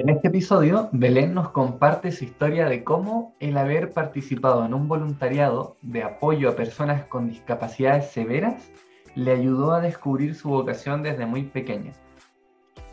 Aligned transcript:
En 0.00 0.08
este 0.08 0.28
episodio, 0.28 0.88
Belén 0.92 1.34
nos 1.34 1.50
comparte 1.50 2.10
su 2.10 2.24
historia 2.24 2.70
de 2.70 2.84
cómo 2.84 3.34
el 3.38 3.58
haber 3.58 3.92
participado 3.92 4.64
en 4.64 4.72
un 4.72 4.88
voluntariado 4.88 5.76
de 5.82 6.02
apoyo 6.02 6.48
a 6.48 6.56
personas 6.56 7.04
con 7.04 7.28
discapacidades 7.28 8.06
severas 8.06 8.70
le 9.14 9.32
ayudó 9.32 9.72
a 9.72 9.82
descubrir 9.82 10.34
su 10.34 10.48
vocación 10.48 11.02
desde 11.02 11.26
muy 11.26 11.42
pequeña. 11.42 11.92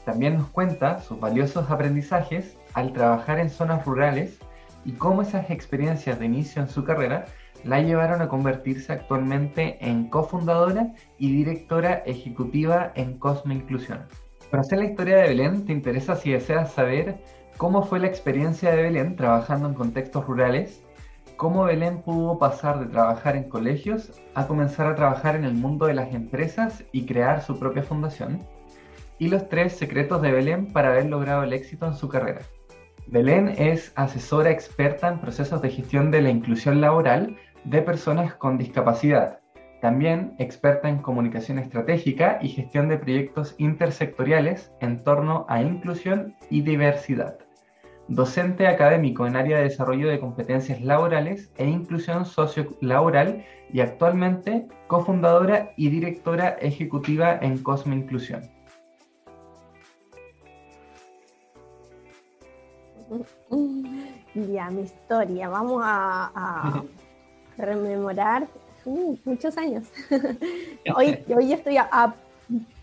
También 0.04 0.36
nos 0.36 0.50
cuenta 0.50 1.00
sus 1.00 1.18
valiosos 1.18 1.72
aprendizajes 1.72 2.58
al 2.74 2.92
trabajar 2.92 3.40
en 3.40 3.52
zonas 3.52 3.86
rurales 3.86 4.40
y 4.84 4.92
cómo 4.92 5.22
esas 5.22 5.50
experiencias 5.50 6.20
de 6.20 6.26
inicio 6.26 6.62
en 6.62 6.68
su 6.68 6.84
carrera 6.84 7.24
la 7.64 7.80
llevaron 7.80 8.22
a 8.22 8.28
convertirse 8.28 8.92
actualmente 8.92 9.78
en 9.80 10.10
cofundadora 10.10 10.94
y 11.18 11.32
directora 11.32 12.04
ejecutiva 12.06 12.92
en 12.96 13.18
Cosme 13.18 13.56
Inclusión. 13.56 14.00
Para 14.50 14.62
hacer 14.62 14.80
la 14.80 14.86
historia 14.86 15.18
de 15.18 15.28
Belén, 15.28 15.66
te 15.66 15.74
interesa 15.74 16.16
si 16.16 16.32
deseas 16.32 16.72
saber 16.72 17.18
cómo 17.58 17.84
fue 17.84 18.00
la 18.00 18.08
experiencia 18.08 18.72
de 18.72 18.82
Belén 18.82 19.18
trabajando 19.18 19.68
en 19.68 19.74
contextos 19.74 20.26
rurales, 20.26 20.82
cómo 21.36 21.66
Belén 21.66 22.02
pudo 22.02 22.40
pasar 22.40 22.80
de 22.80 22.86
trabajar 22.86 23.36
en 23.36 23.50
colegios 23.50 24.14
a 24.36 24.48
comenzar 24.48 24.88
a 24.88 24.96
trabajar 24.96 25.36
en 25.36 25.44
el 25.44 25.54
mundo 25.54 25.88
de 25.88 25.96
las 25.96 26.14
empresas 26.14 26.86
y 26.94 27.06
crear 27.06 27.42
su 27.42 27.60
propia 27.60 27.84
fundación, 27.84 28.40
y 29.20 29.28
los 29.28 29.50
tres 29.50 29.74
secretos 29.74 30.22
de 30.22 30.32
Belén 30.32 30.72
para 30.72 30.90
haber 30.90 31.08
logrado 31.08 31.44
el 31.44 31.52
éxito 31.52 31.86
en 31.86 31.96
su 31.96 32.08
carrera. 32.08 32.42
Belén 33.08 33.50
es 33.58 33.92
asesora 33.96 34.52
experta 34.52 35.10
en 35.10 35.20
procesos 35.20 35.62
de 35.62 35.72
gestión 35.72 36.10
de 36.10 36.22
la 36.22 36.30
inclusión 36.30 36.80
laboral 36.80 37.36
de 37.66 37.82
personas 37.82 38.36
con 38.36 38.58
discapacidad 38.58 39.40
también 39.82 40.34
experta 40.40 40.90
en 40.90 41.00
comunicación 41.00 41.60
estratégica 41.60 42.40
y 42.42 42.50
gestión 42.50 42.90
de 42.90 42.98
proyectos 42.98 43.56
intersectoriales 43.58 44.72
en 44.82 45.04
torno 45.04 45.46
a 45.50 45.62
inclusión 45.62 46.36
y 46.50 46.62
diversidad. 46.62 47.38
Docente 48.08 48.68
académico 48.68 49.28
en 49.28 49.36
área 49.36 49.58
de 49.58 49.64
desarrollo 49.64 50.08
de 50.08 50.20
competencias 50.20 50.82
laborales 50.82 51.52
e 51.58 51.68
inclusión 51.68 52.26
sociolaboral 52.26 53.44
y 53.72 53.82
actualmente 53.82 54.68
cofundadora 54.88 55.74
y 55.76 55.90
directora 55.90 56.50
ejecutiva 56.62 57.38
en 57.42 57.62
Cosme 57.62 57.98
Inclusión. 57.98 58.44
Ya, 64.34 64.70
mi 64.70 64.84
historia. 64.84 65.50
Vamos 65.50 65.82
a, 65.84 66.32
a 66.34 66.84
rememorar 67.58 68.48
muchos 68.88 69.58
años. 69.58 69.86
hoy, 70.96 71.20
hoy 71.36 71.54
estoy 71.54 71.78
a, 71.78 72.16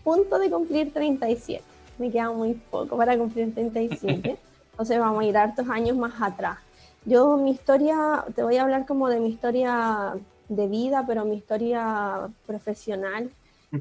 punto 0.03 0.37
de 0.37 0.51
cumplir 0.51 0.93
37. 0.93 1.63
Me 1.97 2.11
queda 2.11 2.31
muy 2.31 2.53
poco 2.53 2.95
para 2.95 3.17
cumplir 3.17 3.53
37. 3.53 4.37
Entonces 4.71 4.99
vamos 4.99 5.23
a 5.23 5.25
ir 5.25 5.37
hartos 5.37 5.67
años 5.69 5.97
más 5.97 6.21
atrás. 6.21 6.59
Yo 7.05 7.37
mi 7.37 7.51
historia, 7.51 8.25
te 8.35 8.43
voy 8.43 8.57
a 8.57 8.63
hablar 8.63 8.85
como 8.85 9.09
de 9.09 9.19
mi 9.19 9.29
historia 9.29 10.13
de 10.47 10.67
vida, 10.67 11.05
pero 11.07 11.25
mi 11.25 11.37
historia 11.37 12.29
profesional, 12.45 13.31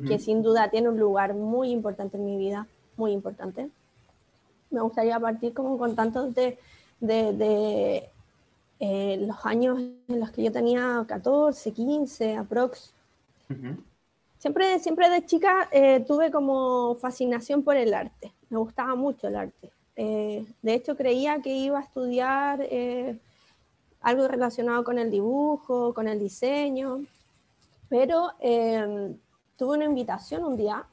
que 0.09 0.19
sin 0.19 0.43
duda 0.43 0.71
tiene 0.71 0.89
un 0.89 0.99
lugar 0.99 1.35
muy 1.35 1.71
importante 1.71 2.17
en 2.17 2.25
mi 2.25 2.37
vida, 2.37 2.67
muy 2.97 3.13
importante. 3.13 3.69
Me 4.71 4.81
gustaría 4.81 5.21
partir 5.21 5.55
como 5.55 5.79
con 5.79 5.95
tantos 5.95 6.35
de, 6.35 6.59
de 7.01 8.09
eh, 8.81 9.17
los 9.27 9.45
años 9.47 9.79
en 10.09 10.21
los 10.21 10.31
que 10.31 10.43
yo 10.43 10.53
tenía 10.53 11.05
14, 11.07 11.73
15, 11.73 12.37
aprox. 12.37 12.93
siempre, 14.39 14.79
siempre 14.79 15.09
de 15.09 15.25
chica 15.25 15.69
eh, 15.71 16.01
tuve 16.07 16.31
como 16.31 16.97
fascinación 16.97 17.63
por 17.63 17.77
el 17.77 17.95
arte. 17.95 18.33
Me 18.51 18.59
gustaba 18.59 18.95
mucho 18.95 19.29
el 19.29 19.37
arte. 19.37 19.71
Eh, 19.97 20.45
de 20.63 20.75
hecho, 20.75 20.97
creía 20.97 21.41
que 21.41 21.51
iba 21.51 21.79
a 21.79 21.83
estudiar 21.83 22.67
algo 24.01 24.29
relacionado 24.29 24.85
con 24.85 24.99
el 24.99 25.11
dibujo, 25.11 25.95
con 25.95 26.09
el 26.09 26.19
diseño, 26.19 27.07
pero 27.89 28.33
em, 28.41 29.17
tuve 29.57 29.77
una 29.77 29.85
invitación 29.85 30.45
un 30.45 30.57
día 30.57 30.87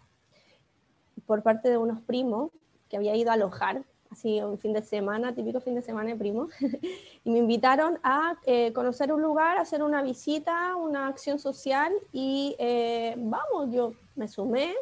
por 1.25 1.43
parte 1.43 1.69
de 1.69 1.77
unos 1.77 1.99
primos 2.01 2.51
que 2.89 2.97
había 2.97 3.15
ido 3.15 3.31
a 3.31 3.33
alojar 3.33 3.83
así 4.11 4.41
un 4.41 4.57
fin 4.57 4.73
de 4.73 4.81
semana, 4.81 5.33
típico 5.33 5.61
fin 5.61 5.75
de 5.75 5.81
semana 5.81 6.09
de 6.09 6.15
primo, 6.15 6.49
y 7.23 7.31
me 7.31 7.39
invitaron 7.39 7.99
a 8.03 8.35
eh, 8.45 8.73
conocer 8.73 9.11
un 9.13 9.21
lugar, 9.21 9.57
hacer 9.57 9.81
una 9.81 10.03
visita, 10.03 10.75
una 10.75 11.07
acción 11.07 11.39
social 11.39 11.93
y 12.11 12.55
eh, 12.59 13.15
vamos, 13.17 13.73
yo 13.73 13.93
me 14.15 14.27
sumé. 14.27 14.75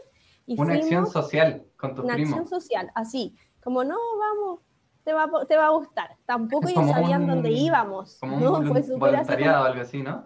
Y 0.46 0.60
una 0.60 0.74
acción 0.74 1.06
social 1.06 1.64
con 1.78 1.94
tu 1.94 2.02
primo. 2.02 2.16
Una 2.16 2.24
acción 2.24 2.48
social, 2.48 2.92
así, 2.96 3.36
como 3.62 3.84
no, 3.84 3.98
vamos, 4.18 4.62
te 5.04 5.14
va, 5.14 5.30
te 5.48 5.56
va 5.56 5.68
a 5.68 5.70
gustar. 5.70 6.18
Tampoco 6.26 6.68
ellos 6.68 6.90
sabían 6.90 7.28
dónde 7.28 7.52
íbamos. 7.52 8.18
Como 8.20 8.40
¿no? 8.40 8.54
un 8.58 9.00
voluntariado 9.00 9.64
o 9.64 9.66
algo 9.66 9.82
así, 9.82 10.02
¿no? 10.02 10.24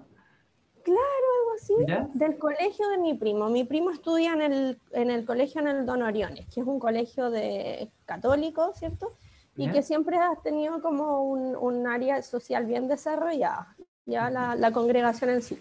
Claro, 0.84 2.10
del 2.14 2.38
colegio 2.38 2.88
de 2.90 2.98
mi 2.98 3.14
primo. 3.14 3.50
Mi 3.50 3.64
primo 3.64 3.92
estudia 3.92 4.34
en 4.34 4.42
el, 4.42 4.80
en 4.92 5.12
el 5.12 5.26
colegio 5.26 5.62
en 5.62 5.68
el 5.68 5.86
Don 5.86 6.02
Oriones, 6.02 6.46
que 6.54 6.62
es 6.62 6.68
un 6.68 6.80
colegio 6.80 7.30
de 7.30 7.90
católico, 8.06 8.74
¿cierto? 8.76 9.14
Y 9.56 9.70
que 9.70 9.82
siempre 9.84 10.18
ha 10.18 10.36
tenido 10.44 10.82
como 10.82 11.24
un, 11.24 11.56
un 11.56 11.88
área 11.88 12.22
social 12.24 12.66
bien 12.66 12.88
desarrollada, 12.88 13.76
ya 14.06 14.30
la, 14.30 14.56
la 14.56 14.72
congregación 14.72 15.30
en 15.30 15.42
sí. 15.42 15.60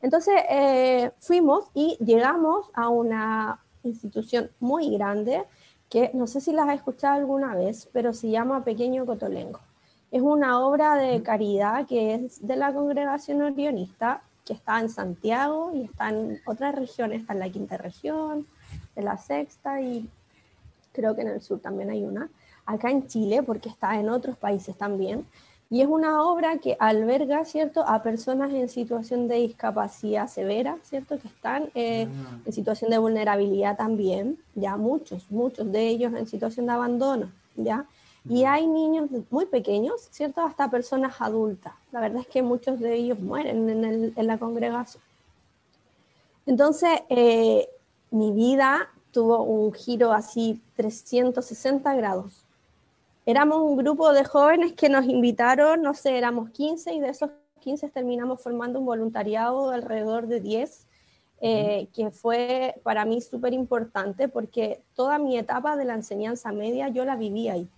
Entonces 0.00 0.34
eh, 0.48 1.10
fuimos 1.18 1.70
y 1.74 1.96
llegamos 2.04 2.70
a 2.74 2.88
una 2.88 3.60
institución 3.82 4.50
muy 4.60 4.90
grande 4.96 5.44
que 5.88 6.10
no 6.14 6.26
sé 6.26 6.40
si 6.40 6.52
las 6.52 6.68
has 6.68 6.76
escuchado 6.76 7.16
alguna 7.16 7.54
vez, 7.54 7.88
pero 7.92 8.12
se 8.12 8.30
llama 8.30 8.64
Pequeño 8.64 9.04
Cotolengo. 9.04 9.60
Es 10.12 10.22
una 10.22 10.60
obra 10.60 10.94
de 10.96 11.22
caridad 11.22 11.86
que 11.86 12.14
es 12.14 12.46
de 12.46 12.54
la 12.56 12.72
congregación 12.72 13.40
orionista 13.42 14.22
que 14.44 14.52
está 14.52 14.78
en 14.78 14.90
Santiago 14.90 15.72
y 15.74 15.84
está 15.84 16.10
en 16.10 16.38
otras 16.44 16.74
regiones, 16.74 17.22
está 17.22 17.32
en 17.32 17.38
la 17.38 17.48
quinta 17.48 17.78
región, 17.78 18.46
en 18.94 19.04
la 19.04 19.16
sexta 19.16 19.80
y 19.80 20.08
creo 20.92 21.16
que 21.16 21.22
en 21.22 21.28
el 21.28 21.40
sur 21.40 21.60
también 21.60 21.88
hay 21.88 22.04
una. 22.04 22.28
Acá 22.66 22.90
en 22.90 23.06
Chile, 23.06 23.42
porque 23.42 23.70
está 23.70 23.98
en 23.98 24.10
otros 24.10 24.36
países 24.36 24.76
también. 24.76 25.26
Y 25.70 25.80
es 25.80 25.88
una 25.88 26.22
obra 26.22 26.58
que 26.58 26.76
alberga, 26.78 27.46
¿cierto?, 27.46 27.82
a 27.88 28.02
personas 28.02 28.52
en 28.52 28.68
situación 28.68 29.26
de 29.26 29.36
discapacidad 29.36 30.28
severa, 30.28 30.76
¿cierto?, 30.82 31.18
que 31.18 31.28
están 31.28 31.70
eh, 31.74 32.06
ah. 32.06 32.38
en 32.44 32.52
situación 32.52 32.90
de 32.90 32.98
vulnerabilidad 32.98 33.78
también, 33.78 34.36
ya 34.54 34.76
muchos, 34.76 35.30
muchos 35.30 35.72
de 35.72 35.88
ellos 35.88 36.12
en 36.12 36.26
situación 36.26 36.66
de 36.66 36.72
abandono, 36.72 37.32
¿ya? 37.56 37.86
Y 38.28 38.44
hay 38.44 38.66
niños 38.66 39.10
muy 39.30 39.46
pequeños, 39.46 40.08
¿cierto? 40.10 40.42
Hasta 40.42 40.70
personas 40.70 41.20
adultas. 41.20 41.72
La 41.90 42.00
verdad 42.00 42.20
es 42.20 42.28
que 42.28 42.42
muchos 42.42 42.78
de 42.78 42.94
ellos 42.94 43.18
mueren 43.18 43.68
en, 43.68 44.26
la 44.26 44.38
congregación. 44.38 45.02
Entonces, 46.46 47.00
eh, 47.08 47.68
mi 48.10 48.30
vida 48.30 48.88
tuvo 49.10 49.42
un 49.42 49.72
giro 49.72 50.12
así 50.12 50.60
360 50.76 51.94
grados. 51.94 52.44
Éramos 53.26 53.58
un 53.58 53.76
grupo 53.76 54.12
de 54.12 54.24
jóvenes 54.24 54.72
que 54.72 54.88
nos 54.88 55.06
invitaron, 55.06 55.82
no 55.82 55.94
sé, 55.94 56.18
éramos 56.18 56.50
15 56.50 56.94
y 56.94 57.00
de 57.00 57.08
esos 57.08 57.30
15 57.60 57.88
terminamos 57.90 58.42
formando 58.42 58.80
un 58.80 58.86
voluntariado 58.86 59.70
de 59.70 59.76
alrededor 59.76 60.26
de 60.26 60.40
10, 60.40 60.86
eh, 61.40 61.88
que 61.94 62.10
fue 62.10 62.74
para 62.82 63.04
mí 63.04 63.20
súper 63.20 63.52
importante 63.52 64.28
porque 64.28 64.82
toda 64.94 65.18
mi 65.18 65.36
etapa 65.38 65.76
de 65.76 65.84
la 65.84 65.94
enseñanza 65.94 66.52
media 66.52 66.88
yo 66.88 67.04
la 67.04 67.16
viví 67.16 67.48
ahí. 67.48 67.68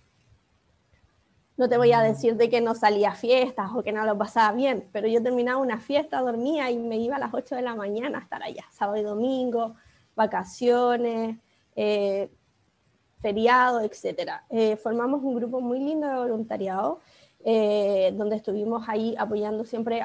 No 1.57 1.69
te 1.69 1.77
voy 1.77 1.93
a 1.93 2.01
decir 2.01 2.35
de 2.35 2.49
que 2.49 2.59
no 2.59 2.75
salía 2.75 3.11
a 3.11 3.15
fiestas 3.15 3.71
o 3.73 3.81
que 3.81 3.93
no 3.93 4.05
lo 4.05 4.17
pasaba 4.17 4.53
bien, 4.53 4.89
pero 4.91 5.07
yo 5.07 5.23
terminaba 5.23 5.57
una 5.57 5.79
fiesta, 5.79 6.19
dormía 6.19 6.69
y 6.69 6.77
me 6.77 6.97
iba 6.97 7.15
a 7.15 7.19
las 7.19 7.33
8 7.33 7.55
de 7.55 7.61
la 7.61 7.75
mañana 7.75 8.17
a 8.17 8.21
estar 8.21 8.43
allá, 8.43 8.65
sábado 8.71 8.97
y 8.97 9.03
domingo, 9.03 9.75
vacaciones, 10.15 11.37
eh, 11.75 12.29
feriado, 13.21 13.81
etc. 13.81 14.31
Eh, 14.49 14.75
formamos 14.75 15.23
un 15.23 15.35
grupo 15.35 15.61
muy 15.61 15.79
lindo 15.79 16.07
de 16.07 16.15
voluntariado, 16.15 16.99
eh, 17.45 18.11
donde 18.15 18.35
estuvimos 18.35 18.87
ahí 18.89 19.15
apoyando 19.17 19.63
siempre 19.63 20.01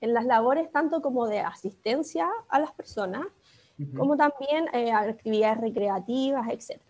en 0.00 0.14
las 0.14 0.24
labores 0.26 0.70
tanto 0.70 1.02
como 1.02 1.26
de 1.26 1.40
asistencia 1.40 2.28
a 2.48 2.60
las 2.60 2.72
personas, 2.72 3.26
como 3.96 4.16
también 4.16 4.68
actividades 4.94 5.60
recreativas, 5.60 6.48
etc. 6.48 6.80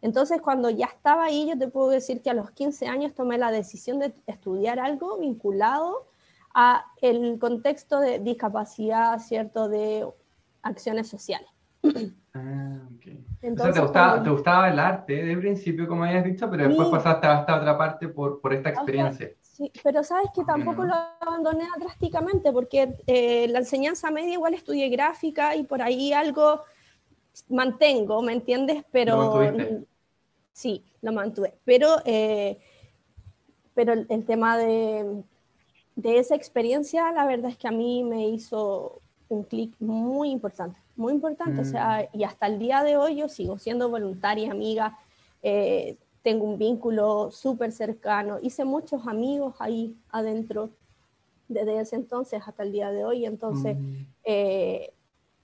Entonces, 0.00 0.40
cuando 0.40 0.70
ya 0.70 0.86
estaba 0.86 1.24
ahí, 1.24 1.48
yo 1.48 1.58
te 1.58 1.68
puedo 1.68 1.90
decir 1.90 2.22
que 2.22 2.30
a 2.30 2.34
los 2.34 2.50
15 2.52 2.86
años 2.86 3.14
tomé 3.14 3.38
la 3.38 3.50
decisión 3.50 3.98
de 3.98 4.14
estudiar 4.26 4.78
algo 4.78 5.18
vinculado 5.18 6.06
a 6.54 6.84
el 7.00 7.38
contexto 7.38 8.00
de 8.00 8.20
discapacidad, 8.20 9.18
¿cierto? 9.18 9.68
De 9.68 10.06
acciones 10.62 11.08
sociales. 11.08 11.48
Ah, 12.34 12.78
okay. 12.96 13.24
Entonces, 13.42 13.74
¿te 13.74 13.80
gustaba, 13.80 14.22
¿te 14.22 14.30
gustaba, 14.30 14.68
el 14.68 14.78
arte 14.78 15.24
de 15.24 15.36
principio, 15.36 15.88
como 15.88 16.04
habías 16.04 16.24
dicho, 16.24 16.48
pero 16.48 16.68
después 16.68 16.88
pasaste 16.88 17.26
a 17.26 17.40
esta 17.40 17.56
otra 17.56 17.76
parte 17.76 18.08
por, 18.08 18.40
por 18.40 18.52
esta 18.52 18.68
experiencia? 18.68 19.30
sí, 19.58 19.72
pero 19.82 20.04
sabes 20.04 20.30
que 20.32 20.44
tampoco 20.44 20.84
lo 20.84 20.94
abandoné 21.20 21.66
drásticamente, 21.80 22.52
porque 22.52 22.96
eh, 23.06 23.48
la 23.48 23.58
enseñanza 23.58 24.10
media 24.10 24.34
igual 24.34 24.54
estudié 24.54 24.88
gráfica 24.88 25.56
y 25.56 25.64
por 25.64 25.82
ahí 25.82 26.12
algo 26.12 26.62
mantengo, 27.48 28.22
¿me 28.22 28.32
entiendes? 28.32 28.84
Pero 28.90 29.40
Sí, 30.58 30.84
lo 31.02 31.12
mantuve. 31.12 31.54
Pero, 31.64 31.98
eh, 32.04 32.58
pero 33.74 33.92
el, 33.92 34.24
tema 34.24 34.58
de, 34.58 35.22
de, 35.94 36.18
esa 36.18 36.34
experiencia, 36.34 37.12
la 37.12 37.26
verdad 37.26 37.52
es 37.52 37.56
que 37.56 37.68
a 37.68 37.70
mí 37.70 38.02
me 38.02 38.28
hizo 38.28 39.00
un 39.28 39.44
clic 39.44 39.72
muy 39.78 40.30
importante, 40.30 40.80
muy 40.96 41.12
importante. 41.12 41.60
O 41.60 41.64
sea, 41.64 42.08
mm. 42.12 42.18
y 42.18 42.24
hasta 42.24 42.48
el 42.48 42.58
día 42.58 42.82
de 42.82 42.96
hoy 42.96 43.14
yo 43.14 43.28
sigo 43.28 43.56
siendo 43.56 43.88
voluntaria, 43.88 44.50
amiga. 44.50 44.98
Eh, 45.44 45.96
tengo 46.22 46.44
un 46.44 46.58
vínculo 46.58 47.30
súper 47.30 47.70
cercano, 47.70 48.38
hice 48.42 48.64
muchos 48.64 49.06
amigos 49.06 49.54
ahí 49.60 49.96
adentro 50.10 50.70
desde 51.46 51.80
ese 51.80 51.94
entonces 51.94 52.42
hasta 52.44 52.64
el 52.64 52.72
día 52.72 52.90
de 52.90 53.04
hoy, 53.04 53.24
entonces 53.24 53.78
mm. 53.78 54.06
eh, 54.24 54.92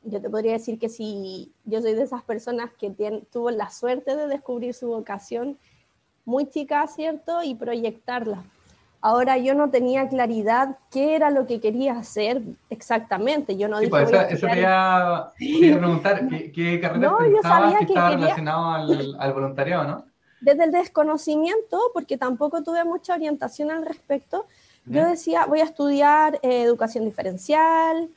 yo 0.05 0.21
te 0.21 0.31
podría 0.31 0.53
decir 0.53 0.79
que 0.79 0.89
si 0.89 1.53
yo 1.65 1.81
soy 1.81 1.95
de 1.95 2.03
esas 2.03 2.23
personas 2.23 2.71
que 2.79 2.91
tuvo 3.33 3.51
la 3.51 3.71
suerte 3.71 4.17
de 4.17 4.27
descubrir 4.27 4.75
su 4.75 4.89
vocación 4.89 5.59
muy 6.25 6.47
chica, 6.47 6.87
¿cierto? 6.87 7.43
Y 7.43 7.55
proyectarla. 7.55 8.45
Ahora 9.01 9.37
yo 9.37 9.55
no 9.55 9.69
tenía 9.71 10.09
claridad 10.09 10.79
qué 10.91 11.15
era 11.15 11.31
lo 11.31 11.47
que 11.47 11.61
quería 11.61 11.99
hacer 11.99 12.41
exactamente. 12.71 13.57
Yo 13.57 13.69
no 13.69 13.79
sí, 13.79 13.89
pues 13.89 14.11
eso, 14.31 14.47
te 14.47 14.61
iba 14.61 15.17
a 15.19 15.33
preguntar, 15.39 16.27
¿qué, 16.29 16.51
qué 16.53 16.81
carrera 16.81 17.11
no, 17.11 17.27
yo 17.29 17.43
sabía 17.43 17.79
que, 17.81 17.85
estaba 17.85 18.11
relacionado 18.11 18.71
al, 18.71 19.17
al 19.19 19.33
voluntariado, 19.35 19.85
no? 19.85 20.05
desde 20.45 20.65
el 20.65 20.73
desconocimiento, 20.73 21.81
porque 21.95 22.19
tampoco 22.19 22.63
tuve 22.63 22.85
mucha 22.85 23.15
orientación 23.15 23.71
al 23.71 23.85
respecto, 23.85 24.47
yo 24.87 25.07
decía, 25.09 25.47
voy 25.47 25.61
a 25.61 25.65
estudiar 25.65 26.39
eh, 26.43 26.63
educación 26.63 27.07
diferencial, 27.07 28.11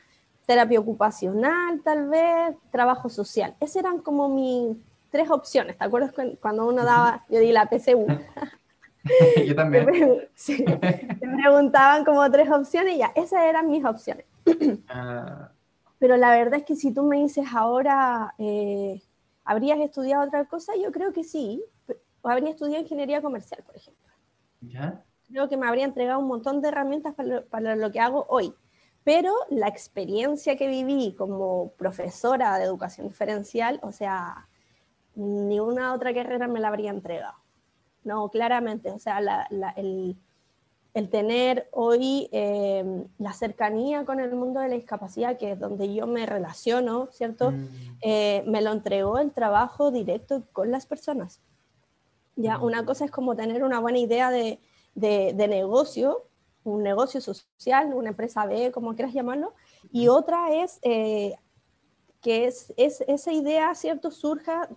terapia 0.48 0.80
ocupacional, 0.80 1.82
tal 1.84 2.08
vez, 2.10 2.56
trabajo 2.72 3.10
social. 3.10 3.56
Esas 3.60 3.76
eran 3.76 4.00
como 4.00 4.30
mis 4.30 4.78
tres 5.12 5.30
opciones. 5.30 5.78
¿Te 5.78 5.84
acuerdas 5.84 6.14
cuando 6.40 6.66
uno 6.66 6.84
daba, 6.84 7.26
yo 7.30 7.40
di 7.40 7.52
la 7.52 7.68
PCU? 7.68 8.08
yo 9.46 9.56
también. 9.56 9.86
me 9.86 11.44
preguntaban 11.44 12.06
como 12.06 12.32
tres 12.32 12.50
opciones 12.50 12.96
y 12.96 13.00
ya, 13.00 13.12
esas 13.14 13.44
eran 13.44 13.70
mis 13.70 13.84
opciones. 13.84 14.26
Ah. 14.88 15.52
Pero 16.00 16.16
la 16.16 16.32
verdad 16.32 16.60
es 16.60 16.66
que 16.66 16.76
si 16.76 16.94
tú 16.94 17.04
me 17.04 17.18
dices 17.18 17.46
ahora, 17.54 18.34
eh, 18.38 19.02
¿habrías 19.44 19.80
estudiado 19.80 20.26
otra 20.26 20.46
cosa? 20.46 20.74
Yo 20.82 20.94
creo 20.94 21.12
que 21.12 21.26
sí, 21.26 21.62
habría 22.24 22.52
estudiado 22.52 22.82
ingeniería 22.82 23.22
comercial, 23.22 23.64
por 23.66 23.76
ejemplo. 23.76 24.14
¿Ya? 24.62 25.04
Creo 25.30 25.50
que 25.50 25.58
me 25.58 25.68
habría 25.68 25.84
entregado 25.84 26.20
un 26.20 26.28
montón 26.28 26.62
de 26.62 26.70
herramientas 26.70 27.14
para 27.50 27.76
lo, 27.76 27.92
que 27.92 28.00
hago 28.00 28.26
hoy. 28.30 28.54
Pero 29.08 29.34
la 29.50 29.70
experiencia 29.70 30.58
que 30.58 30.68
viví 30.68 31.16
como 31.18 31.72
profesora 31.78 32.58
de 32.58 32.66
educación 32.66 33.08
diferencial, 33.08 33.80
o 33.82 33.94
sea, 33.94 34.50
ni 35.16 35.62
una 35.62 35.94
otra 35.94 36.14
carrera 36.14 36.50
me 36.50 36.60
la 36.60 36.68
habría 36.68 36.90
entregado. 36.90 37.38
No, 38.04 38.28
claramente, 38.28 38.92
o 38.92 39.00
sea, 39.00 39.48
el, 39.78 40.18
tener 41.10 41.70
hoy 41.72 42.28
em, 42.34 43.06
la 43.18 43.32
cercanía 43.32 44.04
con 44.04 44.20
el 44.20 44.36
mundo 44.36 44.60
de 44.60 44.68
la 44.68 44.76
discapacidad, 44.76 45.38
que 45.38 45.54
es 45.54 45.60
donde 45.60 45.94
yo 45.94 46.06
me 46.06 46.26
relaciono, 46.26 47.08
¿cierto? 47.14 47.52
Mm. 47.52 47.68
Eh, 48.02 48.44
me 48.46 48.62
lo 48.62 48.74
entregó 48.74 49.20
el 49.20 49.32
trabajo 49.32 49.90
directo 49.90 50.44
con 50.52 50.70
las 50.70 50.86
personas. 50.86 51.40
Ya, 52.36 52.58
una 52.60 52.84
cosa 52.84 53.06
es 53.06 53.12
como 53.12 53.38
tener 53.38 53.64
una 53.64 53.80
buena 53.80 54.00
idea 54.00 54.32
de, 54.32 54.60
negocio, 55.48 56.27
un 56.72 56.84
negocio 56.84 57.22
social, 57.22 57.94
una 57.94 58.10
empresa 58.10 58.46
B, 58.46 58.72
como 58.72 58.94
quieras 58.96 59.14
llamarlo, 59.14 59.54
y 59.92 60.08
otra 60.08 60.54
es 60.54 60.80
eh, 60.82 61.36
que 62.22 62.46
es, 62.46 62.74
esa 62.78 63.32
idea, 63.32 63.74
¿cierto?, 63.76 64.12
surja 64.12 64.70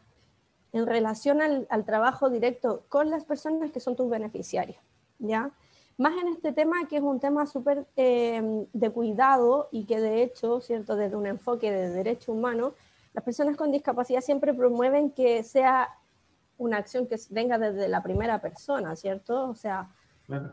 en 0.72 0.87
relación 0.87 1.40
al, 1.42 1.84
trabajo 1.84 2.31
directo 2.31 2.84
con 2.88 3.10
las 3.10 3.25
personas 3.25 3.72
que 3.72 3.81
son 3.81 3.96
tus 3.96 4.08
beneficiarios, 4.08 4.81
¿ya? 5.19 5.50
Más 5.96 6.14
en 6.22 6.28
este 6.28 6.52
tema 6.52 6.87
que 6.88 6.96
es 6.96 7.02
un 7.02 7.19
tema 7.19 7.46
súper 7.46 7.87
eh, 7.96 8.66
de 8.72 8.90
cuidado 8.90 9.69
y 9.72 9.84
que 9.84 10.00
de 10.00 10.22
hecho, 10.22 10.60
¿cierto?, 10.60 10.96
desde 10.96 11.16
un 11.16 11.26
enfoque 11.26 11.72
de 11.72 11.90
derecho 11.90 12.32
humano, 12.32 12.75
las 13.12 13.25
personas 13.25 13.56
con 13.56 13.72
discapacidad 13.72 14.20
siempre 14.20 14.54
promueven 14.54 15.10
que 15.10 15.42
sea 15.42 15.88
una 16.56 16.76
acción 16.76 17.08
que 17.08 17.16
venga 17.31 17.58
desde 17.58 17.88
la 17.88 18.02
primera 18.02 18.40
persona, 18.40 18.94
¿cierto? 18.94 19.48
O 19.48 19.54
sea, 19.54 19.88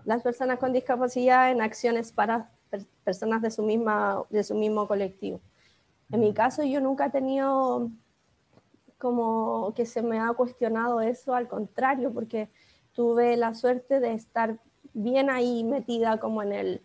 las 0.05 0.21
personas 0.23 0.59
con 0.59 0.73
discapacidad 0.73 1.51
en 1.51 1.61
acciones 1.61 2.11
para 2.11 2.51
personas 3.03 3.41
de 3.41 3.51
su, 3.51 3.63
misma, 3.63 4.23
de 4.29 4.43
su 4.43 4.55
mismo 4.55 4.87
colectivo. 4.87 5.39
En 6.11 6.21
mi 6.21 6.33
caso, 6.33 6.63
yo 6.63 6.81
nunca 6.81 7.05
he 7.05 7.09
tenido 7.09 7.89
como 8.97 9.73
que 9.75 9.85
se 9.85 10.01
me 10.01 10.19
ha 10.19 10.33
cuestionado 10.33 11.01
eso, 11.01 11.35
al 11.35 11.47
contrario, 11.47 12.11
porque 12.13 12.49
tuve 12.93 13.37
la 13.37 13.53
suerte 13.53 13.99
de 13.99 14.13
estar 14.13 14.57
bien 14.93 15.29
ahí 15.29 15.63
metida 15.63 16.19
como 16.19 16.41
en 16.41 16.53
el, 16.53 16.81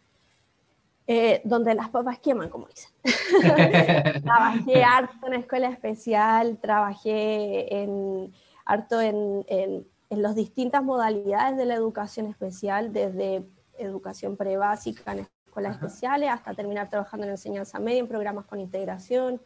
eh, 1.06 1.40
donde 1.44 1.74
las 1.74 1.88
papas 1.88 2.18
queman, 2.18 2.50
como 2.50 2.66
dicen. 2.66 2.92
trabajé 4.22 4.84
harto 4.84 5.26
en 5.26 5.34
escuela 5.34 5.68
especial, 5.68 6.58
trabajé 6.58 7.82
en 7.82 8.32
harto 8.64 9.00
en, 9.00 9.44
en, 9.48 9.86
las 10.18 10.34
distintas 10.34 10.82
modalidades 10.82 11.56
de 11.56 11.64
la 11.64 11.74
educación 11.74 12.26
especial, 12.26 12.92
desde 12.92 13.44
educación 13.78 14.36
prebásica 14.36 15.12
en 15.12 15.26
escuelas 15.46 15.76
especiales 15.76 16.30
hasta 16.30 16.54
terminar 16.54 16.88
trabajando 16.88 17.26
en 17.26 17.32
enseñanza 17.32 17.78
media 17.78 18.00
en 18.00 18.08
programas 18.08 18.46
con 18.46 18.60
integración, 18.60 19.40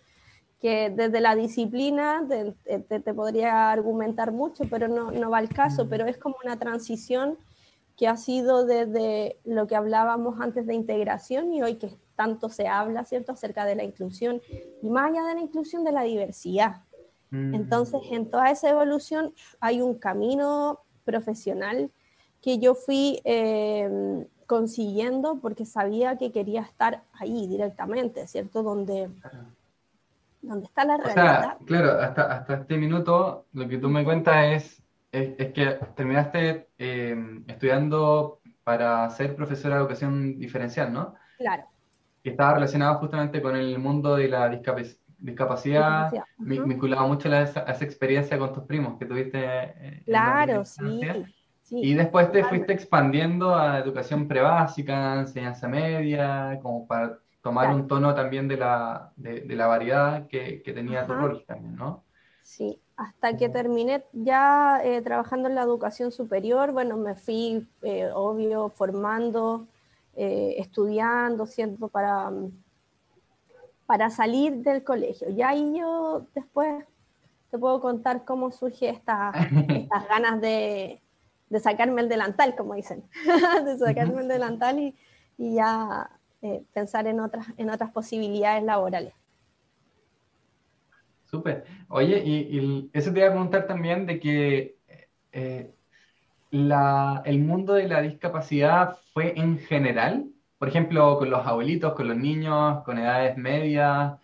que 0.61 0.91
desde 0.91 1.21
la 1.21 1.35
disciplina 1.35 2.27
te, 2.29 2.81
te, 2.81 3.15
podría 3.15 3.71
argumentar 3.71 4.33
mucho, 4.33 4.65
pero 4.71 4.89
no, 4.89 5.11
no, 5.11 5.31
va 5.31 5.39
al 5.39 5.49
caso, 5.49 5.85
mm. 5.85 5.89
pero 5.89 6.07
es 6.07 6.17
como 6.17 6.37
una 6.43 6.59
transición 6.59 7.39
que 7.97 8.09
ha 8.09 8.17
sido 8.17 8.67
desde 8.67 9.39
lo 9.45 9.67
que 9.67 9.77
hablábamos 9.77 10.41
antes 10.41 10.67
de 10.67 10.75
integración 10.75 11.53
y 11.53 11.63
hoy 11.63 11.77
que 11.77 11.91
tanto 12.15 12.49
se 12.49 12.69
habla, 12.69 13.05
¿cierto?, 13.05 13.33
acerca 13.33 13.65
de 13.65 13.75
la 13.75 13.85
inclusión 13.85 14.41
y 14.83 14.91
más 14.91 15.11
allá 15.11 15.25
de 15.25 15.35
la 15.35 15.41
inclusión 15.41 15.85
de 15.85 15.93
la 15.93 16.03
diversidad, 16.03 16.83
entonces, 17.33 18.01
mm. 18.11 18.15
en 18.15 18.31
toda 18.31 18.51
esa 18.51 18.71
evolución 18.71 19.33
hay 19.61 19.81
un 19.81 19.95
camino 19.95 20.81
profesional 21.05 21.91
que 22.41 22.59
yo 22.59 22.75
fui 22.75 23.21
em, 23.25 24.27
consiguiendo 24.47 25.39
porque 25.41 25.65
sabía 25.65 26.17
que 26.17 26.31
quería 26.31 26.63
estar 26.63 27.03
ahí 27.13 27.49
directamente, 27.49 28.27
¿cierto? 28.27 28.63
Donde, 28.63 29.11
donde 30.43 30.67
está 30.67 30.85
la 30.85 30.97
realidad. 30.97 31.57
claro, 31.65 32.01
hasta, 32.01 32.23
hasta 32.33 32.55
este 32.55 32.77
minuto 32.77 33.47
lo 33.53 33.69
que 33.69 33.79
tú 33.79 33.89
me 33.89 34.05
cuentas 34.05 34.83
es, 35.11 35.37
es, 35.39 35.53
que 35.53 35.79
terminaste 35.97 36.69
em, 36.79 37.45
estudiando 37.49 38.41
para 38.63 39.09
ser 39.11 39.35
profesora 39.35 39.77
de 39.77 39.81
educación 39.81 40.39
diferencial, 40.39 40.93
¿no? 40.93 41.15
Claro. 41.39 41.65
Que 42.23 42.31
estaba 42.31 42.55
relacionado 42.55 42.99
justamente 42.99 43.41
con 43.41 43.57
el 43.57 43.79
mundo 43.79 44.17
de 44.17 44.29
la 44.29 44.49
discapacidad 44.49 45.06
discapacidad, 45.19 46.13
vinculado 46.39 47.09
mucho 47.09 47.31
a 47.31 47.43
esa, 47.43 47.85
experiencia 47.85 48.39
con 48.39 48.53
tus 48.53 48.65
primos 48.65 48.99
que 48.99 49.07
tuviste. 49.07 50.03
claro, 50.05 50.65
sí, 50.65 51.01
Y 51.71 51.95
después 51.95 52.31
te 52.33 52.45
fuiste 52.45 52.73
expandiendo 52.73 53.55
a 53.55 53.79
educación 53.79 54.29
prebásica, 54.29 55.21
enseñanza 55.21 55.69
media, 55.69 56.59
como 56.63 56.87
para 56.87 57.19
tomar 57.43 57.75
un 57.75 57.87
tono 57.87 58.15
también 58.15 58.49
de 58.49 58.57
la, 58.57 59.13
de, 59.17 59.45
la 59.55 59.67
variedad 59.67 60.27
que, 60.27 60.63
que 60.63 60.73
tenía 60.73 61.07
tu 61.07 61.15
rol 61.15 61.45
también, 61.47 61.77
¿no? 61.77 62.05
Sí, 62.43 62.81
hasta 62.97 63.37
que 63.37 63.49
terminé 63.49 64.05
ya 64.13 64.81
eh, 64.83 65.03
trabajando 65.03 65.49
en 65.49 65.55
la 65.55 65.63
educación 65.63 66.13
superior, 66.13 66.73
bueno, 66.73 66.97
me 66.97 67.15
fui, 67.15 67.69
eh, 67.83 68.09
obvio, 68.15 68.71
formando, 68.71 69.67
eh, 70.15 70.55
estudiando, 70.59 71.45
siendo 71.47 71.89
para 71.89 72.31
para 73.87 74.11
salir 74.11 74.57
del 74.57 74.83
colegio. 74.83 75.31
Y 75.31 75.43
ahí 75.43 75.79
yo 75.79 76.27
después 76.35 76.85
te 77.51 77.59
puedo 77.59 77.81
contar 77.81 78.25
cómo 78.25 78.51
surge 78.51 78.91
esta, 78.91 79.33
estas 79.69 80.09
ganas 80.09 80.41
de, 80.41 81.01
sacarme 81.61 82.03
el 82.03 82.09
delantal, 82.09 82.55
como 82.57 82.75
dicen, 82.75 83.05
de 83.65 83.79
sacarme 83.79 84.23
el 84.23 84.29
delantal 84.29 84.79
y, 84.79 84.95
ya 85.39 86.11
eh, 86.43 86.63
pensar 86.73 87.07
en 87.07 87.21
otras, 87.21 87.47
en 87.57 87.71
otras 87.71 87.91
posibilidades 87.93 88.65
laborales. 88.65 89.15
Súper. 91.25 91.65
Oye, 91.89 92.23
y, 92.25 92.91
eso 92.93 93.13
te 93.13 93.21
iba 93.21 93.29
a 93.29 93.33
preguntar 93.33 93.67
también 93.67 94.07
de 94.07 94.19
que 94.19 94.77
eh, 95.33 95.75
la, 96.51 97.23
el 97.25 97.41
mundo 97.41 97.75
de 97.75 97.89
la 97.89 98.01
discapacidad 98.01 98.99
fue 99.13 99.39
en 99.39 99.59
general 99.59 100.31
por 100.59 100.69
ejemplo, 100.69 101.19
con 101.19 101.31
los 101.31 101.47
abuelitos, 101.47 101.93
con 101.95 102.09
los 102.09 102.17
niños, 102.17 102.83
con 102.85 102.99
edades 102.99 103.37
medias? 103.37 104.19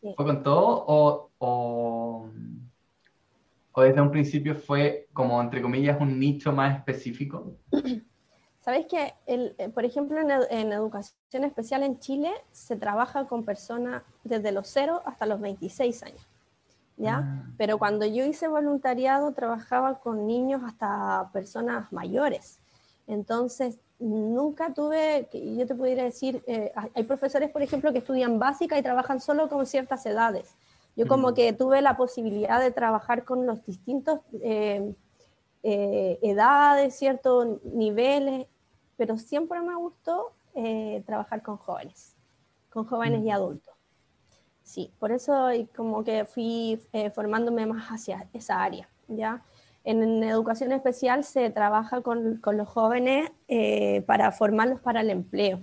¿Fue 0.00 0.24
con 0.24 0.42
todo? 0.42 0.84
¿O, 0.86 1.30
o, 1.38 2.28
desde 3.76 4.00
un 4.00 4.10
principio 4.10 4.56
fue 4.56 5.08
como, 5.12 5.40
entre 5.40 5.62
comillas, 5.62 6.00
un 6.00 6.18
nicho 6.18 6.52
más 6.52 6.76
específico? 6.76 7.52
Sabes 8.60 8.86
que, 8.86 9.14
eh, 9.26 9.70
por 9.72 9.84
ejemplo, 9.84 10.18
en, 10.20 10.72
educación 10.72 11.44
especial 11.44 11.82
en 11.84 11.98
Chile 12.00 12.32
se 12.52 12.76
trabaja 12.76 13.26
con 13.26 13.44
personas 13.44 14.02
desde 14.24 14.52
los 14.52 14.68
0 14.68 15.02
hasta 15.06 15.24
los 15.24 15.40
26 15.40 16.02
años. 16.02 16.20
¿ya? 16.96 17.18
Ah. 17.18 17.46
Pero 17.56 17.78
cuando 17.78 18.04
yo 18.04 18.26
hice 18.26 18.46
voluntariado 18.46 19.32
trabajaba 19.32 20.00
con 20.00 20.26
niños 20.26 20.62
hasta 20.66 21.30
personas 21.32 21.90
mayores. 21.92 22.58
Entonces, 23.06 23.78
nunca 23.98 24.72
tuve, 24.72 25.28
yo 25.32 25.66
te 25.66 25.74
pudiera 25.74 26.04
decir, 26.04 26.42
eh, 26.46 26.72
hay 26.94 27.02
profesores, 27.04 27.50
por 27.50 27.62
ejemplo, 27.62 27.92
que 27.92 27.98
estudian 27.98 28.38
básica 28.38 28.78
y 28.78 28.82
trabajan 28.82 29.20
solo 29.20 29.48
con 29.48 29.66
ciertas 29.66 30.06
edades. 30.06 30.54
Yo 30.96 31.06
como 31.06 31.32
que 31.32 31.52
tuve 31.52 31.80
la 31.80 31.96
posibilidad 31.96 32.60
de 32.60 32.72
trabajar 32.72 33.24
con 33.24 33.46
los 33.46 33.64
distintos 33.64 34.20
eh, 34.42 34.94
eh, 35.62 36.18
edades, 36.22 36.96
ciertos 36.96 37.62
niveles, 37.64 38.48
pero 38.96 39.16
siempre 39.16 39.60
me 39.60 39.76
gustó 39.76 40.32
trabajar 41.06 41.40
con 41.40 41.56
jóvenes, 41.56 42.16
con 42.68 42.84
jóvenes 42.84 43.24
y 43.24 43.30
adultos. 43.30 43.72
Sí, 44.64 44.92
por 44.98 45.12
eso 45.12 45.50
como 45.76 46.02
que 46.02 46.24
fui 46.24 46.80
formándome 47.14 47.64
más 47.64 47.88
hacia 47.90 48.28
esa 48.32 48.60
área, 48.60 48.88
¿ya? 49.06 49.44
En 49.90 50.22
educación 50.22 50.72
especial 50.72 51.24
se 51.24 51.48
trabaja 51.48 52.02
con, 52.02 52.36
con 52.42 52.58
los 52.58 52.68
jóvenes 52.68 53.32
eh, 53.48 54.02
para 54.02 54.32
formarlos 54.32 54.80
para 54.82 55.00
el 55.00 55.08
empleo, 55.08 55.60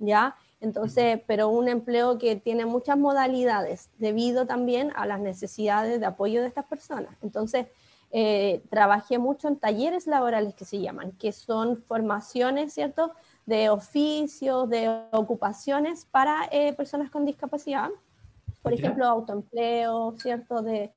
¿ya? 0.00 0.34
Entonces, 0.60 1.20
pero 1.28 1.50
un 1.50 1.68
empleo 1.68 2.18
que 2.18 2.34
tiene 2.34 2.66
muchas 2.66 2.98
modalidades 2.98 3.88
debido 3.96 4.44
también 4.44 4.90
a 4.96 5.06
las 5.06 5.20
necesidades 5.20 6.00
de 6.00 6.06
apoyo 6.06 6.40
de 6.40 6.48
estas 6.48 6.64
personas. 6.64 7.16
Entonces, 7.22 7.68
eh, 8.10 8.60
trabajé 8.70 9.18
mucho 9.18 9.46
en 9.46 9.56
talleres 9.56 10.08
laborales 10.08 10.56
que 10.56 10.64
se 10.64 10.80
llaman, 10.80 11.12
que 11.12 11.30
son 11.30 11.76
formaciones, 11.76 12.74
¿cierto?, 12.74 13.12
de 13.46 13.70
oficios, 13.70 14.68
de 14.68 15.00
ocupaciones 15.12 16.06
para 16.06 16.48
eh, 16.50 16.72
personas 16.72 17.08
con 17.08 17.24
discapacidad. 17.24 17.90
Por 18.62 18.72
ejemplo, 18.72 19.06
autoempleo, 19.06 20.16
¿cierto?, 20.18 20.60
de 20.60 20.92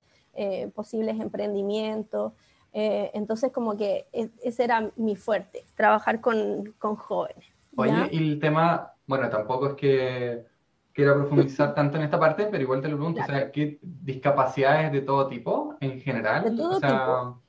posibles 0.73 1.19
emprendimientos. 1.19 2.33
Eh, 2.73 3.11
entonces, 3.13 3.51
como 3.51 3.77
que 3.77 4.07
e, 4.11 4.29
ese 4.43 4.63
era 4.63 4.91
mi 4.95 5.15
fuerte, 5.15 5.63
trabajar 5.75 6.19
con, 6.21 6.73
con 6.79 6.95
jóvenes. 6.95 7.45
Oye, 7.75 8.09
y 8.11 8.31
el 8.31 8.39
tema, 8.39 8.93
bueno, 9.05 9.29
tampoco 9.29 9.67
es 9.67 9.73
que 9.75 10.45
quiera 10.91 11.13
profundizar 11.13 11.73
tanto 11.75 11.97
en 11.97 12.03
esta 12.03 12.19
parte, 12.19 12.47
pero 12.49 12.63
igual 12.63 12.81
te 12.81 12.87
lo 12.87 12.97
pregunto, 12.97 13.21
o 13.21 13.25
sea, 13.25 13.51
¿qué 13.51 13.79
discapacidades 13.81 14.91
de 14.91 15.01
todo 15.01 15.27
tipo 15.27 15.75
en 15.79 16.01
general? 16.01 16.43
De 16.43 16.57
todo 16.57 16.79
tipo. 16.79 17.41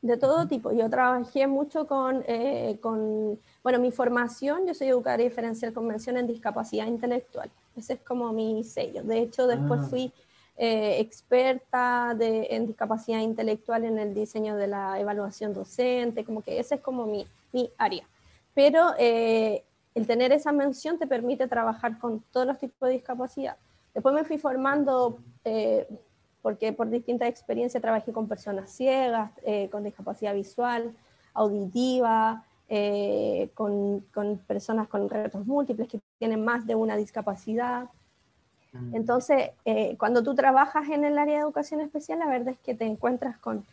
De 0.00 0.16
todo 0.16 0.46
tipo. 0.46 0.72
Yo 0.72 0.88
trabajé 0.88 1.48
mucho 1.48 1.88
con, 1.88 2.22
eh, 2.28 2.78
con, 2.80 3.40
bueno, 3.64 3.80
mi 3.80 3.90
formación, 3.90 4.64
yo 4.64 4.74
soy 4.74 4.88
educadora 4.88 5.24
diferencial 5.24 5.72
convención 5.72 6.16
en 6.16 6.28
discapacidad 6.28 6.86
intelectual. 6.86 7.50
Ese 7.76 7.94
es 7.94 8.00
como 8.00 8.32
mi 8.32 8.62
sello. 8.62 9.02
De 9.02 9.18
hecho, 9.18 9.48
después 9.48 9.80
ah. 9.82 9.86
fui 9.88 10.12
eh, 10.60 10.98
experta 10.98 12.16
de, 12.18 12.48
en 12.50 12.66
discapacidad 12.66 13.20
intelectual 13.20 13.84
en 13.84 13.96
el 13.96 14.12
diseño 14.12 14.56
de 14.56 14.66
la 14.66 14.98
evaluación 14.98 15.54
docente, 15.54 16.24
como 16.24 16.42
que 16.42 16.58
ese 16.58 16.74
es 16.74 16.80
como 16.80 17.06
mi, 17.06 17.28
mi 17.52 17.70
área. 17.78 18.02
Pero 18.54 18.92
eh, 18.98 19.62
el 19.94 20.08
tener 20.08 20.32
esa 20.32 20.50
mención 20.50 20.98
te 20.98 21.06
permite 21.06 21.46
trabajar 21.46 22.00
con 22.00 22.24
todos 22.32 22.44
los 22.44 22.58
tipos 22.58 22.88
de 22.88 22.94
discapacidad. 22.96 23.56
Después 23.94 24.12
me 24.12 24.24
fui 24.24 24.36
formando, 24.36 25.20
eh, 25.44 25.86
porque 26.42 26.72
por 26.72 26.90
distintas 26.90 27.28
experiencias 27.28 27.80
trabajé 27.80 28.12
con 28.12 28.26
personas 28.26 28.68
ciegas, 28.68 29.30
con 29.70 29.84
discapacidad 29.84 30.34
visual, 30.34 30.92
auditiva, 31.34 32.44
con, 33.54 34.00
con, 34.12 34.38
personas 34.38 34.88
con 34.88 35.08
retos 35.08 35.46
múltiples 35.46 35.86
que 35.86 36.00
tienen 36.18 36.44
más 36.44 36.66
de 36.66 36.74
una 36.74 36.96
discapacidad. 36.96 37.88
Entonces, 38.92 39.50
eh, 39.64 39.96
cuando 39.98 40.22
tú 40.22 40.34
trabajas 40.34 40.88
en 40.88 41.04
el 41.04 41.18
área 41.18 41.36
de 41.36 41.40
educación 41.42 41.80
especial, 41.80 42.18
la 42.18 42.26
verdad 42.26 42.54
es 42.54 42.58
que 42.58 42.74
te 42.74 42.84
encuentras 42.84 43.38
con 43.38 43.64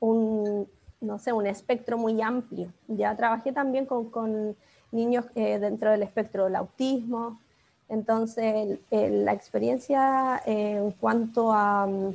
un, 0.00 0.68
no 1.00 1.18
sé, 1.18 1.32
un 1.32 1.46
espectro 1.46 1.98
muy 1.98 2.20
amplio. 2.20 2.72
Ya 2.88 3.16
trabajé 3.16 3.52
también 3.52 3.86
con, 3.86 4.56
niños 4.92 5.24
eh, 5.34 5.58
dentro 5.58 5.90
del 5.90 6.02
espectro 6.02 6.44
del 6.44 6.56
autismo. 6.56 7.40
Entonces, 7.88 8.78
la 8.90 9.32
experiencia 9.32 10.40
eh, 10.46 10.76
en 10.76 10.90
cuanto 10.92 11.52
a, 11.52 11.86
mm, 11.86 12.14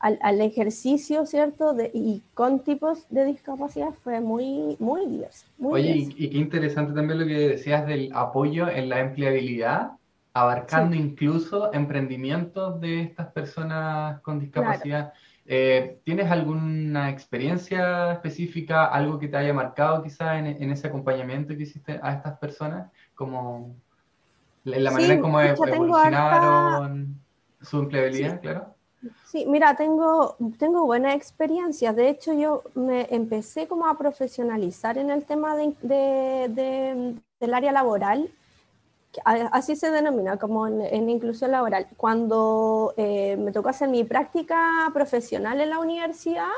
al, 0.00 0.40
ejercicio, 0.40 1.26
¿cierto? 1.26 1.76
y 1.92 2.22
con 2.34 2.60
tipos 2.60 3.06
de 3.10 3.24
discapacidad 3.24 3.92
fue 4.04 4.20
muy, 4.20 4.76
muy 4.78 5.06
diverso. 5.06 5.46
Oye, 5.60 6.08
Y, 6.16 6.30
qué 6.30 6.38
interesante 6.38 6.92
también 6.92 7.20
lo 7.20 7.26
que 7.26 7.48
decías 7.48 7.86
del 7.86 8.10
apoyo 8.14 8.68
en 8.68 8.88
la 8.88 9.00
empleabilidad, 9.00 9.92
abarcando 10.34 10.94
incluso 10.94 11.72
emprendimientos 11.72 12.80
de 12.80 13.02
estas 13.02 13.28
personas 13.32 14.20
con 14.20 14.38
discapacidad. 14.38 15.12
Eh, 15.46 15.98
¿Tienes 16.04 16.30
alguna 16.30 17.10
experiencia 17.10 18.12
específica, 18.12 18.84
algo 18.84 19.18
que 19.18 19.28
te 19.28 19.36
haya 19.36 19.52
marcado 19.52 20.02
quizá 20.02 20.38
en, 20.38 20.70
ese 20.70 20.86
acompañamiento 20.86 21.56
que 21.56 21.62
hiciste 21.62 21.98
a 22.02 22.12
estas 22.12 22.38
personas? 22.38 22.92
Como 23.14 23.74
la 24.62 24.90
manera 24.90 25.14
en 25.14 25.20
cómo 25.20 25.40
evolucionaron 25.40 27.20
su 27.60 27.80
empleabilidad, 27.80 28.40
claro. 28.40 28.77
Sí, 29.26 29.44
mira, 29.46 29.76
tengo, 29.76 30.36
tengo 30.58 30.84
buena 30.84 31.14
experiencia. 31.14 31.92
De 31.92 32.08
hecho, 32.08 32.32
yo 32.32 32.62
me 32.74 33.06
empecé 33.10 33.68
como 33.68 33.86
a 33.86 33.96
profesionalizar 33.96 34.98
en 34.98 35.10
el 35.10 35.24
tema 35.24 35.56
de, 35.56 35.74
de, 35.82 37.14
del 37.38 37.54
área 37.54 37.72
laboral, 37.72 38.30
así 39.24 39.76
se 39.76 39.90
denomina, 39.90 40.36
como 40.36 40.66
en, 40.66 41.10
inclusión 41.10 41.52
laboral. 41.52 41.86
Cuando 41.96 42.94
eh, 42.96 43.36
me 43.36 43.52
tocó 43.52 43.68
hacer 43.68 43.88
mi 43.88 44.04
práctica 44.04 44.90
profesional 44.92 45.60
en 45.60 45.70
la 45.70 45.78
universidad, 45.78 46.48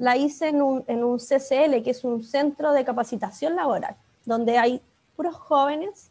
la 0.00 0.16
hice 0.16 0.48
en 0.48 0.60
un, 0.60 0.84
en 0.88 1.04
un 1.04 1.18
CCL, 1.18 1.82
que 1.84 1.90
es 1.90 2.02
un 2.02 2.24
centro 2.24 2.72
de 2.72 2.84
capacitación 2.84 3.54
laboral, 3.54 3.96
donde 4.24 4.58
hay 4.58 4.82
puros 5.16 5.36
jóvenes, 5.36 6.10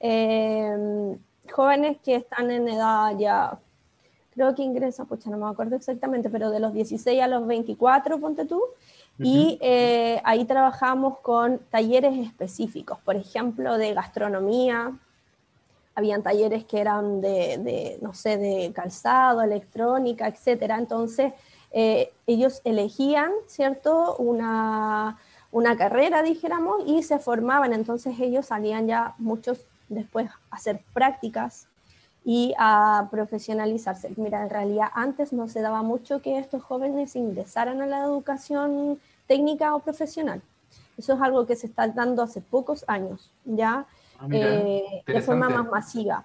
eh, 0.00 1.16
jóvenes 1.50 1.96
que 2.04 2.16
están 2.16 2.50
en 2.50 2.68
edad 2.68 3.16
ya 3.18 3.58
creo 4.36 4.54
que 4.54 4.62
ingresa, 4.62 5.06
pues 5.06 5.26
no 5.26 5.38
me 5.38 5.48
acuerdo 5.48 5.76
exactamente, 5.76 6.28
pero 6.28 6.50
de 6.50 6.60
los 6.60 6.74
16 6.74 7.22
a 7.22 7.26
los 7.26 7.46
24, 7.46 8.20
ponte 8.20 8.44
tú, 8.44 8.62
y 9.18 9.58
eh, 9.62 10.20
ahí 10.24 10.44
trabajamos 10.44 11.18
con 11.20 11.58
talleres 11.70 12.18
específicos, 12.18 12.98
por 13.02 13.16
ejemplo, 13.16 13.78
de 13.78 13.94
gastronomía, 13.94 14.92
habían 15.94 16.22
talleres 16.22 16.66
que 16.66 16.80
eran 16.82 17.22
de, 17.22 17.98
no 18.02 18.12
sé, 18.12 18.36
de 18.36 18.70
calzado, 18.74 19.40
electrónica, 19.40 20.28
etcétera. 20.28 20.76
Entonces, 20.76 21.32
eh, 21.72 22.12
ellos 22.26 22.60
elegían, 22.64 23.32
¿cierto?, 23.46 24.16
una, 24.18 25.18
una 25.50 25.78
carrera, 25.78 26.22
dijéramos, 26.22 26.82
y 26.84 27.02
se 27.02 27.18
formaban. 27.18 27.72
Entonces, 27.72 28.20
ellos 28.20 28.44
salían 28.44 28.86
ya 28.86 29.14
muchos 29.16 29.64
después 29.88 30.28
a 30.28 30.56
hacer 30.56 30.82
prácticas 30.92 31.68
y 32.28 32.54
a 32.58 33.06
profesionalizarse. 33.12 34.10
Mira, 34.16 34.42
en 34.42 34.50
realidad 34.50 34.88
antes 34.94 35.32
no 35.32 35.46
se 35.46 35.60
daba 35.60 35.82
mucho 35.82 36.20
que 36.20 36.40
estos 36.40 36.60
jóvenes 36.60 37.14
ingresaran 37.14 37.80
a 37.80 37.86
la 37.86 38.02
educación 38.02 38.98
técnica 39.28 39.76
o 39.76 39.78
profesional. 39.78 40.42
Eso 40.98 41.12
es 41.14 41.20
algo 41.20 41.46
que 41.46 41.54
se 41.54 41.68
está 41.68 41.86
dando 41.86 42.24
hace 42.24 42.40
pocos 42.40 42.84
años, 42.88 43.30
ya 43.44 43.86
ah, 44.18 44.26
eh, 44.32 45.04
de 45.06 45.22
forma 45.22 45.48
más 45.48 45.70
masiva. 45.70 46.24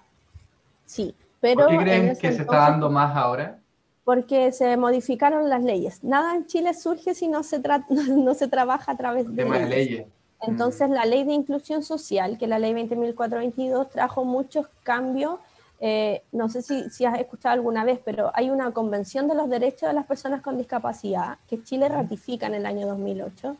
Sí, 0.86 1.14
pero... 1.40 1.66
¿Por 1.66 1.70
qué 1.70 1.78
creen 1.78 2.16
que 2.16 2.32
se 2.32 2.42
está 2.42 2.56
dando 2.56 2.90
más 2.90 3.16
ahora? 3.16 3.60
Porque 4.02 4.50
se 4.50 4.76
modificaron 4.76 5.48
las 5.48 5.62
leyes. 5.62 6.02
Nada 6.02 6.34
en 6.34 6.46
Chile 6.46 6.74
surge 6.74 7.14
si 7.14 7.28
no 7.28 7.44
se, 7.44 7.62
no 8.08 8.34
se 8.34 8.48
trabaja 8.48 8.90
a 8.90 8.96
través 8.96 9.32
de 9.32 9.44
leyes. 9.44 9.68
leyes. 9.68 10.06
Entonces, 10.40 10.88
mm. 10.88 10.92
la 10.94 11.04
ley 11.04 11.22
de 11.22 11.32
inclusión 11.32 11.84
social, 11.84 12.38
que 12.38 12.48
la 12.48 12.58
ley 12.58 12.74
20.422, 12.74 13.88
trajo 13.88 14.24
muchos 14.24 14.66
cambios 14.82 15.38
eh, 15.84 16.22
no 16.30 16.48
sé 16.48 16.62
si, 16.62 17.04
has 17.04 17.18
escuchado 17.18 17.54
alguna 17.54 17.84
vez, 17.84 17.98
pero 18.04 18.30
hay 18.34 18.50
una 18.50 18.70
Convención 18.70 19.26
de 19.26 19.34
los 19.34 19.50
Derechos 19.50 19.88
de 19.88 19.92
las 19.92 20.06
Personas 20.06 20.40
con 20.40 20.56
Discapacidad 20.56 21.38
que 21.48 21.60
Chile 21.60 21.88
ratifica 21.88 22.46
en 22.46 22.54
el 22.54 22.66
año 22.66 22.86
2008 22.86 23.56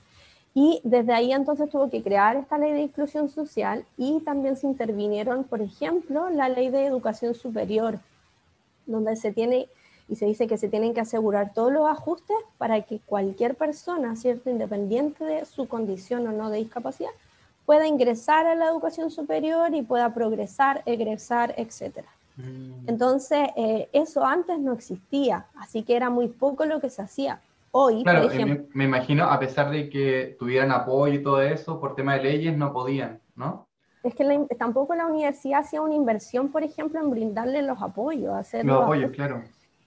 y 0.54 0.80
desde 0.84 1.12
ahí 1.14 1.32
entonces 1.32 1.68
tuvo 1.68 1.90
que 1.90 2.00
crear 2.00 2.36
esta 2.36 2.58
ley 2.58 2.70
de 2.74 2.82
inclusión 2.82 3.28
social 3.28 3.84
y 3.96 4.20
también 4.20 4.56
se 4.56 4.68
intervinieron, 4.68 5.42
por 5.42 5.62
ejemplo, 5.62 6.30
la 6.30 6.48
ley 6.48 6.70
de 6.70 6.86
educación 6.86 7.34
superior, 7.34 7.98
donde 8.86 9.16
se 9.16 9.32
tiene 9.32 9.66
y 10.08 10.14
se 10.14 10.26
dice 10.26 10.46
que 10.46 10.58
se 10.58 10.68
tienen 10.68 10.94
que 10.94 11.00
asegurar 11.00 11.52
todos 11.52 11.72
los 11.72 11.88
ajustes 11.88 12.36
para 12.56 12.82
que 12.82 13.00
cualquier 13.00 13.56
persona, 13.56 14.14
¿cierto? 14.14 14.48
independiente 14.48 15.24
de 15.24 15.44
su 15.44 15.66
condición 15.66 16.28
o 16.28 16.30
no 16.30 16.50
de 16.50 16.58
discapacidad, 16.58 17.10
pueda 17.66 17.86
ingresar 17.86 18.46
a 18.46 18.54
la 18.54 18.66
educación 18.66 19.10
superior 19.10 19.74
y 19.74 19.82
pueda 19.82 20.12
progresar, 20.14 20.82
egresar, 20.86 21.54
etc. 21.56 22.04
Mm. 22.36 22.88
Entonces, 22.88 23.48
eh, 23.56 23.88
eso 23.92 24.24
antes 24.24 24.58
no 24.58 24.72
existía, 24.72 25.46
así 25.56 25.82
que 25.82 25.96
era 25.96 26.10
muy 26.10 26.28
poco 26.28 26.64
lo 26.64 26.80
que 26.80 26.90
se 26.90 27.02
hacía. 27.02 27.40
Hoy, 27.70 28.04
por 28.04 28.16
ejemplo, 28.16 28.66
me, 28.74 28.84
imagino, 28.84 29.24
a 29.24 29.38
pesar 29.38 29.70
de 29.70 29.88
que 29.88 30.36
tuvieran 30.38 30.70
apoyo 30.72 31.14
y 31.14 31.22
todo 31.22 31.40
eso, 31.40 31.80
por 31.80 31.94
tema 31.94 32.14
de 32.14 32.22
leyes 32.24 32.56
no 32.56 32.72
podían, 32.72 33.18
¿no? 33.34 33.66
es 34.02 34.14
que 34.14 34.46
tampoco 34.58 34.94
la 34.94 35.06
universidad 35.06 35.60
hacía 35.60 35.80
una 35.80 35.94
inversión, 35.94 36.48
por 36.48 36.64
ejemplo, 36.64 37.00
en 37.00 37.10
brindarle 37.10 37.62
los 37.62 37.80
apoyos. 37.80 38.34
Hacer 38.34 38.64
los, 38.64 38.82
apoyos, 38.82 39.12
claro. 39.12 39.42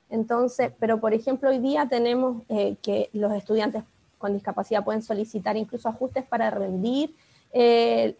Entonces, 0.10 0.72
pero 0.79 1.00
por 1.00 1.13
ejemplo, 1.13 1.50
hoy 1.50 1.60
día 1.60 1.88
tenemos 1.89 2.44
eh, 2.48 2.77
que 2.82 3.10
los 3.13 3.34
estudiantes 3.34 3.84
con 4.17 4.34
discapacidad 4.34 4.84
pueden 4.84 5.01
solicitar 5.01 5.58
incluso 5.58 5.89
ajustes 5.89 6.24
para 6.24 6.50
rendir 6.50 7.13
eh, 7.57 8.17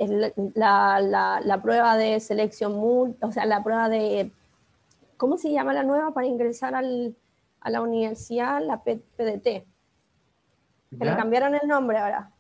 la, 0.54 1.42
la, 1.44 1.62
prueba 1.62 1.98
de 1.98 2.22
selección, 2.22 2.74
o 2.78 3.32
sea, 3.34 3.46
la 3.46 3.62
prueba 3.66 3.90
de, 3.90 4.32
¿cómo 5.18 5.38
se 5.38 5.52
llama 5.52 5.74
la 5.74 5.84
nueva 5.84 6.14
para 6.14 6.26
ingresar 6.26 6.74
al, 6.74 7.14
a 7.60 7.70
la 7.70 7.82
universidad? 7.82 8.62
La 8.66 8.82
PDT. 8.82 9.44
Que 9.44 9.66
le 11.06 11.16
cambiaron 11.18 11.54
el 11.54 11.68
nombre 11.68 11.98
ahora. 11.98 12.32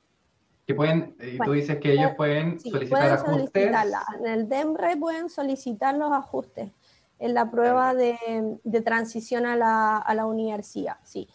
Que 0.65 0.73
pueden, 0.73 1.17
y 1.19 1.37
tú 1.37 1.51
dices 1.51 1.79
que 1.79 1.91
ellos 1.91 2.11
pueden 2.15 2.61
solicitar 2.61 3.11
ajustes. 3.11 3.73
En 4.19 4.25
el 4.25 4.47
DEMRE 4.47 4.95
pueden 4.95 5.29
solicitar 5.29 5.95
los 5.95 6.13
ajustes 6.13 6.71
en 7.19 7.33
la 7.33 7.51
prueba 7.51 7.93
de, 7.93 8.17
de 8.63 8.81
transición 8.81 9.45
a 9.45 9.57
la, 9.57 9.97
a 9.97 10.15
la, 10.15 10.25
universidad, 10.25 10.95
sí. 11.03 11.27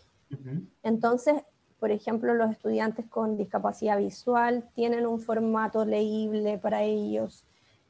Entonces, 0.83 1.35
por 1.81 1.91
ejemplo, 1.91 2.35
los 2.35 2.51
estudiantes 2.51 3.07
con 3.07 3.39
discapacidad 3.39 3.99
visual 3.99 4.69
tienen 4.75 5.07
un 5.07 5.19
formato 5.19 5.87
leíble 5.87 6.59
para 6.59 6.83
ellos 6.83 7.45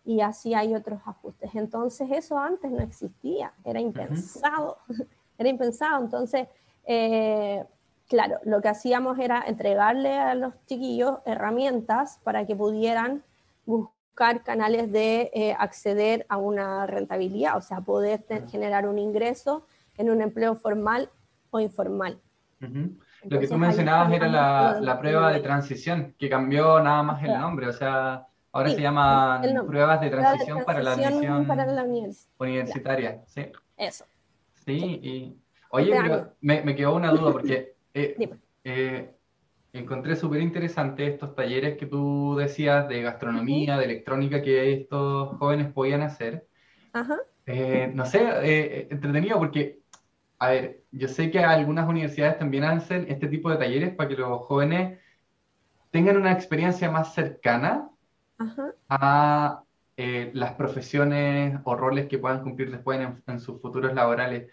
y 0.05 0.21
así 0.21 0.55
hay 0.55 0.75
otros 0.75 1.01
ajustes. 1.05 1.51
Entonces, 1.55 2.09
eso 2.13 2.39
antes 2.39 2.71
no 2.71 2.79
existía, 2.79 3.53
era 3.65 3.81
impensado, 3.81 4.79
era 5.39 5.49
impensado. 5.49 6.03
Entonces, 6.03 6.47
eh, 6.87 7.65
claro, 8.09 8.39
lo 8.45 8.63
que 8.63 8.69
hacíamos 8.69 9.19
era 9.19 9.43
entregarle 9.47 10.17
a 10.17 10.35
los 10.37 10.55
chiquillos 10.67 11.19
herramientas 11.27 12.21
para 12.23 12.47
que 12.47 12.55
pudieran 12.55 13.25
buscar 13.67 14.43
canales 14.45 14.91
de 14.93 15.31
eh, 15.35 15.55
acceder 15.59 16.27
a 16.29 16.37
una 16.37 16.87
rentabilidad, 16.87 17.57
o 17.57 17.61
sea, 17.61 17.81
poder 17.81 18.25
generar 18.51 18.87
un 18.87 18.99
ingreso 18.99 19.67
en 19.97 20.11
un 20.11 20.23
empleo 20.23 20.55
formal 20.55 21.11
o 21.51 21.59
informal. 21.59 22.21
Lo 23.29 23.41
que 23.41 23.49
tú 23.49 23.57
mencionabas 23.57 24.13
era 24.13 24.29
la, 24.81 24.99
prueba 24.99 25.33
de 25.33 25.41
transición, 25.41 26.15
que 26.19 26.29
cambió 26.29 26.81
nada 26.83 27.03
más 27.03 27.23
el 27.23 27.39
nombre, 27.39 27.67
o 27.67 27.73
sea, 27.73 28.27
ahora 28.53 28.71
se 28.71 28.81
llama 28.81 29.43
pruebas 29.67 30.01
de 30.01 30.11
transición, 30.11 30.65
para 30.65 30.83
la 30.83 30.93
admisión 30.93 31.47
universitaria. 32.39 33.23
¿sí? 33.27 33.47
Eso. 33.77 34.05
Sí, 34.65 35.01
y 35.03 35.37
oye, 35.71 35.99
pero 36.03 36.35
me, 36.41 36.63
me 36.63 36.75
quedó 36.75 36.95
una 36.95 37.11
duda 37.11 37.33
porque 37.33 37.75
eh, 37.95 38.31
eh, 38.65 39.15
encontré 39.73 40.17
súper 40.17 40.41
interesante 40.41 41.07
estos 41.07 41.35
talleres 41.35 41.77
que 41.79 41.87
tú 41.87 42.37
decías 42.39 42.89
de 42.89 43.03
gastronomía, 43.03 43.79
de 43.79 43.85
electrónica 43.85 44.43
que 44.43 44.73
estos 44.73 45.37
jóvenes 45.39 45.73
podían 45.73 46.03
hacer. 46.03 46.47
Eh, 47.47 47.91
no 47.95 48.05
sé, 48.05 48.89
entretenido 48.91 49.39
porque, 49.39 49.80
a 50.41 50.49
ver, 50.49 50.83
yo 50.91 51.07
sé 51.07 51.31
que 51.31 51.39
algunas 51.39 51.87
universidades 51.87 52.39
también 52.39 52.65
hacen 52.65 53.05
este 53.11 53.29
tipo 53.29 53.51
de 53.51 53.59
talleres 53.59 53.95
para 53.95 54.09
que 54.09 54.17
los 54.17 54.41
jóvenes 54.47 54.99
tengan 55.91 56.17
una 56.17 56.33
experiencia 56.33 56.91
más 56.91 57.13
cercana 57.13 57.91
a 58.89 59.63
eh, 59.99 60.31
las 60.33 60.55
profesiones 60.55 61.61
o 61.65 61.77
roles 61.77 62.09
que 62.09 62.17
puedan 62.17 62.43
cumplir 62.43 62.71
después 62.71 62.99
en, 63.27 63.39
sus 63.39 63.61
futuros 63.61 63.93
laborales. 63.93 64.51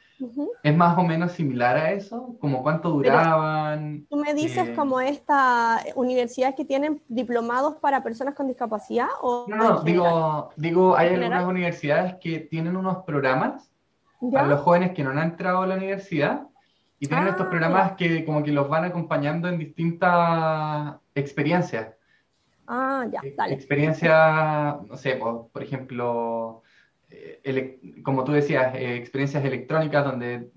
¿Es 0.61 0.75
más 0.75 0.97
o 0.97 1.03
menos 1.03 1.31
similar 1.31 1.77
a 1.77 1.93
eso? 1.93 2.35
¿Como 2.41 2.63
cuánto 2.63 2.89
duraban? 2.89 4.05
¿Tú 4.09 4.17
me 4.17 4.33
dices 4.33 4.67
eh, 4.67 4.75
como 4.75 4.99
esta 4.99 5.81
universidad 5.95 6.53
que 6.53 6.65
tienen 6.65 7.01
diplomados 7.07 7.75
para 7.77 8.03
personas 8.03 8.35
con 8.35 8.47
discapacidad? 8.47 9.07
O 9.21 9.45
no, 9.47 9.55
no, 9.55 9.81
digo, 9.83 10.49
digo, 10.57 10.97
hay 10.97 11.13
algunas 11.13 11.47
universidades 11.47 12.15
que 12.15 12.41
tienen 12.41 12.75
unos 12.75 13.05
programas 13.05 13.71
para 14.31 14.47
los 14.47 14.61
jóvenes 14.61 14.91
que 14.91 15.03
no 15.03 15.11
han 15.11 15.19
entrado 15.19 15.61
a 15.61 15.67
la 15.67 15.75
universidad 15.75 16.47
y 16.99 17.07
tienen 17.07 17.27
estos 17.27 17.45
ah, 17.45 17.49
programas 17.49 17.91
que 17.93 18.25
como 18.25 18.43
que 18.43 18.51
los 18.51 18.67
van 18.69 18.85
acompañando 18.85 19.47
en 19.47 19.59
distintas 19.59 20.95
experiencias. 21.13 21.93
Ah, 22.67 23.05
ya, 23.11 23.21
dale. 23.35 23.53
Experiencia, 23.53 24.77
no 24.85 24.97
sé, 24.97 25.15
por, 25.15 25.63
ejemplo, 25.63 26.63
eh, 27.09 27.79
como 28.03 28.23
tú 28.23 28.31
decías, 28.31 28.73
eh, 28.75 28.95
experiencias 28.95 29.45
electrónicas 29.45 30.03
donde 30.03 30.49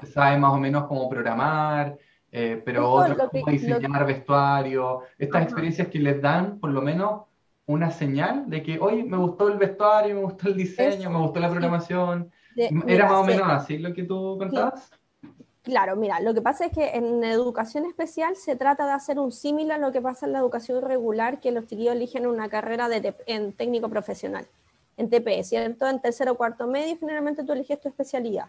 se 0.00 0.06
sabe 0.06 0.38
más 0.38 0.52
o 0.52 0.58
menos 0.58 0.84
cómo 0.84 1.08
programar, 1.08 1.96
eh, 2.30 2.60
pero 2.64 2.90
otros 2.90 3.30
cómo 3.30 3.46
diseñar 3.46 4.06
vestuario. 4.06 5.02
Estas 5.18 5.44
experiencias 5.44 5.88
que 5.88 5.98
les 5.98 6.20
dan, 6.20 6.60
por 6.60 6.70
lo 6.70 6.82
menos, 6.82 7.22
una 7.66 7.90
señal 7.90 8.48
de 8.48 8.62
que, 8.62 8.78
oye, 8.78 9.02
me 9.02 9.16
gustó 9.16 9.48
el 9.48 9.58
vestuario, 9.58 10.14
me 10.14 10.22
gustó 10.22 10.48
el 10.48 10.56
diseño, 10.56 11.10
me 11.10 11.18
gustó 11.18 11.40
la 11.40 11.50
programación. 11.50 12.30
¿Era 12.56 13.06
más 13.06 13.20
o 13.20 13.24
menos 13.24 13.46
así 13.48 13.78
lo 13.78 13.92
que 13.92 14.04
tú 14.04 14.36
contabas? 14.38 14.90
Claro, 15.62 15.96
mira, 15.96 16.20
lo 16.20 16.32
que 16.32 16.40
pasa 16.40 16.66
es 16.66 16.72
que 16.72 16.90
en 16.90 17.24
educación 17.24 17.86
especial 17.86 18.36
se 18.36 18.54
trata 18.54 18.86
de 18.86 18.92
hacer 18.92 19.18
un 19.18 19.32
símil 19.32 19.72
a 19.72 19.78
lo 19.78 19.90
que 19.90 20.00
pasa 20.00 20.24
en 20.24 20.32
la 20.32 20.38
educación 20.38 20.80
regular, 20.80 21.40
que 21.40 21.50
los 21.50 21.66
chiquillos 21.66 21.96
eligen 21.96 22.26
una 22.26 22.48
carrera 22.48 22.88
de 22.88 23.14
en 23.26 23.52
técnico 23.52 23.88
profesional, 23.88 24.46
en 24.96 25.10
TP, 25.10 25.42
¿cierto? 25.42 25.88
En 25.88 26.00
tercero 26.00 26.32
o 26.32 26.36
cuarto 26.36 26.68
medio, 26.68 26.96
generalmente 26.96 27.42
tú 27.42 27.52
eliges 27.52 27.80
tu 27.80 27.88
especialidad. 27.88 28.46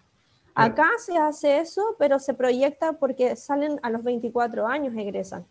Acá 0.53 0.89
se 0.99 1.17
hace 1.17 1.57
eso, 1.57 1.95
pero 1.97 2.19
se 2.19 2.35
proyecta 2.35 2.93
porque 2.93 3.35
salen 3.35 3.79
a 3.81 3.89
los 3.89 4.03
24 4.03 4.67
años, 4.67 4.95
egresan. 4.95 5.43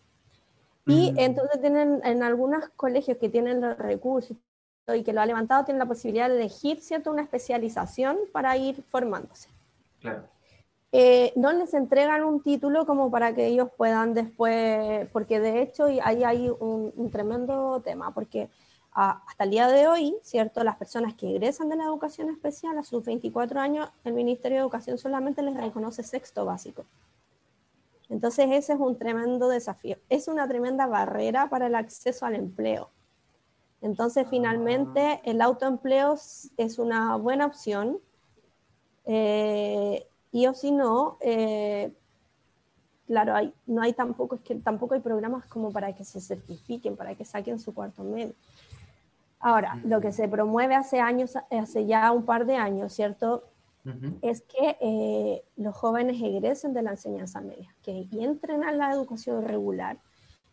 Y 0.86 1.12
mm. 1.12 1.18
entonces 1.18 1.60
tienen, 1.60 2.00
en 2.04 2.22
algunos 2.22 2.68
colegios 2.76 3.18
que 3.18 3.28
tienen 3.28 3.60
los 3.60 3.76
recursos 3.76 4.36
y 4.94 5.02
que 5.02 5.12
lo 5.12 5.20
ha 5.20 5.26
levantado, 5.26 5.64
tienen 5.64 5.80
la 5.80 5.86
posibilidad 5.86 6.28
de 6.28 6.36
elegir, 6.36 6.80
¿cierto? 6.80 7.10
Una 7.10 7.22
especialización 7.22 8.18
para 8.32 8.56
ir 8.56 8.82
formándose. 8.90 9.48
Claro. 10.00 10.28
Eh, 10.92 11.32
no 11.36 11.52
les 11.52 11.74
entregan 11.74 12.24
un 12.24 12.40
título 12.42 12.86
como 12.86 13.10
para 13.10 13.34
que 13.34 13.46
ellos 13.46 13.68
puedan 13.76 14.14
después, 14.14 15.08
porque 15.12 15.40
de 15.40 15.60
hecho 15.60 15.86
ahí 16.02 16.24
hay 16.24 16.48
un, 16.48 17.10
tremendo 17.10 17.82
tema, 17.84 18.14
porque 18.14 18.48
hasta 18.92 19.44
el 19.44 19.50
día 19.50 19.68
de 19.68 19.88
hoy, 19.88 20.16
¿cierto? 20.22 20.64
Las 20.64 20.76
personas 20.76 21.14
que 21.14 21.28
egresan 21.28 21.68
de 21.68 21.76
la 21.76 21.84
educación 21.84 22.30
especial 22.30 22.78
a 22.78 22.82
sus 22.82 23.04
24 23.04 23.60
años, 23.60 23.90
el 24.04 24.14
Ministerio 24.14 24.56
de 24.56 24.62
Educación 24.62 24.96
solamente 24.96 25.42
les 25.42 25.56
reconoce 25.56 26.02
sexto 26.02 26.46
básico. 26.46 26.86
Entonces 28.08 28.46
ese 28.52 28.72
es 28.72 28.78
un 28.78 28.96
tremendo 28.96 29.48
desafío, 29.48 29.98
es 30.08 30.28
una 30.28 30.48
tremenda 30.48 30.86
barrera 30.86 31.50
para 31.50 31.66
el 31.66 31.74
acceso 31.74 32.24
al 32.24 32.36
empleo. 32.36 32.88
Entonces 33.80 34.26
finalmente 34.28 35.20
el 35.24 35.40
autoempleo 35.40 36.14
es 36.56 36.78
una 36.78 37.16
buena 37.16 37.46
opción. 37.46 37.98
Eh, 39.04 40.06
y 40.32 40.46
o 40.46 40.54
si 40.54 40.72
no, 40.72 41.16
eh, 41.20 41.92
claro, 43.06 43.34
hay, 43.34 43.54
no 43.66 43.82
hay 43.82 43.92
tampoco, 43.92 44.36
es 44.36 44.40
que 44.42 44.56
tampoco 44.56 44.94
hay 44.94 45.00
programas 45.00 45.46
como 45.46 45.72
para 45.72 45.94
que 45.94 46.04
se 46.04 46.20
certifiquen, 46.20 46.96
para 46.96 47.14
que 47.14 47.24
saquen 47.24 47.58
su 47.58 47.72
cuarto 47.72 48.02
medio. 48.02 48.34
Ahora, 49.38 49.80
lo 49.84 50.00
que 50.00 50.12
se 50.12 50.28
promueve 50.28 50.74
hace 50.74 50.98
años, 50.98 51.34
hace 51.50 51.86
ya 51.86 52.10
un 52.10 52.24
par 52.24 52.46
de 52.46 52.56
años, 52.56 52.92
¿cierto? 52.92 53.44
Es 54.20 54.42
que 54.42 54.76
eh, 54.80 55.44
los 55.56 55.76
jóvenes 55.76 56.20
egresen 56.20 56.74
de 56.74 56.82
la 56.82 56.90
enseñanza 56.90 57.40
media, 57.40 57.72
que 57.84 58.08
entren 58.10 58.64
a 58.64 58.72
la 58.72 58.90
educación 58.90 59.44
regular 59.44 59.98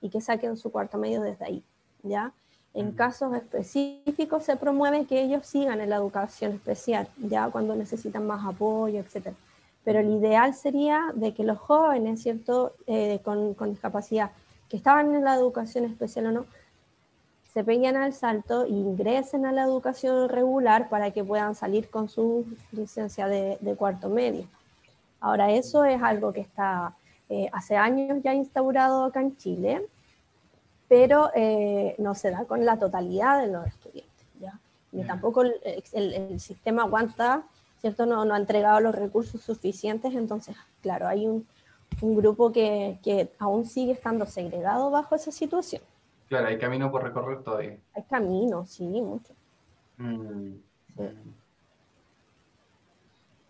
y 0.01 0.09
que 0.09 0.21
saquen 0.21 0.55
su 0.55 0.71
cuarto 0.71 0.99
medio 0.99 1.19
desde 1.21 1.45
ahí, 1.45 1.63
¿ya? 2.03 2.31
En 2.73 2.91
casos 2.91 3.35
específicos 3.35 4.43
se 4.43 4.55
promueve 4.55 5.05
que 5.05 5.21
ellos 5.21 5.45
sigan 5.45 5.79
en 5.81 5.89
la 5.89 5.97
educación 5.97 6.53
especial, 6.53 7.07
ya 7.17 7.49
cuando 7.49 7.75
necesitan 7.75 8.25
más 8.25 8.45
apoyo, 8.45 8.99
etcétera 8.99 9.35
pero 9.83 9.99
el 9.99 10.09
ideal 10.11 10.53
sería 10.53 11.11
de 11.13 11.33
que 11.33 11.43
los 11.43 11.57
jóvenes, 11.57 12.21
¿cierto?, 12.21 12.73
eh, 12.87 13.19
con, 13.23 13.53
con, 13.53 13.69
discapacidad, 13.69 14.31
que 14.69 14.77
estaban 14.77 15.13
en 15.13 15.23
la 15.23 15.35
educación 15.35 15.85
especial 15.85 16.27
o 16.27 16.31
no, 16.31 16.45
se 17.53 17.63
peguen 17.63 17.97
al 17.97 18.13
salto 18.13 18.63
e 18.63 18.69
ingresen 18.69 19.45
a 19.45 19.51
la 19.51 19.63
educación 19.63 20.29
regular 20.29 20.89
para 20.89 21.11
que 21.11 21.23
puedan 21.23 21.53
salir 21.53 21.89
con 21.89 22.09
su 22.09 22.45
licencia 22.71 23.27
de, 23.27 23.57
de 23.61 23.75
cuarto 23.75 24.09
medio. 24.09 24.47
Ahora, 25.19 25.51
eso 25.51 25.85
es 25.85 26.01
algo 26.01 26.33
que 26.33 26.41
está 26.41 26.95
eh, 27.29 27.49
hace 27.51 27.75
años 27.77 28.23
ya 28.23 28.33
instaurado 28.33 29.05
acá 29.05 29.21
en 29.21 29.37
Chile, 29.37 29.85
pero 30.87 31.31
eh, 31.35 31.95
no 31.97 32.15
se 32.15 32.31
da 32.31 32.45
con 32.45 32.65
la 32.65 32.77
totalidad 32.77 33.41
de 33.41 33.47
los 33.47 33.65
estudiantes. 33.67 34.25
¿ya? 34.39 34.59
Ni 34.91 35.03
tampoco 35.03 35.41
el, 35.43 35.53
el, 35.93 36.13
el 36.13 36.39
sistema 36.39 36.83
aguanta 36.83 37.43
¿cierto? 37.83 38.05
No, 38.05 38.23
no 38.23 38.33
ha 38.33 38.37
entregado 38.37 38.79
los 38.79 38.95
recursos 38.95 39.41
suficientes, 39.41 40.15
entonces, 40.15 40.55
claro, 40.81 41.05
hay 41.05 41.27
un, 41.27 41.45
un 41.99 42.15
grupo 42.15 42.49
que, 42.53 42.97
que, 43.03 43.29
aún 43.39 43.65
sigue 43.65 43.91
estando 43.91 44.25
segregado 44.25 44.89
bajo 44.89 45.15
esa 45.15 45.33
situación. 45.33 45.81
Claro, 46.29 46.47
hay 46.47 46.57
camino 46.57 46.89
por 46.89 47.03
recorrer 47.03 47.43
todavía. 47.43 47.77
Hay 47.93 48.03
camino, 48.03 48.65
sí, 48.65 48.85
mucho. 48.85 49.33
Mm, 49.97 50.53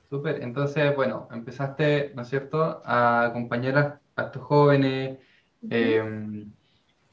Súper, 0.09 0.41
entonces, 0.41 0.95
bueno, 0.95 1.27
empezaste, 1.31 2.11
¿no 2.15 2.23
es 2.23 2.27
cierto?, 2.27 2.81
a 2.83 3.25
acompañar 3.25 4.01
a, 4.15 4.23
estos 4.23 4.41
jóvenes. 4.41 5.19
Em, 5.69 6.51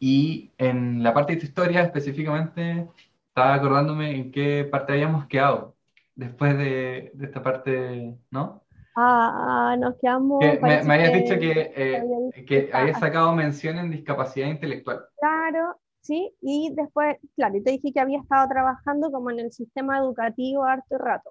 y 0.01 0.51
en 0.59 1.03
la 1.03 1.15
parte 1.15 1.35
de 1.35 1.41
tu 1.41 1.47
historia 1.47 1.83
específicamente, 1.83 2.89
estaba 3.29 3.55
acordándome 3.55 4.17
en 4.17 4.33
qué 4.33 4.67
parte 4.71 4.95
habíamos 4.95 5.27
quedado 5.27 5.77
después 6.17 6.57
de, 6.59 7.13
de 7.15 7.27
esta 7.27 7.43
parte, 7.43 8.17
¿no? 8.31 8.65
Ah, 8.97 9.77
nos 9.79 9.97
quedamos. 9.99 10.41
me, 10.61 10.83
me, 10.83 10.95
habías 10.95 11.13
dicho 11.13 11.39
que, 11.39 11.73
eh, 11.77 12.45
que 12.47 12.71
habías 12.73 12.99
sacado 12.99 13.35
mención 13.35 13.79
en 13.79 13.91
discapacidad 13.91 14.49
intelectual. 14.49 15.05
Claro, 15.19 15.77
sí, 16.01 16.35
y 16.41 16.73
después, 16.75 17.17
claro, 17.37 17.57
y 17.57 17.63
te 17.63 17.73
dije 17.73 17.93
que 17.93 18.01
había 18.01 18.21
estado 18.21 18.49
trabajando 18.49 19.11
como 19.13 19.31
en 19.31 19.41
el 19.41 19.53
sistema 19.53 19.99
educativo 19.99 20.65
harto 20.65 20.99
rato. 20.99 21.31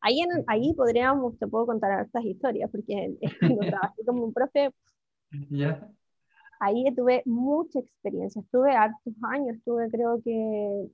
Ahí, 0.00 0.20
en, 0.20 0.44
ahí 0.46 0.74
podríamos, 0.74 1.38
te 1.38 1.46
puedo 1.46 1.66
contar 1.66 2.04
estas 2.04 2.24
historias, 2.24 2.70
porque 2.70 3.16
cuando 3.40 3.66
trabajé 3.66 4.04
como 4.06 4.24
un 4.24 4.32
profe, 4.32 4.70
¿Ya? 5.50 5.90
Ahí 6.60 6.84
tuve 6.94 7.22
mucha 7.26 7.78
experiencia, 7.78 8.40
estuve 8.40 8.72
hartos 8.72 9.14
años, 9.22 9.56
estuve 9.56 9.90
creo 9.90 10.20
que 10.22 10.88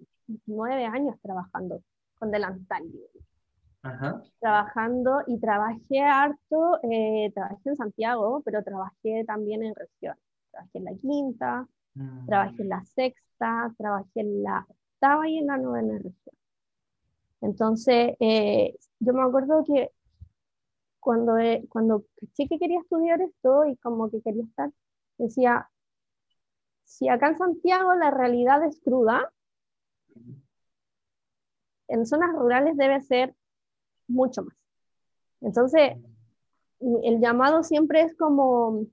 nueve 0.47 0.85
años 0.85 1.17
trabajando 1.23 1.83
con 2.19 2.31
delantal. 2.31 2.83
Trabajando 4.41 5.23
y 5.27 5.39
trabajé 5.39 6.01
harto, 6.01 6.79
eh, 6.91 7.31
trabajé 7.35 7.69
en 7.69 7.77
Santiago, 7.77 8.41
pero 8.43 8.63
trabajé 8.63 9.25
también 9.27 9.63
en 9.63 9.75
región. 9.75 10.17
Trabajé 10.51 10.79
en 10.79 10.85
la 10.85 10.95
quinta, 10.95 11.69
mm. 11.95 12.27
trabajé 12.27 12.63
en 12.63 12.69
la 12.71 12.85
sexta, 12.85 13.75
trabajé 13.77 14.21
en 14.21 14.43
la 14.43 14.67
octava 14.69 15.29
y 15.29 15.39
en 15.39 15.47
la 15.47 15.59
novena 15.59 15.95
región. 15.97 16.37
Entonces, 17.43 18.17
eh, 18.21 18.75
yo 19.01 19.13
me 19.13 19.23
acuerdo 19.23 19.63
que 19.65 19.91
cuando, 20.99 21.37
eh, 21.37 21.63
cuando 21.69 22.05
caché 22.19 22.49
que 22.49 22.59
quería 22.59 22.81
estudiar 22.81 23.21
esto 23.21 23.67
y 23.67 23.77
como 23.77 24.11
que 24.11 24.23
quería 24.23 24.45
estar, 24.45 24.71
decía, 25.19 25.69
si 26.85 27.09
acá 27.09 27.29
en 27.29 27.39
Santiago 27.39 27.95
la 27.95 28.11
realidad 28.11 28.65
es 28.65 28.81
cruda, 28.81 29.33
en 31.89 32.07
zonas 32.07 32.33
rurales 32.33 32.77
debe 32.77 33.01
ser 33.03 33.35
mucho 34.07 34.43
más. 34.43 34.57
Entonces, 35.41 35.93
el 36.81 37.21
llamado 37.21 37.63
siempre 37.63 38.03
es 38.03 38.15
como, 38.17 38.87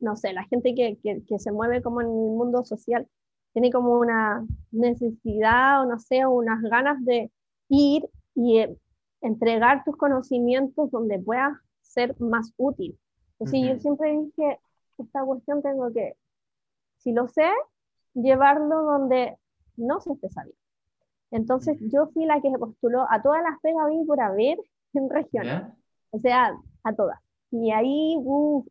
no 0.00 0.16
sé, 0.16 0.32
la 0.32 0.44
gente 0.44 0.74
que, 0.74 0.98
que, 1.02 1.38
se 1.38 1.52
mueve 1.52 1.82
como 1.82 2.00
en 2.00 2.08
el 2.08 2.12
mundo 2.12 2.64
social 2.64 3.08
tiene 3.52 3.70
como 3.72 3.94
una 3.94 4.46
necesidad 4.70 5.82
o 5.82 5.86
no 5.86 5.98
sé, 5.98 6.26
unas 6.26 6.62
ganas 6.62 7.02
de 7.04 7.30
ir 7.68 8.08
y 8.34 8.58
eh, 8.58 8.76
entregar 9.22 9.82
tus 9.84 9.96
conocimientos 9.96 10.90
donde 10.90 11.18
puedas 11.18 11.56
ser 11.80 12.14
más 12.20 12.52
útil. 12.56 12.98
Entonces, 13.38 13.68
yo 13.68 13.80
siempre 13.80 14.12
dije, 14.12 14.60
esta 14.98 15.24
cuestión 15.24 15.62
tengo 15.62 15.92
que, 15.92 16.16
si 16.98 17.12
lo 17.12 17.28
sé, 17.28 17.48
llevarlo 18.14 18.82
donde 18.82 19.36
no 19.76 20.00
se 20.00 20.12
esté 20.12 20.28
sabiendo. 20.30 20.58
Entonces 21.30 21.78
yo 21.92 22.06
fui 22.08 22.24
la 22.24 22.40
que 22.40 22.50
se 22.50 22.58
postuló 22.58 23.06
a 23.10 23.20
todas 23.22 23.42
las 23.42 23.60
pegas 23.60 23.84
por 24.06 24.20
haber 24.20 24.58
en 24.94 25.10
regiones, 25.10 25.62
o 26.10 26.18
sea, 26.18 26.56
a 26.84 26.92
todas. 26.94 27.20
Y 27.50 27.70
ahí 27.70 28.16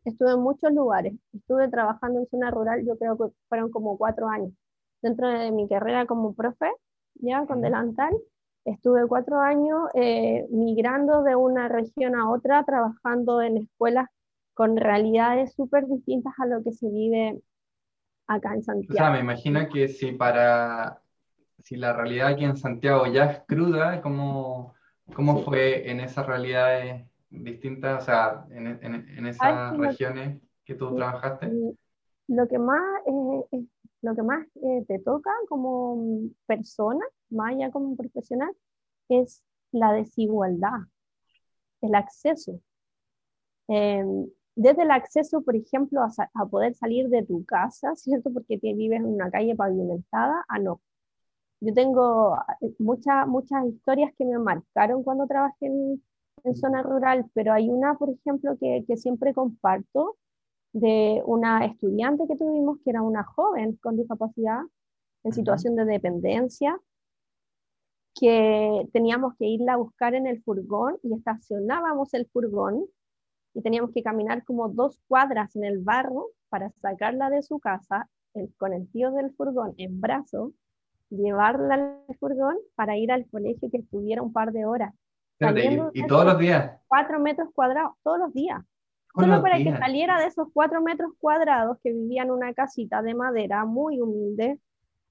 estuve 0.03 0.31
en 0.33 0.41
muchos 0.41 0.71
lugares, 0.71 1.13
estuve 1.33 1.69
trabajando 1.69 2.19
en 2.19 2.27
zona 2.27 2.51
rural, 2.51 2.85
yo 2.85 2.97
creo 2.97 3.17
que 3.17 3.33
fueron 3.47 3.71
como 3.71 3.97
cuatro 3.97 4.27
años. 4.27 4.51
Dentro 5.01 5.27
de 5.29 5.51
mi 5.51 5.67
carrera 5.67 6.05
como 6.05 6.33
profe, 6.33 6.71
ya 7.15 7.45
con 7.45 7.61
delantal, 7.61 8.13
estuve 8.65 9.07
cuatro 9.07 9.39
años 9.39 9.89
eh, 9.93 10.45
migrando 10.49 11.23
de 11.23 11.35
una 11.35 11.67
región 11.67 12.15
a 12.15 12.29
otra, 12.29 12.63
trabajando 12.63 13.41
en 13.41 13.57
escuelas 13.57 14.09
con 14.55 14.77
realidades 14.77 15.53
súper 15.53 15.85
distintas 15.85 16.33
a 16.39 16.47
lo 16.47 16.63
que 16.63 16.71
se 16.71 16.89
vive 16.89 17.39
acá 18.25 18.55
en 18.55 18.63
Santiago. 18.63 18.93
O 18.93 18.97
sea, 18.97 19.11
me 19.11 19.19
imagino 19.19 19.69
que 19.69 19.87
si 19.87 20.13
para 20.13 21.01
si 21.65 21.75
la 21.75 21.93
realidad 21.93 22.27
aquí 22.27 22.45
en 22.45 22.57
Santiago 22.57 23.07
ya 23.07 23.25
es 23.25 23.39
cruda, 23.47 24.01
¿cómo, 24.01 24.75
cómo 25.15 25.39
fue 25.39 25.89
en 25.89 25.99
esas 25.99 26.27
realidades 26.27 27.07
distintas, 27.29 28.03
o 28.03 28.05
sea, 28.05 28.45
en, 28.51 28.67
en, 28.67 29.25
esas 29.25 29.75
regiones 29.75 30.41
que 30.63 30.75
tú 30.75 30.95
trabajaste? 30.95 31.51
Lo 32.27 32.47
que 32.47 32.59
más, 32.59 32.81
eh, 33.07 33.65
lo 34.01 34.15
que 34.15 34.21
más 34.21 34.45
eh, 34.61 34.85
te 34.87 34.99
toca 34.99 35.31
como 35.49 36.29
persona, 36.45 37.03
más 37.31 37.53
allá 37.53 37.71
como 37.71 37.95
profesional, 37.95 38.51
es 39.09 39.43
la 39.71 39.91
desigualdad, 39.93 40.81
el 41.81 41.95
acceso. 41.95 42.59
Em, 43.67 44.27
desde 44.55 44.83
el 44.83 44.91
acceso, 44.91 45.41
por 45.41 45.55
ejemplo, 45.55 46.01
a, 46.01 46.09
a, 46.33 46.45
poder 46.45 46.75
salir 46.75 47.09
de 47.09 47.23
tu 47.23 47.45
casa, 47.45 47.95
¿cierto? 47.95 48.31
Porque 48.33 48.57
te 48.57 48.73
vives 48.73 48.99
en 48.99 49.05
una 49.05 49.29
calle 49.31 49.55
pavimentada, 49.55 50.45
a 50.47 50.59
no. 50.59 50.81
Yo 51.61 51.73
tengo 51.73 52.37
eh, 52.61 52.73
muchas 52.79 53.27
muchas 53.27 53.65
historias 53.65 54.11
que 54.17 54.25
me 54.25 54.37
marcaron 54.39 55.03
cuando 55.03 55.27
trabajé 55.27 55.67
en, 55.67 56.01
zona 56.55 56.83
rural, 56.83 57.25
pero 57.33 57.53
hay 57.53 57.69
una, 57.69 57.95
por 57.95 58.09
ejemplo, 58.11 58.55
que, 58.59 58.85
que, 58.87 58.97
siempre 58.97 59.33
comparto 59.33 60.17
de 60.73 61.23
una 61.25 61.65
estudiante 61.65 62.25
que 62.27 62.35
tuvimos 62.35 62.77
que 62.83 62.91
era 62.91 63.01
una 63.01 63.23
joven 63.23 63.77
con 63.77 63.97
discapacidad 63.97 64.61
en 65.23 65.33
situación 65.33 65.75
de 65.75 65.85
dependencia, 65.85 66.79
que 68.13 68.87
teníamos 68.93 69.35
que 69.37 69.45
irla 69.47 69.73
a 69.73 69.77
buscar 69.77 70.13
en 70.15 70.27
el 70.27 70.43
furgón 70.43 70.97
y 71.03 71.13
estacionábamos 71.13 72.13
el 72.13 72.27
furgón 72.27 72.85
y 73.55 73.61
teníamos 73.61 73.91
que 73.91 74.03
caminar 74.03 74.43
como 74.43 74.69
dos 74.69 74.99
cuadras 75.07 75.55
en 75.55 75.63
el 75.63 75.79
barro 75.79 76.27
para 76.49 76.69
sacarla 76.81 77.31
de 77.31 77.41
su 77.41 77.59
casa 77.59 78.07
con 78.57 78.73
el 78.73 78.87
tío 78.91 79.11
del 79.11 79.33
furgón 79.33 79.73
en 79.77 79.99
brazos 80.01 80.51
llevarla 81.09 81.75
al 81.75 82.15
furgón 82.19 82.57
para 82.75 82.97
ir 82.97 83.11
al 83.11 83.25
colegio 83.29 83.69
que 83.71 83.77
estuviera 83.77 84.21
un 84.21 84.33
par 84.33 84.51
de 84.51 84.65
horas. 84.65 84.93
¿Y, 85.93 86.07
todos 86.07 86.25
los 86.25 86.39
días? 86.39 86.79
Cuatro 86.87 87.19
metros 87.19 87.49
cuadrados, 87.53 87.93
todos 88.03 88.19
los 88.19 88.33
días. 88.33 88.61
Solo 89.13 89.41
para 89.41 89.57
que 89.57 89.71
saliera 89.77 90.19
de 90.19 90.27
esos 90.27 90.49
cuatro 90.51 90.81
metros 90.81 91.13
cuadrados 91.19 91.77
que 91.81 91.93
vivía 91.93 92.23
en 92.23 92.31
una 92.31 92.53
casita 92.53 93.01
de 93.01 93.15
madera 93.15 93.63
muy 93.63 94.01
humilde, 94.01 94.59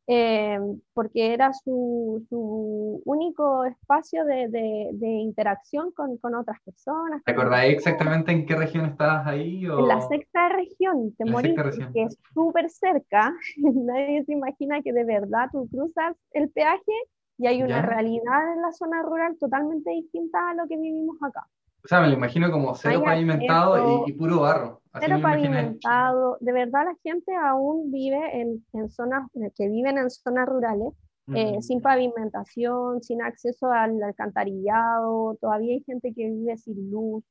eh, 0.06 0.58
porque 0.92 1.32
era 1.32 1.52
su, 1.52 2.24
su 2.28 3.00
único 3.04 3.64
espacio 3.64 4.24
de, 4.26 4.48
de, 4.48 5.06
interacción 5.06 5.92
con, 5.92 6.18
con, 6.18 6.34
otras 6.34 6.60
personas. 6.60 7.22
¿Te 7.24 7.32
acordáis 7.32 7.74
exactamente 7.74 8.30
en 8.30 8.44
qué 8.44 8.54
región 8.54 8.84
estabas 8.84 9.26
ahí? 9.26 9.64
En 9.64 9.88
la 9.88 10.02
sexta 10.02 10.50
región, 10.50 11.14
te 11.16 11.24
morís, 11.24 11.54
que 11.94 12.02
es 12.02 12.18
súper 12.34 12.68
cerca. 12.68 13.34
Nadie 13.56 14.24
se 14.24 14.32
imagina 14.32 14.82
que 14.82 14.92
de 14.92 15.04
verdad 15.04 15.48
tú 15.50 15.68
cruzas 15.70 16.16
el 16.32 16.50
peaje 16.50 16.92
y 17.38 17.46
hay 17.46 17.62
una 17.62 17.82
realidad 17.82 18.52
en 18.54 18.62
la 18.62 18.72
zona 18.72 19.02
rural 19.02 19.36
totalmente 19.38 19.90
distinta 19.90 20.50
a 20.50 20.54
lo 20.54 20.68
que 20.68 20.76
vivimos 20.76 21.16
acá. 21.22 21.48
O 21.84 21.88
sea, 21.88 22.00
me 22.00 22.08
lo 22.08 22.14
imagino 22.14 22.50
como 22.50 22.74
cero 22.74 23.02
pavimentado 23.04 24.04
y, 24.06 24.12
puro 24.14 24.40
barro. 24.40 24.80
cero 24.98 25.18
pavimentado. 25.20 26.38
De 26.40 26.52
verdad, 26.52 26.86
la 26.86 26.96
gente 27.02 27.30
aún 27.36 27.92
vive 27.92 28.40
en, 28.40 28.64
en 28.72 28.90
zonas, 28.90 29.28
eh, 29.34 29.50
que 29.54 29.68
viven 29.68 29.98
en 29.98 30.08
zonas 30.08 30.48
rurales, 30.48 30.94
eh, 31.34 31.60
sin 31.60 31.82
pavimentación, 31.82 33.02
sin 33.02 33.22
acceso 33.22 33.70
al 33.70 34.02
alcantarillado. 34.02 35.36
Todavía 35.40 35.74
hay 35.74 35.84
gente 35.84 36.14
que 36.14 36.30
vive 36.30 36.56
sin 36.56 36.90
luz. 36.90 37.22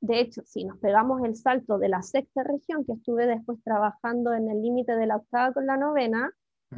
De 0.00 0.20
hecho, 0.20 0.42
si 0.44 0.64
nos 0.64 0.78
pegamos 0.78 1.22
el 1.24 1.36
salto 1.36 1.78
de 1.78 1.88
la 1.88 2.02
sexta 2.02 2.42
región, 2.42 2.84
que 2.84 2.92
estuve 2.92 3.26
después 3.26 3.58
trabajando 3.64 4.34
en 4.34 4.50
el 4.50 4.60
límite 4.60 4.94
de 4.94 5.06
la 5.06 5.16
octava 5.16 5.54
con 5.54 5.66
la 5.66 5.78
novena, 5.78 6.30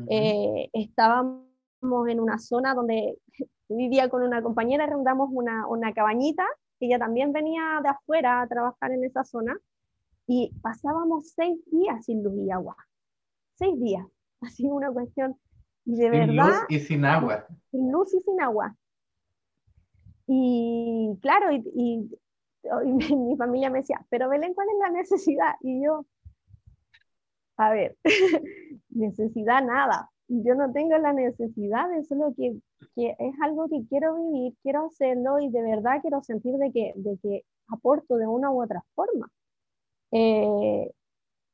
eh, 0.08 0.70
estábamos 0.72 1.48
en 2.08 2.20
una 2.20 2.38
zona 2.38 2.74
donde 2.74 3.18
vivía 3.68 4.08
con 4.08 4.22
una 4.22 4.42
compañera, 4.42 4.84
arrendamos 4.84 5.28
una, 5.32 5.66
una 5.66 5.92
cabañita, 5.92 6.46
ella 6.80 6.98
también 6.98 7.32
venía 7.32 7.80
de 7.82 7.88
afuera 7.88 8.40
a 8.40 8.46
trabajar 8.46 8.92
en 8.92 9.04
esa 9.04 9.24
zona, 9.24 9.56
y 10.26 10.52
pasábamos 10.60 11.30
seis 11.30 11.58
días 11.70 12.04
sin 12.04 12.22
luz 12.22 12.34
y 12.36 12.50
agua. 12.50 12.76
Seis 13.54 13.80
días. 13.80 14.06
Así 14.40 14.66
una 14.66 14.92
cuestión. 14.92 15.36
Y 15.84 15.96
de 15.96 16.10
sin 16.10 16.10
verdad. 16.10 16.46
Luz 16.46 16.66
y 16.68 16.80
sin 16.80 17.04
agua. 17.04 17.46
Sin 17.70 17.90
luz 17.90 18.14
y 18.14 18.20
sin 18.20 18.40
agua. 18.40 18.76
Y 20.26 21.18
claro, 21.22 21.50
y, 21.50 21.64
y, 21.74 22.10
mi, 23.16 23.36
familia 23.38 23.70
me 23.70 23.78
decía, 23.78 24.04
pero 24.10 24.28
Belén, 24.28 24.52
¿cuál 24.52 24.68
es 24.68 24.78
la 24.78 24.90
necesidad? 24.90 25.54
Y 25.62 25.82
yo, 25.82 26.04
a 27.56 27.70
ver, 27.70 27.96
necesidad 28.90 29.64
nada. 29.64 30.10
Yo 30.28 30.54
no 30.54 30.70
tengo 30.72 30.96
la 30.98 31.12
necesidad, 31.12 31.92
es 31.94 32.10
lo 32.10 32.34
que 32.34 32.60
que 32.94 33.14
es 33.18 33.34
algo 33.40 33.68
que 33.68 33.86
quiero 33.88 34.16
vivir, 34.16 34.54
quiero 34.62 34.86
hacerlo 34.86 35.38
y 35.38 35.50
de 35.50 35.62
verdad 35.62 36.00
quiero 36.02 36.20
sentir 36.22 36.56
de 36.56 36.72
que, 36.72 36.92
de 36.96 37.16
que 37.22 37.44
aporto 37.68 38.16
de 38.16 38.26
una 38.26 38.50
u 38.50 38.62
otra 38.62 38.84
forma. 38.94 39.30
Eh, 40.10 40.90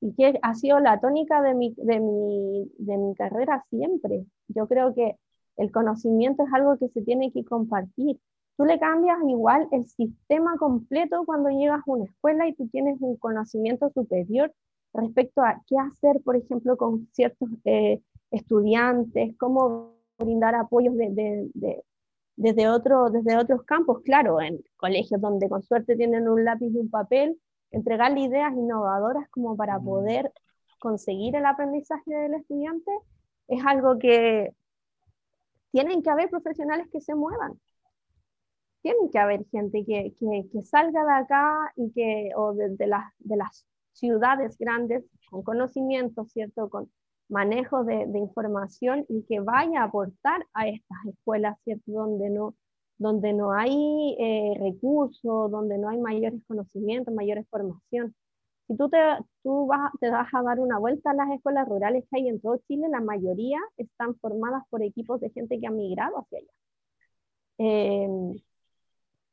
y 0.00 0.14
que 0.14 0.38
ha 0.42 0.54
sido 0.54 0.80
la 0.80 1.00
tónica 1.00 1.42
de 1.42 1.54
mi, 1.54 1.74
de, 1.76 2.00
mi, 2.00 2.70
de 2.78 2.96
mi 2.96 3.14
carrera 3.14 3.64
siempre. 3.70 4.24
Yo 4.48 4.66
creo 4.68 4.94
que 4.94 5.16
el 5.56 5.70
conocimiento 5.70 6.44
es 6.44 6.52
algo 6.52 6.78
que 6.78 6.88
se 6.88 7.02
tiene 7.02 7.30
que 7.32 7.44
compartir. 7.44 8.18
Tú 8.56 8.64
le 8.64 8.78
cambias 8.78 9.18
igual 9.26 9.68
el 9.72 9.86
sistema 9.86 10.56
completo 10.58 11.24
cuando 11.26 11.50
llegas 11.50 11.80
a 11.86 11.90
una 11.90 12.04
escuela 12.04 12.46
y 12.48 12.54
tú 12.54 12.68
tienes 12.68 12.96
un 13.00 13.16
conocimiento 13.16 13.90
superior 13.90 14.52
respecto 14.92 15.42
a 15.42 15.62
qué 15.66 15.76
hacer, 15.78 16.22
por 16.22 16.36
ejemplo, 16.36 16.76
con 16.76 17.08
ciertos 17.12 17.48
eh, 17.64 18.00
estudiantes, 18.34 19.36
cómo 19.38 19.94
brindar 20.18 20.54
apoyos 20.54 20.96
de, 20.96 21.50
desde, 22.36 22.68
otro, 22.68 23.10
desde 23.10 23.36
otros 23.36 23.62
campos, 23.64 24.00
claro, 24.04 24.40
en 24.40 24.62
colegios 24.76 25.20
donde 25.20 25.48
con 25.48 25.62
suerte 25.62 25.96
tienen 25.96 26.28
un 26.28 26.44
lápiz 26.44 26.70
y 26.72 26.78
un 26.78 26.90
papel, 26.90 27.38
entregarle 27.70 28.20
ideas 28.20 28.52
innovadoras 28.52 29.28
como 29.30 29.56
para 29.56 29.78
poder 29.80 30.32
conseguir 30.78 31.36
el 31.36 31.46
aprendizaje 31.46 32.14
del 32.14 32.34
estudiante, 32.34 32.90
es 33.48 33.64
algo 33.64 33.98
que 33.98 34.52
tienen 35.72 36.02
que 36.02 36.10
haber 36.10 36.30
profesionales 36.30 36.86
que 36.92 37.00
se 37.00 37.14
muevan. 37.14 37.58
Tienen 38.82 39.10
que 39.10 39.18
haber 39.18 39.46
gente 39.46 39.84
que, 39.84 40.14
que, 40.18 40.62
salga 40.62 41.04
de 41.04 41.12
acá 41.12 41.72
y 41.74 41.90
que, 41.92 42.30
o 42.36 42.52
de, 42.52 42.86
las, 42.86 43.04
de 43.18 43.36
las 43.36 43.66
ciudades 43.92 44.58
grandes 44.58 45.04
con 45.30 45.42
conocimiento, 45.42 46.26
¿cierto? 46.26 46.68
Con 46.68 46.90
manejo 47.28 47.84
de, 47.84 48.06
información 48.18 49.04
y 49.08 49.24
que 49.24 49.40
vaya 49.40 49.82
a 49.82 49.84
aportar 49.84 50.46
a 50.54 50.68
estas 50.68 50.98
escuelas, 51.06 51.56
¿cierto? 51.64 51.92
Donde 51.92 52.30
no, 52.30 52.54
donde 52.98 53.32
no 53.32 53.52
hay 53.52 54.16
eh, 54.18 54.54
recursos, 54.60 55.50
donde 55.50 55.78
no 55.78 55.88
hay 55.88 55.98
mayores 55.98 56.40
conocimientos, 56.46 57.14
mayores 57.14 57.46
formación. 57.50 58.14
Si 58.66 58.76
tú, 58.76 58.88
te, 58.88 58.98
tú 59.42 59.66
vas, 59.66 59.92
te 60.00 60.10
vas 60.10 60.28
a 60.32 60.42
dar 60.42 60.58
una 60.60 60.78
vuelta 60.78 61.10
a 61.10 61.14
las 61.14 61.30
escuelas 61.30 61.68
rurales 61.68 62.04
que 62.10 62.18
hay 62.20 62.28
en 62.28 62.40
todo 62.40 62.58
Chile, 62.68 62.88
la 62.88 63.00
mayoría 63.00 63.58
están 63.76 64.16
formadas 64.16 64.62
por 64.70 64.82
equipos 64.82 65.20
de 65.20 65.30
gente 65.30 65.60
que 65.60 65.66
ha 65.66 65.70
migrado 65.70 66.18
hacia 66.18 66.38
allá. 66.38 66.48
Em, 67.58 68.34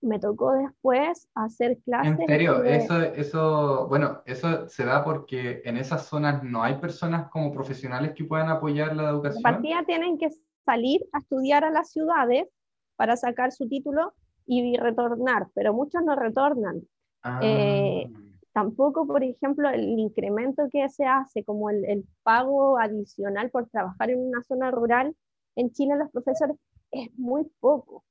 me 0.02 0.20
tocó 0.20 0.54
después 0.54 1.30
hacer 1.36 1.78
clases. 1.86 2.20
En 2.20 2.28
serio, 2.28 2.64
eso, 2.64 3.02
eso, 3.02 3.88
bueno, 3.88 4.22
eso 4.26 4.68
se 4.68 4.86
da 4.86 5.04
porque 5.04 5.62
en 5.64 5.78
esas 5.78 6.06
zonas 6.06 6.44
no 6.44 6.64
hay 6.64 6.76
personas 6.76 7.30
como 7.30 7.52
profesionales 7.52 8.14
que 8.16 8.26
puedan 8.26 8.50
apoyar 8.50 8.96
la 8.96 9.10
educación. 9.10 9.42
La 9.44 9.52
partida 9.52 9.84
tienen 9.86 10.18
que 10.18 10.30
salir 10.66 11.02
a 11.14 11.20
estudiar 11.20 11.64
a 11.64 11.72
las 11.72 11.92
ciudades 11.92 12.48
para 12.96 13.16
sacar 13.16 13.52
su 13.52 13.68
título 13.68 14.14
y 14.46 14.76
retornar, 14.78 15.48
pero 15.54 15.74
muchos 15.74 16.04
no 16.04 16.16
retornan. 16.16 16.82
Ah. 17.24 17.40
Eh, 17.44 18.12
tampoco, 18.54 19.06
por 19.06 19.24
ejemplo, 19.24 19.70
el 19.70 20.00
incremento 20.00 20.64
que 20.72 20.90
se 20.90 21.06
hace, 21.06 21.44
como 21.44 21.70
el, 21.70 21.86
el, 21.86 22.06
pago 22.24 22.78
adicional 22.80 23.50
por 23.50 23.70
trabajar 23.70 24.10
en 24.10 24.20
una 24.20 24.44
zona 24.44 24.72
rural, 24.72 25.16
en 25.56 25.72
Chile 25.72 25.96
los 25.98 26.12
profesores 26.12 26.58
es 26.92 27.10
muy 27.18 27.46
poco. 27.60 28.04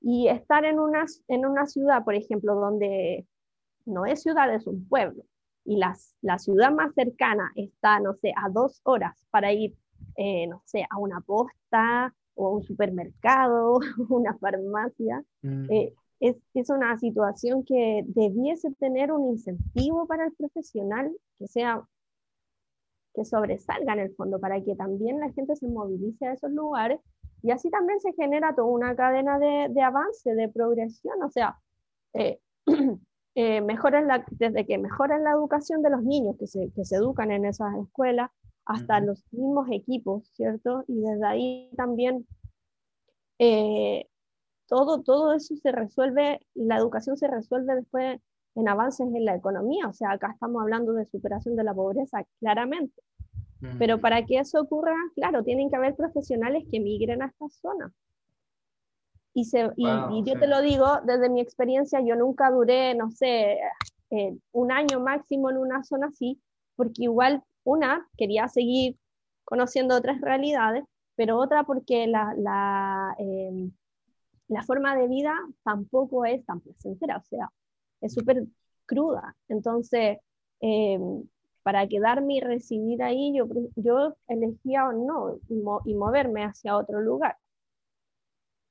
Y 0.00 0.28
estar 0.28 0.64
en 0.64 0.78
una, 0.78 1.04
en 1.28 1.46
una 1.46 1.66
ciudad, 1.66 2.04
por 2.04 2.14
ejemplo, 2.14 2.54
donde 2.54 3.26
no 3.84 4.06
es 4.06 4.22
ciudad, 4.22 4.52
es 4.54 4.66
un 4.66 4.88
pueblo, 4.88 5.24
y 5.64 5.76
las, 5.76 6.16
la 6.22 6.38
ciudad 6.38 6.72
más 6.72 6.94
cercana 6.94 7.52
está, 7.54 8.00
no 8.00 8.14
sé, 8.14 8.32
a 8.36 8.48
dos 8.48 8.80
horas 8.84 9.16
para 9.30 9.52
ir, 9.52 9.74
eh, 10.16 10.46
no 10.46 10.62
sé, 10.64 10.86
a 10.88 10.98
una 10.98 11.20
posta 11.20 12.14
o 12.34 12.46
a 12.46 12.50
un 12.50 12.62
supermercado, 12.62 13.78
una 14.08 14.36
farmacia, 14.38 15.22
mm. 15.42 15.70
eh, 15.70 15.94
es, 16.20 16.36
es, 16.54 16.70
una 16.70 16.98
situación 16.98 17.64
que 17.64 18.04
debiese 18.06 18.70
tener 18.72 19.12
un 19.12 19.30
incentivo 19.30 20.06
para 20.06 20.26
el 20.26 20.32
profesional 20.32 21.10
que 21.38 21.46
sea 21.46 21.82
que 23.14 23.24
sobresalga 23.24 23.94
en 23.94 24.00
el 24.00 24.14
fondo 24.14 24.38
para 24.38 24.62
que 24.62 24.76
también 24.76 25.18
la 25.18 25.32
gente 25.32 25.56
se 25.56 25.66
movilice 25.66 26.26
a 26.26 26.32
esos 26.34 26.50
lugares 26.52 27.00
y 27.42 27.50
así 27.50 27.70
también 27.70 28.00
se 28.00 28.12
genera 28.12 28.54
toda 28.54 28.68
una 28.68 28.94
cadena 28.94 29.38
de, 29.38 29.68
de 29.70 29.82
avance, 29.82 30.34
de 30.34 30.48
progresión, 30.48 31.22
o 31.22 31.30
sea, 31.30 31.58
eh, 32.14 32.38
eh, 33.34 33.60
la, 33.60 34.24
desde 34.30 34.66
que 34.66 34.78
mejoran 34.78 35.24
la 35.24 35.32
educación 35.32 35.82
de 35.82 35.90
los 35.90 36.02
niños 36.02 36.36
que 36.38 36.46
se, 36.46 36.70
que 36.74 36.84
se 36.84 36.96
educan 36.96 37.30
en 37.30 37.44
esas 37.44 37.74
escuelas, 37.76 38.30
hasta 38.66 39.00
los 39.00 39.24
mismos 39.32 39.68
equipos, 39.72 40.28
¿cierto? 40.34 40.84
Y 40.86 41.00
desde 41.00 41.26
ahí 41.26 41.70
también 41.76 42.26
eh, 43.38 44.06
todo, 44.68 45.02
todo 45.02 45.32
eso 45.32 45.56
se 45.56 45.72
resuelve, 45.72 46.40
la 46.54 46.76
educación 46.76 47.16
se 47.16 47.26
resuelve 47.26 47.74
después 47.74 48.20
en 48.54 48.68
avances 48.68 49.06
en 49.06 49.24
la 49.24 49.34
economía, 49.34 49.88
o 49.88 49.92
sea, 49.92 50.12
acá 50.12 50.30
estamos 50.32 50.62
hablando 50.62 50.92
de 50.92 51.06
superación 51.06 51.56
de 51.56 51.64
la 51.64 51.74
pobreza, 51.74 52.24
claramente. 52.38 53.02
Pero 53.78 54.00
para 54.00 54.24
que 54.24 54.38
eso 54.38 54.60
ocurra, 54.60 54.94
claro, 55.14 55.44
tienen 55.44 55.68
que 55.68 55.76
haber 55.76 55.94
profesionales 55.94 56.64
que 56.70 56.80
migren 56.80 57.22
a 57.22 57.26
esta 57.26 57.48
zona. 57.50 57.92
Y, 59.34 59.44
se, 59.44 59.70
y, 59.76 59.84
yo 60.24 60.38
te 60.38 60.46
lo 60.46 60.60
digo, 60.60 60.86
desde 61.04 61.28
mi 61.28 61.40
experiencia, 61.40 62.00
yo 62.00 62.16
nunca 62.16 62.50
duré, 62.50 62.94
no 62.94 63.10
sé, 63.10 63.58
eh, 64.10 64.36
un 64.52 64.72
año 64.72 65.00
máximo 65.00 65.50
en 65.50 65.58
una 65.58 65.84
zona 65.84 66.08
así, 66.08 66.40
porque 66.74 67.04
igual 67.04 67.42
una 67.62 68.08
quería 68.16 68.48
seguir 68.48 68.96
conociendo 69.44 69.94
otras 69.94 70.20
realidades, 70.20 70.84
pero 71.14 71.38
otra 71.38 71.64
porque 71.64 72.06
la, 72.06 72.34
la, 72.36 73.14
em, 73.18 73.70
la 74.48 74.62
forma 74.62 74.96
de 74.96 75.06
vida 75.06 75.34
tampoco 75.62 76.24
es 76.24 76.44
tan 76.44 76.60
placentera, 76.60 77.18
o 77.18 77.24
sea, 77.24 77.50
es 78.00 78.14
súper 78.14 78.44
cruda. 78.86 79.36
Entonces, 79.48 80.18
eh, 80.60 80.98
para 81.62 81.86
quedarme 81.86 82.34
y 82.36 82.40
recibir 82.40 83.02
ahí, 83.02 83.34
yo, 83.36 83.46
yo 83.76 84.16
elegía 84.28 84.88
o 84.88 84.92
no 84.92 85.38
y, 85.84 85.94
moverme 85.94 86.44
hacia 86.44 86.76
otro 86.76 87.00
lugar. 87.00 87.36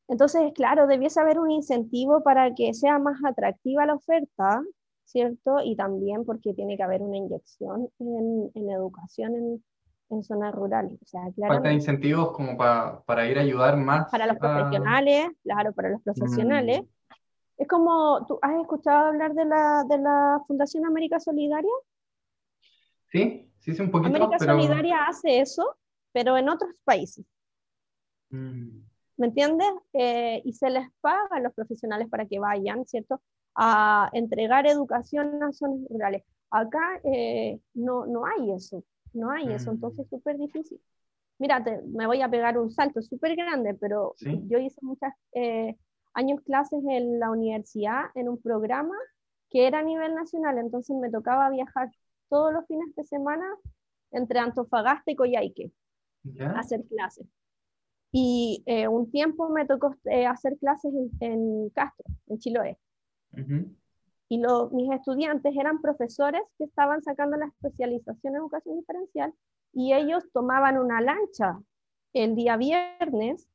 Entonces, 0.07 0.51
claro, 0.53 0.87
debiese 0.87 1.19
haber 1.19 1.39
un 1.39 1.51
incentivo 1.51 2.23
para 2.23 2.55
que 2.55 2.73
sea 2.73 2.97
más 2.97 3.19
atractiva 3.23 3.85
la 3.85 3.93
oferta, 3.93 4.61
¿cierto? 5.05 5.59
Y 5.63 5.75
también 5.75 6.25
porque 6.25 6.53
tiene 6.53 6.77
que 6.77 6.83
haber 6.83 7.03
una 7.03 7.17
inyección 7.17 7.89
en, 7.99 8.51
en 8.55 8.69
educación 8.71 9.35
en, 9.35 9.63
en, 10.09 10.23
zonas 10.23 10.55
rurales. 10.55 10.97
O 10.99 11.05
sea, 11.05 11.21
Falta 11.47 11.71
incentivos 11.71 12.31
como 12.31 12.57
para, 12.57 13.01
para, 13.01 13.27
ir 13.27 13.37
a 13.37 13.41
ayudar 13.41 13.77
más. 13.77 14.09
Para 14.09 14.25
los 14.25 14.37
profesionales, 14.37 15.29
claro, 15.43 15.73
para 15.73 15.89
los 15.89 16.01
profesionales. 16.01 16.81
Mm. 16.81 16.99
Es 17.59 17.67
como, 17.67 18.25
¿tú 18.25 18.39
has 18.41 18.59
escuchado 18.59 19.07
hablar 19.07 19.33
de 19.33 19.45
la, 19.45 19.83
de 19.87 19.97
la 19.99 20.41
Fundación 20.47 20.85
América 20.85 21.19
Solidaria? 21.19 21.69
Sí, 23.11 23.51
sí, 23.59 23.73
sí, 23.73 23.81
un 23.81 23.91
poquito. 23.91 24.15
América 24.15 24.39
Solidaria 24.39 25.05
hace 25.07 25.39
eso, 25.39 25.77
pero 26.11 26.37
en 26.37 26.49
otros 26.49 26.71
países. 26.83 27.25
Mm. 28.29 28.81
¿Me 29.17 29.27
entiendes? 29.27 29.67
Eh, 29.93 30.41
y 30.45 30.53
se 30.53 30.69
les 30.69 30.87
paga 31.01 31.27
a 31.31 31.39
los 31.39 31.53
profesionales 31.53 32.07
para 32.09 32.25
que 32.25 32.39
vayan, 32.39 32.85
¿cierto? 32.85 33.21
A 33.55 34.09
entregar 34.13 34.65
educación 34.65 35.41
a 35.43 35.51
zonas 35.51 35.87
rurales. 35.89 36.23
Acá 36.51 37.01
eh, 37.03 37.59
no, 37.73 38.05
no 38.05 38.25
hay 38.25 38.51
eso, 38.51 38.83
no 39.13 39.31
hay 39.31 39.51
eso, 39.51 39.71
entonces 39.71 40.05
es 40.05 40.11
mm. 40.11 40.15
súper 40.15 40.37
difícil. 40.37 40.79
Mira, 41.37 41.63
me 41.87 42.05
voy 42.05 42.21
a 42.21 42.29
pegar 42.29 42.57
un 42.57 42.69
salto 42.71 43.01
súper 43.01 43.35
grande, 43.35 43.73
pero 43.73 44.13
yo 44.19 44.59
hice 44.59 44.79
muchos 44.81 45.09
eh, 45.33 45.75
años 46.13 46.41
clases 46.41 46.83
en 46.89 47.19
la 47.19 47.31
universidad 47.31 48.05
en 48.15 48.27
un 48.27 48.41
programa 48.41 48.95
que 49.49 49.65
era 49.65 49.79
a 49.79 49.83
nivel 49.83 50.13
nacional, 50.15 50.57
entonces 50.57 50.95
me 50.97 51.09
tocaba 51.09 51.49
viajar 51.49 51.89
todos 52.29 52.53
los 52.53 52.65
fines 52.67 52.95
de 52.95 53.03
semana 53.03 53.45
entre 54.11 54.39
Antofagasta 54.39 55.11
y 55.11 55.15
Coyhaique 55.15 55.71
a 56.41 56.59
hacer 56.59 56.83
clases. 56.85 57.25
Y 58.11 58.63
eh, 58.65 58.87
un 58.87 59.11
tiempo 59.11 59.49
me 59.49 59.65
tocó 59.65 59.95
eh, 60.05 60.25
hacer 60.25 60.57
clases 60.57 60.91
en, 61.19 61.69
Castro, 61.69 62.05
en 62.27 62.39
Chiloé. 62.39 62.77
Y 64.31 64.37
mis 64.37 64.91
estudiantes 64.91 65.55
eran 65.55 65.81
profesores 65.81 66.41
que 66.57 66.65
estaban 66.65 67.01
sacando 67.01 67.37
la 67.37 67.47
especialización 67.47 68.33
en 68.35 68.41
educación 68.41 68.79
diferencial 68.79 69.33
y 69.73 69.93
ellos 69.93 70.23
tomaban 70.33 70.77
una 70.77 71.01
lancha 71.01 71.59
el 72.13 72.35
día 72.35 72.57
viernes 72.57 73.47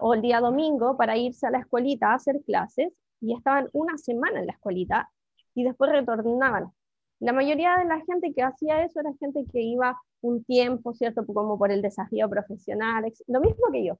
o 0.00 0.14
el 0.14 0.22
día 0.22 0.40
domingo 0.40 0.96
para 0.96 1.16
irse 1.16 1.46
a 1.46 1.50
la 1.50 1.58
escuelita 1.58 2.10
a 2.10 2.14
hacer 2.14 2.42
clases 2.44 2.92
y 3.20 3.34
estaban 3.34 3.68
una 3.72 3.96
semana 3.98 4.40
en 4.40 4.46
la 4.46 4.52
escuelita 4.52 5.10
y 5.54 5.64
después 5.64 5.90
retornaban 5.92 6.72
la 7.20 7.32
mayoría 7.32 7.76
de 7.78 7.84
la 7.84 8.00
gente 8.04 8.32
que 8.34 8.42
hacía 8.42 8.84
eso 8.84 9.00
era 9.00 9.10
gente 9.18 9.44
que 9.52 9.60
iba 9.60 9.98
un 10.20 10.44
tiempo, 10.44 10.94
¿cierto? 10.94 11.24
Como 11.26 11.58
por 11.58 11.70
el 11.70 11.82
desafío 11.82 12.28
profesional, 12.28 13.04
lo 13.26 13.40
mismo 13.40 13.66
que 13.72 13.84
yo. 13.84 13.98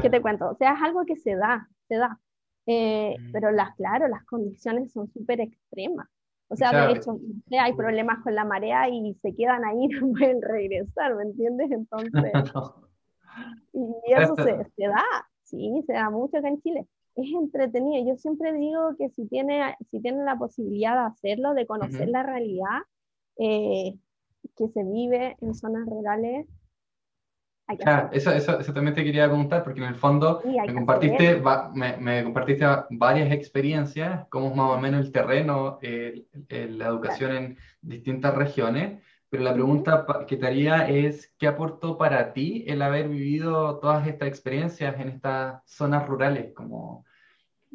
¿Qué 0.00 0.08
te 0.08 0.22
cuento? 0.22 0.50
O 0.50 0.56
sea, 0.56 0.74
es 0.74 0.82
algo 0.82 1.04
que 1.04 1.16
se 1.16 1.36
da, 1.36 1.68
se 1.88 1.96
da. 1.96 2.18
Eh, 2.66 3.16
mm. 3.18 3.32
Pero 3.32 3.50
las, 3.50 3.74
claro, 3.76 4.08
las 4.08 4.24
condiciones 4.24 4.92
son 4.92 5.08
súper 5.12 5.40
extremas. 5.40 6.08
O 6.48 6.56
sea, 6.56 6.86
de 6.86 6.92
hecho, 6.94 7.18
hay 7.58 7.72
problemas 7.72 8.22
con 8.22 8.34
la 8.34 8.44
marea 8.44 8.88
y 8.88 9.14
se 9.22 9.34
quedan 9.34 9.64
ahí 9.64 9.84
y 9.84 9.88
no 10.00 10.12
pueden 10.12 10.40
regresar, 10.40 11.14
¿me 11.16 11.24
entiendes? 11.24 11.70
Entonces, 11.70 12.32
y 13.72 14.12
eso 14.12 14.36
se, 14.36 14.64
se, 14.76 14.86
da, 14.86 15.04
sí, 15.42 15.82
se 15.86 15.92
da 15.92 16.10
mucho 16.10 16.38
acá 16.38 16.48
en 16.48 16.60
Chile 16.60 16.86
es 17.16 17.32
entretenido. 17.32 18.06
Yo 18.06 18.16
siempre 18.16 18.52
digo 18.52 18.96
que 18.98 19.08
si 19.10 19.26
tiene, 19.26 19.76
si 19.90 20.00
tiene 20.00 20.24
la 20.24 20.36
posibilidad 20.36 20.94
de 20.94 21.06
hacerlo, 21.06 21.54
de 21.54 21.66
conocer 21.66 22.08
la 22.08 22.22
realidad 22.22 22.80
eh, 23.38 23.94
que 24.56 24.68
se 24.68 24.84
vive 24.84 25.36
en 25.40 25.54
zonas 25.54 25.86
rurales. 25.86 26.46
eso, 28.12 28.30
eso, 28.32 28.58
eso, 28.58 28.74
también 28.74 28.94
te 28.94 29.04
quería 29.04 29.26
preguntar, 29.26 29.64
porque 29.64 29.80
en 29.80 29.86
el 29.86 29.94
fondo 29.94 30.42
me, 30.44 30.74
compartiste, 30.74 31.42
me, 31.74 31.96
me, 31.96 32.24
compartiste 32.24 32.66
varias 32.90 33.32
experiencias, 33.32 34.26
cómo 34.28 34.48
es 34.48 34.56
más 34.56 34.70
o 34.70 34.80
menos 34.80 35.06
el 35.06 35.12
terreno, 35.12 35.78
la 35.80 36.86
educación 36.86 37.36
en 37.36 37.58
distintas 37.80 38.34
regiones, 38.34 39.02
pero 39.34 39.42
la 39.42 39.52
pregunta 39.52 40.06
que 40.28 40.36
te 40.36 40.46
haría 40.46 40.88
es, 40.88 41.34
¿qué 41.38 41.48
aportó 41.48 41.98
para 41.98 42.32
ti 42.32 42.64
el 42.68 42.80
haber 42.80 43.08
vivido 43.08 43.80
todas 43.80 44.06
estas 44.06 44.28
experiencias 44.28 44.94
en 45.00 45.08
estas 45.08 45.60
zonas 45.66 46.06
rurales, 46.06 46.54
como 46.54 47.04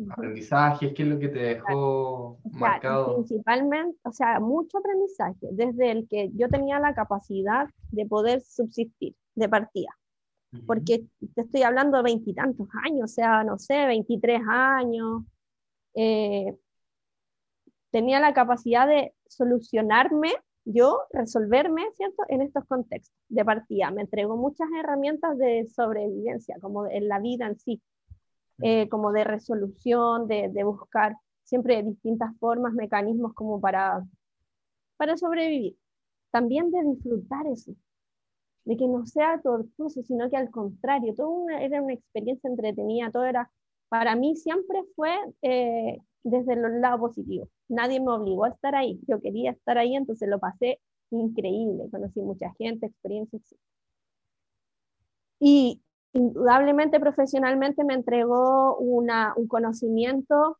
aprendizajes? 0.09 0.93
¿Qué 0.93 1.03
es 1.03 1.09
lo 1.09 1.19
que 1.19 1.27
te 1.27 1.39
dejó 1.39 2.39
marcado? 2.53 3.15
Principalmente, 3.15 3.99
o 4.03 4.11
sea, 4.13 4.39
mucho 4.39 4.77
aprendizaje, 4.77 5.49
desde 5.51 5.91
el 5.91 6.07
que 6.07 6.29
yo 6.33 6.47
tenía 6.47 6.79
la 6.79 6.93
capacidad 6.93 7.67
de 7.91 8.05
poder 8.05 8.39
subsistir 8.39 9.13
de 9.35 9.49
partida. 9.49 9.89
Porque 10.65 11.03
te 11.35 11.41
estoy 11.41 11.63
hablando 11.63 11.97
de 11.97 12.03
veintitantos 12.03 12.69
años, 12.85 13.11
o 13.11 13.13
sea, 13.13 13.43
no 13.43 13.59
sé, 13.59 13.85
23 13.85 14.39
años. 14.47 15.23
Eh, 15.93 16.57
tenía 17.91 18.21
la 18.21 18.33
capacidad 18.33 18.87
de 18.87 19.13
solucionarme, 19.27 20.31
yo, 20.65 21.01
resolverme, 21.11 21.83
¿cierto?, 21.93 22.23
en 22.27 22.41
estos 22.41 22.65
contextos 22.65 23.15
de 23.29 23.45
partida. 23.45 23.91
Me 23.91 24.01
entregó 24.01 24.37
muchas 24.37 24.67
herramientas 24.77 25.37
de 25.37 25.67
sobrevivencia, 25.67 26.57
como 26.61 26.87
en 26.87 27.07
la 27.07 27.19
vida 27.19 27.47
en 27.47 27.57
sí, 27.57 27.81
eh, 28.61 28.89
como 28.89 29.11
de 29.11 29.23
resolución, 29.23 30.27
de, 30.27 30.49
de, 30.49 30.63
buscar 30.63 31.15
siempre 31.43 31.81
distintas 31.81 32.37
formas, 32.39 32.73
mecanismos 32.73 33.33
como 33.33 33.59
para, 33.59 34.05
para 34.97 35.17
sobrevivir. 35.17 35.77
También 36.31 36.69
de 36.71 36.83
disfrutar 36.83 37.47
eso, 37.47 37.73
de 38.65 38.77
que 38.77 38.87
no 38.87 39.05
sea 39.05 39.41
tortuoso, 39.41 40.03
sino 40.03 40.29
que 40.29 40.37
al 40.37 40.51
contrario, 40.51 41.15
todo 41.15 41.49
era 41.49 41.81
una 41.81 41.93
experiencia 41.93 42.49
entretenida, 42.49 43.11
todo 43.11 43.25
era, 43.25 43.49
para 43.87 44.15
mí 44.15 44.35
siempre 44.35 44.83
fue 44.95 45.15
eh, 45.41 45.99
desde 46.23 46.53
el 46.53 46.81
lado 46.81 46.99
positivo. 46.99 47.47
Nadie 47.67 47.99
me 47.99 48.11
obligó 48.11 48.45
a 48.45 48.49
estar 48.49 48.75
ahí, 48.75 48.99
yo 49.07 49.19
quería 49.21 49.51
estar 49.51 49.77
ahí, 49.77 49.95
entonces 49.95 50.29
lo 50.29 50.39
pasé 50.39 50.79
increíble, 51.11 51.89
conocí 51.91 52.21
mucha 52.21 52.53
gente, 52.57 52.87
experiencias. 52.87 53.41
Y 55.39 55.81
indudablemente 56.13 56.99
profesionalmente 56.99 57.83
me 57.83 57.93
entregó 57.93 58.77
una, 58.77 59.33
un 59.35 59.47
conocimiento 59.47 60.57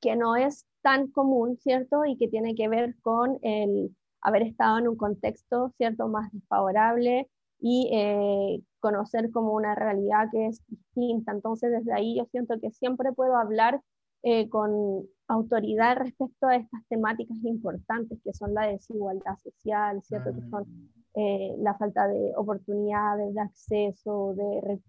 que 0.00 0.16
no 0.16 0.36
es 0.36 0.66
tan 0.82 1.08
común, 1.08 1.56
¿cierto? 1.58 2.04
Y 2.04 2.16
que 2.16 2.28
tiene 2.28 2.54
que 2.54 2.68
ver 2.68 2.94
con 3.00 3.38
el 3.42 3.94
haber 4.20 4.42
estado 4.42 4.78
en 4.78 4.88
un 4.88 4.96
contexto, 4.96 5.72
¿cierto?, 5.76 6.08
más 6.08 6.30
desfavorable 6.32 7.28
y 7.60 7.90
eh, 7.92 8.62
conocer 8.80 9.30
como 9.30 9.54
una 9.54 9.74
realidad 9.74 10.28
que 10.30 10.46
es 10.48 10.62
distinta. 10.66 11.32
Entonces, 11.32 11.70
desde 11.72 11.94
ahí 11.94 12.16
yo 12.18 12.26
siento 12.26 12.58
que 12.60 12.70
siempre 12.70 13.12
puedo 13.12 13.36
hablar 13.36 13.80
eh, 14.26 14.48
con 14.48 15.06
autoridad 15.28 15.98
respecto 15.98 16.46
a 16.46 16.56
estas 16.56 16.80
temáticas 16.88 17.36
importantes 17.44 18.18
que 18.24 18.32
son 18.32 18.54
la 18.54 18.66
desigualdad 18.66 19.36
social, 19.36 20.02
¿cierto? 20.02 20.34
Que 20.34 20.48
son 20.48 20.62
mm. 20.62 20.88
eh, 21.20 21.54
la 21.58 21.74
falta 21.74 22.08
de 22.08 22.32
oportunidades, 22.34 23.34
de 23.34 23.40
acceso, 23.42 24.34
de, 24.34 24.80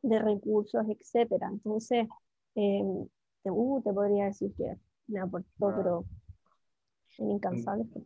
de 0.00 0.18
recursos, 0.18 0.86
etc. 0.88 1.30
Entonces, 1.52 2.08
em, 2.54 3.06
te, 3.42 3.50
uh, 3.50 3.82
te, 3.82 3.92
podría 3.92 4.24
decir 4.24 4.54
que 4.56 4.78
me 5.06 5.20
aportó, 5.20 5.46
pero 5.76 6.04
en 7.18 7.30
incansables. 7.32 7.88
O 7.94 8.02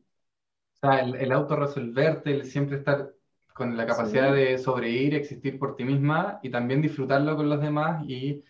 sea, 0.81 0.99
el, 0.99 1.15
el 1.15 1.31
autorresolverte, 1.31 2.33
el 2.33 2.45
siempre 2.45 2.79
estar 2.79 3.13
con 3.55 3.77
la 3.77 3.87
capacidad 3.87 4.35
de 4.35 4.59
sobrevivir, 4.59 5.15
existir 5.15 5.61
por 5.61 5.77
ti 5.77 5.85
misma 5.85 6.41
y 6.43 6.51
también 6.51 6.83
disfrutarlo 6.83 7.37
con 7.37 7.49
los 7.49 7.61
demás 7.61 8.05
y 8.09 8.43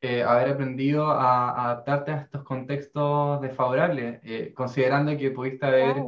eh, 0.00 0.22
haber 0.22 0.50
aprendido 0.50 1.06
a, 1.06 1.66
adaptarte 1.66 2.12
a 2.12 2.20
estos 2.22 2.42
contextos 2.44 3.40
desfavorables, 3.40 4.20
eh, 4.24 4.52
considerando 4.54 5.16
que 5.16 5.30
pudiste 5.30 5.66
haber, 5.66 6.02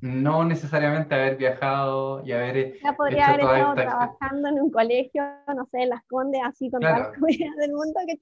no 0.00 0.44
necesariamente 0.44 1.14
haber 1.14 1.36
viajado 1.36 2.24
y 2.24 2.32
haber... 2.32 2.78
Ya 2.80 2.92
podría 2.92 3.26
haber 3.28 3.40
estado 3.40 3.74
trabajando 3.74 4.48
en 4.48 4.60
un 4.60 4.70
colegio, 4.70 5.22
no 5.54 5.66
sé, 5.66 5.82
en 5.82 5.90
Las 5.90 6.04
Condes, 6.04 6.40
así 6.44 6.70
con 6.70 6.80
todas 6.80 6.98
las 6.98 7.08
comunidades 7.14 7.56
del 7.56 7.72
mundo, 7.72 8.00
que 8.06 8.18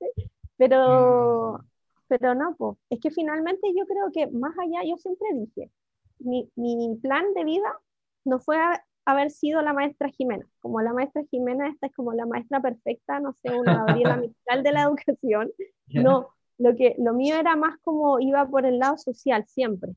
pero, 0.57 1.55
mm. 1.55 1.67
pero 2.09 2.35
no, 2.35 2.55
pues, 2.57 2.77
es 2.91 3.01
que 3.01 3.11
finalmente 3.11 3.69
yo 3.77 3.87
creo 3.87 4.11
que 4.13 4.27
más 4.37 4.57
allá, 4.59 4.83
yo 4.89 4.97
siempre 4.97 5.29
dije, 5.35 5.71
mi, 6.19 6.51
mi 6.55 6.97
plan 7.03 7.33
de 7.35 7.45
vida 7.45 7.81
no 8.25 8.39
fue 8.39 8.57
haber 9.05 9.31
sido 9.31 9.63
la 9.63 9.73
maestra 9.73 10.09
Jimena. 10.09 10.47
Como 10.61 10.81
la 10.81 10.93
maestra 10.93 11.25
Jimena, 11.31 11.69
esta 11.69 11.87
es 11.87 11.95
como 11.95 12.13
la 12.13 12.27
maestra 12.27 12.61
perfecta, 12.61 13.21
no 13.21 13.33
sé, 13.35 13.51
una 13.51 13.85
Gabriela 13.85 14.17
Mistral 14.17 14.63
de 14.63 14.73
la 14.73 14.83
educación. 14.83 15.51
No, 15.89 16.29
lo, 16.59 16.75
que, 16.75 16.95
lo 16.99 17.13
mío 17.15 17.37
era 17.37 17.57
más 17.57 17.79
como 17.83 18.21
iba 18.21 18.47
por 18.49 18.67
el 18.67 18.79
lado 18.79 18.97
social 18.97 19.45
siempre. 19.47 19.93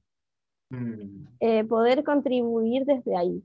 Mm. 0.70 1.28
Eh, 1.40 1.64
poder 1.64 2.04
contribuir 2.04 2.86
desde 2.86 3.16
ahí. 3.16 3.44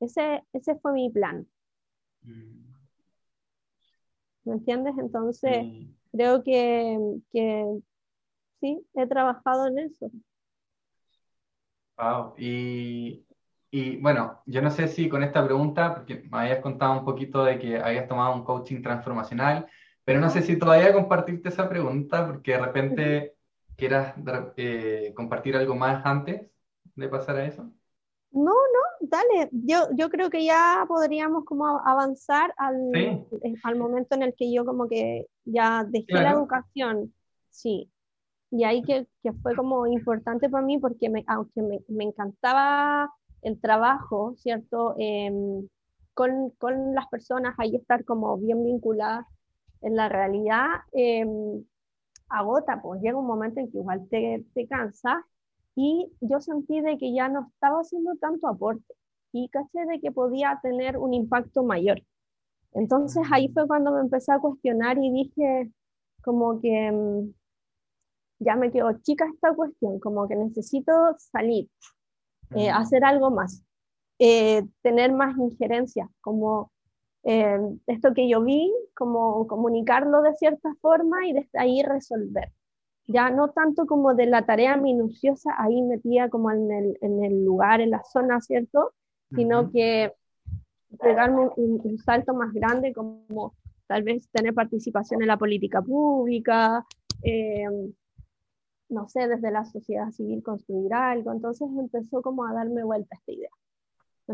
Ese, 0.00 0.44
ese 0.52 0.76
fue 0.76 0.92
mi 0.92 1.10
plan. 1.10 1.46
Mm. 2.22 2.68
¿Me 4.44 4.54
entiendes? 4.54 4.94
Entonces, 4.98 5.66
creo 6.12 6.42
que, 6.42 6.98
que 7.30 7.80
sí, 8.60 8.86
he 8.94 9.06
trabajado 9.06 9.66
en 9.66 9.78
eso. 9.78 10.10
Wow. 11.98 12.34
Y 12.38 13.26
y 13.70 13.96
bueno, 13.98 14.42
yo 14.46 14.62
no 14.62 14.70
sé 14.70 14.88
si 14.88 15.08
con 15.08 15.22
esta 15.22 15.44
pregunta, 15.44 15.94
porque 15.94 16.22
me 16.30 16.38
habías 16.38 16.60
contado 16.60 16.98
un 16.98 17.04
poquito 17.04 17.44
de 17.44 17.58
que 17.58 17.78
habías 17.78 18.08
tomado 18.08 18.34
un 18.34 18.44
coaching 18.44 18.82
transformacional, 18.82 19.66
pero 20.04 20.20
no 20.20 20.30
sé 20.30 20.42
si 20.42 20.58
todavía 20.58 20.92
compartirte 20.92 21.50
esa 21.50 21.68
pregunta, 21.68 22.26
porque 22.26 22.52
de 22.52 22.58
repente 22.58 23.34
quieras 23.76 24.14
eh, 24.56 25.12
compartir 25.14 25.56
algo 25.56 25.74
más 25.74 26.04
antes 26.06 26.50
de 26.94 27.08
pasar 27.08 27.36
a 27.36 27.44
eso. 27.44 27.70
No, 28.30 28.52
no, 28.52 29.08
dale. 29.08 29.48
Yo, 29.52 29.88
yo 29.94 30.08
creo 30.10 30.30
que 30.30 30.44
ya 30.44 30.84
podríamos 30.88 31.44
como 31.44 31.66
avanzar 31.66 32.54
al, 32.56 32.90
eh, 32.94 33.24
al 33.62 33.76
momento 33.76 34.14
en 34.14 34.22
el 34.22 34.34
que 34.34 34.52
yo 34.52 34.64
como 34.64 34.88
que 34.88 35.26
ya 35.44 35.84
dejé 35.84 36.14
la 36.14 36.32
educación. 36.32 37.14
Sí. 37.50 37.90
Y 38.50 38.64
ahí 38.64 38.82
que, 38.82 39.06
que, 39.22 39.32
fue 39.32 39.54
como 39.54 39.86
importante 39.86 40.48
para 40.48 40.64
mí 40.64 40.78
porque 40.78 41.10
me, 41.10 41.22
aunque 41.26 41.60
me, 41.60 41.80
me 41.88 42.04
encantaba 42.04 43.10
el 43.42 43.60
trabajo, 43.60 44.34
¿cierto? 44.36 44.94
Em, 44.98 45.68
con, 46.14 46.50
con, 46.58 46.94
las 46.94 47.06
personas, 47.08 47.54
ahí 47.58 47.76
estar 47.76 48.04
como 48.04 48.36
bien 48.38 48.64
vinculadas 48.64 49.26
en 49.82 49.96
la 49.96 50.08
realidad, 50.08 50.66
em, 50.92 51.64
agota, 52.28 52.80
pues 52.82 53.00
llega 53.00 53.18
un 53.18 53.26
momento 53.26 53.60
en 53.60 53.70
que 53.70 53.78
igual 53.78 54.06
te, 54.10 54.44
te 54.54 54.66
cansa 54.66 55.24
y 55.74 56.10
yo 56.20 56.40
sentí 56.40 56.80
de 56.80 56.98
que 56.98 57.12
ya 57.14 57.28
no 57.28 57.48
estaba 57.52 57.80
haciendo 57.80 58.16
tanto 58.16 58.48
aporte 58.48 58.94
y 59.32 59.48
caché 59.48 59.86
de 59.86 60.00
que 60.00 60.10
podía 60.12 60.58
tener 60.62 60.96
un 60.98 61.14
impacto 61.14 61.62
mayor. 61.62 62.02
Entonces 62.72 63.22
ahí 63.32 63.48
fue 63.52 63.66
cuando 63.66 63.92
me 63.92 64.00
empecé 64.00 64.32
a 64.32 64.40
cuestionar 64.40 64.98
y 64.98 65.10
dije 65.10 65.72
como 66.22 66.60
que 66.60 66.86
em, 66.88 67.32
ya 68.40 68.56
me 68.56 68.70
quedo 68.70 68.92
chica 69.02 69.26
esta 69.32 69.54
cuestión, 69.54 69.98
como 70.00 70.28
que 70.28 70.36
necesito 70.36 70.92
salir, 71.18 71.68
eh, 72.54 72.70
hacer 72.70 73.04
algo 73.04 73.30
más, 73.30 73.62
eh, 74.18 74.64
tener 74.82 75.12
más 75.12 75.36
injerencia, 75.36 76.08
como 76.20 76.72
eh, 77.24 77.58
esto 77.86 78.14
que 78.14 78.28
yo 78.28 78.42
vi, 78.42 78.72
como 78.94 79.46
comunicarlo 79.46 80.22
de 80.22 80.34
cierta 80.34 80.74
forma 80.80 81.26
y 81.26 81.32
desde 81.32 81.58
ahí 81.58 81.82
resolver. 81.82 82.52
Ya 83.06 83.30
no 83.30 83.50
tanto 83.50 83.86
como 83.86 84.14
de 84.14 84.26
la 84.26 84.44
tarea 84.44 84.76
minuciosa 84.76 85.50
ahí 85.58 85.82
metía 85.82 86.28
como 86.28 86.50
en 86.50 86.70
el, 86.70 86.98
en 87.00 87.24
el 87.24 87.44
lugar, 87.44 87.80
en 87.80 87.90
la 87.90 88.02
zona, 88.04 88.40
¿cierto? 88.40 88.92
Sino 89.34 89.70
que 89.70 90.12
pegarme 91.00 91.48
un, 91.56 91.98
salto 91.98 92.34
más 92.34 92.52
grande 92.52 92.92
como 92.92 93.54
tal 93.86 94.02
vez 94.02 94.28
tener 94.30 94.54
participación 94.54 95.22
en 95.22 95.28
la 95.28 95.36
política 95.38 95.82
pública, 95.82 96.84
no 98.88 99.08
sé, 99.08 99.28
desde 99.28 99.50
la 99.50 99.64
sociedad 99.64 100.10
civil 100.10 100.42
construir 100.42 100.94
algo. 100.94 101.32
Entonces 101.32 101.68
empezó 101.78 102.22
como 102.22 102.46
a 102.46 102.52
darme 102.52 102.84
vuelta 102.84 103.16
esta 103.16 103.32
idea. 103.32 103.50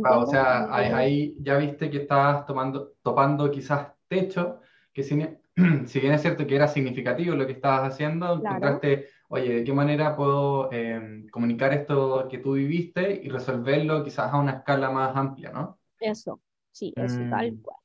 Ah, 0.02 0.18
o 0.18 0.26
sea, 0.26 0.74
ahí, 0.74 1.36
ya 1.40 1.56
viste 1.56 1.88
que 1.88 1.98
estabas 1.98 2.46
tomando, 2.46 2.94
topando 3.02 3.50
quizás 3.50 3.92
techo, 4.08 4.60
que 4.92 5.04
si, 5.04 5.14
si, 5.86 6.00
bien 6.00 6.14
es 6.14 6.22
cierto 6.22 6.46
que 6.46 6.56
era 6.56 6.66
significativo 6.66 7.36
lo 7.36 7.46
que 7.46 7.52
estabas 7.52 7.92
haciendo, 7.92 8.34
encontraste, 8.34 9.08
oye, 9.28 9.54
¿de 9.54 9.64
qué 9.64 9.72
manera 9.72 10.16
puedo 10.16 10.72
em, 10.72 11.28
comunicar 11.28 11.72
esto 11.72 12.26
que 12.28 12.38
tú 12.38 12.54
viviste 12.54 13.20
y 13.22 13.28
resolverlo 13.28 14.02
quizás 14.02 14.32
a 14.32 14.38
una 14.38 14.52
escala 14.52 14.90
más 14.90 15.16
amplia, 15.16 15.52
¿no? 15.52 15.78
Eso, 16.00 16.40
sí, 16.72 16.92
eso, 16.96 17.20
tal 17.30 17.52
mm. 17.52 17.62
cual. 17.62 17.83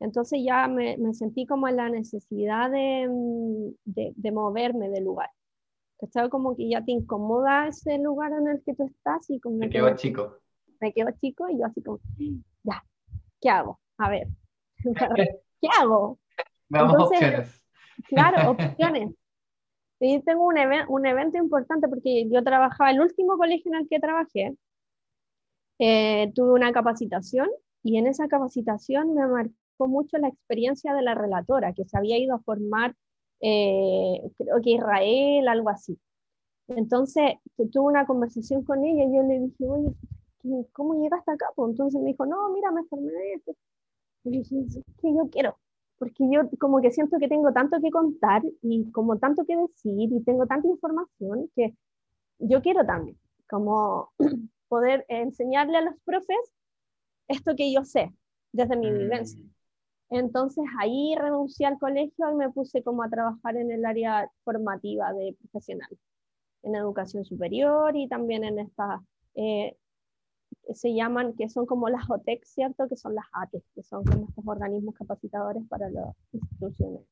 Entonces 0.00 0.40
ya 0.44 0.68
me, 0.68 0.96
me, 0.98 1.14
sentí 1.14 1.46
como 1.46 1.68
en 1.68 1.76
la 1.76 1.88
necesidad 1.88 2.70
de, 2.70 3.08
mm, 3.08 3.74
de, 3.84 4.12
de 4.14 4.32
moverme 4.32 4.90
del 4.90 5.04
lugar. 5.04 5.30
¿Cachai? 5.98 6.28
Como 6.28 6.54
que 6.54 6.68
ya 6.68 6.84
te 6.84 6.92
incomoda 6.92 7.68
ese 7.68 7.98
lugar 7.98 8.32
en 8.32 8.48
el 8.48 8.62
que 8.62 8.74
tú 8.74 8.84
estás 8.84 9.30
y 9.30 9.40
como... 9.40 9.56
Me 9.56 9.70
quedo 9.70 9.96
chico. 9.96 10.38
Me 10.80 10.92
quedo 10.92 11.10
chico 11.20 11.48
y 11.48 11.58
yo 11.58 11.66
así 11.66 11.82
como, 11.82 12.00
ya, 12.62 12.84
¿qué 13.40 13.48
hago? 13.48 13.80
A 13.96 14.10
ver, 14.10 14.28
¿qué 15.60 15.68
hago? 15.80 16.18
Veamos 16.68 16.98
opciones. 16.98 17.62
Claro, 18.08 18.50
opciones. 18.50 19.14
Y 19.98 20.20
tengo 20.20 20.46
un, 20.46 20.56
un 20.88 21.06
evento 21.06 21.38
importante 21.38 21.88
porque 21.88 22.28
yo 22.28 22.44
trabajaba, 22.44 22.90
el 22.90 23.00
último 23.00 23.38
colegio 23.38 23.72
en 23.72 23.80
el 23.80 23.88
que 23.88 23.98
trabajé, 23.98 24.54
eh, 25.78 26.30
tuve 26.34 26.52
una 26.52 26.72
capacitación 26.72 27.48
y 27.82 27.96
en 27.96 28.06
esa 28.06 28.28
capacitación 28.28 29.14
me 29.14 29.26
marcó 29.26 29.54
mucho 29.78 30.18
la 30.18 30.28
experiencia 30.28 30.94
de 30.94 31.02
la 31.02 31.14
relatora, 31.14 31.72
que 31.74 31.84
se 31.84 31.98
había 31.98 32.18
ido 32.18 32.34
a 32.34 32.40
formar, 32.40 32.94
eh, 33.40 34.20
creo 34.38 34.60
que 34.62 34.70
Israel, 34.70 35.48
algo 35.48 35.68
así. 35.70 35.98
Entonces, 36.68 37.34
tuve 37.72 37.86
una 37.86 38.06
conversación 38.06 38.64
con 38.64 38.84
ella 38.84 39.04
y 39.04 39.16
yo 39.16 39.22
le 39.22 39.40
dije, 39.40 39.64
oye, 39.68 39.94
¿cómo 40.72 40.94
llegaste 40.94 41.32
acá? 41.32 41.46
Pues 41.54 41.70
entonces 41.70 42.00
me 42.00 42.10
dijo, 42.10 42.26
no, 42.26 42.50
mira, 42.52 42.70
me 42.72 42.84
formé 42.84 43.12
de 43.12 43.32
esto. 43.34 43.52
Y 44.24 44.32
yo 44.32 44.38
dije, 44.40 44.60
es 44.60 44.84
que 45.00 45.14
yo 45.14 45.28
quiero, 45.30 45.58
porque 45.98 46.24
yo 46.30 46.48
como 46.58 46.80
que 46.80 46.90
siento 46.90 47.18
que 47.18 47.28
tengo 47.28 47.52
tanto 47.52 47.78
que 47.80 47.90
contar 47.90 48.42
y 48.62 48.90
como 48.92 49.18
tanto 49.18 49.44
que 49.44 49.56
decir 49.56 50.12
y 50.12 50.22
tengo 50.24 50.46
tanta 50.46 50.68
información 50.68 51.50
que 51.54 51.74
yo 52.38 52.60
quiero 52.62 52.84
también, 52.84 53.18
como 53.48 54.12
poder 54.68 55.04
enseñarle 55.08 55.78
a 55.78 55.82
los 55.82 55.94
profes 56.04 56.52
esto 57.28 57.54
que 57.56 57.72
yo 57.72 57.84
sé 57.84 58.12
desde 58.52 58.76
mi 58.76 58.90
vivencia. 58.90 59.40
Entonces 60.10 60.64
ahí 60.78 61.14
renuncié 61.18 61.66
al 61.66 61.78
colegio 61.78 62.30
y 62.30 62.34
me 62.34 62.50
puse 62.50 62.82
como 62.82 63.02
a 63.02 63.10
trabajar 63.10 63.56
en 63.56 63.70
el 63.70 63.84
área 63.84 64.30
formativa 64.44 65.12
de 65.12 65.36
profesional, 65.40 65.88
en 66.62 66.76
educación 66.76 67.24
superior 67.24 67.96
y 67.96 68.08
también 68.08 68.44
en 68.44 68.60
estas, 68.60 69.00
eh, 69.34 69.76
se 70.72 70.94
llaman, 70.94 71.34
que 71.34 71.48
son 71.48 71.66
como 71.66 71.88
las 71.88 72.08
OTEC, 72.08 72.44
¿cierto? 72.44 72.88
Que 72.88 72.96
son 72.96 73.14
las 73.14 73.26
ATES, 73.32 73.64
que 73.74 73.82
son 73.82 74.04
como 74.04 74.28
estos 74.28 74.46
organismos 74.46 74.94
capacitadores 74.94 75.64
para 75.68 75.90
las 75.90 76.14
instituciones 76.32 77.02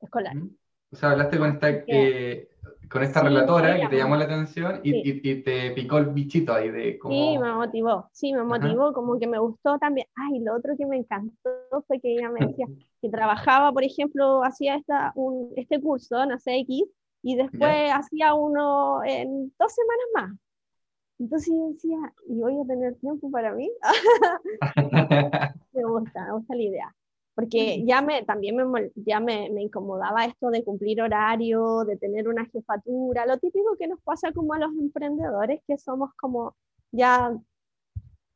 escolares. 0.00 0.44
O 0.92 0.96
sea, 0.96 1.10
hablaste 1.12 1.38
con 1.38 1.50
esta, 1.50 1.70
eh, 1.86 2.48
con 2.90 3.04
esta 3.04 3.22
relatora 3.22 3.78
que 3.78 3.88
te 3.88 3.96
llamó 3.96 4.16
la 4.16 4.24
atención 4.24 4.80
y, 4.82 5.08
y, 5.08 5.42
te 5.42 5.70
picó 5.70 5.98
el 5.98 6.06
bichito 6.06 6.52
ahí 6.52 6.70
de 6.70 6.98
como... 6.98 7.14
Sí, 7.14 7.38
me 7.38 7.52
motivó, 7.52 8.08
sí, 8.12 8.32
me 8.32 8.42
motivó, 8.42 8.92
como 8.92 9.16
que 9.18 9.28
me 9.28 9.38
gustó 9.38 9.78
también. 9.78 10.08
Ay, 10.16 10.40
lo 10.40 10.56
otro 10.56 10.74
que 10.76 10.86
me 10.86 10.96
encantó 10.96 11.50
fue 11.86 12.00
que 12.00 12.14
ella 12.14 12.28
me 12.30 12.44
decía 12.44 12.66
que 13.00 13.08
trabajaba, 13.08 13.72
por 13.72 13.84
ejemplo, 13.84 14.42
hacía 14.42 14.74
esta, 14.74 15.12
un, 15.14 15.52
este 15.56 15.80
curso 15.80 16.20
en 16.20 16.32
ACX 16.32 16.90
y 17.22 17.36
después 17.36 17.92
hacía 17.92 18.34
uno 18.34 19.04
en 19.04 19.52
dos 19.58 19.72
semanas 19.72 20.06
más. 20.14 20.38
Entonces 21.20 21.54
yo 21.54 21.68
decía, 21.68 21.98
¿y 22.26 22.40
voy 22.40 22.58
a 22.58 22.66
tener 22.66 22.96
tiempo 22.96 23.30
para 23.30 23.52
mí? 23.52 23.70
me 25.72 25.84
gusta, 25.84 26.24
me 26.24 26.32
gusta 26.32 26.54
la 26.56 26.62
idea 26.62 26.94
porque 27.34 27.84
ya 27.86 28.02
me, 28.02 28.22
también 28.24 28.56
me, 28.56 28.90
ya 28.96 29.20
me, 29.20 29.50
me, 29.50 29.62
incomodaba 29.62 30.24
esto 30.24 30.50
de 30.50 30.64
cumplir 30.64 31.00
horario, 31.00 31.84
de 31.84 31.96
tener 31.96 32.28
una 32.28 32.44
jefatura, 32.46 33.26
lo 33.26 33.38
típico 33.38 33.76
que 33.78 33.88
nos 33.88 34.00
pasa 34.02 34.32
como 34.32 34.54
a 34.54 34.58
los 34.58 34.72
emprendedores, 34.72 35.62
que 35.66 35.78
somos 35.78 36.10
como 36.14 36.56
ya, 36.92 37.34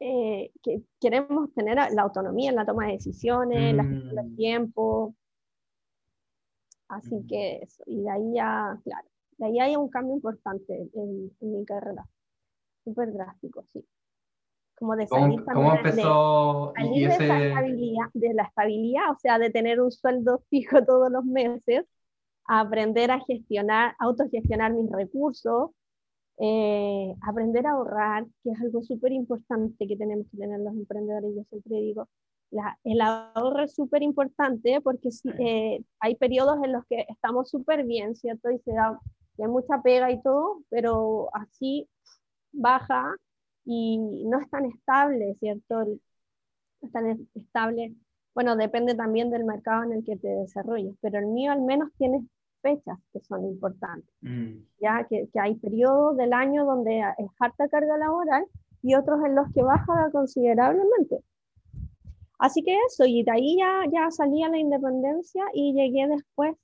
eh, 0.01 0.53
que 0.62 0.82
queremos 1.01 1.53
tener 1.55 1.76
la 1.76 2.03
autonomía 2.03 2.51
en 2.51 2.57
la 2.57 2.66
toma 2.66 2.86
de 2.86 2.92
decisiones, 2.92 3.74
la 3.74 3.84
gestión 3.84 4.14
del 4.14 4.30
mm. 4.30 4.36
tiempo. 4.36 5.14
Así 6.88 7.16
mm. 7.16 7.26
que 7.26 7.57
eso, 7.62 7.82
y 7.86 8.03
de 8.03 8.11
ahí 8.11 8.34
ya, 8.34 8.80
claro, 8.84 9.09
de 9.38 9.47
ahí 9.47 9.59
hay 9.61 9.76
un 9.76 9.88
cambio 9.88 10.14
importante 10.14 10.88
en, 10.95 11.30
en 11.40 11.53
mi 11.53 11.64
carrera, 11.64 12.07
súper 12.84 13.12
drástico, 13.12 13.64
sí 13.72 13.84
como 14.76 14.96
de 14.96 15.06
salir 15.06 15.44
¿Cómo, 15.44 15.74
empezó 15.74 16.72
de, 16.76 17.04
estabilidad, 17.04 18.06
de 18.12 18.34
la 18.34 18.42
estabilidad, 18.44 19.10
o 19.12 19.18
sea, 19.18 19.38
de 19.38 19.50
tener 19.50 19.80
un 19.80 19.92
sueldo 19.92 20.42
fijo 20.50 20.84
todos 20.84 21.10
los 21.10 21.24
meses, 21.24 21.84
a 22.46 22.60
aprender 22.60 23.10
a 23.10 23.20
gestionar, 23.20 23.94
autogestionar 23.98 24.72
mis 24.74 24.90
recursos, 24.90 25.70
eh, 26.38 27.14
aprender 27.22 27.66
a 27.66 27.72
ahorrar, 27.72 28.26
que 28.42 28.50
es 28.50 28.60
algo 28.60 28.82
súper 28.82 29.12
importante 29.12 29.86
que 29.86 29.96
tenemos 29.96 30.26
que 30.30 30.36
tener 30.36 30.60
los 30.60 30.74
emprendedores. 30.74 31.34
Yo 31.34 31.44
siempre 31.44 31.76
digo, 31.76 32.08
la, 32.50 32.78
el 32.84 33.00
ahorro 33.00 33.62
es 33.62 33.74
súper 33.74 34.02
importante 34.02 34.80
porque 34.82 35.08
eh, 35.38 35.82
hay 36.00 36.16
periodos 36.16 36.62
en 36.62 36.72
los 36.72 36.84
que 36.86 37.06
estamos 37.08 37.48
súper 37.48 37.84
bien, 37.84 38.14
¿cierto? 38.14 38.50
Y 38.50 38.58
se 38.58 38.72
da 38.72 38.98
y 39.36 39.42
hay 39.42 39.48
mucha 39.48 39.82
pega 39.82 40.10
y 40.10 40.22
todo, 40.22 40.62
pero 40.70 41.28
así 41.34 41.88
baja 42.52 43.16
y 43.64 43.98
no 43.98 44.40
es 44.40 44.48
tan 44.50 44.66
estable, 44.66 45.36
¿cierto? 45.40 45.84
No 45.84 45.98
es 46.82 46.92
tan 46.92 47.28
estable. 47.34 47.94
Bueno, 48.34 48.56
depende 48.56 48.94
también 48.94 49.30
del 49.30 49.44
mercado 49.44 49.84
en 49.84 49.92
el 49.92 50.04
que 50.04 50.16
te 50.16 50.28
desarrolles, 50.28 50.94
pero 51.00 51.18
el 51.18 51.26
mío 51.26 51.52
al 51.52 51.62
menos 51.62 51.90
tiene 51.96 52.26
fechas 52.62 52.98
que 53.12 53.20
son 53.20 53.44
importantes, 53.44 54.10
mm. 54.22 54.54
ya 54.80 55.06
que, 55.08 55.28
que, 55.32 55.38
hay 55.38 55.54
periodos 55.56 56.16
del 56.16 56.32
año 56.32 56.64
donde 56.64 57.00
es 57.18 57.28
harta 57.38 57.68
carga 57.68 57.98
laboral 57.98 58.46
y 58.82 58.94
otros 58.94 59.22
en 59.24 59.34
los 59.34 59.52
que 59.52 59.62
baja 59.62 60.10
considerablemente. 60.10 61.22
Así 62.38 62.62
que 62.62 62.76
eso, 62.86 63.04
y 63.06 63.22
de 63.22 63.30
ahí 63.30 63.56
ya, 63.58 63.84
ya 63.90 64.10
salí 64.10 64.42
a 64.42 64.48
la 64.48 64.58
independencia 64.58 65.44
y 65.52 65.72
llegué 65.72 66.08
después 66.08 66.56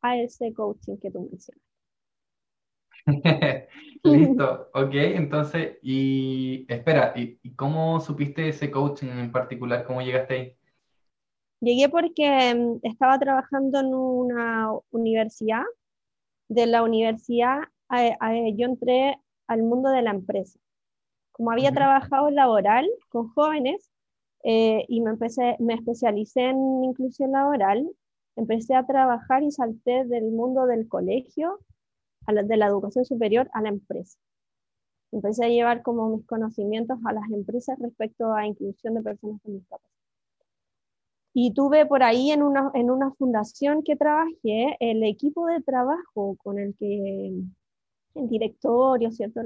a 0.00 0.16
ese 0.16 0.52
coaching 0.52 0.96
que 0.96 1.10
tú 1.10 1.20
mencionas. 1.20 1.71
Listo, 4.04 4.68
ok, 4.74 4.94
entonces, 4.94 5.78
y 5.82 6.66
espera, 6.68 7.12
¿y, 7.16 7.38
cómo 7.54 8.00
supiste 8.00 8.48
ese 8.48 8.70
coaching 8.70 9.08
en 9.08 9.32
particular? 9.32 9.84
¿Cómo 9.84 10.02
llegaste 10.02 10.34
ahí? 10.34 10.56
Llegué 11.60 11.88
porque 11.88 12.54
mm, 12.54 12.86
estaba 12.86 13.18
trabajando 13.18 13.80
en 13.80 13.94
una 13.94 14.70
universidad. 14.90 15.62
De 16.48 16.66
la 16.66 16.82
universidad 16.82 17.60
yo 18.54 18.66
entré 18.66 19.18
al 19.46 19.62
mundo 19.62 19.90
de 19.90 20.02
la 20.02 20.10
empresa. 20.10 20.58
Como 21.32 21.50
había 21.50 21.72
trabajado 21.72 22.30
laboral 22.30 22.88
con 23.08 23.28
jóvenes 23.32 23.90
eh, 24.44 24.84
y 24.88 25.00
me, 25.00 25.10
empecé, 25.10 25.56
me 25.60 25.74
especialicé 25.74 26.50
en 26.50 26.84
inclusión 26.84 27.32
laboral, 27.32 27.88
empecé 28.36 28.74
a 28.74 28.84
trabajar 28.84 29.42
y 29.42 29.50
salté 29.50 30.04
del 30.04 30.30
mundo 30.30 30.66
del 30.66 30.88
colegio 30.88 31.60
de 32.26 32.56
la 32.56 32.66
educación 32.66 33.04
superior 33.04 33.50
a 33.52 33.62
la 33.62 33.70
empresa. 33.70 34.18
Empecé 35.12 35.44
a 35.44 35.48
llevar 35.48 35.82
como 35.82 36.08
mis 36.16 36.26
conocimientos 36.26 36.98
a 37.04 37.12
las 37.12 37.30
empresas 37.30 37.78
respecto 37.78 38.32
a 38.34 38.46
inclusión 38.46 38.94
de 38.94 39.02
personas 39.02 39.40
con 39.42 39.54
discapacidad. 39.54 39.92
Y 41.34 41.54
tuve 41.54 41.86
por 41.86 42.02
ahí 42.02 42.30
en 42.30 42.42
una, 42.42 42.70
en 42.74 42.90
una 42.90 43.10
fundación 43.12 43.82
que 43.82 43.96
trabajé 43.96 44.76
el 44.80 45.02
equipo 45.02 45.46
de 45.46 45.62
trabajo 45.62 46.36
con 46.42 46.58
el 46.58 46.74
que, 46.76 47.32
el 48.14 48.28
directorio, 48.28 49.10
¿cierto? 49.10 49.40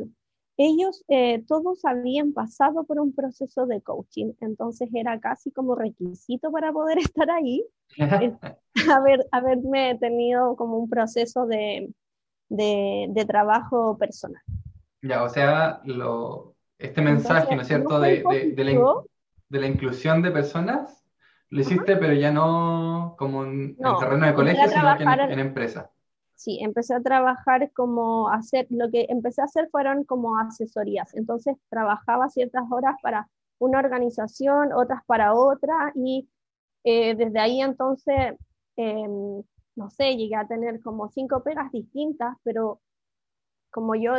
Ellos 0.56 1.04
eh, 1.08 1.44
todos 1.46 1.84
habían 1.84 2.32
pasado 2.32 2.84
por 2.84 2.98
un 2.98 3.12
proceso 3.12 3.66
de 3.66 3.82
coaching, 3.82 4.32
entonces 4.40 4.88
era 4.94 5.20
casi 5.20 5.50
como 5.50 5.74
requisito 5.74 6.50
para 6.50 6.72
poder 6.72 6.98
estar 7.20 7.30
ahí, 7.30 7.64
haber, 8.90 9.26
haberme 9.32 9.96
tenido 9.98 10.56
como 10.56 10.78
un 10.78 10.88
proceso 10.88 11.46
de, 11.46 11.92
de, 12.48 13.24
trabajo 13.26 13.96
personal. 13.98 14.42
Ya, 15.02 15.22
o 15.22 15.28
sea, 15.28 15.80
lo, 15.84 16.54
este 16.78 17.02
mensaje, 17.02 17.54
¿no 17.54 17.62
es 17.62 17.68
cierto?, 17.68 18.00
de, 18.00 18.22
de, 18.54 19.58
la, 19.60 19.66
inclusión 19.66 20.22
de 20.22 20.30
personas, 20.30 21.04
lo 21.50 21.60
hiciste, 21.60 21.96
pero 21.96 22.12
ya 22.14 22.32
no 22.32 23.14
como 23.18 23.44
en 23.44 23.76
el 23.78 23.98
terreno 24.00 24.26
de 24.26 24.34
colegio, 24.34 24.68
sino 24.68 24.96
que 24.96 25.04
en, 25.04 25.38
empresa. 25.38 25.90
Sí, 26.34 26.58
empecé 26.60 26.94
a 26.94 27.00
trabajar 27.00 27.70
como 27.72 28.28
hacer, 28.28 28.66
lo 28.70 28.90
que 28.90 29.06
empecé 29.08 29.40
a 29.40 29.44
hacer 29.46 29.68
fueron 29.70 30.04
como 30.04 30.38
asesorías. 30.38 31.14
Entonces 31.14 31.56
trabajaba 31.70 32.28
ciertas 32.28 32.64
horas 32.70 32.96
para 33.02 33.28
una 33.58 33.78
organización, 33.78 34.72
otras 34.72 35.02
para 35.06 35.34
otra, 35.34 35.92
y 35.94 36.28
eh, 36.84 37.14
desde 37.14 37.38
ahí 37.38 37.60
entonces 37.62 38.34
em, 38.76 39.42
no 39.76 39.90
sé, 39.90 40.16
llegué 40.16 40.34
a 40.34 40.46
tener 40.46 40.80
como 40.80 41.08
cinco 41.08 41.42
pegas 41.42 41.70
distintas, 41.70 42.36
pero 42.42 42.80
como 43.70 43.94
yo, 43.94 44.14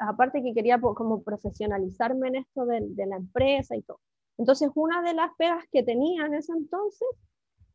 aparte 0.00 0.42
que 0.42 0.52
quería 0.52 0.78
como 0.78 1.22
profesionalizarme 1.22 2.28
en 2.28 2.36
esto 2.36 2.66
de, 2.66 3.06
la 3.06 3.16
empresa 3.16 3.74
y 3.74 3.82
todo. 3.82 4.00
Entonces, 4.36 4.70
una 4.74 5.02
de 5.02 5.14
las 5.14 5.30
pegas 5.38 5.64
que 5.72 5.82
tenía 5.82 6.26
en 6.26 6.34
ese 6.34 6.52
entonces, 6.52 7.08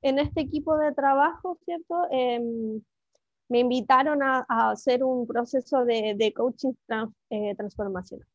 en 0.03 0.19
este 0.19 0.41
equipo 0.41 0.77
de 0.77 0.93
trabajo, 0.93 1.57
¿cierto? 1.65 1.95
Em, 2.11 2.81
me 3.49 3.59
invitaron 3.59 4.21
a, 4.21 4.45
hacer 4.47 5.03
un 5.03 5.25
proceso 5.25 5.85
de, 5.85 6.33
coaching 6.35 6.73
eh, 7.31 7.55
transformacional. 7.55 8.27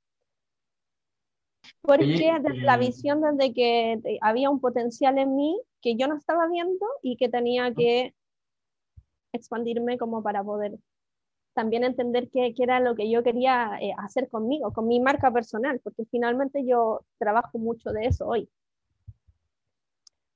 Porque 1.82 2.32
desde 2.42 2.62
la 2.62 2.76
visión 2.76 3.20
desde 3.20 3.54
que 3.54 4.18
había 4.20 4.50
un 4.50 4.60
potencial 4.60 5.18
en 5.18 5.36
mí 5.36 5.60
que 5.80 5.96
yo 5.96 6.08
no 6.08 6.16
estaba 6.16 6.48
viendo 6.48 6.84
y 7.02 7.16
que 7.16 7.28
tenía 7.28 7.72
que 7.72 8.14
expandirme 9.34 9.98
como 9.98 10.22
para 10.22 10.42
poder 10.42 10.78
también 11.54 11.84
entender 11.84 12.28
qué, 12.30 12.54
era 12.58 12.80
lo 12.80 12.94
que 12.96 13.10
yo 13.10 13.22
quería 13.22 13.78
eh, 13.80 13.92
hacer 13.98 14.28
conmigo, 14.28 14.72
con 14.72 14.88
mi 14.88 15.00
marca 15.00 15.30
personal, 15.30 15.80
porque 15.82 16.04
finalmente 16.10 16.66
yo 16.66 17.04
trabajo 17.18 17.58
mucho 17.58 17.90
de 17.90 18.06
eso 18.06 18.26
hoy. 18.26 18.48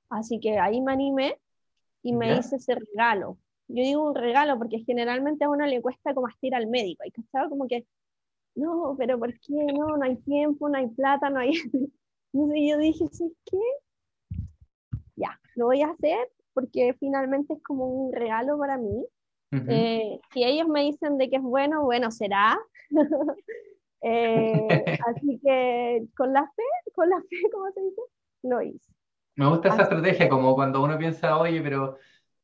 Así 0.09 0.39
que 0.39 0.57
ahí 0.59 0.81
me 0.81 0.93
animé 0.93 1.39
y 2.01 2.13
me 2.13 2.37
hice 2.37 2.55
ese 2.55 2.75
regalo. 2.75 3.37
Yo 3.67 3.83
digo 3.83 4.09
un 4.09 4.15
regalo 4.15 4.57
porque 4.57 4.79
generalmente 4.79 5.45
a 5.45 5.49
uno 5.49 5.65
le 5.67 5.81
cuesta 5.81 6.13
como 6.13 6.27
asistir 6.27 6.55
al 6.55 6.67
médico, 6.67 7.03
y 7.05 7.11
que 7.11 7.21
estaba 7.21 7.49
como 7.49 7.67
que 7.67 7.85
no, 8.55 8.95
pero 8.97 9.19
¿por 9.19 9.31
qué? 9.39 9.53
No, 9.73 9.97
no 9.97 10.03
hay 10.03 10.17
tiempo, 10.17 10.69
no 10.69 10.77
hay 10.77 10.87
plata, 10.87 11.29
no 11.29 11.39
hay... 11.39 11.51
Entonces 12.33 12.61
yo 12.69 12.77
dije, 12.77 13.05
¿sí 13.11 13.33
qué? 13.45 13.57
Ya, 15.15 15.39
lo 15.55 15.67
voy 15.67 15.81
a 15.81 15.89
hacer 15.89 16.29
porque 16.59 16.95
finalmente 16.99 17.53
es 17.53 17.63
como 17.63 17.85
un 17.85 18.13
regalo 18.13 18.57
para 18.57 18.77
mí. 18.77 19.05
Eh, 19.51 20.19
si 20.31 20.43
ellos 20.43 20.67
me 20.67 20.81
dicen 20.81 21.17
de 21.17 21.29
que 21.29 21.37
es 21.37 21.41
bueno, 21.41 21.83
bueno, 21.83 22.11
será. 22.11 22.59
Eh, 24.01 24.67
así 25.07 25.41
que 25.43 26.05
con 26.15 26.31
la 26.31 26.43
fe, 26.55 26.63
con 26.95 27.09
la 27.09 27.17
fe, 27.17 27.35
¿cómo 27.51 27.69
se 27.73 27.81
dice? 27.81 28.01
Lo 28.43 28.61
hice. 28.61 28.89
Me 29.35 29.45
gusta 29.45 29.67
esa 29.67 29.81
estrategia, 29.81 30.29
como 30.29 30.55
cuando 30.55 30.81
uno 30.81 30.97
piensa, 30.97 31.37
oye, 31.37 31.61
pero, 31.61 31.97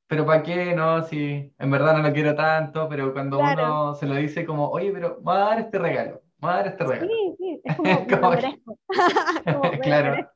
pero 0.05 0.26
¿para 0.26 0.43
qué? 0.43 0.76
No, 0.76 1.01
si 1.03 1.53
en 1.57 1.72
verdad 1.72 1.95
no 1.95 2.05
lo 2.05 2.13
quiero 2.13 2.36
tanto, 2.36 2.89
pero 2.89 3.13
cuando 3.13 3.39
uno 3.39 3.95
se 3.95 4.05
lo 4.05 4.16
dice 4.16 4.45
como, 4.45 4.68
oye, 4.68 4.91
pero 4.91 5.18
voy 5.22 5.38
a 5.38 5.39
dar 5.39 5.59
este 5.59 5.80
regalo, 5.80 6.22
voy 6.39 6.51
a 6.51 6.55
dar 6.55 6.68
este 6.68 6.84
regalo. 6.84 7.07
Sí, 7.07 7.36
sí, 7.38 7.61
es 7.63 7.76
como, 8.20 8.30
merezco. 8.32 8.78
claro. 9.82 10.30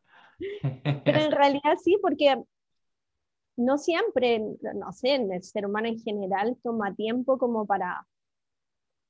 Pero 1.03 1.19
en 1.19 1.31
realidad 1.31 1.75
sí, 1.83 1.97
porque 2.01 2.33
no 3.59 3.77
siempre, 3.77 4.41
no 4.75 4.91
sé, 4.93 5.15
el 5.15 5.43
ser 5.43 5.65
humano 5.65 5.89
en 5.89 5.99
general 5.99 6.57
toma 6.63 6.95
tiempo 6.95 7.37
como 7.37 7.65
para 7.65 8.07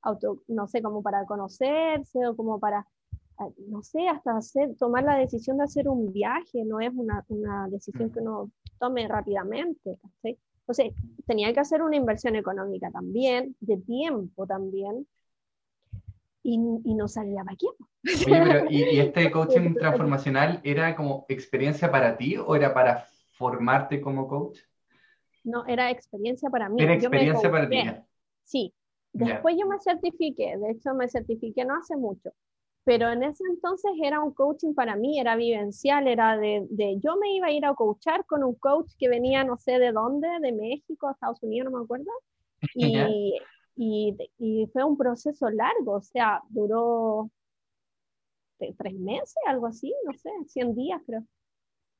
auto, 0.02 0.42
no 0.48 0.66
sé, 0.66 0.82
como 0.82 1.02
para 1.02 1.24
conocerse 1.24 2.26
o 2.26 2.34
como 2.34 2.58
para, 2.58 2.84
ah, 3.38 3.48
no 3.68 3.82
sé, 3.82 4.08
hasta 4.08 4.36
hacer, 4.36 4.76
tomar 4.76 5.04
la 5.04 5.16
decisión 5.16 5.58
de 5.58 5.64
hacer 5.64 5.88
un 5.88 6.12
viaje, 6.12 6.64
no 6.64 6.80
es 6.80 6.90
una, 6.92 7.24
una 7.28 7.68
decisión 7.68 8.10
que 8.10 8.18
uno 8.18 8.50
tome 8.80 9.06
rápidamente. 9.06 9.98
¿sí? 10.22 10.36
Entonces, 10.60 10.94
tenía 11.26 11.52
que 11.52 11.60
hacer 11.60 11.82
una 11.82 11.96
inversión 11.96 12.34
económica 12.34 12.90
también, 12.90 13.54
de 13.60 13.76
tiempo 13.76 14.46
también, 14.46 15.06
y, 16.42 16.58
y 16.84 16.94
no 16.94 17.06
salía 17.06 17.44
para 17.44 17.56
quién. 17.56 18.68
¿y, 18.68 18.98
este 18.98 19.30
coaching 19.30 19.74
transformacional 19.74 20.60
era 20.64 20.96
como 20.96 21.24
experiencia 21.28 21.90
para 21.92 22.16
ti 22.16 22.36
o 22.36 22.56
era 22.56 22.74
para 22.74 23.06
formarte 23.40 24.02
como 24.02 24.28
coach? 24.28 24.58
No, 25.44 25.64
era 25.66 25.90
experiencia 25.90 26.50
para 26.50 26.68
mí. 26.68 26.82
Era 26.82 26.92
experiencia 26.94 27.50
para 27.50 27.68
ti. 27.68 27.82
Sí, 28.44 28.74
Después 29.12 29.56
yo 29.58 29.66
me 29.66 29.78
certifiqué, 29.80 30.56
de 30.56 30.70
hecho 30.70 30.94
me 30.94 31.08
certifiqué 31.08 31.64
no 31.64 31.74
hace 31.76 31.96
mucho, 31.96 32.30
pero 32.84 33.10
en 33.10 33.24
ese 33.24 33.42
entonces 33.50 33.90
era 34.00 34.20
un 34.20 34.32
coaching 34.32 34.72
para 34.72 34.94
mí, 34.94 35.18
era 35.18 35.34
vivencial, 35.34 36.06
era 36.06 36.36
de, 36.36 36.66
de, 36.70 36.98
yo 37.00 37.16
me 37.16 37.34
iba 37.34 37.48
a 37.48 37.52
ir 37.52 37.64
a 37.66 37.74
coachar 37.74 38.24
con 38.26 38.44
un 38.44 38.54
coach 38.54 38.92
que 38.98 39.08
venía 39.08 39.42
no 39.42 39.56
sé 39.56 39.80
de 39.80 39.90
dónde, 39.90 40.28
de 40.40 40.52
México, 40.52 41.10
Estados 41.10 41.42
Unidos, 41.42 41.72
no 41.72 41.78
me 41.78 41.84
acuerdo, 41.84 42.10
y, 42.74 43.36
y, 43.74 44.16
y 44.38 44.66
fue 44.72 44.84
un 44.84 44.96
proceso 44.96 45.50
largo, 45.50 45.94
o 45.94 46.02
sea, 46.02 46.40
duró 46.48 47.30
tres 48.58 48.94
meses, 48.94 49.34
algo 49.46 49.66
así, 49.66 49.92
no 50.06 50.12
sé, 50.12 50.30
100 50.46 50.74
días 50.76 51.02
creo. 51.04 51.24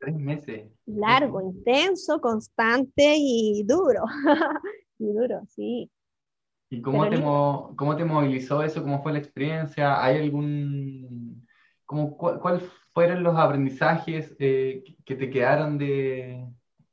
Tres 0.00 0.16
meses. 0.16 0.66
Largo, 0.86 1.42
intenso, 1.42 2.20
constante 2.20 3.14
y 3.16 3.62
duro. 3.64 4.04
y 4.98 5.12
duro, 5.12 5.42
sí. 5.46 5.90
¿Y 6.70 6.80
cómo 6.80 7.06
te, 7.10 7.20
cómo 7.20 7.96
te 7.96 8.04
movilizó 8.04 8.62
eso? 8.62 8.82
¿Cómo 8.82 9.02
fue 9.02 9.12
la 9.12 9.18
experiencia? 9.18 10.02
¿Hay 10.02 10.16
algún... 10.18 11.46
Cómo, 11.84 12.16
¿Cuáles 12.16 12.62
fueron 12.94 13.22
los 13.22 13.36
aprendizajes 13.36 14.34
eh, 14.38 14.84
que 15.04 15.16
te 15.16 15.28
quedaron 15.28 15.76
de, 15.76 16.48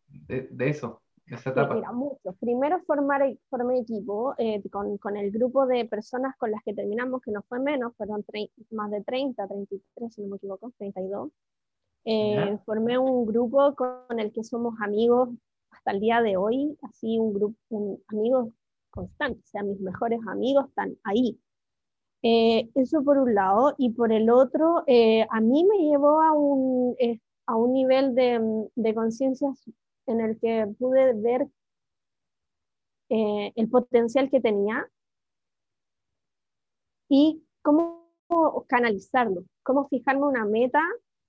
de, 0.08 0.70
eso, 0.70 1.02
esa 1.28 1.52
etapa? 1.52 1.76
Mira, 1.76 1.94
muchos. 1.94 2.36
Primero 2.40 2.82
formar, 2.86 3.22
formé 3.50 3.80
equipo 3.80 4.34
eh, 4.38 4.62
con, 4.70 4.98
con, 4.98 5.16
el 5.16 5.32
grupo 5.32 5.66
de 5.66 5.86
personas 5.86 6.36
con 6.38 6.52
las 6.52 6.62
que 6.64 6.74
terminamos, 6.74 7.22
que 7.22 7.32
no 7.32 7.42
fue 7.48 7.60
menos, 7.60 7.96
fueron 7.96 8.26
más 8.72 8.92
de 8.92 9.02
30, 9.04 9.48
33, 9.48 10.14
si 10.14 10.22
no 10.24 10.30
me 10.30 10.38
equivoco, 10.38 10.74
32. 10.78 11.30
Eh, 12.06 12.58
formé 12.66 12.98
un 12.98 13.26
grupo 13.26 13.76
con 13.76 14.20
el 14.20 14.32
que 14.32 14.44
somos 14.44 14.76
amigos 14.82 15.30
hasta 15.72 15.92
el 15.92 16.00
día 16.00 16.22
de 16.22 16.38
hoy, 16.38 16.78
así 16.84 17.20
un 17.20 17.34
grupo, 17.34 17.58
un, 17.70 18.02
amigos 18.08 18.50
constante, 18.90 19.40
o 19.40 19.48
sea, 19.48 19.64
mis 19.64 19.80
mejores 19.80 20.20
amigos 20.28 20.68
están 20.70 20.98
ahí. 21.04 21.40
Eh, 22.24 22.70
eso 22.76 23.04
por 23.04 23.18
un 23.20 23.36
lado, 23.36 23.76
y 23.78 23.92
por 23.92 24.12
el 24.12 24.30
otro, 24.30 24.84
eh, 24.88 25.26
a 25.30 25.40
mí 25.40 25.66
me 25.66 25.78
llevó 25.78 26.22
a 26.22 26.34
un, 26.34 26.96
eh, 27.00 27.20
a 27.46 27.56
un 27.56 27.74
nivel 27.74 28.16
de, 28.16 28.40
de 28.76 28.96
conciencia 28.96 29.50
en 30.08 30.22
el 30.22 30.40
que 30.40 30.68
pude 30.80 31.14
ver 31.14 31.48
el 33.10 33.70
potencial 33.70 34.30
que 34.30 34.42
tenía 34.42 34.86
y 37.08 37.42
cómo 37.62 38.12
canalizarlo, 38.68 39.46
cómo 39.64 39.88
fijarme 39.88 40.26
una 40.26 40.44
meta 40.46 40.82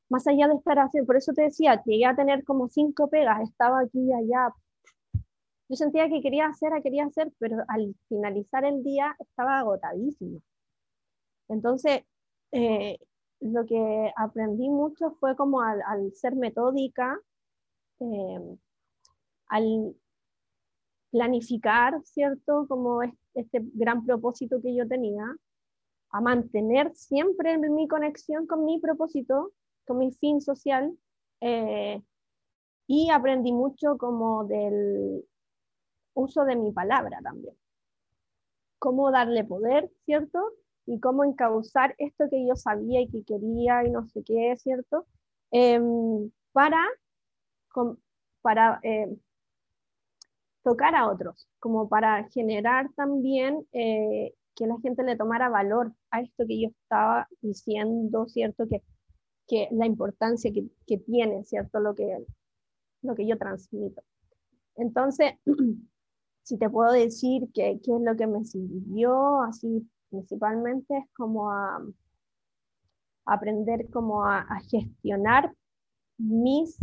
más 0.08 0.26
allá 0.26 0.48
de 0.48 0.54
estar 0.54 0.78
haciendo, 0.78 1.06
por 1.06 1.16
eso 1.16 1.32
te 1.32 1.42
decía, 1.42 1.82
llegué 1.84 2.06
a 2.06 2.16
tener 2.16 2.44
como 2.44 2.68
cinco 2.68 3.08
pegas, 3.08 3.42
estaba 3.42 3.80
aquí 3.80 4.00
y 4.00 4.12
allá, 4.12 4.54
yo 5.68 5.76
sentía 5.76 6.08
que 6.08 6.22
quería 6.22 6.46
hacer, 6.46 6.72
quería 6.82 7.04
hacer, 7.04 7.30
pero 7.38 7.58
al 7.68 7.94
finalizar 8.08 8.64
el 8.64 8.82
día 8.82 9.14
estaba 9.18 9.58
agotadísimo. 9.58 10.40
Entonces, 11.48 12.02
eh, 12.52 12.98
lo 13.40 13.66
que 13.66 14.12
aprendí 14.16 14.68
mucho 14.68 15.12
fue 15.20 15.36
como 15.36 15.60
al, 15.60 16.12
ser 16.14 16.36
metódica, 16.36 17.18
eh, 18.00 18.56
al 19.48 19.94
planificar, 21.10 22.00
¿cierto? 22.04 22.66
Como 22.68 23.02
este 23.02 23.60
gran 23.74 24.04
propósito 24.04 24.60
que 24.60 24.74
yo 24.74 24.86
tenía, 24.88 25.24
a 26.10 26.20
mantener 26.20 26.94
siempre 26.94 27.58
mi 27.58 27.86
conexión 27.88 28.46
con 28.46 28.64
mi 28.64 28.80
propósito, 28.80 29.52
con 29.88 29.98
mi 29.98 30.12
fin 30.12 30.40
social, 30.40 30.96
eh, 31.40 32.00
y 32.86 33.10
aprendí 33.10 33.52
mucho 33.52 33.98
como 33.98 34.44
del, 34.44 35.24
uso 36.14 36.44
de 36.44 36.56
mi 36.56 36.72
palabra 36.72 37.20
también. 37.22 37.56
Cómo 38.78 39.10
darle 39.10 39.44
poder, 39.44 39.90
¿cierto? 40.04 40.38
Y 40.86 41.00
cómo 41.00 41.24
encauzar 41.24 41.94
esto 41.98 42.26
que 42.30 42.46
yo 42.46 42.54
sabía 42.56 43.00
y 43.00 43.08
que 43.08 43.24
quería 43.24 43.84
y 43.84 43.90
no 43.90 44.06
sé 44.06 44.22
qué, 44.24 44.56
¿cierto? 44.56 45.06
Em, 45.50 46.30
para 46.52 46.78
para 48.42 48.80
em, 48.82 49.18
tocar 50.62 50.94
a 50.94 51.08
otros, 51.08 51.46
como 51.60 51.88
para 51.88 52.28
generar 52.30 52.88
también 52.96 53.66
eh, 53.72 54.34
que 54.54 54.66
la 54.66 54.78
gente 54.82 55.02
le 55.04 55.16
tomara 55.16 55.48
valor 55.48 55.92
a 56.10 56.20
esto 56.20 56.44
que 56.46 56.60
yo 56.62 56.68
estaba 56.68 57.28
diciendo, 57.40 58.26
¿cierto? 58.28 58.66
Que, 58.68 58.82
que 59.48 59.68
la 59.72 59.86
importancia 59.86 60.52
que, 60.52 60.66
que 60.86 60.98
tiene, 60.98 61.44
¿cierto? 61.44 61.80
Lo 61.80 61.94
que, 61.94 62.24
lo 63.02 63.14
que 63.14 63.26
yo 63.26 63.38
transmito. 63.38 64.02
Entonces, 64.76 65.32
si 66.42 66.58
te 66.58 66.70
puedo 66.70 66.92
decir 66.92 67.48
qué 67.52 67.80
es 67.82 68.00
lo 68.00 68.16
que 68.16 68.26
me 68.26 68.44
sirvió, 68.44 69.42
así 69.42 69.88
principalmente 70.10 70.98
es 70.98 71.04
como 71.14 71.50
a, 71.50 71.80
aprender 73.28 73.88
como 73.90 74.24
a, 74.24 74.46
gestionar 74.70 75.52
mis 76.16 76.78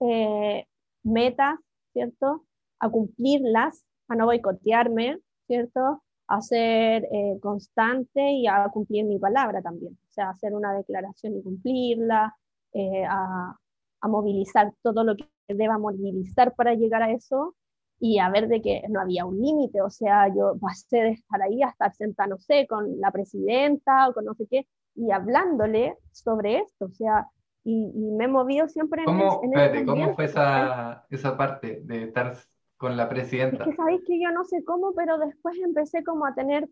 eh, 0.00 0.66
metas, 1.02 1.58
¿cierto? 1.92 2.44
A 2.78 2.90
cumplirlas, 2.90 3.84
a 4.08 4.14
no 4.14 4.26
boicotearme, 4.26 5.18
¿cierto? 5.46 6.02
A 6.28 6.40
ser 6.42 7.04
eh, 7.10 7.38
constante 7.40 8.32
y 8.32 8.46
a 8.46 8.68
cumplir 8.68 9.04
mi 9.04 9.18
palabra 9.18 9.62
también. 9.62 9.98
Sea, 10.16 10.30
hacer 10.30 10.54
una 10.54 10.72
declaración 10.74 11.36
y 11.36 11.42
cumplirla, 11.42 12.34
eh, 12.72 13.04
a, 13.04 13.54
a 14.00 14.08
movilizar 14.08 14.72
todo 14.82 15.04
lo 15.04 15.14
que 15.16 15.28
deba 15.48 15.78
movilizar 15.78 16.54
para 16.54 16.74
llegar 16.74 17.02
a 17.02 17.12
eso 17.12 17.54
y 17.98 18.18
a 18.18 18.28
ver 18.30 18.48
de 18.48 18.60
que 18.60 18.82
no 18.88 19.00
había 19.00 19.24
un 19.24 19.38
límite, 19.40 19.80
o 19.80 19.90
sea, 19.90 20.28
yo 20.28 20.56
pasé 20.60 20.96
de 20.98 21.10
estar 21.10 21.40
ahí 21.40 21.62
a 21.62 21.68
estar 21.68 21.94
sentada, 21.94 22.28
no 22.28 22.38
sé, 22.38 22.66
con 22.66 23.00
la 23.00 23.10
presidenta 23.10 24.08
o 24.08 24.14
con 24.14 24.24
no 24.24 24.34
sé 24.34 24.46
qué, 24.50 24.66
y 24.94 25.10
hablándole 25.10 25.96
sobre 26.12 26.58
esto, 26.58 26.86
o 26.86 26.90
sea, 26.90 27.28
y, 27.64 27.90
me 28.12 28.24
he 28.24 28.28
movido 28.28 28.68
siempre 28.68 29.02
en, 29.02 29.06
¿Cómo, 29.06 29.40
en 29.42 29.86
¿Cómo 29.86 30.14
fue 30.14 30.26
esa, 30.26 31.04
esa 31.10 31.36
parte 31.36 31.80
de 31.84 32.04
estar 32.04 32.36
con 32.76 32.96
la 32.96 33.08
presidenta? 33.08 33.64
Es 33.64 33.70
que 33.70 33.76
sabéis 33.76 34.02
que 34.06 34.20
yo 34.20 34.30
no 34.30 34.44
sé 34.44 34.62
cómo, 34.64 34.92
pero 34.94 35.18
después 35.18 35.56
empecé 35.58 36.04
como 36.04 36.26
a 36.26 36.34
tener, 36.34 36.68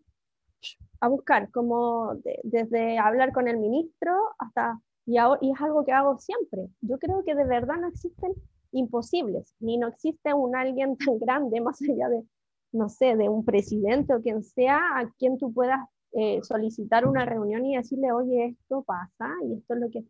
a 0.99 1.07
buscar, 1.07 1.51
como 1.51 2.15
desde 2.43 2.97
hablar 2.97 3.31
con 3.33 3.47
el 3.47 3.57
ministro 3.57 4.13
hasta, 4.39 4.79
y, 5.05 5.17
y 5.41 5.51
es 5.51 5.61
algo 5.61 5.85
que 5.85 5.91
hago 5.91 6.17
siempre. 6.17 6.67
Yo 6.81 6.97
creo 6.99 7.23
que 7.23 7.35
de 7.35 7.45
verdad 7.45 7.75
no 7.75 7.87
existen 7.87 8.33
imposibles, 8.71 9.53
ni 9.59 9.77
no 9.77 9.87
existe 9.87 10.33
un 10.33 10.55
alguien 10.55 10.97
tan 10.97 11.19
grande 11.19 11.61
más 11.61 11.81
allá 11.81 12.09
de, 12.09 12.23
no 12.71 12.89
sé, 12.89 13.15
de 13.15 13.29
un 13.29 13.45
presidente 13.45 14.13
o 14.13 14.21
quien 14.21 14.43
sea, 14.43 14.79
a 14.97 15.09
quien 15.17 15.37
tú 15.37 15.53
puedas 15.53 15.79
eh, 16.13 16.39
solicitar 16.43 17.07
una 17.07 17.25
reunión 17.25 17.65
y 17.65 17.75
decirle, 17.75 18.11
oye, 18.11 18.45
esto 18.59 18.83
pasa 18.83 19.29
y 19.43 19.53
esto 19.53 19.73
es 19.73 19.79
lo 19.79 19.89
que 19.89 20.05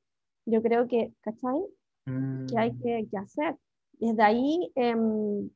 yo 0.46 0.62
creo 0.62 0.88
que, 0.88 1.14
¿cachai? 1.22 1.66
Que 2.06 2.58
hay 2.58 2.72
mm. 2.72 2.82
que, 2.82 3.08
que 3.10 3.18
hacer. 3.18 3.56
Desde 3.94 4.22
ahí, 4.22 4.72
em, 4.76 5.50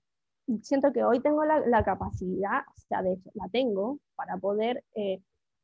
siento 0.62 0.92
que 0.92 1.04
hoy 1.04 1.20
tengo 1.20 1.46
la, 1.46 1.60
la, 1.60 1.84
capacidad, 1.84 2.62
o 2.68 2.80
sea, 2.88 3.02
de 3.02 3.14
hecho, 3.14 3.30
la 3.34 3.48
tengo 3.50 4.00
para 4.16 4.38
poder 4.38 4.84
eh, 4.96 5.22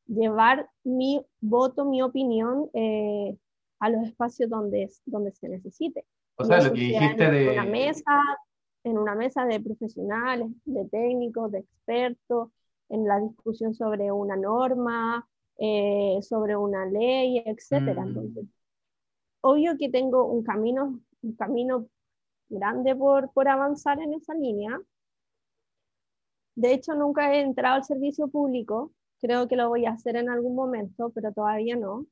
llevar 0.07 0.69
mi 0.83 1.25
voto, 1.41 1.85
mi 1.85 2.01
opinión 2.01 2.69
eh, 2.73 3.35
a 3.79 3.89
los 3.89 4.03
espacios 4.03 4.49
donde, 4.49 4.89
donde 5.05 5.31
se 5.31 5.49
necesite. 5.49 6.05
O 6.37 6.45
sea, 6.45 6.61
lo 6.61 6.73
que 6.73 6.79
dijiste 6.79 7.31
de... 7.31 7.51
Una 7.51 7.65
mesa, 7.65 8.21
en 8.83 8.97
una 8.97 9.15
mesa 9.15 9.45
de 9.45 9.59
profesionales, 9.59 10.47
de 10.65 10.85
técnicos, 10.85 11.51
de 11.51 11.59
expertos, 11.59 12.49
en 12.89 13.07
la 13.07 13.19
discusión 13.19 13.73
sobre 13.73 14.11
una 14.11 14.35
norma, 14.35 15.27
eh, 15.57 16.19
sobre 16.21 16.55
una 16.55 16.85
ley, 16.85 17.41
etc. 17.45 17.97
Mm. 17.97 18.39
obvio 19.41 19.77
que 19.77 19.89
tengo 19.89 20.25
un 20.25 20.43
camino, 20.43 20.99
un 21.21 21.35
camino 21.35 21.87
grande 22.49 22.95
por, 22.95 23.31
por 23.33 23.47
avanzar 23.47 23.99
en 23.99 24.13
esa 24.13 24.33
línea. 24.33 24.79
De 26.55 26.73
hecho, 26.73 26.93
nunca 26.95 27.33
he 27.33 27.41
entrado 27.41 27.75
al 27.75 27.83
servicio 27.83 28.27
público, 28.29 28.93
creo 29.19 29.47
que 29.47 29.55
lo 29.55 29.69
voy 29.69 29.85
a 29.85 29.91
hacer 29.91 30.15
en 30.15 30.29
algún 30.29 30.55
momento, 30.55 31.11
pero 31.13 31.33
todavía 31.33 31.75
no. 31.75 32.05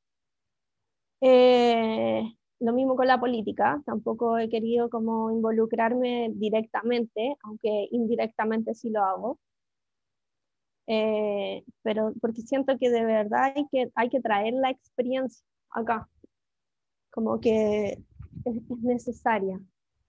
Eh, 1.22 2.24
lo 2.60 2.74
mismo 2.74 2.96
con 2.96 3.08
la 3.08 3.20
política, 3.20 3.82
tampoco 3.86 4.38
he 4.38 4.50
querido 4.50 4.90
como 4.90 5.32
involucrarme 5.32 6.32
directamente, 6.36 7.38
aunque 7.44 7.88
indirectamente 7.92 8.74
sí 8.74 8.90
lo 8.90 9.04
hago. 9.04 9.40
Eh, 10.88 11.64
pero 11.82 12.14
porque 12.22 12.42
siento 12.42 12.78
que 12.78 12.90
de 12.90 13.06
verdad 13.06 13.54
hay 13.56 13.68
que, 13.72 13.92
hay 13.96 14.10
que 14.10 14.20
traer 14.22 14.54
la 14.54 14.70
experiencia 14.70 15.46
acá, 15.70 16.10
como 17.12 17.40
que 17.40 18.04
es, 18.46 18.56
es 18.58 18.80
necesaria. 18.82 19.60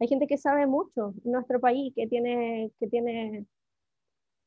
Hay 0.01 0.09
gente 0.09 0.27
que 0.27 0.39
sabe 0.39 0.67
mucho 0.67 1.15
en 1.25 1.33
nuestro 1.33 1.61
país, 1.61 1.93
que 1.95 2.07
tiene, 2.07 2.73
que 2.79 2.89
tiene 2.89 3.47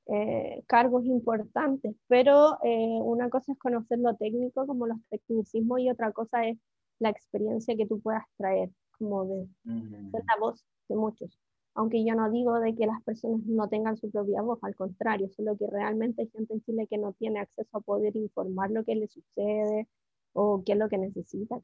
eh, 0.08 0.64
cargos 0.68 1.06
importantes, 1.06 1.94
pero 2.08 2.58
eh, 2.64 3.00
una 3.02 3.30
cosa 3.30 3.52
es 3.52 3.58
conocer 3.58 4.00
lo 4.00 4.16
técnico, 4.16 4.66
como 4.66 4.88
los 4.88 4.98
tecnicismos, 5.10 5.80
y 5.80 5.90
otra 5.90 6.12
cosa 6.12 6.46
es 6.46 6.58
la 7.00 7.10
experiencia 7.10 7.76
que 7.76 7.86
tú 7.86 8.00
puedas 8.00 8.24
traer, 8.38 8.70
como 8.98 9.26
de, 9.26 9.48
la 9.66 10.38
voz 10.40 10.64
de 10.88 10.96
muchos. 10.96 11.38
Aunque 11.76 12.04
yo 12.04 12.16
no 12.16 12.32
digo 12.32 12.60
de 12.60 12.74
que 12.74 12.88
las 12.88 13.04
personas 13.04 13.42
no 13.46 13.68
tengan 13.68 13.98
su 13.98 14.10
propia 14.10 14.42
voz, 14.42 14.60
al 14.64 14.76
contrario, 14.76 15.30
solo 15.30 15.58
que 15.58 15.68
realmente 15.68 16.24
hay 16.24 16.30
gente 16.30 16.54
en 16.54 16.62
Chile 16.62 16.88
que 16.90 16.98
no 16.98 17.14
tiene 17.14 17.40
acceso 17.40 17.78
a 17.78 17.82
poder 17.82 18.16
informar 18.16 18.72
lo 18.72 18.84
que 18.84 18.96
le 18.96 19.08
sucede 19.08 19.88
o 20.34 20.64
qué 20.66 20.72
es 20.72 20.78
lo 20.78 20.90
que 20.90 20.98
necesita. 20.98 21.60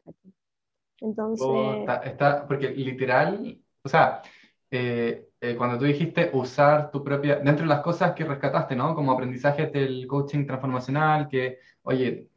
Entonces... 1.00 1.48
está, 2.06 2.46
porque 2.46 2.70
literal, 2.72 3.58
o 3.84 3.90
sea, 3.90 4.22
eh, 4.72 5.30
eh, 5.40 5.56
cuando 5.56 5.78
tú 5.78 5.86
dijiste 5.86 6.30
usar 6.34 6.90
tu 6.92 7.04
propia, 7.04 7.36
dentro 7.38 7.64
de 7.64 7.70
las 7.70 7.82
cosas 7.82 8.14
que 8.14 8.26
rescataste, 8.26 8.76
¿no? 8.76 8.96
Como 8.96 9.12
aprendizaje 9.12 9.68
del 9.68 10.08
coaching 10.08 10.46
transformacional, 10.46 11.28
que, 11.28 11.60
oye, 11.84 12.30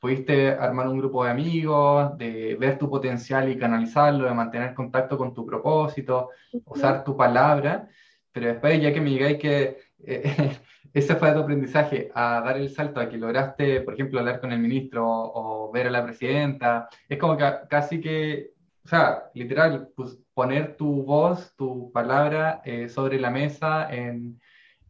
pudiste 0.00 0.50
armar 0.50 0.88
un 0.88 0.98
grupo 0.98 1.24
de 1.24 1.30
amigos, 1.30 2.16
de 2.18 2.56
ver 2.58 2.78
tu 2.78 2.88
potencial 2.88 3.50
y 3.50 3.58
canalizarlo, 3.58 4.24
de 4.26 4.34
mantener 4.34 4.74
contacto 4.74 5.18
con 5.18 5.34
tu 5.34 5.44
propósito, 5.44 6.30
usar 6.66 7.04
tu 7.04 7.16
palabra, 7.16 7.88
pero 8.32 8.46
después 8.48 8.80
ya 8.80 8.92
que 8.92 9.00
me 9.00 9.10
digáis 9.10 9.38
que 9.38 9.78
eh, 10.04 10.58
ese 10.94 11.16
fue 11.16 11.32
tu 11.32 11.40
aprendizaje, 11.40 12.10
a 12.14 12.40
dar 12.44 12.56
el 12.58 12.70
salto 12.70 13.00
a 13.00 13.08
que 13.08 13.16
lograste, 13.16 13.80
por 13.80 13.94
ejemplo, 13.94 14.20
hablar 14.20 14.40
con 14.40 14.52
el 14.52 14.58
ministro 14.58 15.04
o, 15.06 15.70
ver 15.72 15.86
a 15.88 15.90
la 15.90 16.04
presidenta, 16.04 16.88
es 17.08 17.18
como 17.18 17.36
que 17.36 17.44
casi 17.68 18.00
que, 18.00 18.52
o 18.84 18.88
sea, 18.88 19.30
literal, 19.34 19.88
pues 19.94 20.18
poner 20.34 20.76
tu 20.76 21.04
voz, 21.04 21.54
tu 21.56 21.92
palabra 21.92 22.62
eh, 22.64 22.88
sobre 22.88 23.20
la 23.20 23.30
mesa 23.30 23.92
en, 23.92 24.40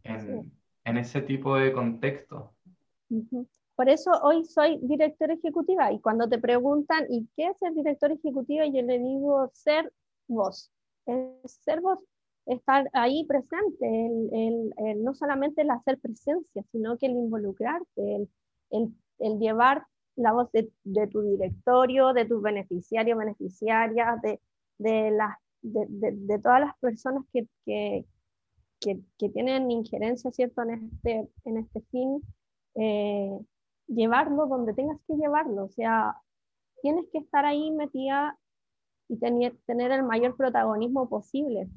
en, 0.02 0.52
en, 0.84 0.96
ese 0.96 1.20
tipo 1.20 1.56
de 1.56 1.72
contexto. 1.72 2.54
Por 3.76 3.88
eso 3.88 4.10
hoy 4.22 4.44
soy 4.44 4.78
directora 4.82 5.34
ejecutiva 5.34 5.92
y 5.92 6.00
cuando 6.00 6.28
te 6.28 6.38
preguntan, 6.38 7.04
¿y 7.10 7.28
qué 7.36 7.48
es 7.48 7.58
ser 7.58 7.74
directora 7.74 8.14
ejecutiva? 8.14 8.64
Yo 8.66 8.82
le 8.82 8.98
digo 8.98 9.50
ser 9.52 9.92
voz. 10.26 10.70
Es 11.04 11.52
ser 11.64 11.80
voz, 11.80 11.98
estar 12.46 12.88
ahí 12.92 13.24
presente, 13.26 14.06
el, 14.06 14.72
el, 14.76 15.04
no 15.04 15.14
solamente 15.14 15.62
el 15.62 15.70
hacer 15.70 15.98
presencia, 15.98 16.62
sino 16.70 16.96
que 16.96 17.06
el 17.06 17.12
involucrarte, 17.12 18.28
el, 18.70 18.94
el 19.18 19.38
llevar 19.38 19.86
la 20.16 20.32
voz 20.32 20.50
de, 20.52 20.70
tu 21.08 21.22
directorio, 21.22 22.12
de 22.12 22.24
tus 22.24 22.42
beneficiarios, 22.42 23.18
beneficiarias, 23.18 24.20
de, 24.22 24.40
de, 24.78 25.10
las, 25.10 25.36
de, 25.62 25.86
de, 25.88 26.38
todas 26.38 26.60
las 26.60 26.76
personas 26.78 27.24
que, 27.32 27.46
que, 27.64 28.04
que, 28.80 29.28
tienen 29.30 29.70
injerencia 29.70 30.30
¿cierto? 30.32 30.62
En, 30.62 30.90
este, 30.92 31.28
en 31.44 31.58
este 31.58 31.80
fin, 31.90 32.20
eh, 32.74 33.38
llevarlo 33.86 34.46
donde 34.46 34.74
tengas 34.74 34.98
que 35.06 35.14
llevarlo. 35.14 35.64
O 35.64 35.70
sea, 35.70 36.16
tienes 36.82 37.06
que 37.12 37.18
estar 37.18 37.44
ahí 37.44 37.70
metida 37.70 38.38
y 39.08 39.18
tener, 39.18 39.56
tener 39.66 39.92
el 39.92 40.02
mayor 40.02 40.36
protagonismo 40.36 41.08
posible. 41.08 41.68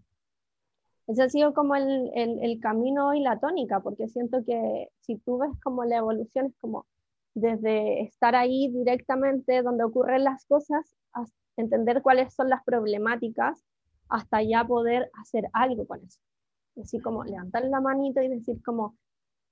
Ese 1.07 1.23
ha 1.23 1.29
sido 1.29 1.53
como 1.53 1.75
el, 1.75 2.11
el, 2.15 2.43
el, 2.43 2.59
camino 2.59 3.13
y 3.13 3.19
la 3.21 3.39
tónica, 3.39 3.79
porque 3.81 4.07
siento 4.07 4.43
que 4.43 4.89
si 5.01 5.17
tú 5.17 5.37
ves 5.37 5.51
como 5.63 5.85
la 5.85 5.97
evolución 5.97 6.47
es 6.47 6.55
como 6.59 6.87
desde 7.35 8.01
estar 8.01 8.33
ahí 8.33 8.71
directamente 8.71 9.61
donde 9.61 9.83
ocurren 9.83 10.23
las 10.23 10.45
cosas 10.45 10.95
hasta 11.11 11.35
entender 11.57 12.01
cuáles 12.01 12.33
son 12.33 12.49
las 12.49 12.63
problemáticas 12.63 13.63
hasta 14.09 14.41
ya 14.41 14.65
poder 14.65 15.11
hacer 15.21 15.49
algo 15.53 15.85
con 15.85 16.03
eso. 16.03 16.19
Así 16.81 16.99
como 16.99 17.23
levantar 17.23 17.65
la 17.65 17.81
manito 17.81 18.21
y 18.21 18.29
decir 18.29 18.61
como, 18.63 18.97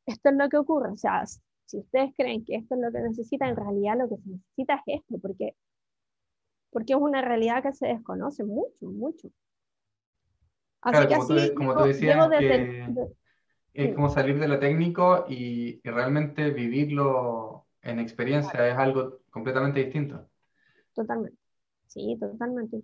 esto 0.05 0.29
es 0.29 0.35
lo 0.35 0.49
que 0.49 0.57
ocurre. 0.57 0.91
O 0.91 0.97
sea, 0.97 1.25
si 1.65 1.79
ustedes 1.79 2.13
creen 2.15 2.45
que 2.45 2.55
esto 2.55 2.75
es 2.75 2.81
lo 2.81 2.91
que 2.91 2.99
necesitan, 2.99 3.49
en 3.49 3.57
realidad 3.57 3.97
lo 3.97 4.09
que 4.09 4.17
se 4.17 4.29
necesita 4.29 4.75
es 4.85 5.01
esto, 5.01 5.17
porque, 5.21 5.55
porque 6.71 6.93
es 6.93 6.99
una 6.99 7.21
realidad 7.21 7.63
que 7.63 7.73
se 7.73 7.87
desconoce 7.87 8.45
mucho, 8.45 8.85
mucho. 8.85 9.29
Así 10.81 11.07
que 11.07 11.15
como, 11.15 11.33
así, 11.33 11.53
como 11.53 11.77
tú 11.77 11.83
decías, 11.83 12.29
es 13.73 13.95
como 13.95 14.09
salir 14.09 14.39
de 14.39 14.47
lo 14.47 14.59
técnico 14.59 15.25
y, 15.27 15.81
y 15.83 15.89
realmente 15.89 16.51
vivirlo 16.51 17.62
en 17.83 17.99
experiencia 17.99 18.67
es 18.67 18.77
algo 18.77 19.19
completamente 19.29 19.83
distinto. 19.83 20.27
Totalmente. 20.93 21.37
Sí, 21.87 22.17
totalmente. 22.19 22.81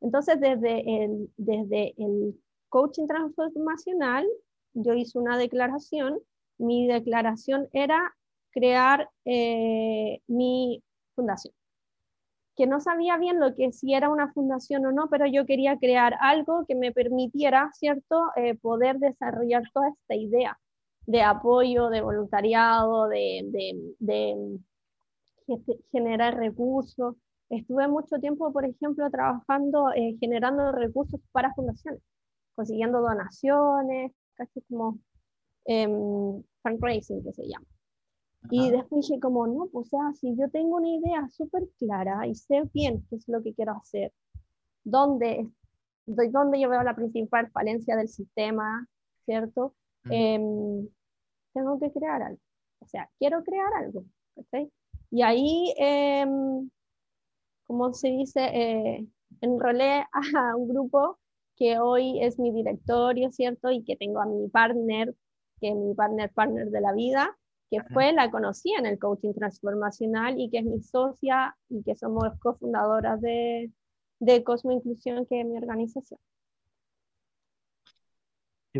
Entonces, 0.00 0.40
desde 0.40 1.04
el, 1.04 1.30
desde 1.36 1.94
el 1.98 2.40
coaching 2.68 3.06
transformacional, 3.06 4.26
yo 4.74 4.94
hice 4.94 5.18
una 5.18 5.38
declaración. 5.38 6.18
Mi 6.58 6.86
declaración 6.86 7.68
era 7.72 8.14
crear 8.50 9.08
eh, 9.24 10.20
mi 10.26 10.82
fundación. 11.14 11.54
Que 12.56 12.66
no 12.66 12.80
sabía 12.80 13.18
bien 13.18 13.38
lo 13.38 13.54
que 13.54 13.72
si 13.72 13.94
era 13.94 14.08
una 14.08 14.32
fundación 14.32 14.86
o 14.86 14.92
no, 14.92 15.08
pero 15.10 15.26
yo 15.26 15.44
quería 15.44 15.76
crear 15.78 16.16
algo 16.20 16.64
que 16.66 16.74
me 16.74 16.90
permitiera, 16.92 17.70
¿cierto?, 17.74 18.30
eh, 18.36 18.54
poder 18.54 18.98
desarrollar 18.98 19.62
toda 19.74 19.90
esta 19.90 20.14
idea 20.14 20.58
de 21.06 21.22
apoyo, 21.22 21.88
de 21.88 22.02
voluntariado, 22.02 23.08
de, 23.08 23.42
de, 23.50 24.58
de 25.46 25.78
generar 25.92 26.36
recursos, 26.36 27.16
Estuve 27.48 27.86
mucho 27.86 28.18
tiempo, 28.18 28.52
por 28.52 28.64
ejemplo, 28.64 29.08
trabajando, 29.10 29.92
eh, 29.94 30.16
generando 30.18 30.72
recursos 30.72 31.20
para 31.30 31.54
fundaciones, 31.54 32.02
consiguiendo 32.54 33.00
donaciones, 33.00 34.12
casi 34.34 34.60
como 34.62 34.98
em, 35.64 36.42
fundraising 36.62 37.22
que 37.22 37.32
se 37.32 37.46
llama. 37.46 37.66
Y 38.50 38.70
después 38.70 39.06
dije 39.06 39.20
como, 39.20 39.46
no, 39.46 39.68
pues 39.72 39.86
o 39.86 39.90
sea, 39.90 40.12
si 40.14 40.36
yo 40.36 40.48
tengo 40.50 40.76
una 40.76 40.88
idea 40.88 41.28
súper 41.28 41.68
clara 41.78 42.26
y 42.26 42.34
sé 42.34 42.62
bien 42.72 43.04
qué 43.08 43.16
es 43.16 43.28
lo 43.28 43.42
que 43.42 43.54
quiero 43.54 43.72
hacer, 43.72 44.12
dónde, 44.84 45.48
dónde 46.06 46.60
yo 46.60 46.68
veo 46.68 46.82
la 46.82 46.94
principal 46.94 47.50
falencia 47.50 47.96
del 47.96 48.08
sistema, 48.08 48.88
¿cierto? 49.24 49.74
Em, 50.10 50.88
tengo 51.54 51.78
que 51.78 51.90
crear 51.92 52.22
algo. 52.22 52.40
O 52.80 52.86
sea, 52.86 53.10
quiero 53.18 53.42
crear 53.42 53.72
algo. 53.74 54.04
Y 55.10 55.22
ahí 55.22 55.74
em, 55.78 56.68
como 57.66 57.92
se 57.92 58.08
dice, 58.08 58.40
eh, 58.40 59.06
enrolé 59.40 60.04
a 60.12 60.56
un 60.56 60.68
grupo 60.68 61.18
que 61.56 61.78
hoy 61.78 62.22
es 62.22 62.38
mi 62.38 62.52
directorio, 62.52 63.30
¿cierto? 63.32 63.70
Y 63.70 63.82
que 63.82 63.96
tengo 63.96 64.20
a 64.20 64.26
mi 64.26 64.48
partner, 64.48 65.14
que 65.60 65.70
es 65.70 65.76
mi 65.76 65.94
partner, 65.94 66.32
partner 66.32 66.70
de 66.70 66.80
la 66.80 66.92
vida, 66.92 67.36
que 67.70 67.82
fue, 67.82 68.12
la 68.12 68.30
conocí 68.30 68.72
en 68.72 68.86
el 68.86 68.98
coaching 68.98 69.32
transformacional 69.32 70.38
y 70.38 70.50
que 70.50 70.58
es 70.58 70.64
mi 70.64 70.80
socia 70.80 71.56
y 71.68 71.82
que 71.82 71.96
somos 71.96 72.38
cofundadoras 72.38 73.20
de, 73.20 73.72
de 74.20 74.44
Cosmo 74.44 74.70
Inclusión, 74.70 75.26
que 75.26 75.40
es 75.40 75.46
mi 75.46 75.56
organización. 75.56 76.20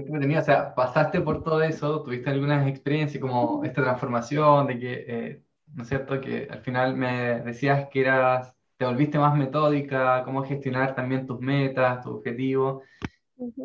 Qué 0.05 0.19
tenía, 0.19 0.41
o 0.41 0.45
sea, 0.45 0.75
pasaste 0.75 1.21
por 1.21 1.43
todo 1.43 1.63
eso, 1.63 2.03
tuviste 2.03 2.31
algunas 2.31 2.67
experiencias 2.69 3.21
como 3.21 3.65
esta 3.65 3.83
transformación, 3.83 4.67
de 4.67 4.79
que, 4.79 5.05
eh, 5.09 5.43
¿no 5.75 5.83
es 5.83 5.89
cierto?, 5.89 6.21
que 6.21 6.49
al 6.51 6.61
final 6.61 6.97
me 6.97 7.41
decías 7.43 7.89
que 7.89 8.01
eras 8.01 8.55
te 8.77 8.85
volviste 8.85 9.19
más 9.19 9.37
metódica, 9.37 10.23
cómo 10.25 10.45
gestionar 10.45 10.95
también 10.95 11.27
tus 11.27 11.41
metas, 11.41 12.03
tus 12.05 12.13
objetivos. 12.17 12.83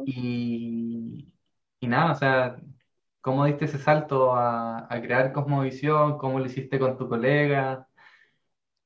y, 0.06 1.28
y, 1.80 1.88
nada, 1.88 2.12
o 2.14 2.16
sea, 2.16 2.58
¿Cómo 3.22 3.46
diste 3.46 3.66
ese 3.66 3.78
salto 3.78 4.34
a, 4.34 4.88
crear 5.04 5.32
Cosmovisión? 5.32 6.18
¿Cómo 6.18 6.40
lo 6.40 6.48
hiciste 6.48 6.80
con 6.80 6.98
tu 6.98 7.08
colega? 7.08 7.88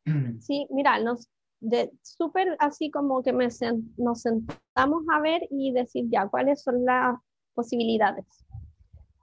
Sí, 0.40 0.68
mira, 0.70 1.00
nos, 1.00 1.30
de 1.62 1.92
súper 2.04 2.56
así 2.60 2.92
como 2.92 3.24
que 3.24 3.34
me 3.34 3.48
nos 3.98 4.22
sentamos 4.22 5.04
a 5.12 5.20
ver 5.20 5.42
y 5.50 5.72
decir 5.72 6.06
ya 6.10 6.28
cuáles 6.28 6.62
son 6.62 6.86
las 6.86 7.18
posibilidades. 7.56 8.26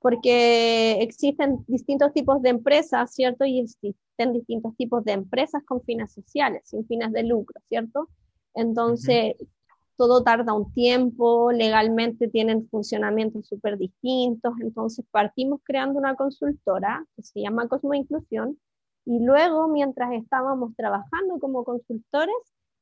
Porque 0.01 1.01
existen 1.01 1.65
distintos 1.69 2.13
tipos 2.13 2.43
de 2.43 2.49
empresas, 2.49 3.15
¿cierto? 3.15 3.45
Y 3.45 3.61
existen 3.61 4.33
distintos 4.33 4.77
tipos 4.77 5.05
de 5.05 5.13
empresas 5.13 5.63
con 5.65 5.81
fines 5.83 6.13
sociales, 6.13 6.63
sin 6.65 6.85
fines 6.87 7.13
de 7.13 7.23
lucro, 7.23 7.61
¿cierto? 7.69 8.09
Entonces, 8.55 9.37
todo 9.97 10.25
tarda 10.25 10.53
un 10.53 10.73
tiempo, 10.73 11.53
legalmente 11.53 12.27
tienen 12.27 12.69
funcionamientos 12.69 13.47
súper 13.47 13.79
distintos, 13.79 14.55
entonces 14.61 15.05
partimos 15.11 15.61
creando 15.63 15.99
una 15.99 16.17
consultora 16.17 17.07
que 17.15 17.23
se 17.23 17.41
llama 17.41 17.69
Cosmo 17.69 17.95
Inclusión, 17.95 18.59
y 19.05 19.19
luego, 19.19 19.69
mientras 19.69 20.13
estábamos 20.13 20.75
trabajando 20.77 21.39
como 21.41 21.65
consultores, 21.65 22.35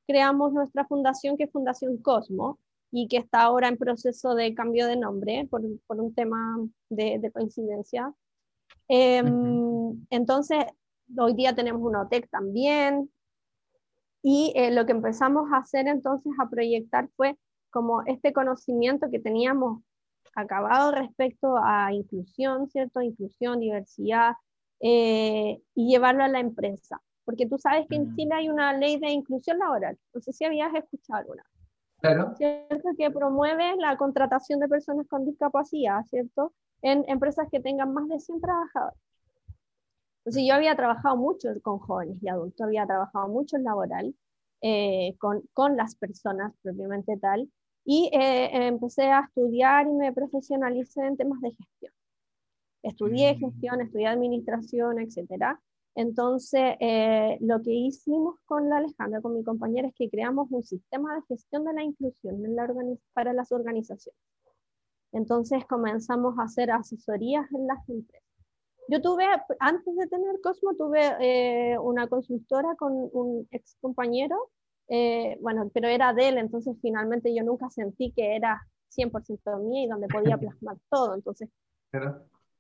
creamos 0.07 0.53
nuestra 0.53 0.87
fundación, 0.87 1.37
que 1.37 1.45
es 1.45 1.53
Fundación 1.53 1.97
Cosmo, 1.99 2.59
y 2.91 3.09
que 3.09 3.19
está 3.19 3.43
ahora 3.43 3.69
en 3.69 3.77
proceso 3.77 4.35
de 4.35 4.55
cambio 4.55 4.87
de 4.87 4.97
nombre 4.97 5.47
por, 5.51 5.63
por 5.87 6.01
un 6.01 6.15
tema 6.15 6.59
de, 6.89 7.31
coincidencia. 7.33 8.13
Em, 8.89 10.05
entonces, 10.11 10.65
hoy 11.17 11.35
día 11.35 11.55
tenemos 11.55 11.83
una 11.83 12.03
OTEC 12.03 12.29
también, 12.31 13.11
y 14.23 14.53
eh, 14.55 14.71
lo 14.71 14.85
que 14.87 14.93
empezamos 14.93 15.51
a 15.53 15.59
hacer 15.59 15.87
entonces, 15.89 16.33
a 16.39 16.49
proyectar, 16.49 17.09
fue 17.17 17.39
como 17.71 18.03
este 18.07 18.33
conocimiento 18.33 19.11
que 19.11 19.21
teníamos 19.21 19.83
acabado 20.35 20.93
respecto 20.93 21.57
a 21.63 21.93
inclusión, 21.93 22.69
¿cierto? 22.69 23.01
Inclusión, 23.01 23.61
diversidad, 23.61 24.35
eh, 24.81 25.61
y 25.75 25.89
llevarlo 25.89 26.25
a 26.25 26.29
la 26.29 26.41
empresa. 26.41 27.01
Porque 27.25 27.47
tú 27.47 27.59
sabes 27.59 27.87
que 27.89 27.97
en 27.97 28.11
mm. 28.11 28.17
Chile 28.17 28.35
hay 28.35 28.49
una 28.49 28.73
ley 28.73 28.99
de 28.99 29.11
inclusión 29.11 29.59
laboral. 29.59 29.99
No 30.15 30.21
sé 30.21 30.33
si 30.33 30.45
habías 30.45 30.75
escuchado 30.75 31.21
alguna. 31.21 31.45
Claro. 32.01 32.35
¿Cierto? 32.37 32.89
Que 32.97 33.11
promueve 33.11 33.77
la 33.77 33.97
contratación 33.97 34.61
de 34.61 34.69
personas 34.69 35.07
con 35.09 35.25
discapacidad, 35.25 36.03
¿cierto? 36.07 36.53
En 36.83 37.05
empresas 37.09 37.49
que 37.51 37.61
tengan 37.61 37.93
más 37.93 38.09
de 38.09 38.19
100 38.19 38.41
trabajadores. 38.41 38.99
Entonces 40.21 40.45
yo 40.47 40.55
había 40.55 40.77
trabajado 40.77 41.17
mucho 41.17 41.49
con 41.63 41.79
jóvenes 41.79 42.19
y 42.23 42.29
adultos, 42.29 42.61
había 42.61 42.87
trabajado 42.87 43.29
mucho 43.29 43.57
en 43.57 43.65
laboral, 43.65 44.15
eh, 44.63 45.15
con, 45.19 45.43
con, 45.55 45.77
las 45.77 45.95
personas 45.95 46.53
propiamente 46.63 47.17
tal, 47.17 47.51
y 47.85 48.11
eh, 48.13 48.67
empecé 48.67 49.11
a 49.11 49.21
estudiar 49.21 49.87
y 49.87 49.93
me 49.93 50.13
profesionalicé 50.13 51.07
en 51.07 51.17
temas 51.17 51.41
de 51.41 51.53
gestión. 51.53 51.93
Estudié 52.83 53.35
mm. 53.35 53.39
gestión, 53.39 53.81
estudié 53.81 54.07
administración, 54.09 54.99
etc. 54.99 55.59
Entonces, 55.95 56.77
eh, 56.81 57.37
lo 57.41 57.61
que 57.63 57.73
hicimos 57.73 58.37
con 58.45 58.69
la 58.69 58.79
Alejandra, 58.79 59.21
con 59.21 59.37
mi 59.37 59.45
compañera, 59.45 59.89
es 59.89 59.95
que 59.95 60.09
creamos 60.09 60.49
un 60.51 60.63
sistema 60.63 61.15
de 61.15 61.23
gestión 61.29 61.65
de 61.65 61.73
la 61.73 61.83
inclusión 61.83 62.45
en 62.45 62.57
la 62.57 62.69
para 63.13 63.33
las 63.33 63.51
organizaciones. 63.53 64.19
Entonces, 65.13 65.65
comenzamos 65.67 66.39
a 66.39 66.45
hacer 66.45 66.71
asesorías 66.71 67.51
en 67.53 67.67
las 67.67 67.89
empresas. 67.89 68.31
Yo 68.89 69.01
tuve, 69.01 69.25
antes 69.61 69.97
de 69.97 70.07
tener 70.07 70.41
Cosmo, 70.41 70.75
tuve 70.75 71.01
eh, 71.21 71.79
una 71.79 72.09
consultora 72.09 72.75
con 72.77 72.93
un 73.13 73.47
ex 73.51 73.77
compañero, 73.81 74.51
eh, 74.89 75.39
bueno, 75.41 75.71
pero 75.73 75.87
era 75.87 76.13
de 76.13 76.29
él, 76.29 76.39
entonces 76.39 76.77
finalmente 76.83 77.33
yo 77.33 77.45
nunca 77.45 77.71
sentí 77.71 78.13
que 78.13 78.35
era 78.35 78.61
100% 78.97 79.63
mía 79.63 79.85
y 79.85 79.89
donde 79.89 80.09
podía 80.09 80.37
plasmar 80.39 80.77
todo. 80.91 81.15
Entonces, 81.15 81.49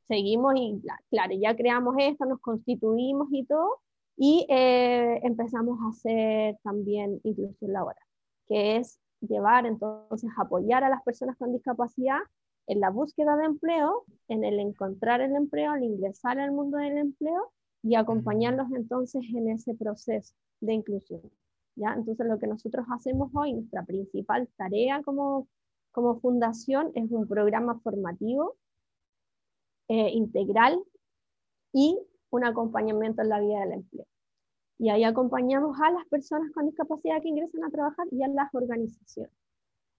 seguimos 0.06 0.54
y 0.56 0.80
claro, 1.10 1.34
ya 1.40 1.56
creamos 1.56 1.94
esto, 1.98 2.24
nos 2.24 2.40
constituimos 2.40 3.28
y 3.32 3.44
todo, 3.44 3.80
y 4.16 4.46
eh, 4.50 5.20
empezamos 5.22 5.78
a 5.80 5.88
hacer 5.88 6.58
también 6.62 7.20
inclusión 7.24 7.72
laboral, 7.72 8.04
que 8.46 8.76
es 8.76 9.00
llevar 9.20 9.66
entonces, 9.66 10.30
apoyar 10.36 10.84
a 10.84 10.88
las 10.88 11.02
personas 11.02 11.36
con 11.36 11.52
discapacidad 11.52 12.18
en 12.66 12.80
la 12.80 12.90
búsqueda 12.90 13.36
de 13.36 13.46
empleo, 13.46 14.04
en 14.28 14.44
el 14.44 14.60
encontrar 14.60 15.20
el 15.20 15.34
empleo, 15.34 15.72
al 15.72 15.82
ingresar 15.82 16.38
al 16.38 16.52
mundo 16.52 16.78
del 16.78 16.98
empleo 16.98 17.52
y 17.82 17.94
acompañarlos 17.94 18.70
entonces 18.72 19.22
en 19.34 19.48
ese 19.48 19.74
proceso 19.74 20.34
de 20.60 20.74
inclusión. 20.74 21.22
¿ya? 21.76 21.94
Entonces 21.94 22.26
lo 22.26 22.38
que 22.38 22.46
nosotros 22.46 22.86
hacemos 22.90 23.30
hoy, 23.34 23.54
nuestra 23.54 23.84
principal 23.84 24.48
tarea 24.56 25.02
como, 25.02 25.48
como 25.90 26.20
fundación 26.20 26.92
es 26.94 27.10
un 27.10 27.26
programa 27.26 27.80
formativo 27.80 28.56
eh, 29.90 30.10
integral 30.10 30.80
y 31.72 31.98
un 32.30 32.44
acompañamiento 32.44 33.22
en 33.22 33.28
la 33.28 33.40
vida 33.40 33.58
del 33.58 33.72
empleo. 33.72 34.06
Y 34.78 34.88
ahí 34.88 35.02
acompañamos 35.02 35.76
a 35.80 35.90
las 35.90 36.06
personas 36.06 36.52
con 36.52 36.66
discapacidad 36.66 37.20
que 37.20 37.28
ingresan 37.28 37.64
a 37.64 37.70
trabajar 37.70 38.06
y 38.12 38.22
a 38.22 38.28
las 38.28 38.54
organizaciones 38.54 39.32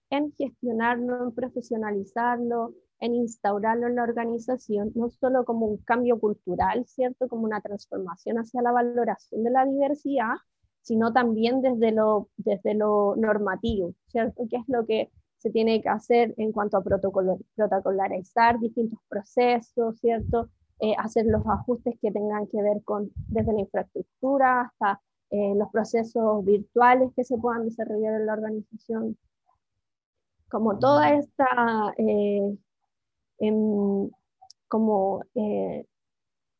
en 0.08 0.32
gestionarlo, 0.32 1.24
en 1.24 1.34
profesionalizarlo, 1.34 2.72
en 3.00 3.16
instaurarlo 3.16 3.86
en 3.86 3.96
la 3.96 4.04
organización, 4.04 4.92
no 4.94 5.10
solo 5.10 5.44
como 5.44 5.66
un 5.66 5.76
cambio 5.76 6.18
cultural, 6.18 6.86
¿cierto? 6.86 7.28
Como 7.28 7.44
una 7.44 7.60
transformación 7.60 8.38
hacia 8.38 8.62
la 8.62 8.72
valoración 8.72 9.44
de 9.44 9.50
la 9.50 9.66
diversidad, 9.66 10.36
sino 10.80 11.12
también 11.12 11.60
desde 11.60 11.92
lo, 11.92 12.30
desde 12.38 12.72
lo 12.72 13.14
normativo, 13.16 13.94
¿cierto? 14.06 14.44
¿Qué 14.48 14.56
es 14.56 14.64
lo 14.68 14.86
que 14.86 15.10
se 15.42 15.50
tiene 15.50 15.82
que 15.82 15.88
hacer 15.88 16.34
en 16.36 16.52
cuanto 16.52 16.76
a 16.76 16.84
protocolarizar 16.84 18.60
distintos 18.60 19.00
procesos, 19.08 19.98
¿cierto? 19.98 20.48
Eh, 20.78 20.94
hacer 20.96 21.26
los 21.26 21.44
ajustes 21.46 21.96
que 22.00 22.12
tengan 22.12 22.46
que 22.46 22.62
ver 22.62 22.82
con 22.84 23.10
desde 23.28 23.52
la 23.52 23.60
infraestructura 23.60 24.60
hasta 24.62 25.00
eh, 25.30 25.54
los 25.56 25.68
procesos 25.70 26.44
virtuales 26.44 27.10
que 27.16 27.24
se 27.24 27.36
puedan 27.38 27.64
desarrollar 27.64 28.20
en 28.20 28.26
la 28.26 28.34
organización. 28.34 29.18
Como 30.48 30.78
toda 30.78 31.12
esta 31.14 31.92
eh, 31.98 32.56
em, 33.38 34.10
como 34.68 35.24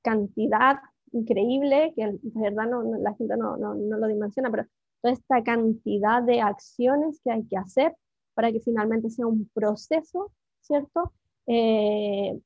cantidad 0.02 0.78
increíble, 1.12 1.92
que 1.94 2.18
de 2.20 2.50
verdad 2.50 2.66
no, 2.68 2.82
la 2.98 3.14
gente 3.14 3.36
no, 3.36 3.56
no, 3.56 3.74
no 3.74 3.96
lo 3.96 4.08
dimensiona, 4.08 4.50
pero 4.50 4.66
toda 5.00 5.14
esta 5.14 5.42
cantidad 5.44 6.22
de 6.22 6.40
acciones 6.40 7.20
que 7.22 7.30
hay 7.30 7.44
que 7.46 7.56
hacer 7.56 7.94
para 8.34 8.52
que 8.52 8.60
finalmente 8.60 9.10
sea 9.10 9.26
un 9.26 9.48
proceso, 9.54 10.32
¿cierto? 10.60 11.12
Eh, 11.46 12.40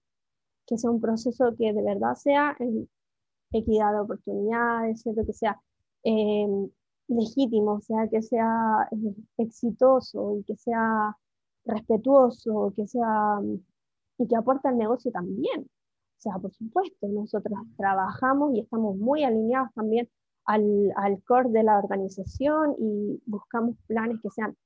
que 0.66 0.78
sea 0.78 0.90
un 0.90 1.00
proceso 1.00 1.54
que 1.56 1.72
de 1.72 1.82
verdad 1.82 2.14
sea 2.14 2.56
equidad 3.52 3.92
de 3.92 4.00
oportunidades, 4.00 5.02
¿cierto? 5.02 5.24
Que 5.26 5.32
sea 5.32 5.60
em, 6.02 6.68
legítimo, 7.08 7.74
o 7.74 7.80
sea, 7.80 8.08
que 8.08 8.22
sea 8.22 8.88
eh, 8.92 9.14
exitoso 9.38 10.36
y 10.38 10.44
que 10.44 10.56
sea 10.56 11.16
respetuoso, 11.64 12.72
que 12.76 12.86
sea 12.86 13.40
y 14.18 14.26
que 14.26 14.36
aporte 14.36 14.68
al 14.68 14.78
negocio 14.78 15.10
también. 15.12 15.62
O 15.62 16.20
sea, 16.20 16.38
por 16.38 16.52
supuesto, 16.54 17.08
nosotros 17.08 17.58
trabajamos 17.76 18.54
y 18.54 18.60
estamos 18.60 18.96
muy 18.96 19.24
alineados 19.24 19.70
también 19.74 20.08
al, 20.46 20.92
al 20.96 21.22
core 21.24 21.50
de 21.50 21.62
la 21.62 21.78
organización 21.78 22.74
y 22.78 23.20
buscamos 23.26 23.76
planes 23.86 24.20
que 24.22 24.30
sean 24.30 24.56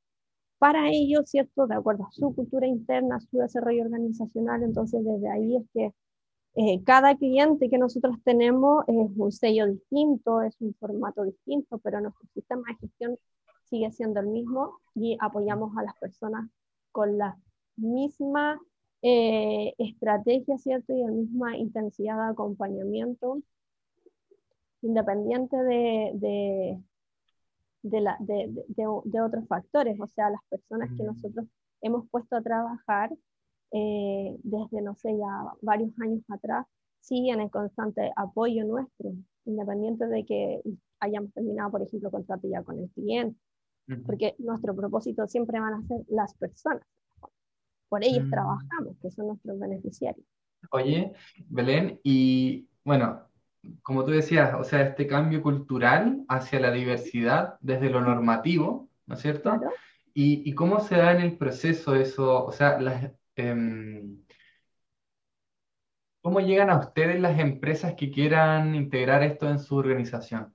para 0.60 0.90
ellos, 0.90 1.30
¿cierto? 1.30 1.66
De 1.66 1.74
acuerdo 1.74 2.04
a 2.04 2.12
su 2.12 2.34
cultura 2.34 2.66
interna, 2.66 3.18
su 3.20 3.38
desarrollo 3.38 3.82
organizacional. 3.84 4.62
Entonces, 4.62 5.02
desde 5.04 5.30
ahí 5.30 5.56
es 5.56 5.64
que 5.74 5.94
eh, 6.56 6.82
cada 6.84 7.16
cliente 7.16 7.70
que 7.70 7.78
nosotros 7.78 8.16
tenemos 8.24 8.84
es 8.88 8.96
un 9.16 9.32
sello 9.32 9.66
distinto, 9.66 10.42
es 10.42 10.54
un 10.60 10.74
formato 10.74 11.24
distinto, 11.24 11.78
pero 11.78 12.00
nuestro 12.00 12.28
sistema 12.34 12.62
de 12.68 12.76
gestión 12.76 13.18
sigue 13.70 13.90
siendo 13.92 14.20
el 14.20 14.26
mismo 14.26 14.80
y 14.94 15.16
apoyamos 15.20 15.76
a 15.78 15.82
las 15.82 15.96
personas 15.98 16.50
con 16.92 17.16
la 17.16 17.38
misma 17.76 18.60
eh, 19.02 19.74
estrategia, 19.78 20.58
¿cierto? 20.58 20.92
Y 20.92 21.02
la 21.02 21.10
misma 21.10 21.56
intensidad 21.56 22.16
de 22.16 22.32
acompañamiento, 22.32 23.42
independiente 24.82 25.56
de, 25.56 26.10
de, 26.14 26.82
la, 27.82 28.16
de, 28.20 28.50
de, 28.68 29.20
otros 29.22 29.46
factores, 29.48 29.98
o 30.00 30.06
sea, 30.06 30.30
las 30.30 30.40
personas 30.48 30.90
que 30.96 31.02
nosotros 31.02 31.46
hemos 31.80 32.08
puesto 32.10 32.36
a 32.36 32.42
trabajar 32.42 33.10
eh, 33.72 34.36
desde, 34.42 34.82
no 34.82 34.94
sé, 34.96 35.16
ya 35.16 35.52
varios 35.62 35.92
años 36.00 36.22
atrás, 36.28 36.66
siguen 37.00 37.40
en 37.40 37.48
constante 37.48 38.12
apoyo 38.16 38.64
nuestro, 38.64 39.12
independiente 39.44 40.06
de 40.06 40.24
que 40.24 40.60
hayamos 41.00 41.32
terminado, 41.32 41.70
por 41.70 41.82
ejemplo, 41.82 42.10
contrato 42.10 42.48
ya 42.48 42.62
con 42.62 42.78
el 42.78 42.90
cliente, 42.90 43.38
porque 44.06 44.34
nuestro 44.38 44.74
propósito 44.76 45.26
siempre 45.26 45.58
van 45.58 45.74
a 45.74 45.82
ser 45.86 46.04
las 46.08 46.34
personas. 46.34 46.84
Por 47.88 48.04
ellos 48.04 48.26
mm. 48.26 48.30
trabajamos, 48.30 48.96
que 49.02 49.10
son 49.10 49.28
nuestros 49.28 49.58
beneficiarios. 49.58 50.26
Oye, 50.70 51.12
Belén, 51.48 51.98
y 52.04 52.68
bueno, 52.84 53.29
como 53.82 54.04
tú 54.04 54.12
decías, 54.12 54.54
o 54.54 54.64
sea, 54.64 54.82
este 54.82 55.06
cambio 55.06 55.42
cultural 55.42 56.24
hacia 56.28 56.60
la 56.60 56.70
diversidad 56.70 57.58
desde 57.60 57.90
lo 57.90 58.00
normativo, 58.00 58.88
¿no 59.06 59.14
es 59.14 59.20
cierto? 59.20 59.60
Y, 60.12 60.54
cómo 60.54 60.80
se 60.80 60.96
da 60.96 61.12
en 61.12 61.20
el 61.20 61.36
proceso 61.36 61.94
eso, 61.94 62.44
o 62.44 62.52
sea, 62.52 62.80
las, 62.80 63.12
em, 63.36 64.20
¿Cómo 66.22 66.40
llegan 66.40 66.68
a 66.68 66.78
ustedes 66.78 67.18
las 67.18 67.38
empresas 67.38 67.94
que 67.94 68.10
quieran 68.10 68.74
integrar 68.74 69.22
esto 69.22 69.48
en 69.48 69.58
su 69.58 69.76
organización? 69.76 70.54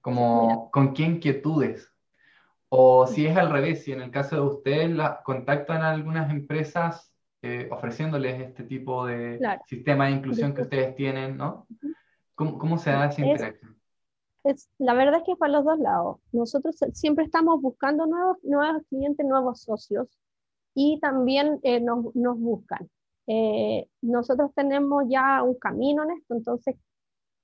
Como, 0.00 0.70
¿Con 0.70 0.94
qué 0.94 1.02
inquietudes? 1.02 1.92
O 2.70 3.06
si 3.06 3.26
es 3.26 3.36
al 3.36 3.50
revés, 3.50 3.84
si 3.84 3.92
en 3.92 4.00
el 4.00 4.10
caso 4.10 4.36
de 4.36 4.42
ustedes 4.42 4.90
la, 4.90 5.22
contactan 5.22 5.82
a 5.82 5.90
algunas 5.90 6.30
empresas 6.30 7.12
eh, 7.42 7.68
ofreciéndoles 7.70 8.40
este 8.40 8.64
tipo 8.64 9.04
de 9.04 9.38
sistema 9.66 10.06
de 10.06 10.12
inclusión 10.12 10.54
que 10.54 10.62
ustedes 10.62 10.96
tienen, 10.96 11.36
¿no? 11.36 11.66
¿Cómo, 12.34 12.58
cómo 12.58 12.78
se 12.78 12.90
da 12.90 13.06
esa 13.06 13.24
interacción? 13.24 13.76
Es, 14.44 14.68
la 14.78 14.94
verdad 14.94 15.20
es 15.20 15.22
que 15.24 15.32
es 15.32 15.38
para 15.38 15.52
los 15.52 15.64
dos 15.64 15.78
lados. 15.78 16.18
Nosotros 16.32 16.76
siempre 16.92 17.24
estamos 17.24 17.62
buscando 17.62 18.06
nuevos, 18.06 18.36
nuevos 18.42 18.82
clientes, 18.88 19.26
nuevos 19.26 19.62
socios 19.62 20.08
y 20.74 20.98
también 21.00 21.60
eh, 21.62 21.80
nos, 21.80 22.14
nos, 22.14 22.38
buscan. 22.38 22.90
Eh, 23.26 23.88
nosotros 24.02 24.50
tenemos 24.54 25.04
ya 25.08 25.42
un 25.42 25.54
camino 25.54 26.02
en 26.02 26.10
esto, 26.10 26.34
entonces 26.34 26.76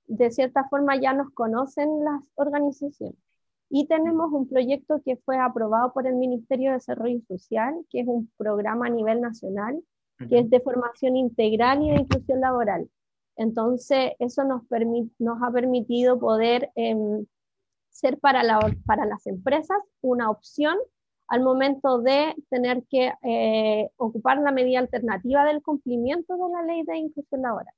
de 0.05 0.29
cierta 0.29 0.67
forma 0.69 0.99
ya 0.99 1.13
nos 1.13 1.31
conocen 1.31 2.03
las 2.03 2.21
organizaciones. 2.35 3.17
Y 3.69 3.87
tenemos 3.87 4.31
un 4.33 4.49
proyecto 4.49 5.01
que 5.03 5.15
fue 5.15 5.37
aprobado 5.37 5.93
por 5.93 6.05
el 6.05 6.15
Ministerio 6.15 6.69
de 6.71 6.75
Desarrollo 6.75 7.21
Social, 7.25 7.73
que 7.89 8.01
es 8.01 8.07
un 8.07 8.29
programa 8.35 8.87
a 8.87 8.89
nivel 8.89 9.21
nacional, 9.21 9.81
que 10.29 10.39
es 10.39 10.49
de 10.49 10.59
formación 10.59 11.15
integral 11.15 11.81
y 11.81 11.89
de 11.89 12.01
inclusión 12.01 12.41
laboral. 12.41 12.87
Entonces, 13.35 14.11
eso 14.19 14.43
nos, 14.43 14.63
nos 15.19 15.41
ha 15.41 15.51
permitido 15.51 16.19
poder 16.19 16.71
em, 16.75 17.25
ser 17.89 18.19
para, 18.19 18.43
la, 18.43 18.59
para 18.85 19.05
las 19.05 19.25
empresas 19.27 19.77
una 20.01 20.29
opción 20.29 20.77
al 21.27 21.41
momento 21.41 22.01
de 22.01 22.35
tener 22.49 22.83
que 22.89 23.13
eh, 23.23 23.89
ocupar 23.95 24.39
la 24.39 24.51
medida 24.51 24.79
alternativa 24.79 25.45
del 25.45 25.61
cumplimiento 25.61 26.35
de 26.35 26.53
la 26.53 26.61
ley 26.63 26.83
de 26.83 26.97
inclusión 26.97 27.41
laboral. 27.41 27.73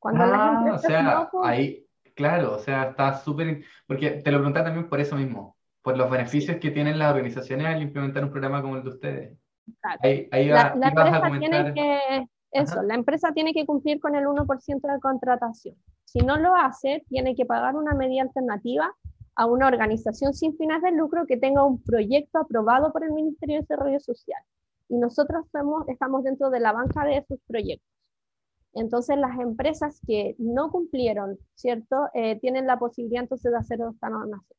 Cuando 0.00 0.24
ah, 0.24 0.72
o 0.74 0.78
sea, 0.78 1.30
ahí, 1.44 1.86
claro, 2.16 2.54
o 2.54 2.58
sea, 2.58 2.90
está 2.90 3.14
súper, 3.14 3.62
porque 3.86 4.10
te 4.10 4.32
lo 4.32 4.38
pregunté 4.38 4.62
también 4.62 4.88
por 4.88 4.98
eso 4.98 5.14
mismo, 5.14 5.56
por 5.80 5.96
los 5.96 6.10
beneficios 6.10 6.56
que 6.56 6.72
tienen 6.72 6.98
las 6.98 7.12
organizaciones 7.12 7.68
al 7.68 7.82
implementar 7.82 8.24
un 8.24 8.32
programa 8.32 8.60
como 8.60 8.76
el 8.76 8.82
de 8.82 8.88
ustedes. 8.88 9.38
Ahí, 10.00 10.28
ahí 10.32 10.48
va, 10.48 10.74
la, 10.74 10.88
empresa 10.88 11.22
tiene 11.38 11.74
que, 11.74 12.26
eso, 12.52 12.82
la 12.82 12.94
empresa 12.94 13.32
tiene 13.32 13.54
que 13.54 13.64
cumplir 13.64 13.98
con 13.98 14.14
el 14.14 14.26
1% 14.26 14.92
de 14.92 15.00
contratación. 15.00 15.74
Si 16.04 16.18
no 16.18 16.36
lo 16.36 16.54
hace, 16.54 17.04
tiene 17.08 17.34
que 17.34 17.46
pagar 17.46 17.76
una 17.76 17.94
medida 17.94 18.22
alternativa 18.22 18.94
a 19.34 19.46
una 19.46 19.66
organización 19.66 20.34
sin 20.34 20.56
fines 20.58 20.82
de 20.82 20.92
lucro 20.92 21.26
que 21.26 21.38
tenga 21.38 21.64
un 21.64 21.82
proyecto 21.82 22.38
aprobado 22.38 22.92
por 22.92 23.04
el 23.04 23.12
Ministerio 23.12 23.56
de 23.56 23.60
Desarrollo 23.62 24.00
Social. 24.00 24.42
Y 24.90 24.98
nosotros 24.98 25.46
somos, 25.50 25.88
estamos 25.88 26.24
dentro 26.24 26.50
de 26.50 26.60
la 26.60 26.72
banca 26.72 27.06
de 27.06 27.18
esos 27.18 27.38
proyectos. 27.46 27.88
Entonces, 28.74 29.16
las 29.16 29.38
empresas 29.38 30.00
que 30.06 30.34
no 30.38 30.70
cumplieron, 30.70 31.38
¿cierto? 31.54 32.08
Eh, 32.12 32.38
tienen 32.40 32.66
la 32.66 32.78
posibilidad 32.78 33.22
entonces 33.22 33.50
de 33.50 33.58
hacer 33.58 33.80
esta 33.80 34.10
normación. 34.10 34.58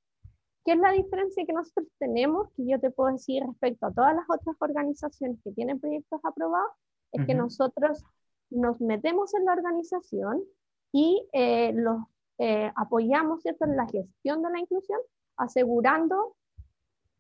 ¿Qué 0.66 0.74
es 0.74 0.80
la 0.80 0.92
diferencia 0.92 1.46
que 1.46 1.54
nosotros 1.54 1.88
tenemos, 2.00 2.50
que 2.56 2.66
yo 2.66 2.80
te 2.80 2.90
puedo 2.90 3.12
decir 3.12 3.44
respecto 3.46 3.86
a 3.86 3.92
todas 3.92 4.16
las 4.16 4.26
otras 4.30 4.56
organizaciones 4.60 5.38
que 5.44 5.52
tienen 5.52 5.80
proyectos 5.80 6.20
aprobados? 6.24 6.72
Es 7.14 7.26
que 7.26 7.36
nosotros 7.36 8.04
nos 8.50 8.82
metemos 8.82 9.34
en 9.34 9.46
la 9.46 9.54
organización 9.54 10.44
y 10.92 11.28
eh, 11.32 11.72
los 11.74 12.04
eh, 12.40 12.72
apoyamos 12.76 13.42
¿cierto? 13.42 13.66
en 13.66 13.78
la 13.78 13.88
gestión 13.88 14.42
de 14.42 14.50
la 14.50 14.60
inclusión, 14.60 15.00
asegurando 15.38 16.36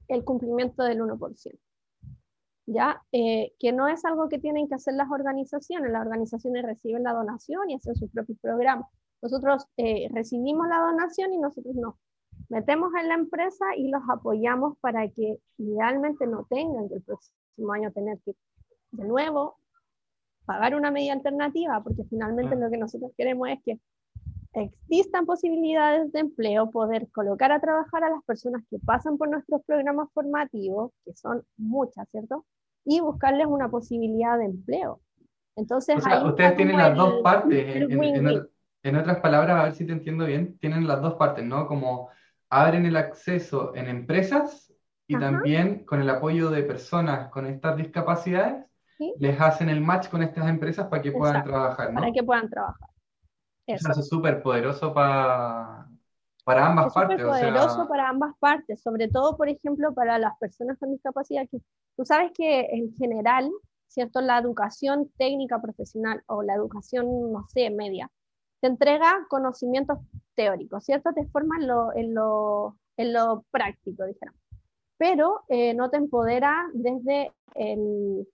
el 0.07 0.23
cumplimiento 0.23 0.83
del 0.83 1.01
1%. 1.01 1.59
¿Ya? 2.65 3.03
Eh, 3.11 3.53
que 3.59 3.73
no 3.73 3.87
es 3.87 4.05
algo 4.05 4.29
que 4.29 4.39
tienen 4.39 4.67
que 4.67 4.75
hacer 4.75 4.93
las 4.93 5.11
organizaciones, 5.11 5.91
las 5.91 6.01
organizaciones 6.01 6.63
reciben 6.63 7.03
la 7.03 7.13
donación 7.13 7.69
y 7.69 7.75
hacen 7.75 7.95
sus 7.95 8.09
propios 8.09 8.39
programas. 8.39 8.87
Nosotros 9.21 9.67
eh, 9.77 10.09
recibimos 10.11 10.67
la 10.67 10.79
donación 10.79 11.33
y 11.33 11.37
nosotros 11.37 11.75
nos 11.75 11.95
metemos 12.49 12.91
en 12.99 13.09
la 13.09 13.15
empresa 13.15 13.65
y 13.77 13.89
los 13.89 14.01
apoyamos 14.09 14.77
para 14.79 15.07
que 15.09 15.39
idealmente 15.57 16.25
no 16.25 16.45
tengan 16.49 16.87
que 16.87 16.95
el 16.95 17.01
próximo 17.01 17.73
año 17.73 17.91
tener 17.91 18.19
que 18.25 18.35
de 18.91 19.05
nuevo 19.05 19.57
pagar 20.45 20.75
una 20.75 20.91
medida 20.91 21.13
alternativa, 21.13 21.81
porque 21.83 22.03
finalmente 22.09 22.55
lo 22.55 22.69
que 22.69 22.77
nosotros 22.77 23.11
queremos 23.17 23.49
es 23.49 23.59
que 23.63 23.79
existan 24.53 25.25
posibilidades 25.25 26.11
de 26.11 26.19
empleo, 26.19 26.69
poder 26.69 27.07
colocar 27.11 27.51
a 27.51 27.59
trabajar 27.59 28.03
a 28.03 28.09
las 28.09 28.23
personas 28.23 28.63
que 28.69 28.77
pasan 28.79 29.17
por 29.17 29.29
nuestros 29.29 29.63
programas 29.65 30.09
formativos, 30.13 30.91
que 31.05 31.13
son 31.13 31.43
muchas, 31.57 32.07
¿cierto? 32.11 32.45
Y 32.85 32.99
buscarles 32.99 33.47
una 33.47 33.69
posibilidad 33.69 34.37
de 34.37 34.45
empleo. 34.45 35.01
Entonces, 35.55 35.97
ustedes 36.25 36.55
tienen 36.55 36.77
las 36.77 36.95
dos 36.95 37.21
partes. 37.21 37.89
En, 38.85 38.97
otras 38.97 39.19
palabras, 39.19 39.59
a 39.59 39.63
ver 39.63 39.73
si 39.73 39.85
te 39.85 39.93
entiendo 39.93 40.25
bien, 40.25 40.57
tienen 40.57 40.87
las 40.87 41.01
dos 41.01 41.13
partes, 41.13 41.45
¿no? 41.45 41.67
Como 41.67 42.09
abren 42.49 42.85
el 42.85 42.97
acceso 42.97 43.73
en 43.75 43.87
empresas 43.87 44.73
y 45.07 45.17
también 45.17 45.85
con 45.85 46.01
el 46.01 46.09
apoyo 46.09 46.49
de 46.49 46.63
personas 46.63 47.29
con 47.29 47.45
estas 47.45 47.77
discapacidades, 47.77 48.65
les 49.17 49.39
hacen 49.39 49.69
el 49.69 49.81
match 49.81 50.09
con 50.09 50.23
estas 50.23 50.47
empresas 50.47 50.87
para 50.87 51.01
que 51.01 51.11
puedan 51.11 51.43
trabajar, 51.43 51.93
¿no? 51.93 51.99
Para 51.99 52.11
que 52.11 52.23
puedan 52.23 52.49
trabajar. 52.49 52.89
Eso, 53.65 53.91
es 53.91 54.07
súper 54.07 54.41
poderoso 54.43 54.93
para, 54.93 55.87
para 56.43 56.67
ambas 56.67 56.93
partes. 56.93 57.19
Es 57.19 57.25
poderoso 57.25 57.87
para 57.87 58.09
ambas 58.09 58.33
partes, 58.39 58.81
sobre 58.81 59.07
todo, 59.07 59.37
por 59.37 59.47
ejemplo, 59.47 59.93
para 59.93 60.19
las 60.19 60.37
personas 60.37 60.77
con 60.77 60.91
discapacidad. 60.91 61.47
Que, 61.49 61.59
tú 61.95 62.05
sabes 62.05 62.31
que 62.33 62.67
en 62.71 62.93
general, 62.95 63.49
¿cierto? 63.87 64.21
La 64.21 64.37
educación 64.37 65.09
técnica 65.17 65.61
profesional 65.61 66.21
o 66.27 66.43
la 66.43 66.55
educación, 66.55 67.31
no 67.31 67.45
sé, 67.47 67.69
media, 67.69 68.09
te 68.59 68.67
entrega 68.67 69.25
conocimientos 69.29 69.99
teóricos, 70.35 70.83
¿cierto? 70.83 71.13
Te 71.13 71.25
forma 71.27 71.57
en 71.59 71.67
lo, 71.67 71.93
en 71.95 72.13
lo, 72.13 72.77
en 72.97 73.13
lo 73.13 73.45
práctico, 73.51 74.05
dijéramos. 74.05 74.41
Pero 74.97 75.41
eh, 75.49 75.73
no 75.73 75.89
te 75.89 75.97
empodera 75.97 76.65
desde 76.73 77.31
el, 77.55 78.27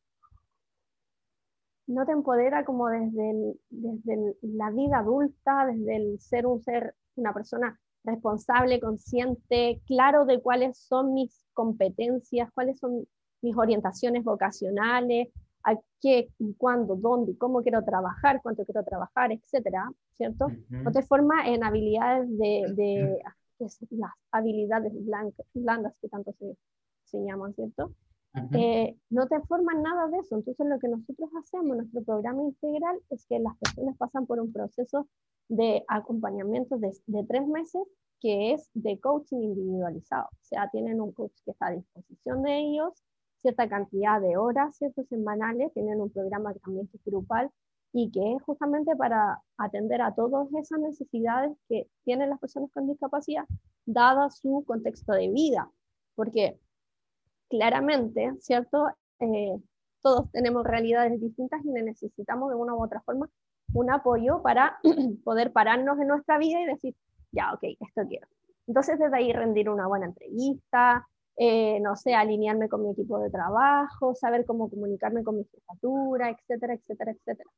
no 1.89 2.05
te 2.05 2.11
empodera 2.11 2.63
como 2.65 2.87
desde, 2.87 3.55
desde 3.71 4.35
la 4.43 4.69
vida 4.69 4.99
adulta, 4.99 5.65
desde 5.65 5.95
el 5.95 6.19
ser 6.19 6.45
un 6.45 6.61
ser, 6.61 6.93
una 7.15 7.33
persona 7.33 7.79
responsable, 8.03 8.79
consciente, 8.79 9.81
claro 9.87 10.25
de 10.25 10.39
cuáles 10.39 10.77
son 10.77 11.15
mis 11.15 11.45
competencias, 11.53 12.51
cuáles 12.53 12.77
son 12.79 13.07
mis 13.41 13.57
orientaciones 13.57 14.23
vocacionales, 14.23 15.29
a 15.63 15.75
qué, 15.99 16.29
cuándo, 16.57 16.95
dónde, 16.95 17.35
cómo 17.37 17.63
quiero 17.63 17.83
trabajar, 17.83 18.39
cuánto 18.43 18.63
quiero 18.65 18.83
trabajar, 18.83 19.31
etcétera, 19.31 19.91
¿cierto? 20.13 20.47
No 20.69 20.91
te 20.91 21.01
forma 21.01 21.47
en 21.47 21.63
habilidades 21.63 22.29
de, 22.37 22.71
de 22.75 23.19
las 23.89 24.11
habilidades 24.31 24.93
blandas 25.53 25.93
que 26.01 26.07
tanto 26.07 26.33
se, 26.33 26.55
se 27.05 27.17
llaman, 27.25 27.53
¿cierto? 27.55 27.93
Eh, 28.53 28.95
no 29.09 29.27
te 29.27 29.39
forman 29.41 29.81
nada 29.81 30.07
de 30.07 30.19
eso. 30.19 30.35
Entonces 30.35 30.65
lo 30.67 30.79
que 30.79 30.87
nosotros 30.87 31.29
hacemos, 31.39 31.77
nuestro 31.77 32.03
programa 32.03 32.43
integral, 32.43 32.99
es 33.09 33.25
que 33.25 33.39
las 33.39 33.57
personas 33.57 33.97
pasan 33.97 34.25
por 34.25 34.39
un 34.39 34.53
proceso 34.53 35.07
de 35.47 35.83
acompañamiento 35.87 36.77
de, 36.77 36.91
tres 37.27 37.47
meses 37.47 37.81
que 38.21 38.53
es 38.53 38.69
de 38.73 38.99
coaching 38.99 39.37
individualizado. 39.37 40.27
O 40.27 40.43
sea, 40.43 40.69
tienen 40.69 41.01
un 41.01 41.11
coach 41.11 41.33
que 41.43 41.51
está 41.51 41.67
a 41.67 41.71
disposición 41.71 42.43
de 42.43 42.59
ellos, 42.59 43.03
cierta 43.41 43.67
cantidad 43.67 44.21
de 44.21 44.37
horas, 44.37 44.77
ciertos 44.77 45.07
semanales, 45.07 45.73
tienen 45.73 46.01
un 46.01 46.11
programa 46.11 46.53
también 46.55 46.87
que 46.87 46.97
es 46.97 47.03
grupal 47.05 47.49
y 47.93 48.11
que 48.11 48.33
es 48.35 48.43
justamente 48.43 48.95
para 48.95 49.41
atender 49.57 50.01
a 50.01 50.13
todas 50.13 50.53
esas 50.53 50.79
necesidades 50.79 51.57
que 51.67 51.87
tienen 52.03 52.29
las 52.29 52.39
personas 52.39 52.69
con 52.71 52.87
discapacidad, 52.87 53.45
dada 53.85 54.29
su 54.29 54.63
contexto 54.67 55.13
de 55.13 55.29
vida. 55.29 55.71
Porque 56.15 56.59
claramente, 57.49 58.31
¿cierto? 58.39 58.87
Eh, 59.19 59.57
todos 60.01 60.31
tenemos 60.31 60.63
realidades 60.63 61.19
distintas 61.19 61.63
y 61.65 61.69
necesitamos 61.69 62.49
de 62.49 62.55
una 62.55 62.73
u 62.73 62.83
otra 62.83 63.01
forma 63.01 63.29
un 63.73 63.91
apoyo 63.91 64.41
para 64.41 64.79
poder 65.23 65.51
pararnos 65.51 65.99
en 65.99 66.07
nuestra 66.07 66.37
vida 66.37 66.61
y 66.61 66.65
decir, 66.65 66.95
ya, 67.31 67.53
ok, 67.53 67.63
esto 67.79 68.01
quiero. 68.07 68.27
Entonces, 68.67 68.99
desde 68.99 69.15
ahí 69.15 69.33
rendir 69.33 69.69
una 69.69 69.87
buena 69.87 70.07
entrevista, 70.07 71.07
eh, 71.35 71.79
no 71.79 71.95
sé, 71.95 72.13
alinearme 72.13 72.69
con 72.69 72.83
mi 72.83 72.91
equipo 72.91 73.19
de 73.19 73.29
trabajo, 73.29 74.13
saber 74.15 74.45
cómo 74.45 74.69
comunicarme 74.69 75.23
con 75.23 75.37
mi 75.37 75.45
jefatura, 75.45 76.29
etcétera, 76.29 76.73
etcétera, 76.73 77.11
etcétera. 77.11 77.49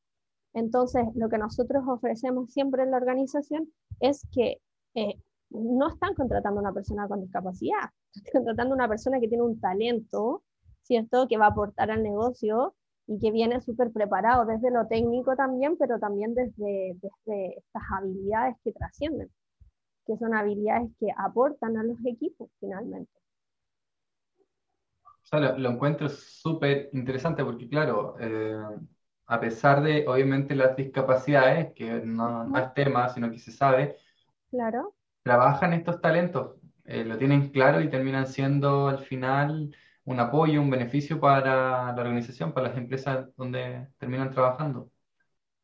Entonces, 0.54 1.06
lo 1.16 1.30
que 1.30 1.38
nosotros 1.38 1.84
ofrecemos 1.88 2.52
siempre 2.52 2.84
en 2.84 2.92
la 2.92 2.98
organización 2.98 3.72
es 4.00 4.28
que 4.34 4.62
eh, 4.96 5.16
no 5.52 5.90
están 5.90 6.14
contratando 6.14 6.60
a 6.60 6.64
una 6.64 6.74
persona 6.74 7.08
con 7.08 7.22
discapacidad, 7.22 7.90
están 8.16 8.44
contratando 8.44 8.74
a 8.74 8.78
una 8.78 8.88
persona 8.88 9.20
que 9.20 9.28
tiene 9.28 9.44
un 9.44 9.60
talento, 9.60 10.44
¿cierto? 10.84 11.28
Que 11.28 11.38
va 11.38 11.46
a 11.46 11.50
aportar 11.50 11.92
al 11.92 12.04
negocio 12.04 12.76
y 13.08 13.20
que 13.20 13.32
viene 13.32 13.60
súper 13.62 13.92
preparado 13.92 14.46
desde 14.46 14.72
lo 14.72 14.88
técnico 14.88 15.36
también, 15.36 15.78
pero 15.78 16.00
también 16.00 16.34
desde, 16.34 16.98
desde 17.02 17.58
estas 17.58 17.84
habilidades 17.98 18.56
que 18.64 18.72
trascienden, 18.72 19.30
que 20.06 20.18
son 20.18 20.34
habilidades 20.34 20.90
que 21.00 21.08
aportan 21.18 21.78
a 21.78 21.84
los 21.84 21.98
equipos 22.06 22.50
finalmente. 22.60 23.12
O 25.04 25.26
sea, 25.26 25.40
lo, 25.40 25.70
encuentro 25.70 26.10
súper 26.10 26.90
interesante 26.94 27.44
porque, 27.44 27.70
claro, 27.70 28.16
eh, 28.20 28.58
a 29.28 29.40
pesar 29.40 29.82
de, 29.82 30.06
obviamente, 30.08 30.56
las 30.56 30.76
discapacidades, 30.76 31.74
que 31.74 32.02
no, 32.02 32.58
es 32.58 32.74
tema, 32.74 33.08
sino 33.10 33.30
que 33.32 33.40
se 33.40 33.52
sabe, 33.52 33.96
claro. 34.50 34.94
Trabajan 35.24 35.74
estos 35.74 36.02
talentos, 36.02 36.56
eh, 36.86 37.04
lo 37.04 37.18
tienen 37.18 37.50
claro 37.50 37.82
y 37.82 37.90
terminan 37.90 38.28
siendo 38.28 38.88
al 38.88 39.00
final 39.00 39.76
un 40.06 40.20
apoyo, 40.20 40.62
un 40.62 40.70
beneficio 40.70 41.20
para 41.20 41.94
la 41.94 42.02
organización, 42.02 42.54
para 42.54 42.70
las 42.70 42.78
empresas 42.78 43.28
donde 43.36 43.88
terminan 43.98 44.32
trabajando. 44.32 44.90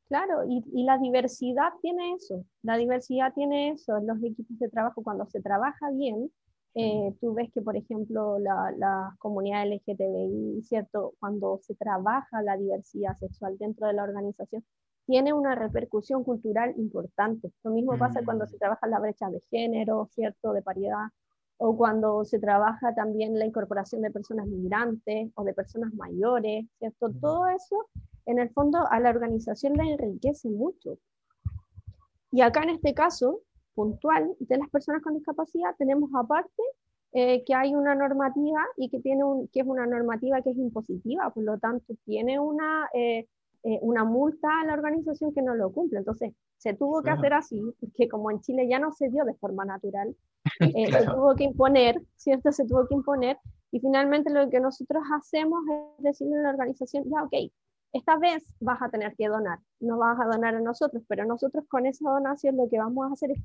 Claro, 0.08 0.46
y, 0.48 0.64
y, 0.74 0.86
la 0.86 0.98
diversidad 0.98 1.70
tiene 1.82 2.14
eso, 2.14 2.46
la 2.62 2.78
diversidad 2.78 3.34
tiene 3.34 3.72
eso, 3.72 3.98
en 3.98 4.08
los 4.08 4.24
equipos 4.24 4.58
de 4.58 4.70
trabajo, 4.70 5.04
cuando 5.04 5.26
se 5.26 5.42
trabaja 5.42 5.92
bien, 5.92 6.32
eh, 6.80 7.12
tú 7.20 7.34
ves 7.34 7.50
que, 7.52 7.62
por 7.62 7.76
ejemplo, 7.76 8.38
la, 8.38 8.72
la, 8.78 9.16
comunidad 9.18 9.66
LGTBI, 9.66 10.62
¿cierto? 10.62 11.16
Cuando 11.20 11.60
se 11.64 11.74
trabaja 11.74 12.44
la 12.44 12.56
diversidad 12.56 13.18
sexual 13.18 13.58
dentro 13.58 13.88
de 13.88 13.94
la 13.94 14.04
organización, 14.04 14.64
tiene 15.08 15.32
una 15.34 15.56
repercusión 15.56 16.24
cultural 16.24 16.74
importante. 16.78 17.52
Lo 17.64 17.72
mismo 17.72 17.98
pasa 17.98 18.22
cuando 18.24 18.46
mm. 18.46 18.50
se 18.50 18.58
trabaja 18.58 18.88
la 18.88 19.00
brecha 19.00 19.30
de 19.30 19.42
género, 19.50 20.10
¿cierto? 20.12 20.52
De 20.52 20.62
paridad, 20.62 21.08
o 21.58 21.76
cuando 21.76 22.24
se 22.26 22.40
trabaja 22.40 22.94
también 22.94 23.40
la 23.40 23.46
incorporación 23.46 24.02
de 24.02 24.12
personas 24.12 24.48
migrantes 24.48 25.32
o 25.36 25.44
de 25.44 25.54
personas 25.54 25.94
mayores, 25.94 26.66
¿cierto? 26.78 27.10
Todo 27.20 27.48
eso, 27.48 27.88
en 28.26 28.40
el 28.40 28.50
fondo, 28.52 28.80
a 28.92 29.00
la 29.00 29.10
organización 29.10 29.74
la 29.78 29.86
enriquece 29.86 30.50
mucho. 30.50 31.00
Y 32.32 32.42
acá 32.42 32.64
en 32.64 32.70
este 32.72 32.94
caso, 32.94 33.42
puntual 33.74 34.36
de 34.40 34.58
las 34.58 34.70
personas 34.70 35.02
con 35.02 35.16
discapacidad, 35.16 35.74
tenemos 35.78 36.10
aparte 36.14 36.64
eh, 37.14 37.44
que 37.46 37.56
hay 37.56 37.74
una 37.74 37.96
normativa 37.96 38.62
y 38.76 38.90
que, 38.90 39.00
tiene 39.00 39.24
un, 39.24 39.48
que 39.48 39.62
es 39.62 39.66
una 39.66 39.88
normativa 39.88 40.42
que 40.42 40.52
es 40.52 40.58
impositiva, 40.58 41.30
por 41.30 41.44
lo 41.44 41.58
tanto 41.58 41.96
tiene 42.04 42.40
una, 42.40 42.90
eh, 42.94 43.26
eh, 43.64 43.80
una 43.82 44.04
multa 44.04 44.48
a 44.62 44.66
la 44.66 44.74
organización 44.74 45.34
que 45.34 45.42
no 45.42 45.56
lo 45.56 45.72
cumple. 45.72 46.00
Entonces 46.00 46.34
se 46.58 46.74
tuvo 46.74 47.02
que 47.02 47.12
hacer 47.12 47.34
así, 47.34 47.62
porque 47.80 48.08
como 48.08 48.32
en 48.32 48.42
Chile 48.42 48.68
ya 48.68 48.80
no 48.80 48.92
se 48.92 49.10
dio 49.10 49.26
de 49.26 49.36
forma 49.36 49.66
natural, 49.66 50.16
se 50.60 51.06
tuvo 51.06 51.36
que 51.36 51.44
imponer, 51.44 52.02
¿cierto? 52.16 52.52
Se 52.52 52.66
tuvo 52.66 52.88
que 52.88 52.96
imponer 52.96 53.38
y 53.72 53.80
finalmente 53.80 54.32
lo 54.32 54.50
que 54.50 54.60
nosotros 54.60 55.04
hacemos 55.14 55.60
es 55.70 56.04
decirle 56.04 56.38
a 56.38 56.42
la 56.44 56.50
organización, 56.50 57.04
ya, 57.06 57.24
ok, 57.24 57.52
esta 57.94 58.18
vez 58.18 58.44
vas 58.60 58.82
a 58.82 58.90
tener 58.90 59.16
que 59.16 59.28
donar, 59.28 59.60
no 59.80 59.98
vas 59.98 60.20
a 60.20 60.26
donar 60.26 60.56
a 60.56 60.62
nosotros, 60.62 61.04
pero 61.08 61.26
nosotros 61.26 61.66
con 61.68 61.86
esa 61.86 62.10
donación 62.10 62.58
lo 62.58 62.70
que 62.70 62.78
vamos 62.78 63.10
a 63.10 63.14
hacer 63.14 63.32
es 63.32 63.42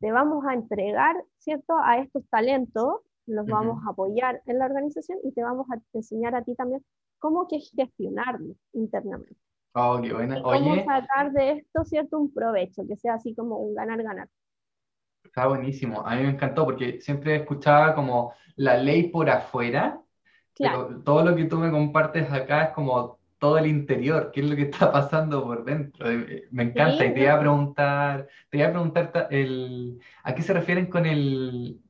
te 0.00 0.12
vamos 0.12 0.44
a 0.44 0.54
entregar, 0.54 1.16
¿cierto?, 1.38 1.74
a 1.82 1.98
estos 1.98 2.28
talentos, 2.28 3.00
los 3.26 3.46
vamos 3.46 3.82
a 3.86 3.90
apoyar 3.90 4.42
en 4.44 4.58
la 4.58 4.66
organización 4.66 5.18
y 5.22 5.32
te 5.32 5.42
vamos 5.42 5.66
a 5.70 5.80
enseñar 5.94 6.34
a 6.34 6.42
ti 6.42 6.54
también 6.54 6.84
cómo 7.24 7.48
que 7.48 7.58
gestionarlo 7.58 8.54
internamente. 8.74 9.34
Oh, 9.72 9.98
qué 10.02 10.12
buena. 10.12 10.42
Cómo 10.42 10.74
sacar 10.84 11.32
de 11.32 11.52
esto, 11.52 11.82
¿cierto?, 11.82 12.18
un 12.18 12.34
provecho, 12.34 12.86
que 12.86 12.96
sea 12.96 13.14
así 13.14 13.34
como 13.34 13.56
un 13.60 13.74
ganar-ganar. 13.74 14.28
Está 15.24 15.46
buenísimo. 15.46 16.06
A 16.06 16.16
mí 16.16 16.22
me 16.24 16.28
encantó 16.28 16.66
porque 16.66 17.00
siempre 17.00 17.36
escuchaba 17.36 17.94
como 17.94 18.34
la 18.56 18.76
ley 18.76 19.04
por 19.04 19.30
afuera, 19.30 20.02
pero 20.54 21.00
todo 21.02 21.24
lo 21.24 21.34
que 21.34 21.46
tú 21.46 21.56
me 21.56 21.70
compartes 21.70 22.30
acá 22.30 22.64
es 22.64 22.70
como 22.74 23.18
todo 23.38 23.56
el 23.56 23.68
interior, 23.68 24.30
qué 24.30 24.42
es 24.42 24.50
lo 24.50 24.54
que 24.54 24.62
está 24.68 24.92
pasando 24.92 25.42
por 25.44 25.64
dentro. 25.64 26.10
Eh, 26.10 26.46
me 26.50 26.64
encanta. 26.64 27.06
y 27.06 27.14
te 27.14 27.22
iba 27.22 27.32
a 27.32 27.40
preguntar, 27.40 28.28
te 28.50 28.58
iba 28.58 28.66
a 28.66 28.70
preguntar 28.70 29.28
el, 29.30 29.98
¿a 30.24 30.34
qué 30.34 30.42
se 30.42 30.52
refieren 30.52 30.90
con 30.90 31.06
el, 31.06 31.80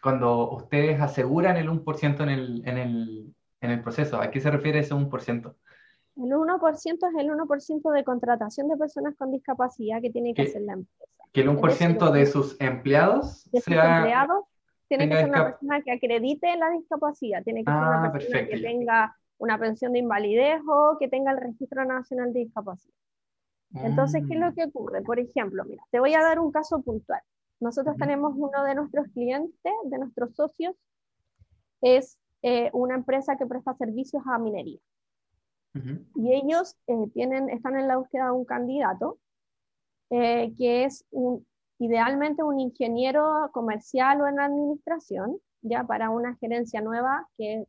cuando 0.00 0.52
ustedes 0.52 1.00
aseguran 1.00 1.56
el 1.56 1.68
1% 1.68 2.22
en 2.22 2.28
el, 2.28 2.62
en 2.64 2.78
el, 2.78 3.33
en 3.64 3.72
el 3.72 3.82
proceso? 3.82 4.20
¿A 4.20 4.30
qué 4.30 4.40
se 4.40 4.50
refiere 4.50 4.80
ese 4.80 4.94
1%? 4.94 5.54
El 6.16 6.30
1% 6.30 6.82
es 6.84 7.14
el 7.18 7.30
1% 7.30 7.92
de 7.92 8.04
contratación 8.04 8.68
de 8.68 8.76
personas 8.76 9.16
con 9.16 9.32
discapacidad 9.32 10.00
que 10.00 10.10
tiene 10.10 10.32
que 10.34 10.42
hacer 10.42 10.62
la 10.62 10.74
empresa. 10.74 11.04
Que 11.32 11.40
el 11.40 11.48
1% 11.48 12.12
de 12.12 12.26
sus 12.26 12.60
empleados 12.60 13.50
de 13.50 13.60
sus 13.60 13.74
empleados 13.74 14.44
tiene 14.86 15.08
que 15.08 15.16
ser 15.16 15.28
una 15.28 15.44
persona 15.44 15.82
que 15.82 15.92
acredite 15.92 16.56
la 16.56 16.70
discapacidad, 16.70 17.42
tiene 17.42 17.64
que 17.64 17.70
ser 17.70 17.80
una 17.80 18.04
ah, 18.04 18.12
persona 18.12 18.46
que 18.46 18.60
tenga 18.60 19.16
una 19.38 19.58
pensión 19.58 19.92
de 19.92 19.98
invalidez 19.98 20.60
o 20.68 20.96
que 21.00 21.08
tenga 21.08 21.32
el 21.32 21.38
Registro 21.38 21.84
Nacional 21.84 22.32
de 22.32 22.40
Discapacidad. 22.40 22.94
Entonces, 23.74 24.22
¿qué 24.28 24.34
es 24.34 24.40
lo 24.40 24.52
mm. 24.52 24.54
que 24.54 24.64
ocurre? 24.66 25.02
Por 25.02 25.18
ejemplo, 25.18 25.64
mira, 25.64 25.82
te 25.90 25.98
voy 25.98 26.14
a 26.14 26.22
dar 26.22 26.38
un 26.38 26.52
caso 26.52 26.80
puntual. 26.80 27.20
Nosotros 27.58 27.96
tenemos 27.96 28.34
uno 28.36 28.62
de 28.62 28.74
nuestros 28.76 29.08
clientes, 29.08 29.72
de 29.84 29.98
nuestros 29.98 30.34
socios, 30.36 30.76
es 31.80 32.18
eh, 32.46 32.68
una 32.74 32.94
empresa 32.94 33.36
que 33.36 33.46
presta 33.46 33.72
servicios 33.72 34.22
a 34.26 34.38
minería. 34.38 34.78
Y 36.14 36.34
ellos 36.34 36.76
eh, 36.86 37.08
tienen, 37.14 37.48
están 37.48 37.74
en 37.76 37.88
la 37.88 37.96
búsqueda 37.96 38.26
de 38.26 38.32
un 38.32 38.44
candidato 38.44 39.18
eh, 40.10 40.52
que 40.58 40.84
es 40.84 41.06
un, 41.10 41.46
idealmente 41.78 42.42
un 42.42 42.60
ingeniero 42.60 43.50
comercial 43.52 44.20
o 44.20 44.28
en 44.28 44.40
administración, 44.40 45.38
ya 45.62 45.84
para 45.84 46.10
una 46.10 46.36
gerencia 46.36 46.82
nueva 46.82 47.26
que 47.38 47.64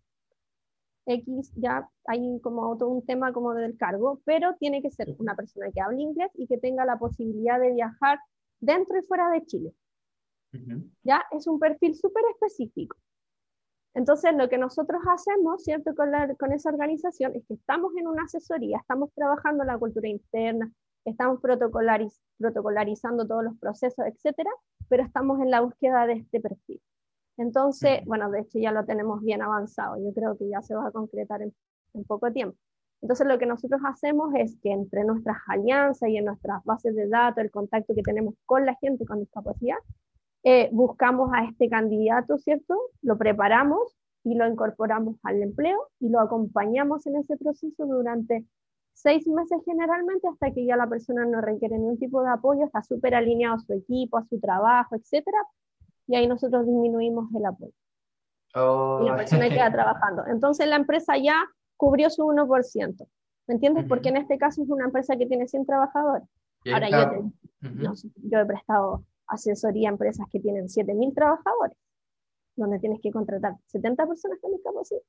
X, 1.05 1.53
ya 1.55 1.89
hay 2.05 2.41
como 2.41 2.78
todo 2.78 2.89
un 2.89 3.05
tema 3.05 3.32
como 3.32 3.53
del 3.53 3.78
cargo, 3.78 4.19
pero 4.26 4.57
tiene 4.57 4.82
que 4.82 4.91
ser 4.91 5.15
una 5.19 5.38
persona 5.38 5.71
que 5.71 5.80
hable 5.80 6.01
inglés 6.01 6.32
y 6.34 6.47
que 6.47 6.57
tenga 6.57 6.84
la 6.84 6.99
posibilidad 6.99 7.61
de 7.61 7.71
viajar 7.71 8.19
dentro 8.59 8.99
y 8.99 9.03
fuera 9.03 9.30
de 9.30 9.45
Chile. 9.45 9.73
Ya 11.03 11.23
es 11.32 11.47
un 11.47 11.59
perfil 11.59 11.95
súper 11.95 12.23
específico. 12.34 12.97
Entonces, 13.96 14.34
lo 14.36 14.50
que 14.50 14.58
nosotros 14.58 15.02
hacemos, 15.10 15.64
¿cierto? 15.64 15.96
Con, 15.96 16.12
con 16.38 16.52
esa 16.52 16.70
organización 16.70 17.34
es 17.36 17.46
que 17.48 17.56
estamos 17.56 17.93
en 17.98 18.08
una 18.08 18.24
asesoría, 18.24 18.78
estamos 18.78 19.10
trabajando 19.16 19.64
la 19.64 19.78
cultura 19.78 20.10
interna, 20.10 20.72
estamos 21.06 21.39
protocolarizando 21.41 23.26
todos 23.26 23.43
los 23.43 23.58
procesos, 23.58 24.06
etcétera, 24.06 24.50
pero 24.89 25.04
estamos 25.04 25.39
en 25.39 25.50
la 25.50 25.62
búsqueda 25.62 26.08
de 26.08 26.14
este 26.14 26.41
perfil. 26.41 26.82
Entonces, 27.38 28.04
bueno, 28.06 28.30
de 28.32 28.41
hecho 28.41 28.60
ya 28.60 28.72
lo 28.72 28.86
tenemos 28.86 29.22
bien 29.22 29.41
avanzado, 29.41 29.98
yo 29.98 30.14
creo 30.14 30.38
que 30.38 30.50
ya 30.50 30.62
se 30.62 30.76
va 30.76 30.88
a 30.88 30.91
concretar 30.91 31.41
en, 31.41 31.54
poco 32.06 32.32
tiempo. 32.32 32.58
Entonces, 33.02 33.28
lo 33.28 33.38
que 33.38 33.46
nosotros 33.46 33.82
hacemos 33.86 34.34
es 34.36 34.58
que 34.62 34.72
entre 34.72 35.04
nuestras 35.04 35.38
alianzas 35.48 36.10
y 36.10 36.18
en 36.18 36.26
nuestras 36.26 36.64
bases 36.66 36.96
de 36.96 37.08
datos, 37.08 37.43
el 37.43 37.52
contacto 37.52 37.93
que 37.93 38.02
tenemos 38.02 38.36
con 38.46 38.66
la 38.66 38.76
gente 38.76 39.06
con 39.06 39.20
discapacidad, 39.20 39.78
eh, 40.48 40.70
buscamos 40.72 41.32
a 41.34 41.43
este 41.43 41.68
candidato, 41.68 42.38
¿cierto? 42.38 42.78
Lo 43.02 43.18
preparamos 43.18 43.98
y 44.24 44.36
lo 44.36 44.48
incorporamos 44.48 45.18
al 45.24 45.41
empleo 45.41 45.89
y 46.00 46.10
lo 46.10 46.20
acompañamos 46.20 47.08
en 47.08 47.16
ese 47.16 47.36
proceso 47.36 47.84
durante 47.88 48.46
seis 48.93 49.28
meses 49.28 49.58
generalmente 49.66 50.28
hasta 50.28 50.52
que 50.52 50.64
ya 50.64 50.78
la 50.78 50.88
persona 50.88 51.26
no 51.26 51.41
requiere 51.41 51.80
ningún 51.80 51.98
tipo 51.98 52.22
de 52.22 52.30
apoyo, 52.30 52.64
está 52.64 52.84
súper 52.84 53.16
alineado 53.16 53.56
a 53.56 53.60
su 53.60 53.74
equipo, 53.74 54.20
a 54.20 54.24
su 54.26 54.39
trabajo, 54.39 54.96
etcétera, 54.96 55.39
y 56.06 56.16
ahí 56.16 56.28
nosotros 56.28 56.68
disminuimos 56.68 57.28
el 57.34 57.43
apoyo. 57.43 57.74
Y 58.54 58.56
la 58.56 59.14
oh. 59.14 59.16
persona 59.18 59.50
queda 59.50 59.72
trabajando. 59.72 60.28
Entonces 60.28 60.68
la 60.68 60.76
empresa 60.76 61.18
ya 61.18 61.43
cubrió 61.76 62.12
su 62.12 62.22
1%. 62.22 63.08
¿Me 63.48 63.54
entiendes? 63.56 63.86
Porque 63.86 64.10
en 64.10 64.18
este 64.18 64.38
caso 64.38 64.62
es 64.62 64.70
una 64.70 64.86
empresa 64.86 65.18
que 65.18 65.26
tiene 65.26 65.48
100 65.48 65.66
trabajadores. 65.66 66.28
Ahora 66.72 66.89
yo, 66.89 67.32
yo 67.62 68.39
he 68.39 68.46
prestado 68.46 69.04
asesoría 69.28 69.89
a 69.89 69.93
empresas 69.93 70.28
que 70.32 70.39
tienen 70.39 70.67
7.000 70.67 71.13
trabajadores, 71.13 71.78
donde 72.55 72.80
tienes 72.80 72.99
que 73.01 73.11
contratar 73.11 73.55
70 73.67 74.07
personas 74.07 74.39
con 74.41 74.51
discapacidad. 74.51 75.01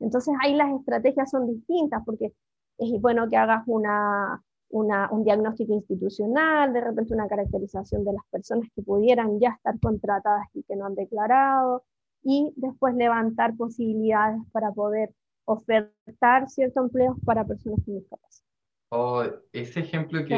Entonces 0.00 0.34
ahí 0.42 0.54
las 0.54 0.72
estrategias 0.78 1.30
son 1.30 1.46
distintas 1.46 2.02
porque 2.04 2.32
es 2.78 3.00
bueno 3.00 3.28
que 3.28 3.36
hagas 3.36 3.64
una, 3.66 4.42
un 4.70 5.24
diagnóstico 5.24 5.74
institucional, 5.74 6.72
de 6.72 6.80
repente 6.80 7.14
una 7.14 7.28
caracterización 7.28 8.04
de 8.04 8.12
las 8.12 8.24
personas 8.30 8.68
que 8.74 8.82
pudieran 8.82 9.40
ya 9.40 9.50
estar 9.50 9.78
contratadas 9.80 10.46
y 10.54 10.62
que 10.62 10.76
no 10.76 10.86
han 10.86 10.94
declarado, 10.94 11.84
y 12.22 12.52
después 12.56 12.94
levantar 12.94 13.56
posibilidades 13.56 14.40
para 14.52 14.70
poder 14.72 15.12
ofertar 15.44 16.48
ciertos 16.48 16.84
empleos 16.84 17.16
para 17.24 17.44
personas 17.44 17.80
con 17.84 17.94
discapacidad. 17.94 18.48
Oh, 18.90 19.22
ese 19.52 19.80
ejemplo 19.80 20.24
que 20.24 20.34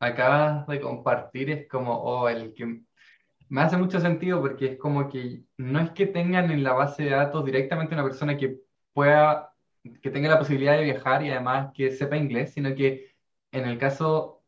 acabas 0.00 0.66
de 0.66 0.80
compartir 0.80 1.50
es 1.50 1.68
como, 1.68 1.94
oh, 1.94 2.28
el 2.28 2.54
que 2.54 2.82
me 3.48 3.60
hace 3.62 3.76
mucho 3.76 4.00
sentido 4.00 4.40
porque 4.40 4.72
es 4.72 4.78
como 4.78 5.08
que 5.08 5.42
no 5.56 5.80
es 5.80 5.90
que 5.90 6.06
tengan 6.06 6.50
en 6.50 6.62
la 6.62 6.72
base 6.72 7.04
de 7.04 7.10
datos 7.10 7.44
directamente 7.44 7.94
una 7.94 8.04
persona 8.04 8.36
que 8.36 8.58
pueda, 8.92 9.52
que 10.02 10.10
tenga 10.10 10.28
la 10.28 10.38
posibilidad 10.38 10.76
de 10.76 10.84
viajar 10.84 11.24
y 11.24 11.30
además 11.30 11.70
que 11.74 11.90
sepa 11.92 12.16
inglés, 12.16 12.52
sino 12.52 12.74
que 12.74 13.14
en 13.52 13.66
el 13.66 13.78
caso 13.78 14.38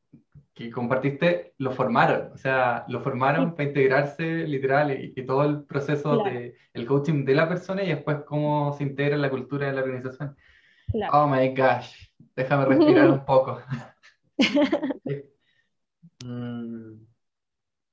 que 0.55 0.71
compartiste, 0.71 1.55
lo 1.57 1.71
formaron, 1.71 2.33
o 2.33 2.37
sea, 2.37 2.85
lo 2.89 3.01
formaron 3.01 3.55
para 3.55 3.69
integrarse 3.69 4.47
literal 4.47 4.91
y, 4.93 5.15
todo 5.25 5.45
el 5.45 5.65
proceso 5.65 6.23
de 6.25 6.55
el 6.75 6.87
coaching 6.87 7.25
de 7.25 7.35
la 7.35 7.49
persona 7.49 7.83
y 7.83 7.89
después 7.89 8.19
cómo 8.27 8.75
se 8.75 8.83
integra 8.83 9.15
en 9.15 9.23
la 9.23 9.31
cultura 9.31 9.69
de 9.69 9.73
la 9.73 9.81
organización. 9.81 10.37
Oh 11.13 11.27
my 11.27 11.55
gosh, 11.55 12.11
déjame 12.37 12.67
respirar 12.67 13.11
un 13.11 13.25
poco. 13.25 13.61
Mm, 16.25 17.07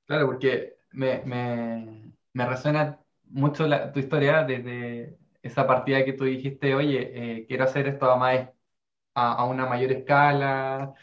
claro, 0.05 0.27
porque 0.27 0.77
me, 0.91 1.23
me, 1.25 2.13
me 2.33 2.45
resuena 2.45 2.99
mucho 3.25 3.65
tu 3.93 3.99
historia 3.99 4.43
desde 4.43 5.17
esa 5.41 5.67
partida 5.67 6.05
que 6.05 6.13
tú 6.13 6.25
dijiste, 6.25 6.75
oye, 6.75 7.39
eh, 7.41 7.45
quiero 7.47 7.65
hacer 7.65 7.87
esto 7.87 8.09
a 8.11 8.17
más 8.17 8.49
a, 9.15 9.45
una 9.45 9.65
mayor 9.67 9.91
escala. 9.93 10.93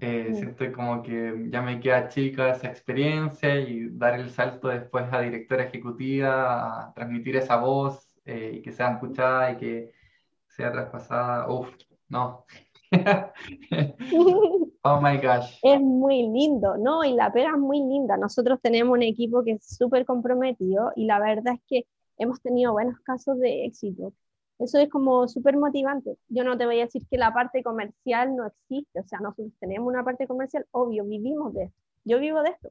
Eh, 0.00 0.34
siento 0.34 0.70
como 0.72 1.02
que 1.02 1.46
ya 1.50 1.62
me 1.62 1.80
queda 1.80 2.08
chica 2.08 2.50
esa 2.50 2.68
experiencia 2.68 3.60
y 3.60 3.88
dar 3.90 4.20
el 4.20 4.30
salto 4.30 4.68
después 4.68 5.06
a 5.12 5.20
directora 5.22 5.64
ejecutiva, 5.64 6.88
a 6.88 6.94
transmitir 6.94 7.36
esa 7.36 7.56
voz 7.58 8.08
eh, 8.24 8.52
y 8.56 8.62
que 8.62 8.72
sea 8.72 8.92
escuchada 8.94 9.52
y 9.52 9.56
que 9.58 9.94
sea 10.48 10.72
traspasada. 10.72 11.48
Uf, 11.50 11.70
no. 12.08 12.46
oh 14.82 15.00
my 15.00 15.18
gosh. 15.18 15.58
Es 15.62 15.80
muy 15.80 16.28
lindo, 16.28 16.76
¿no? 16.78 17.04
Y 17.04 17.12
la 17.12 17.32
pega 17.32 17.50
es 17.50 17.58
muy 17.58 17.80
linda. 17.80 18.16
Nosotros 18.16 18.58
tenemos 18.62 18.94
un 18.94 19.02
equipo 19.02 19.42
que 19.44 19.52
es 19.52 19.64
súper 19.64 20.04
comprometido 20.04 20.92
y 20.96 21.06
la 21.06 21.18
verdad 21.18 21.54
es 21.54 21.60
que 21.68 21.86
hemos 22.18 22.40
tenido 22.40 22.72
buenos 22.72 22.98
casos 23.00 23.38
de 23.38 23.66
éxito. 23.66 24.12
Eso 24.58 24.78
es 24.78 24.88
como 24.88 25.28
súper 25.28 25.56
motivante. 25.56 26.16
Yo 26.28 26.42
no 26.42 26.58
te 26.58 26.66
voy 26.66 26.80
a 26.80 26.84
decir 26.86 27.02
que 27.08 27.16
la 27.16 27.32
parte 27.32 27.62
comercial 27.62 28.34
no 28.34 28.46
existe, 28.46 29.00
o 29.00 29.04
sea, 29.06 29.20
nosotros 29.20 29.52
tenemos 29.60 29.86
una 29.86 30.04
parte 30.04 30.26
comercial, 30.26 30.66
obvio, 30.72 31.04
vivimos 31.04 31.54
de 31.54 31.64
esto. 31.64 31.76
Yo 32.04 32.18
vivo 32.18 32.42
de 32.42 32.50
esto. 32.50 32.70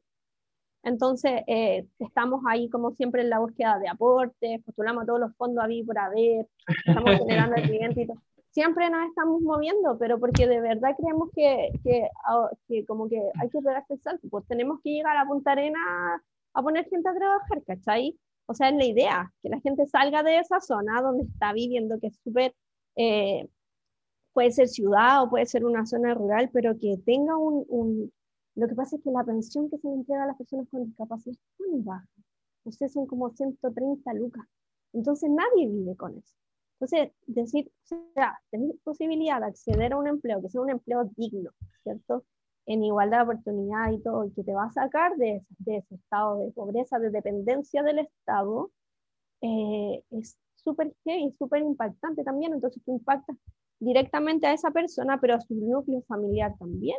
Entonces, 0.84 1.42
eh, 1.48 1.88
estamos 2.00 2.42
ahí 2.48 2.70
como 2.70 2.92
siempre 2.92 3.22
en 3.22 3.30
la 3.30 3.40
búsqueda 3.40 3.80
de 3.80 3.88
aportes, 3.88 4.64
postulamos 4.64 5.06
todos 5.06 5.20
los 5.20 5.36
fondos 5.36 5.64
a 5.64 5.68
por 5.86 5.98
haber, 5.98 6.48
estamos 6.86 7.18
generando 7.18 7.56
el 7.58 7.70
cliente 7.70 8.02
y 8.02 8.08
todo. 8.08 8.22
Siempre 8.58 8.90
nos 8.90 9.08
estamos 9.08 9.40
moviendo, 9.44 10.00
pero 10.00 10.20
porque 10.20 10.48
de 10.48 10.60
verdad 10.60 10.96
creemos 10.98 11.30
que, 11.36 11.70
que, 11.84 12.86
como 12.88 13.08
que 13.08 13.22
hay 13.40 13.50
que 13.52 13.62
pegarse 13.62 13.98
salto, 13.98 14.28
pues 14.32 14.48
tenemos 14.48 14.80
que 14.84 14.94
llegar 14.94 15.16
a 15.16 15.28
Punta 15.28 15.52
Arena 15.52 15.80
a 16.56 16.64
poner 16.64 16.90
gente 16.90 17.08
a 17.08 17.14
trabajar, 17.14 17.64
¿cachai? 17.68 18.18
O 18.48 18.56
sea, 18.56 18.70
es 18.70 18.76
la 18.76 18.86
idea, 18.86 19.32
que 19.44 19.50
la 19.50 19.60
gente 19.60 19.86
salga 19.86 20.24
de 20.24 20.40
esa 20.40 20.60
zona 20.60 21.04
donde 21.04 21.26
está 21.26 21.54
viviendo, 21.54 22.00
que 22.00 22.08
es 22.08 22.18
súper, 22.24 22.56
eh, 22.96 23.48
puede 24.34 24.50
ser 24.50 24.70
ciudad 24.70 25.22
o 25.22 25.30
puede 25.30 25.46
ser 25.46 25.64
una 25.64 25.86
zona 25.86 26.16
rural, 26.16 26.50
pero 26.52 26.80
que 26.80 26.98
tenga 27.06 27.38
un, 27.38 27.64
un, 27.70 28.12
Lo 28.56 28.68
que 28.68 28.74
pasa 28.74 28.96
es 28.96 29.04
que 29.04 29.12
la 29.12 29.24
pensión 29.24 29.70
que 29.70 29.78
se 29.78 29.88
le 29.88 29.94
entrega 29.94 30.24
a 30.24 30.28
las 30.28 30.38
personas 30.38 30.68
con 30.72 30.84
discapacidad 30.84 31.36
es 31.60 31.68
muy 31.68 31.82
baja. 31.84 32.08
Sea, 32.72 32.90
son 32.90 33.06
como 33.06 33.30
130 33.30 34.14
lucas. 34.16 34.48
Entonces 34.94 35.30
nadie 35.30 35.68
vive 35.70 35.96
con 35.96 36.18
eso. 36.18 36.34
Entonces, 36.80 37.12
decir, 37.26 37.72
o 37.92 37.98
sea, 38.14 38.40
tener 38.52 38.76
posibilidad 38.84 39.40
de 39.40 39.48
acceder 39.48 39.94
a 39.94 39.98
un 39.98 40.08
empleo, 40.08 40.42
que 40.42 40.50
sea 40.50 40.62
un 40.62 40.70
empleo 40.70 41.10
digno, 41.16 41.52
¿cierto? 41.84 42.24
en 42.68 42.84
igualdad 42.84 43.20
de 43.20 43.24
oportunidad 43.24 43.92
y 43.92 44.02
todo, 44.02 44.26
y 44.26 44.32
que 44.32 44.44
te 44.44 44.54
va 44.54 44.66
a 44.66 44.72
sacar 44.72 45.16
de, 45.16 45.42
de 45.60 45.78
ese 45.78 45.96
estado 45.96 46.40
de 46.40 46.52
pobreza, 46.52 47.00
de 47.00 47.10
dependencia 47.10 47.82
del 47.82 48.00
Estado, 48.00 48.72
eh, 49.42 50.04
es 50.12 50.38
súper 50.56 50.94
y 51.06 51.32
súper 51.32 51.62
impactante 51.62 52.24
también. 52.24 52.54
Entonces 52.54 52.84
tú 52.84 52.92
impactas 52.92 53.38
directamente 53.80 54.48
a 54.48 54.54
esa 54.54 54.72
persona, 54.72 55.18
pero 55.20 55.36
a 55.36 55.42
su 55.42 55.56
núcleo 55.56 56.04
familiar 56.08 56.56
también. 56.60 56.98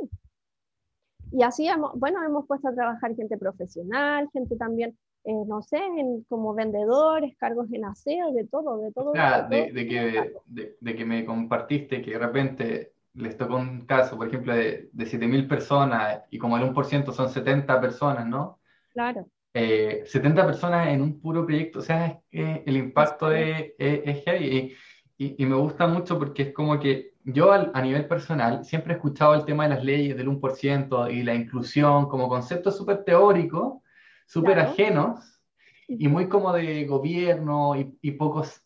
Y 1.32 1.42
así, 1.42 1.68
hemos, 1.68 1.92
bueno, 1.98 2.24
hemos 2.24 2.46
puesto 2.46 2.68
a 2.68 2.74
trabajar 2.74 3.14
gente 3.14 3.36
profesional, 3.36 4.30
gente 4.32 4.56
también, 4.56 4.96
eh, 5.28 5.44
no 5.46 5.60
sé, 5.60 5.78
como 6.26 6.54
vendedores, 6.54 7.36
cargos 7.36 7.70
en 7.70 7.84
aseo, 7.84 8.32
de 8.32 8.46
todo, 8.46 8.78
de 8.78 8.92
todo. 8.92 9.12
de, 9.12 9.86
que, 9.86 10.32
de, 10.46 10.76
de, 10.80 10.96
que 10.96 11.04
me 11.04 11.26
compartiste 11.26 12.00
que 12.00 12.12
de 12.12 12.18
repente 12.18 12.92
les 13.12 13.36
tocó 13.36 13.56
un 13.56 13.84
caso, 13.84 14.16
por 14.16 14.28
ejemplo, 14.28 14.54
de, 14.54 14.88
de 14.90 15.04
7.000 15.04 15.46
personas 15.46 16.22
y 16.30 16.38
como 16.38 16.56
el 16.56 16.64
1% 16.64 17.12
son 17.12 17.28
70 17.28 17.78
personas, 17.78 18.26
¿no? 18.26 18.58
Claro. 18.94 19.26
70 19.52 20.40
eh, 20.40 20.44
personas 20.46 20.88
en 20.88 21.02
un 21.02 21.20
puro 21.20 21.44
proyecto, 21.44 21.80
o 21.80 21.82
sea, 21.82 22.18
el 22.30 22.76
impacto 22.78 23.30
es, 23.30 23.72
es, 23.78 24.24
heavy 24.24 24.74
y, 25.18 25.42
y, 25.42 25.44
me 25.44 25.56
gusta 25.56 25.86
mucho 25.86 26.18
porque 26.18 26.42
es 26.44 26.52
como 26.54 26.80
que 26.80 27.12
yo 27.24 27.52
a 27.52 27.82
nivel 27.82 28.08
personal 28.08 28.64
siempre 28.64 28.94
he 28.94 28.96
escuchado 28.96 29.34
el 29.34 29.44
tema 29.44 29.64
de 29.64 29.74
las 29.74 29.84
leyes 29.84 30.16
del 30.16 30.28
1% 30.28 31.12
y 31.12 31.22
la 31.22 31.34
inclusión 31.34 32.08
como 32.08 32.30
conceptos 32.30 32.78
súper 32.78 33.04
teóricos, 33.04 33.82
súper 34.28 34.60
ajenos 34.60 35.42
y 35.88 36.06
muy 36.06 36.28
como 36.28 36.52
de 36.52 36.86
gobierno 36.86 37.74
y, 37.74 37.98
y 38.02 38.12
pocos, 38.12 38.62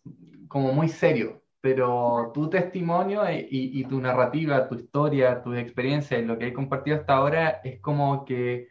como 0.48 0.72
muy 0.74 0.88
serios 0.90 1.42
pero 1.62 2.32
tu 2.34 2.50
testimonio 2.50 3.22
y, 3.30 3.84
tu 3.84 4.00
narrativa, 4.00 4.68
tu 4.68 4.74
historia, 4.76 5.42
tu 5.42 5.54
experiencia 5.54 6.18
y 6.18 6.26
lo 6.26 6.38
que 6.38 6.48
he 6.48 6.52
compartido 6.52 6.98
hasta 6.98 7.14
ahora 7.14 7.60
es 7.64 7.80
como 7.80 8.24
que 8.24 8.70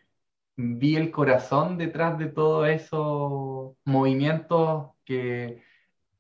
vi 0.58 0.98
el 0.98 1.12
corazón 1.12 1.78
detrás 1.78 2.18
de 2.20 2.28
todos 2.28 2.68
esos 2.70 3.76
movimientos 3.86 4.92
que 5.06 5.64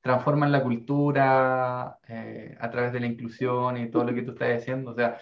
transforman 0.02 0.52
la 0.52 0.64
cultura 0.64 2.00
eh, 2.08 2.58
a 2.60 2.70
través 2.72 2.94
de 2.94 3.02
la 3.02 3.08
inclusión 3.08 3.78
y 3.78 3.92
todo 3.92 4.06
lo 4.06 4.14
que 4.14 4.24
tú 4.24 4.32
estás 4.32 4.58
diciendo. 4.60 4.92
O 4.92 4.96
sea, 4.96 5.20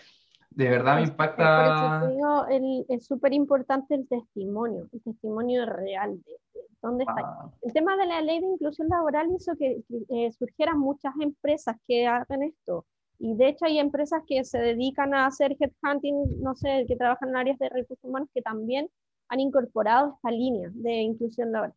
de 0.51 0.69
verdad 0.69 0.95
me 0.95 1.03
impacta. 1.03 2.01
Por 2.01 2.11
eso 2.11 2.47
digo, 2.47 2.85
es 2.89 3.05
súper 3.05 3.33
importante 3.33 3.95
el 3.95 4.07
testimonio, 4.07 4.87
el 4.91 5.01
testimonio 5.01 5.65
real 5.65 6.21
de, 6.21 6.61
¿Dónde 6.81 7.03
está? 7.03 7.51
El 7.61 7.73
tema 7.73 7.97
de 7.97 8.05
la 8.05 8.21
ley 8.21 8.39
de 8.39 8.47
inclusión 8.47 8.87
laboral 8.87 9.27
hizo 9.35 9.55
que 9.57 9.81
eh, 10.09 10.31
surgieran 10.31 10.79
muchas 10.79 11.13
empresas 11.19 11.75
que 11.87 12.07
hagan 12.07 12.43
esto. 12.43 12.85
Y 13.19 13.35
de 13.35 13.49
hecho 13.49 13.65
hay 13.65 13.79
empresas 13.79 14.23
que 14.25 14.45
se 14.45 14.59
dedican 14.59 15.13
a 15.13 15.25
hacer 15.25 15.57
headhunting, 15.59 16.41
no 16.41 16.55
sé, 16.55 16.85
que 16.87 16.95
trabajan 16.95 17.29
en 17.29 17.35
áreas 17.35 17.59
de 17.59 17.67
recursos 17.67 18.03
humanos 18.03 18.29
que 18.33 18.41
también 18.41 18.89
han 19.27 19.39
incorporado 19.41 20.13
esta 20.15 20.31
línea 20.31 20.69
de 20.73 20.93
inclusión 20.93 21.51
laboral. 21.51 21.75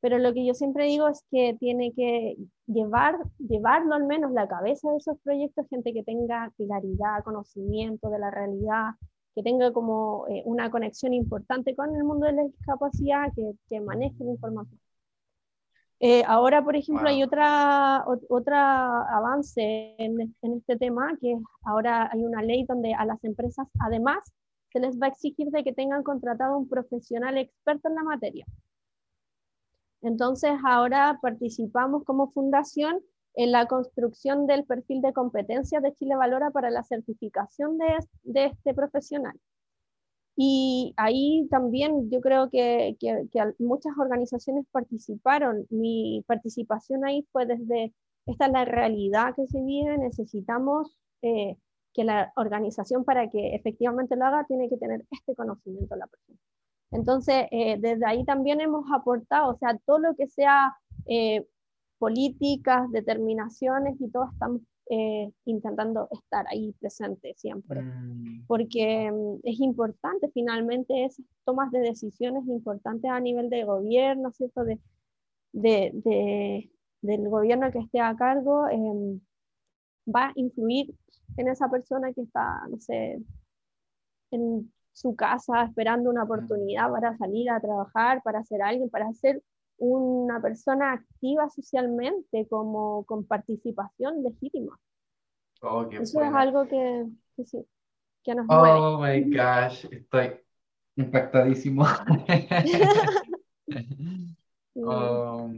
Pero 0.00 0.18
lo 0.18 0.32
que 0.32 0.46
yo 0.46 0.54
siempre 0.54 0.84
digo 0.84 1.08
es 1.08 1.24
que 1.30 1.56
tiene 1.58 1.92
que 1.92 2.36
llevar, 2.66 3.18
llevarlo 3.38 3.94
al 3.94 4.04
menos 4.04 4.30
la 4.32 4.46
cabeza 4.46 4.90
de 4.90 4.98
esos 4.98 5.18
proyectos, 5.24 5.66
gente 5.68 5.92
que 5.92 6.04
tenga 6.04 6.52
claridad, 6.56 7.24
conocimiento 7.24 8.08
de 8.08 8.18
la 8.18 8.30
realidad, 8.30 8.90
que 9.34 9.42
tenga 9.42 9.72
como 9.72 10.26
eh, 10.28 10.42
una 10.44 10.70
conexión 10.70 11.14
importante 11.14 11.74
con 11.74 11.94
el 11.96 12.04
mundo 12.04 12.26
de 12.26 12.32
la 12.32 12.44
discapacidad, 12.44 13.32
que, 13.34 13.52
que 13.68 13.80
maneje 13.80 14.24
la 14.24 14.30
información. 14.30 14.80
Eh, 16.00 16.22
ahora, 16.26 16.62
por 16.62 16.76
ejemplo, 16.76 17.08
hay 17.08 17.24
otra, 17.24 18.04
otra 18.28 19.02
avance 19.16 19.96
en, 19.98 20.34
en, 20.42 20.52
este 20.56 20.76
tema, 20.76 21.16
que 21.20 21.36
ahora 21.64 22.08
hay 22.12 22.24
una 22.24 22.40
ley 22.40 22.64
donde 22.64 22.94
a 22.94 23.04
las 23.04 23.22
empresas, 23.24 23.66
además, 23.80 24.18
se 24.72 24.78
les 24.78 24.96
va 25.00 25.06
a 25.06 25.10
exigir 25.10 25.48
de 25.50 25.64
que 25.64 25.72
tengan 25.72 26.04
contratado 26.04 26.56
un 26.56 26.68
profesional 26.68 27.36
experto 27.36 27.88
en 27.88 27.94
la 27.96 28.04
materia. 28.04 28.46
Entonces, 30.02 30.52
ahora 30.64 31.18
participamos 31.20 32.04
como 32.04 32.30
fundación 32.30 33.00
en 33.34 33.52
la 33.52 33.66
construcción 33.66 34.46
del 34.46 34.64
perfil 34.64 35.00
de 35.00 35.12
competencias 35.12 35.82
de 35.82 35.94
Chile 35.94 36.16
Valora 36.16 36.50
para 36.50 36.70
la 36.70 36.82
certificación 36.82 37.78
de, 37.78 37.86
de 38.24 38.46
este 38.46 38.74
profesional. 38.74 39.38
Y 40.40 40.94
ahí 40.96 41.48
también 41.50 42.10
yo 42.10 42.20
creo 42.20 42.48
que, 42.48 42.96
que, 43.00 43.26
muchas 43.58 43.92
organizaciones 43.98 44.66
participaron. 44.70 45.66
Mi 45.68 46.24
participación 46.28 47.04
ahí 47.04 47.26
fue 47.32 47.44
desde, 47.44 47.92
esta 48.24 48.46
es 48.46 48.52
la 48.52 48.64
realidad 48.64 49.34
que 49.34 49.48
se 49.48 49.60
vive, 49.60 49.98
necesitamos 49.98 50.96
eh, 51.22 51.56
que 51.92 52.04
la 52.04 52.32
organización 52.36 53.04
para 53.04 53.28
que 53.28 53.56
efectivamente 53.56 54.14
lo 54.14 54.26
haga 54.26 54.44
tiene 54.46 54.68
que 54.68 54.76
tener 54.76 55.04
este 55.10 55.34
conocimiento 55.34 55.96
la 55.96 56.06
persona. 56.06 56.38
Entonces, 56.90 57.46
eh, 57.50 57.76
desde 57.78 58.06
ahí 58.06 58.24
también 58.24 58.60
hemos 58.60 58.84
aportado, 58.92 59.52
o 59.52 59.58
sea, 59.58 59.78
todo 59.84 59.98
lo 59.98 60.14
que 60.16 60.26
sea 60.26 60.74
eh, 61.06 61.46
políticas, 61.98 62.90
determinaciones 62.90 64.00
y 64.00 64.10
todo 64.10 64.30
estamos 64.32 64.62
eh, 64.90 65.30
intentando 65.44 66.08
estar 66.10 66.46
ahí 66.48 66.72
presentes 66.80 67.38
siempre, 67.38 67.82
mm. 67.82 68.46
porque 68.46 69.10
mm, 69.10 69.40
es 69.42 69.60
importante 69.60 70.30
finalmente 70.32 71.04
esas 71.04 71.26
tomas 71.44 71.70
de 71.72 71.80
decisiones 71.80 72.46
importantes 72.48 73.10
a 73.10 73.20
nivel 73.20 73.50
de 73.50 73.64
gobierno, 73.64 74.32
¿cierto? 74.32 74.64
De, 74.64 74.80
de, 75.52 76.70
del 77.02 77.28
gobierno 77.28 77.70
que 77.70 77.80
esté 77.80 78.00
a 78.00 78.16
cargo, 78.16 78.66
em, 78.68 79.20
va 80.06 80.28
a 80.28 80.32
influir 80.36 80.94
en 81.36 81.48
esa 81.48 81.68
persona 81.68 82.12
que 82.14 82.22
está, 82.22 82.66
no 82.70 82.78
sé, 82.80 83.20
en 84.30 84.72
su 84.98 85.14
casa 85.14 85.62
esperando 85.62 86.10
una 86.10 86.24
mm. 86.24 86.30
oportunidad 86.30 86.90
para 86.90 87.16
salir 87.16 87.50
a 87.50 87.60
trabajar, 87.60 88.22
para 88.22 88.42
ser 88.44 88.62
alguien, 88.62 88.90
para 88.90 89.08
hacer 89.08 89.42
una 89.78 90.42
persona 90.42 90.92
activa 90.92 91.48
socialmente, 91.48 92.46
como 92.48 93.04
con 93.04 93.24
participación 93.24 94.24
legítima. 94.24 94.76
Oh, 95.62 95.88
Eso 95.90 96.22
es 96.22 96.34
algo 96.34 96.66
que, 96.66 97.06
que, 97.36 97.44
sí, 97.44 97.64
que 98.24 98.34
nos 98.34 98.46
Oh 98.48 99.00
my 99.00 99.22
gosh, 99.30 99.86
estoy 99.90 100.32
impactadísimo. 100.96 101.86
Oh, 104.80 105.50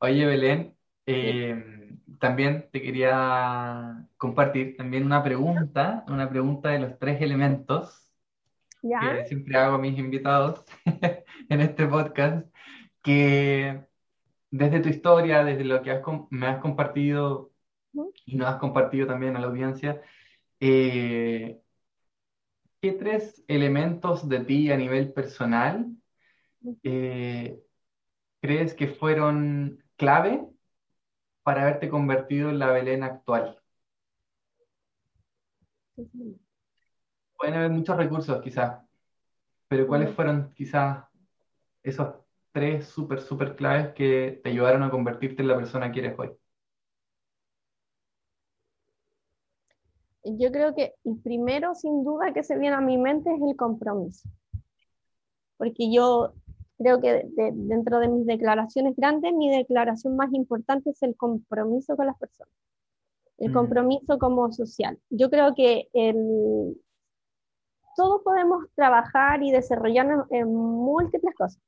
oye, 0.00 0.26
Belén, 0.26 0.76
em, 1.06 2.00
también 2.18 2.68
te 2.72 2.82
quería 2.82 4.08
compartir 4.16 4.76
también 4.76 5.06
una 5.06 5.22
pregunta, 5.22 6.04
una 6.08 6.28
pregunta 6.28 6.70
de 6.70 6.80
los 6.80 6.98
tres 6.98 7.22
elementos 7.22 8.05
que 8.98 9.24
siempre 9.26 9.56
hago 9.58 9.76
a 9.76 9.78
mis 9.78 9.98
invitados 9.98 10.64
en 11.48 11.60
este 11.60 11.86
podcast 11.86 12.46
que 13.02 13.84
desde 14.50 14.80
tu 14.80 14.88
historia, 14.88 15.44
desde 15.44 15.64
lo 15.64 15.82
que 15.82 16.00
me 16.30 16.46
has 16.48 16.60
compartido 16.60 17.52
y 18.26 18.36
nos 18.36 18.48
has 18.48 18.56
compartido 18.58 19.06
también 19.06 19.36
a 19.36 19.40
la 19.40 19.48
audiencia, 19.48 20.02
Eh, 20.60 21.60
¿qué 22.80 22.92
tres 22.92 23.44
elementos 23.48 24.28
de 24.28 24.40
ti 24.40 24.70
a 24.70 24.76
nivel 24.76 25.12
personal 25.12 25.86
eh, 26.82 27.60
crees 28.40 28.74
que 28.74 28.88
fueron 28.88 29.82
clave 29.96 30.46
para 31.42 31.62
haberte 31.62 31.88
convertido 31.88 32.50
en 32.50 32.58
la 32.58 32.70
Belén 32.72 33.02
actual? 33.02 33.58
Pueden 37.36 37.54
haber 37.54 37.70
muchos 37.70 37.96
recursos 37.96 38.40
quizás, 38.42 38.82
pero 39.68 39.86
¿cuáles 39.86 40.14
fueron 40.14 40.52
quizás 40.54 41.04
esos 41.82 42.14
tres 42.52 42.86
súper, 42.86 43.20
súper 43.20 43.54
claves 43.54 43.92
que 43.94 44.40
te 44.42 44.50
ayudaron 44.50 44.82
a 44.82 44.90
convertirte 44.90 45.42
en 45.42 45.48
la 45.48 45.56
persona 45.56 45.92
que 45.92 46.00
eres 46.00 46.18
hoy? 46.18 46.30
Yo 50.24 50.50
creo 50.50 50.74
que 50.74 50.94
el 51.04 51.18
primero, 51.18 51.74
sin 51.74 52.02
duda, 52.02 52.32
que 52.32 52.42
se 52.42 52.58
viene 52.58 52.74
a 52.74 52.80
mi 52.80 52.98
mente 52.98 53.30
es 53.32 53.40
el 53.40 53.54
compromiso. 53.56 54.28
Porque 55.56 55.92
yo 55.92 56.32
creo 56.78 57.00
que 57.00 57.26
dentro 57.54 58.00
de 58.00 58.08
mis 58.08 58.26
declaraciones 58.26 58.96
grandes, 58.96 59.32
mi 59.34 59.50
declaración 59.50 60.16
más 60.16 60.32
importante 60.32 60.90
es 60.90 61.02
el 61.02 61.14
compromiso 61.16 61.96
con 61.96 62.06
las 62.06 62.18
personas. 62.18 62.52
El 63.38 63.50
mm. 63.50 63.54
compromiso 63.54 64.18
como 64.18 64.52
social. 64.52 64.98
Yo 65.10 65.30
creo 65.30 65.54
que 65.54 65.88
el, 65.92 66.76
todos 67.96 68.22
podemos 68.22 68.64
trabajar 68.74 69.42
y 69.42 69.50
desarrollarnos 69.50 70.26
en 70.30 70.54
múltiples 70.54 71.34
cosas, 71.34 71.60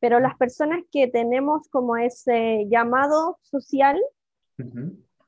pero 0.00 0.20
las 0.20 0.36
personas 0.36 0.82
que 0.92 1.08
tenemos 1.08 1.68
como 1.68 1.96
ese 1.96 2.66
llamado 2.68 3.38
social, 3.42 4.00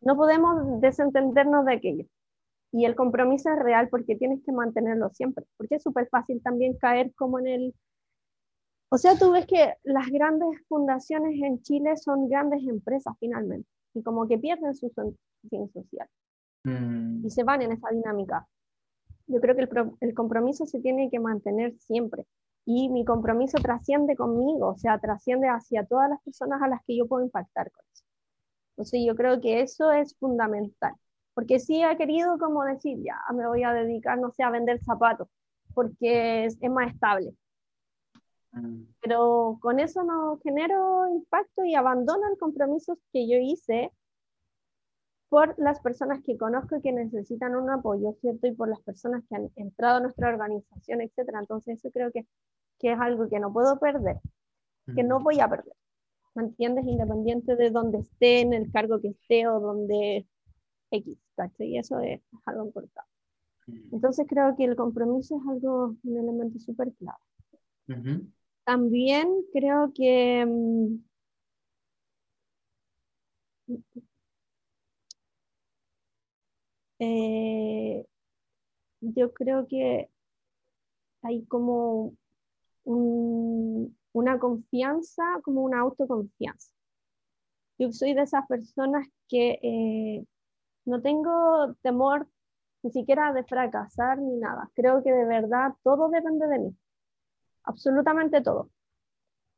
no 0.00 0.16
podemos 0.16 0.80
desentendernos 0.80 1.64
de 1.64 1.72
aquello. 1.74 2.04
Y 2.70 2.86
el 2.86 2.94
compromiso 2.94 3.50
es 3.50 3.58
real 3.58 3.88
porque 3.88 4.16
tienes 4.16 4.42
que 4.44 4.52
mantenerlo 4.52 5.10
siempre, 5.10 5.44
porque 5.56 5.76
es 5.76 5.82
súper 5.82 6.08
fácil 6.08 6.42
también 6.42 6.76
caer 6.78 7.12
como 7.14 7.38
en 7.38 7.46
el... 7.46 7.74
O 8.90 8.98
sea, 8.98 9.16
tú 9.16 9.32
ves 9.32 9.46
que 9.46 9.74
las 9.84 10.08
grandes 10.08 10.48
fundaciones 10.68 11.40
en 11.42 11.62
Chile 11.62 11.96
son 11.96 12.28
grandes 12.28 12.62
empresas 12.66 13.14
finalmente, 13.20 13.68
y 13.94 14.02
como 14.02 14.26
que 14.26 14.38
pierden 14.38 14.74
su 14.74 14.90
fin 14.90 15.70
social. 15.72 16.08
Mm. 16.64 17.26
Y 17.26 17.30
se 17.30 17.42
van 17.42 17.62
en 17.62 17.72
esa 17.72 17.88
dinámica. 17.90 18.46
Yo 19.26 19.40
creo 19.40 19.54
que 19.54 19.62
el, 19.62 19.92
el 20.00 20.14
compromiso 20.14 20.66
se 20.66 20.80
tiene 20.80 21.10
que 21.10 21.20
mantener 21.20 21.74
siempre 21.78 22.26
y 22.64 22.88
mi 22.88 23.04
compromiso 23.04 23.58
trasciende 23.58 24.16
conmigo, 24.16 24.68
o 24.68 24.76
sea, 24.76 24.98
trasciende 24.98 25.48
hacia 25.48 25.84
todas 25.84 26.08
las 26.08 26.22
personas 26.22 26.62
a 26.62 26.68
las 26.68 26.80
que 26.86 26.96
yo 26.96 27.06
puedo 27.06 27.24
impactar 27.24 27.70
con 27.70 27.84
eso. 27.92 28.04
Entonces 28.70 29.00
yo 29.06 29.16
creo 29.16 29.40
que 29.40 29.60
eso 29.60 29.90
es 29.92 30.16
fundamental, 30.18 30.94
porque 31.34 31.58
sí 31.58 31.82
he 31.82 31.96
querido 31.96 32.38
como 32.38 32.64
decir, 32.64 32.98
ya 33.02 33.18
me 33.34 33.46
voy 33.46 33.64
a 33.64 33.72
dedicar, 33.72 34.18
no 34.18 34.30
sé, 34.30 34.42
a 34.42 34.50
vender 34.50 34.80
zapatos, 34.82 35.28
porque 35.74 36.44
es, 36.44 36.56
es 36.60 36.70
más 36.70 36.92
estable. 36.92 37.34
Mm. 38.52 38.84
Pero 39.00 39.58
con 39.60 39.80
eso 39.80 40.04
no 40.04 40.38
genero 40.42 41.08
impacto 41.08 41.64
y 41.64 41.74
abandono 41.74 42.28
el 42.30 42.38
compromiso 42.38 42.98
que 43.12 43.28
yo 43.28 43.38
hice 43.38 43.90
por 45.32 45.58
las 45.58 45.80
personas 45.80 46.22
que 46.22 46.36
conozco 46.36 46.76
y 46.76 46.82
que 46.82 46.92
necesitan 46.92 47.56
un 47.56 47.70
apoyo, 47.70 48.12
¿cierto? 48.20 48.48
Y 48.48 48.52
por 48.52 48.68
las 48.68 48.82
personas 48.82 49.24
que 49.26 49.36
han 49.36 49.50
entrado 49.56 49.96
a 49.96 50.00
nuestra 50.00 50.28
organización, 50.28 51.00
etcétera. 51.00 51.40
Entonces, 51.40 51.78
eso 51.78 51.90
creo 51.90 52.12
que, 52.12 52.26
que 52.78 52.92
es 52.92 53.00
algo 53.00 53.26
que 53.30 53.40
no 53.40 53.50
puedo 53.50 53.78
perder, 53.78 54.18
que 54.94 55.02
no 55.02 55.20
voy 55.20 55.40
a 55.40 55.48
perder. 55.48 55.72
¿Me 56.34 56.42
entiendes? 56.42 56.84
Independiente 56.86 57.56
de 57.56 57.70
donde 57.70 58.00
esté, 58.00 58.40
en 58.40 58.52
el 58.52 58.70
cargo 58.70 59.00
que 59.00 59.08
esté 59.08 59.48
o 59.48 59.58
donde 59.58 60.26
X, 60.90 61.18
¿cachai? 61.34 61.66
Y 61.66 61.78
eso 61.78 61.98
es, 62.00 62.20
algo 62.44 62.66
importante. 62.66 63.08
Entonces 63.90 64.26
creo 64.28 64.54
que 64.54 64.64
el 64.64 64.76
compromiso 64.76 65.38
es 65.38 65.48
algo, 65.48 65.96
un 66.04 66.18
elemento 66.18 66.58
súper 66.58 66.92
clave. 66.92 68.28
También 68.64 69.30
creo 69.50 69.94
que 69.94 70.44
mm, 70.46 70.96
eh, 77.02 78.06
yo 79.00 79.32
creo 79.32 79.66
que 79.66 80.08
hay 81.22 81.44
como 81.46 82.14
una 82.84 84.38
confianza, 84.38 85.22
como 85.42 85.62
una 85.62 85.80
autoconfianza. 85.80 86.72
Yo 87.78 87.90
soy 87.92 88.14
de 88.14 88.22
esas 88.22 88.46
personas 88.46 89.08
que 89.28 89.58
eh, 89.62 90.24
no 90.84 91.02
tengo 91.02 91.74
temor 91.82 92.28
ni 92.82 92.92
siquiera 92.92 93.32
de 93.32 93.44
fracasar 93.44 94.18
ni 94.18 94.36
nada. 94.36 94.70
Creo 94.74 95.02
que 95.02 95.12
de 95.12 95.24
verdad 95.24 95.74
todo 95.82 96.08
depende 96.08 96.46
de 96.46 96.58
mí, 96.60 96.76
absolutamente 97.64 98.42
todo. 98.42 98.70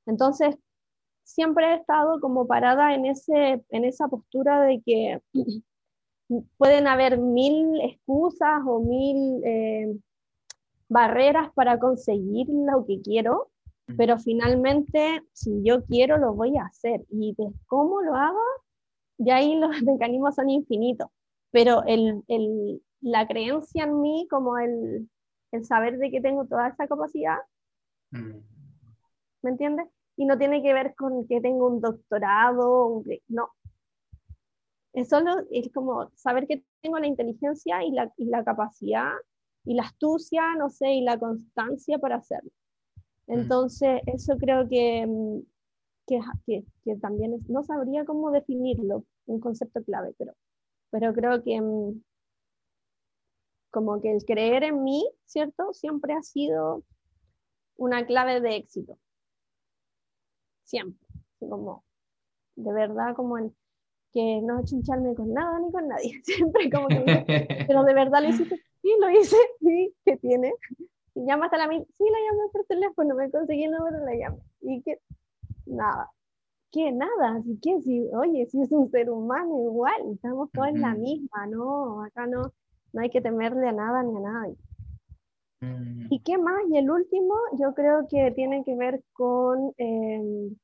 Entonces, 0.07 0.57
siempre 1.25 1.73
he 1.73 1.77
estado 1.77 2.21
como 2.21 2.47
parada 2.47 2.95
en, 2.95 3.07
ese, 3.07 3.65
en 3.69 3.85
esa 3.85 4.09
postura 4.09 4.63
de 4.63 4.83
que 4.83 5.23
pueden 6.57 6.87
haber 6.87 7.19
mil 7.19 7.81
excusas 7.83 8.63
o 8.67 8.81
mil 8.81 9.43
eh, 9.45 9.97
barreras 10.89 11.53
para 11.55 11.79
conseguir 11.79 12.47
lo 12.49 12.85
que 12.87 13.01
quiero, 13.03 13.51
pero 13.97 14.19
finalmente, 14.19 15.23
si 15.33 15.63
yo 15.63 15.85
quiero, 15.85 16.17
lo 16.17 16.35
voy 16.35 16.57
a 16.57 16.65
hacer. 16.65 17.05
Y 17.11 17.35
de 17.37 17.53
cómo 17.67 18.01
lo 18.01 18.15
hago, 18.15 18.41
ya 19.19 19.37
ahí 19.37 19.57
los 19.61 19.83
mecanismos 19.83 20.35
son 20.35 20.51
infinitos. 20.51 21.09
Pero 21.51 21.85
el, 21.85 22.23
el, 22.29 22.83
la 23.01 23.27
creencia 23.29 23.85
en 23.85 24.01
mí, 24.01 24.27
como 24.31 24.59
el, 24.59 25.09
el, 25.53 25.65
saber 25.65 25.99
de 25.99 26.11
que 26.11 26.21
tengo 26.21 26.47
toda 26.47 26.69
esa 26.69 26.89
capacidad, 26.89 27.39
mm. 28.11 28.39
¿me 29.43 29.51
entiendes? 29.51 29.87
Y 30.17 30.25
no 30.25 30.39
tiene 30.39 30.63
que 30.63 30.73
ver 30.73 30.95
con 30.95 31.27
que 31.27 31.41
tengo 31.41 31.69
un 31.69 31.81
doctorado, 31.81 33.03
no, 33.29 33.51
es 34.95 35.09
solo 35.09 35.45
es 35.51 35.71
como 35.73 36.09
saber 36.15 36.47
que 36.47 36.65
tengo 36.81 36.99
la 36.99 37.09
inteligencia 37.09 37.83
y 37.85 37.91
la, 37.91 38.13
y 38.17 38.27
la 38.27 38.45
capacidad 38.45 39.11
y 39.65 39.75
la 39.75 39.83
astucia, 39.83 40.55
no 40.57 40.71
sé, 40.71 40.93
y 40.93 41.01
la 41.03 41.19
constancia 41.19 41.99
para 41.99 42.17
hacerlo. 42.17 42.51
Mm. 43.27 43.33
Entonces, 43.33 44.03
eso 44.07 44.37
creo 44.39 44.69
que, 44.69 45.07
mm, 45.07 45.41
que, 46.07 46.21
que, 46.85 46.97
también 46.97 47.35
es, 47.35 47.49
no 47.49 47.63
sabría 47.65 48.05
cómo 48.05 48.31
definirlo, 48.31 49.05
un 49.27 49.41
concepto 49.41 49.83
clave, 49.83 50.15
pero, 50.19 50.35
pero 50.91 51.13
creo 51.13 51.43
que 51.43 51.61
mm, 51.61 52.03
como 53.71 54.01
que 54.01 54.13
el 54.13 54.25
creer 54.25 54.63
en 54.63 54.85
mí, 54.85 55.11
¿cierto? 55.25 55.73
Siempre 55.73 56.15
ha 56.15 56.23
sido 56.23 56.85
una 57.77 58.07
clave 58.07 58.41
de 58.41 58.57
éxito. 58.57 58.97
Siempre. 60.63 61.05
Como, 61.41 61.85
de 62.55 62.73
verdad, 62.73 63.17
como 63.17 63.39
en, 63.39 63.55
que 64.15 64.41
no 64.43 64.65
chincharme 64.65 65.15
con 65.17 65.35
nada 65.35 65.59
ni 65.59 65.73
con 65.73 65.89
nadie, 65.89 66.21
siempre 66.23 66.71
como 66.71 66.87
que, 66.87 66.95
pero 67.69 67.83
de 67.83 67.95
verdad 67.95 68.23
lo 68.23 68.29
hiciste, 68.29 68.57
sí, 68.81 68.93
lo 69.01 69.11
hice, 69.11 69.37
sí, 69.61 69.93
¿qué 70.07 70.17
tiene? 70.17 70.55
Y 71.17 71.27
llamas 71.27 71.53
a 71.53 71.59
la 71.59 71.69
mí, 71.69 71.85
sí, 71.99 72.05
la 72.05 72.19
llamé 72.19 72.49
por 72.53 72.65
teléfono, 72.65 73.15
me 73.15 73.31
conseguí 73.31 73.65
el 73.65 73.73
número, 73.73 74.05
la 74.05 74.15
llamé, 74.15 74.39
y 74.63 74.83
que, 74.83 75.01
nada, 75.67 76.11
¿qué? 76.71 76.93
Nada, 76.93 77.37
así 77.39 77.59
que, 77.61 77.81
si, 77.83 78.09
oye, 78.15 78.47
si 78.47 78.63
es 78.63 78.71
un 78.73 78.89
ser 78.91 79.11
humano 79.11 79.63
igual, 79.65 80.13
estamos 80.13 80.51
todos 80.53 80.69
en 80.69 80.81
la 80.81 80.95
misma, 80.95 81.47
¿no? 81.47 82.03
Acá 82.03 82.27
no, 82.27 82.53
no 82.93 83.01
hay 83.01 83.11
que 83.11 83.21
temerle 83.21 83.69
a 83.69 83.73
nada 83.73 84.03
ni 84.03 84.17
a 84.17 84.21
nadie. 84.21 84.57
Mm. 85.61 86.07
¿Y 86.11 86.21
qué 86.21 86.37
más? 86.37 86.61
Y 86.69 86.79
el 86.79 86.91
último, 86.91 87.35
yo 87.59 87.75
creo 87.75 88.09
que 88.09 88.33
tiene 88.33 88.65
que 88.65 88.75
ver 88.75 89.03
con 89.13 89.73
em, 89.79 90.57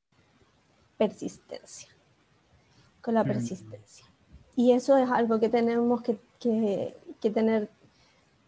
persistencia 0.97 1.89
con 3.01 3.13
la 3.13 3.23
persistencia. 3.23 4.05
Y 4.55 4.73
eso 4.73 4.97
es 4.97 5.09
algo 5.09 5.39
que 5.39 5.49
tenemos 5.49 6.01
que, 6.01 6.17
que, 6.39 7.29
tener 7.29 7.69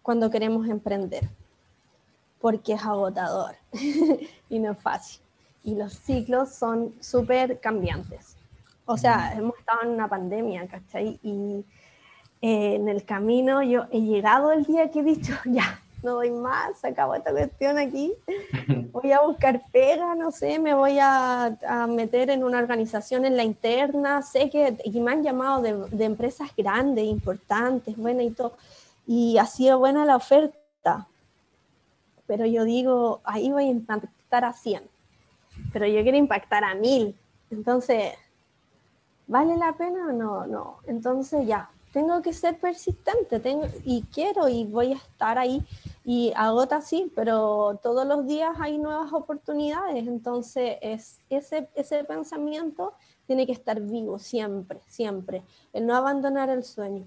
cuando 0.01 0.29
queremos 0.29 0.67
emprender, 0.67 1.29
porque 2.39 2.73
es 2.73 2.83
agotador 2.83 3.55
y 4.49 4.59
no 4.59 4.71
es 4.71 4.77
fácil. 4.79 5.21
Y 5.63 5.75
los 5.75 5.93
ciclos 5.93 6.49
son 6.49 6.93
súper 6.99 7.59
cambiantes. 7.59 8.35
O 8.85 8.97
sea, 8.97 9.33
hemos 9.33 9.57
estado 9.57 9.83
en 9.83 9.89
una 9.89 10.09
pandemia, 10.09 10.67
¿cachai? 10.67 11.19
Y 11.23 11.65
eh, 12.41 12.75
en 12.75 12.89
el 12.89 13.05
camino 13.05 13.63
yo 13.63 13.85
he 13.91 14.01
llegado 14.01 14.51
el 14.51 14.65
día 14.65 14.91
que 14.91 14.99
he 14.99 15.03
dicho, 15.03 15.33
ya, 15.45 15.81
no 16.03 16.15
doy 16.15 16.31
más, 16.31 16.79
se 16.79 16.87
acabó 16.87 17.15
esta 17.15 17.31
cuestión 17.31 17.77
aquí, 17.77 18.13
voy 18.91 19.11
a 19.11 19.21
buscar 19.21 19.63
pega, 19.71 20.15
no 20.15 20.31
sé, 20.31 20.59
me 20.59 20.73
voy 20.73 20.97
a, 20.99 21.57
meter 21.87 22.29
en 22.29 22.43
una 22.43 22.59
organización 22.59 23.25
en 23.25 23.37
la 23.37 23.43
interna, 23.43 24.21
sé 24.21 24.49
que 24.49 24.77
y 24.83 24.99
me 24.99 25.11
han 25.11 25.23
llamado 25.23 25.61
de, 25.61 26.05
empresas 26.05 26.49
grandes, 26.55 27.05
importantes, 27.05 27.95
buenas 27.97 28.25
y 28.25 28.31
todo, 28.31 28.53
y 29.07 29.37
ha 29.37 29.45
sido 29.45 29.79
buena 29.79 30.05
la 30.05 30.15
oferta, 30.15 31.07
pero 32.27 32.45
yo 32.45 32.65
digo, 32.65 33.21
ahí 33.23 33.51
voy 33.51 33.65
a 33.65 33.71
impactar 33.71 34.45
a 34.45 34.53
100, 34.53 34.83
pero 35.71 35.87
yo 35.87 36.01
quiero 36.03 36.17
impactar 36.17 36.63
a 36.63 36.75
1000, 36.75 37.15
entonces, 37.51 38.13
¿vale 39.27 39.57
la 39.57 39.73
pena 39.73 40.07
o 40.07 40.11
no? 40.11 40.45
No, 40.47 40.77
entonces 40.87 41.45
ya, 41.47 41.69
tengo 41.93 42.21
que 42.23 42.33
ser 42.33 42.57
persistente, 42.57 43.39
tengo, 43.39 43.67
y 43.85 44.01
quiero 44.11 44.49
y 44.49 44.65
voy 44.65 44.93
a 44.93 44.95
estar 44.95 45.37
ahí 45.37 45.63
y 46.05 46.33
agota 46.35 46.81
sí, 46.81 47.11
pero 47.15 47.79
todos 47.81 48.05
los 48.05 48.27
días 48.27 48.55
hay 48.59 48.77
nuevas 48.77 49.13
oportunidades, 49.13 50.05
entonces 50.05 50.77
es, 50.81 51.21
ese, 51.29 51.69
ese 51.75 52.03
pensamiento 52.03 52.93
tiene 53.25 53.45
que 53.45 53.53
estar 53.53 53.79
vivo 53.79 54.19
siempre, 54.19 54.81
siempre, 54.87 55.43
el 55.71 55.85
no 55.85 55.95
abandonar 55.95 56.49
el 56.49 56.63
sueño. 56.63 57.05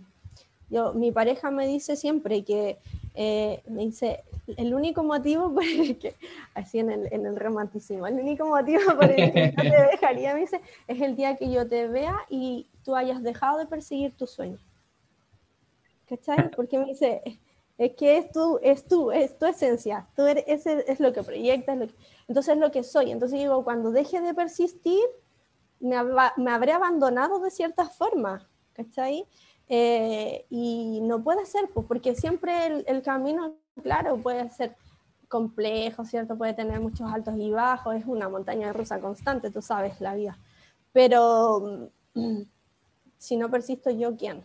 Yo, 0.70 0.94
mi 0.94 1.12
pareja 1.12 1.50
me 1.50 1.66
dice 1.66 1.94
siempre 1.94 2.42
que, 2.42 2.78
eh, 3.14 3.62
me 3.68 3.82
dice, 3.84 4.24
el 4.56 4.74
único 4.74 5.02
motivo 5.02 5.52
por 5.52 5.62
el 5.62 5.98
que, 5.98 6.14
así 6.54 6.78
en 6.78 6.90
el, 6.90 7.12
en 7.12 7.26
el 7.26 7.36
romanticismo, 7.36 8.06
el 8.06 8.14
único 8.14 8.46
motivo 8.46 8.82
por 8.94 9.10
el 9.10 9.32
que 9.32 9.52
yo 9.56 9.62
te 9.62 9.86
dejaría, 9.92 10.34
me 10.34 10.40
dice, 10.40 10.60
es 10.88 11.00
el 11.02 11.16
día 11.16 11.36
que 11.36 11.50
yo 11.50 11.68
te 11.68 11.86
vea 11.86 12.16
y 12.30 12.66
tú 12.82 12.96
hayas 12.96 13.22
dejado 13.22 13.58
de 13.58 13.66
perseguir 13.66 14.16
tu 14.16 14.26
sueño. 14.26 14.58
¿Cachai? 16.08 16.50
Porque 16.52 16.78
me 16.78 16.86
dice, 16.86 17.20
es 17.78 17.92
que 17.94 18.16
es 18.16 18.30
tú, 18.32 18.58
es 18.62 18.86
tú, 18.86 19.10
es 19.10 19.38
tu 19.38 19.46
esencia, 19.46 20.08
tú 20.16 20.22
eres, 20.22 20.66
es 20.66 21.00
lo 21.00 21.12
que 21.12 21.22
proyectas, 21.22 21.76
entonces 22.26 22.54
es 22.54 22.60
lo 22.60 22.70
que 22.70 22.82
soy. 22.82 23.10
Entonces 23.10 23.38
digo, 23.38 23.64
cuando 23.64 23.90
deje 23.90 24.20
de 24.20 24.32
persistir, 24.32 25.02
me, 25.80 25.96
me 26.36 26.50
habré 26.50 26.72
abandonado 26.72 27.38
de 27.40 27.50
cierta 27.50 27.86
forma, 27.86 28.48
¿cachai? 28.72 29.26
Eh, 29.68 30.46
y 30.48 31.00
no 31.02 31.22
puede 31.22 31.44
ser, 31.44 31.68
pues, 31.70 31.86
porque 31.86 32.14
siempre 32.14 32.66
el, 32.66 32.84
el, 32.86 33.02
camino, 33.02 33.56
claro, 33.82 34.16
puede 34.16 34.48
ser 34.50 34.76
complejo, 35.28 36.04
¿cierto? 36.04 36.38
Puede 36.38 36.54
tener 36.54 36.80
muchos 36.80 37.12
altos 37.12 37.34
y 37.36 37.50
bajos, 37.50 37.96
es 37.96 38.06
una 38.06 38.28
montaña 38.28 38.72
rusa 38.72 39.00
constante, 39.00 39.50
tú 39.50 39.60
sabes, 39.60 40.00
la 40.00 40.14
vida. 40.14 40.38
Pero 40.92 41.90
mm, 42.14 42.42
si 43.18 43.36
no 43.36 43.50
persisto 43.50 43.90
yo, 43.90 44.16
¿quién? 44.16 44.44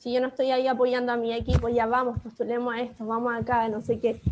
Si 0.00 0.10
yo 0.10 0.20
no 0.22 0.28
estoy 0.28 0.50
ahí 0.50 0.66
apoyando 0.66 1.12
a 1.12 1.18
mi 1.18 1.30
equipo, 1.34 1.68
ya 1.68 1.84
vamos, 1.84 2.18
postulemos 2.20 2.74
a 2.74 2.80
esto, 2.80 3.04
vamos 3.04 3.34
acá, 3.34 3.68
no 3.68 3.82
sé 3.82 4.00
qué. 4.00 4.22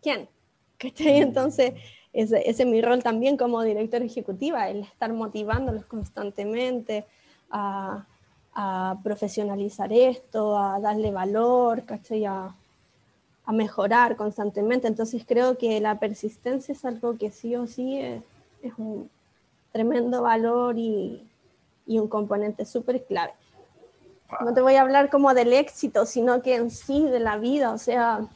¿Quién? 0.00 0.28
¿Cachai? 0.78 1.18
Entonces, 1.18 1.74
ese, 2.14 2.48
ese 2.48 2.62
es 2.62 2.68
mi 2.68 2.80
rol 2.80 3.02
también 3.02 3.36
como 3.36 3.62
directora 3.62 4.02
ejecutiva, 4.02 4.70
el 4.70 4.80
estar 4.80 5.12
motivándolos 5.12 5.84
constantemente 5.84 7.04
a, 7.50 8.06
a 8.54 8.98
profesionalizar 9.04 9.92
esto, 9.92 10.58
a 10.58 10.80
darle 10.80 11.10
valor, 11.10 11.84
¿cachai? 11.84 12.24
A, 12.24 12.54
a, 13.44 13.52
mejorar 13.52 14.16
constantemente. 14.16 14.88
Entonces 14.88 15.22
creo 15.26 15.58
que 15.58 15.80
la 15.82 15.98
persistencia 15.98 16.72
es 16.72 16.82
algo 16.86 17.18
que 17.18 17.30
sí 17.30 17.56
o 17.56 17.66
sí 17.66 17.98
es, 17.98 18.22
es 18.62 18.72
un 18.78 19.10
tremendo 19.70 20.22
valor 20.22 20.78
y, 20.78 21.28
y 21.86 21.98
un 21.98 22.08
componente 22.08 22.64
súper 22.64 23.04
clave. 23.04 23.34
No 24.40 24.54
te 24.54 24.60
voy 24.60 24.74
a 24.76 24.82
hablar 24.82 25.10
como 25.10 25.34
del 25.34 25.52
éxito, 25.52 26.06
sino 26.06 26.42
que 26.42 26.56
en 26.56 26.70
sí 26.70 27.04
de 27.06 27.20
la 27.20 27.36
vida, 27.36 27.72
o 27.72 27.78
sea, 27.78 28.26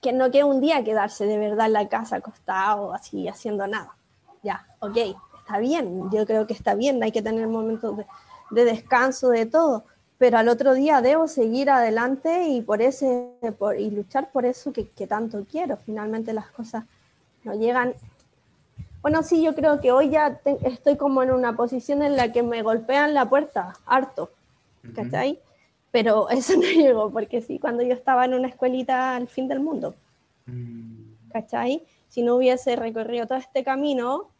que 0.00 0.12
no 0.12 0.30
quede 0.30 0.44
un 0.44 0.60
día 0.60 0.82
quedarse 0.82 1.26
de 1.26 1.38
verdad 1.38 1.66
en 1.66 1.74
la 1.74 1.88
casa 1.88 2.16
acostado, 2.16 2.92
así, 2.92 3.28
haciendo 3.28 3.66
nada. 3.66 3.94
Ya, 4.42 4.66
ok, 4.80 4.96
está 5.38 5.58
bien, 5.58 6.10
yo 6.10 6.26
creo 6.26 6.46
que 6.46 6.54
está 6.54 6.74
bien, 6.74 7.02
hay 7.02 7.12
que 7.12 7.22
tener 7.22 7.46
momentos 7.46 7.96
de, 7.96 8.06
de 8.50 8.64
descanso, 8.64 9.28
de 9.28 9.46
todo, 9.46 9.84
pero 10.18 10.38
al 10.38 10.48
otro 10.48 10.74
día 10.74 11.00
debo 11.00 11.28
seguir 11.28 11.70
adelante 11.70 12.48
y, 12.48 12.62
por 12.62 12.82
ese, 12.82 13.28
y 13.78 13.90
luchar 13.90 14.30
por 14.30 14.44
eso 14.44 14.72
que 14.72 15.06
tanto 15.06 15.44
quiero. 15.50 15.76
Finalmente 15.76 16.32
las 16.32 16.46
cosas 16.46 16.84
no 17.44 17.54
llegan. 17.54 17.94
Bueno, 19.00 19.22
sí, 19.24 19.42
yo 19.42 19.54
creo 19.54 19.80
que 19.80 19.90
hoy 19.90 20.10
ya 20.10 20.40
estoy 20.62 20.96
como 20.96 21.22
en 21.24 21.32
una 21.32 21.56
posición 21.56 22.02
en 22.02 22.16
la 22.16 22.30
que 22.30 22.44
me 22.44 22.62
golpean 22.62 23.14
la 23.14 23.28
puerta, 23.28 23.74
harto, 23.84 24.30
¿cachai? 24.94 25.38
Pero 25.90 26.28
eso 26.30 26.54
no 26.54 26.62
llegó, 26.62 27.10
porque 27.10 27.40
sí, 27.40 27.58
cuando 27.58 27.82
yo 27.82 27.94
estaba 27.94 28.24
en 28.24 28.34
una 28.34 28.48
escuelita 28.48 29.16
al 29.16 29.28
fin 29.28 29.48
del 29.48 29.60
mundo, 29.60 29.94
mm. 30.46 31.30
¿cachai? 31.32 31.82
Si 32.08 32.22
no 32.22 32.36
hubiese 32.36 32.76
recorrido 32.76 33.26
todo 33.26 33.38
este 33.38 33.64
camino, 33.64 34.30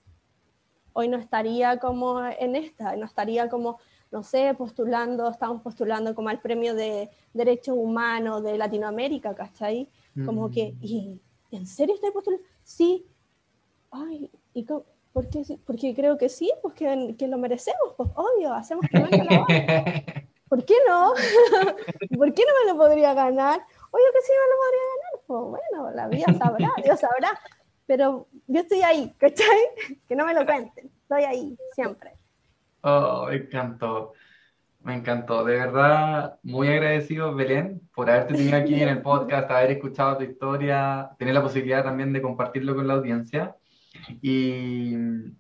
hoy 0.93 1.09
no 1.09 1.17
estaría 1.17 1.79
como 1.79 2.25
en 2.27 2.57
esta, 2.57 2.97
no 2.97 3.07
estaría 3.07 3.49
como 3.49 3.79
no 4.13 4.23
sé, 4.23 4.53
postulando, 4.55 5.31
estamos 5.31 5.63
postulando 5.63 6.15
como 6.15 6.29
al 6.29 6.39
premio 6.39 6.75
de 6.75 7.09
derechos 7.33 7.75
humanos 7.79 8.45
de 8.45 8.59
Latinoamérica, 8.59 9.35
¿cachai? 9.35 9.89
Como 10.27 10.51
que, 10.51 10.73
mm. 10.73 10.85
¿y 10.85 11.21
en 11.51 11.67
serio 11.67 11.95
estoy 11.95 12.11
postulando? 12.11 12.47
Sí. 12.63 13.07
Ay, 13.91 14.31
¿y 14.53 14.65
¿Por 14.65 15.29
qué? 15.29 15.43
Porque 15.67 15.95
creo 15.95 16.17
que 16.19 16.29
sí, 16.29 16.51
pues 16.61 16.75
que, 16.75 17.15
que 17.19 17.27
lo 17.27 17.39
merecemos, 17.39 17.95
pues 17.97 18.11
obvio, 18.15 18.53
hacemos 18.53 18.85
que 18.91 18.99
venga 19.11 19.25
la 19.25 20.25
¿Por 20.53 20.67
qué 20.67 20.75
no? 20.87 21.15
¿Por 22.19 22.35
qué 22.35 22.43
no 22.45 22.53
me 22.61 22.71
lo 22.71 22.77
podría 22.77 23.15
ganar? 23.15 23.59
Obvio 23.91 24.07
que 24.13 24.21
sí 24.21 24.33
me 24.39 24.51
lo 24.51 24.59
podría 24.61 24.85
ganar, 24.93 25.25
pues 25.27 25.63
bueno, 25.73 25.91
la 25.97 26.09
vida 26.09 26.27
sabrá, 26.39 26.73
Dios 26.85 27.01
sabrá. 27.01 27.41
Pero 27.87 28.29
yo 28.49 28.61
estoy 28.61 28.83
ahí, 28.83 29.15
¿cachai? 29.17 29.47
Que 30.07 30.15
no 30.15 30.27
me 30.27 30.35
lo 30.35 30.45
cuenten, 30.45 30.91
estoy 31.05 31.23
ahí, 31.23 31.57
siempre. 31.75 32.13
Oh, 32.83 33.29
me 33.31 33.37
encantó. 33.37 34.13
Me 34.81 34.95
encantó. 34.95 35.43
De 35.43 35.57
verdad, 35.57 36.39
muy 36.43 36.69
agradecido, 36.69 37.35
Belén, 37.35 37.89
por 37.95 38.11
haberte 38.11 38.35
tenido 38.35 38.59
aquí 38.59 38.83
en 38.83 38.91
el 38.91 39.01
podcast, 39.01 39.51
haber 39.51 39.71
escuchado 39.71 40.19
tu 40.19 40.25
historia, 40.25 41.13
tener 41.19 41.33
la 41.33 41.43
posibilidad 41.43 41.83
también 41.83 42.13
de 42.13 42.21
compartirlo 42.21 42.75
con 42.75 42.87
la 42.87 42.93
audiencia. 42.93 43.57
Y, 44.21 44.97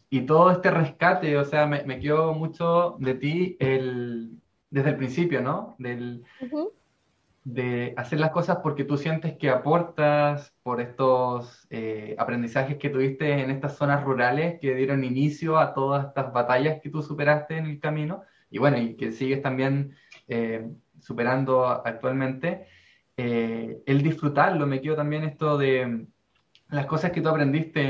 y 0.09 0.23
todo 0.23 0.53
este 0.53 0.71
rescate, 0.71 1.37
o 1.37 1.45
sea, 1.45 1.67
me, 1.67 1.85
me 1.85 2.01
quedó 2.01 2.33
mucho 2.33 2.97
de 2.99 3.15
ti 3.15 3.57
el, 3.61 4.42
desde 4.73 4.91
el 4.91 4.97
principio, 4.97 5.43
¿no? 5.43 5.77
Del, 5.79 6.25
de 7.45 7.93
hacer 7.97 8.19
las 8.19 8.31
cosas 8.31 8.59
porque 8.63 8.85
tú 8.85 8.97
sientes 8.97 9.37
que 9.37 9.51
aportas 9.51 10.55
por 10.63 10.81
estos 10.81 11.67
eh, 11.71 12.17
aprendizajes 12.19 12.79
que 12.79 12.89
tuviste 12.89 13.43
en 13.43 13.51
estas 13.51 13.77
zonas 13.77 14.03
rurales 14.03 14.59
que 14.61 14.75
dieron 14.75 15.05
inicio 15.05 15.59
a 15.59 15.75
todas 15.75 16.07
estas 16.07 16.33
batallas 16.33 16.81
que 16.81 16.89
tú 16.89 17.03
superaste 17.03 17.59
en 17.59 17.67
el 17.67 17.81
camino 17.81 18.23
y 18.51 18.59
bueno, 18.59 18.79
y 18.79 18.97
que 18.97 19.13
sigues 19.13 19.43
también 19.43 19.95
eh, 20.27 20.67
superando 21.01 21.67
actualmente. 21.67 22.67
Eh, 23.17 23.83
el 23.85 24.03
disfrutarlo, 24.03 24.67
me 24.67 24.81
quedo 24.81 24.97
también 24.97 25.25
esto 25.25 25.59
de 25.59 26.07
las 26.71 26.87
cosas 26.87 27.11
que 27.11 27.21
tú 27.21 27.29
aprendiste 27.29 27.81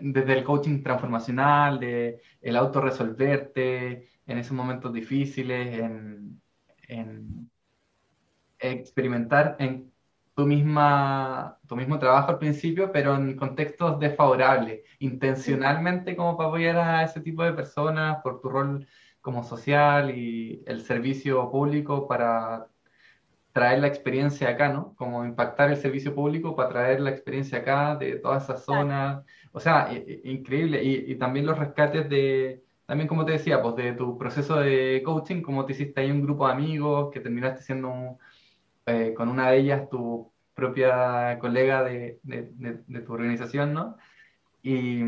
desde 0.00 0.32
el 0.32 0.44
coaching 0.44 0.84
transformacional, 0.84 1.80
de 1.80 2.20
el 2.40 2.56
autorresolverte 2.56 4.15
en 4.26 4.38
esos 4.38 4.52
momentos 4.52 4.92
difíciles, 4.92 5.78
en, 5.78 6.40
en 6.88 7.50
experimentar 8.58 9.56
en 9.58 9.92
tu, 10.34 10.46
misma, 10.46 11.58
tu 11.66 11.76
mismo 11.76 11.98
trabajo 11.98 12.30
al 12.30 12.38
principio, 12.38 12.92
pero 12.92 13.16
en 13.16 13.36
contextos 13.36 13.98
desfavorables, 14.00 14.82
intencionalmente 14.98 16.16
como 16.16 16.36
para 16.36 16.48
apoyar 16.48 16.76
a 16.76 17.02
ese 17.04 17.20
tipo 17.20 17.42
de 17.42 17.52
personas 17.52 18.18
por 18.22 18.40
tu 18.40 18.48
rol 18.48 18.86
como 19.20 19.42
social 19.42 20.16
y 20.16 20.62
el 20.66 20.82
servicio 20.82 21.50
público 21.50 22.06
para 22.06 22.68
traer 23.52 23.80
la 23.80 23.86
experiencia 23.88 24.50
acá, 24.50 24.68
¿no? 24.68 24.94
Como 24.96 25.24
impactar 25.24 25.70
el 25.70 25.78
servicio 25.78 26.14
público 26.14 26.54
para 26.54 26.68
traer 26.68 27.00
la 27.00 27.10
experiencia 27.10 27.58
acá 27.58 27.96
de 27.96 28.16
todas 28.16 28.44
esas 28.44 28.64
zonas. 28.64 29.24
O 29.52 29.60
sea, 29.60 29.90
increíble. 30.24 30.82
Y, 30.84 31.10
y, 31.12 31.16
también 31.16 31.46
los 31.46 31.58
rescates 31.58 32.08
de, 32.10 32.65
también 32.86 33.08
como 33.08 33.24
te 33.24 33.32
decía, 33.32 33.62
pues 33.62 33.76
de 33.76 33.92
tu 33.92 34.16
proceso 34.18 34.56
de 34.56 35.02
coaching, 35.04 35.42
como 35.42 35.66
te 35.66 35.72
hiciste 35.72 36.00
ahí 36.00 36.10
un 36.10 36.22
grupo 36.22 36.46
de 36.46 36.52
amigos, 36.54 37.10
que 37.12 37.20
terminaste 37.20 37.62
siendo 37.62 38.18
eh, 38.86 39.14
con 39.14 39.28
una 39.28 39.50
de 39.50 39.58
ellas 39.58 39.88
tu 39.90 40.32
propia 40.54 41.38
colega 41.40 41.84
de, 41.84 42.18
de, 42.22 43.00
tu 43.02 43.12
organización, 43.12 43.74
¿no? 43.74 43.96
Y, 44.62 45.02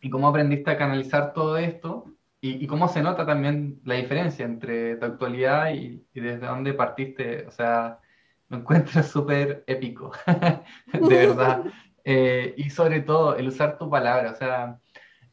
y, 0.00 0.10
cómo 0.10 0.28
aprendiste 0.28 0.70
a 0.70 0.78
canalizar 0.78 1.32
todo 1.32 1.56
esto 1.56 2.06
y, 2.40 2.62
y, 2.62 2.66
cómo 2.66 2.88
se 2.88 3.02
nota 3.02 3.26
también 3.26 3.80
la 3.84 3.94
diferencia 3.94 4.44
entre 4.44 4.96
tu 4.96 5.06
actualidad 5.06 5.72
y, 5.74 6.04
y 6.12 6.20
desde 6.20 6.46
dónde 6.46 6.74
partiste, 6.74 7.46
o 7.46 7.50
sea, 7.50 8.00
me 8.48 8.58
encuentro 8.58 9.02
súper 9.02 9.64
épico, 9.66 10.12
de 10.92 11.26
verdad. 11.26 11.64
Eh, 12.06 12.52
y 12.58 12.68
sobre 12.68 13.00
todo 13.00 13.34
el 13.36 13.48
usar 13.48 13.78
tu 13.78 13.88
palabra, 13.88 14.32
o 14.32 14.34
sea, 14.34 14.78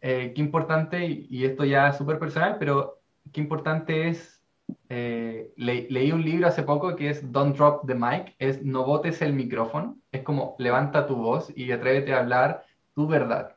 eh, 0.01 0.33
qué 0.35 0.41
importante, 0.41 1.05
y, 1.05 1.45
esto 1.45 1.63
ya 1.63 1.89
es 1.89 1.97
súper 1.97 2.19
personal, 2.19 2.57
pero 2.59 3.01
qué 3.31 3.39
importante 3.41 4.09
es 4.09 4.41
eh, 4.89 5.53
leí 5.57 6.11
un 6.11 6.23
libro 6.23 6.47
hace 6.47 6.63
poco 6.63 6.95
que 6.95 7.09
es 7.09 7.31
Don't 7.31 7.55
Drop 7.55 7.85
the 7.87 7.95
Mic, 7.95 8.35
es 8.39 8.63
no 8.63 8.83
botes 8.83 9.21
el 9.21 9.33
micrófono, 9.33 9.97
es 10.11 10.23
como 10.23 10.55
levanta 10.59 11.07
tu 11.07 11.15
voz 11.15 11.51
y 11.55 11.71
atrévete 11.71 12.13
a 12.13 12.19
hablar 12.19 12.65
tu 12.93 13.07
verdad. 13.07 13.55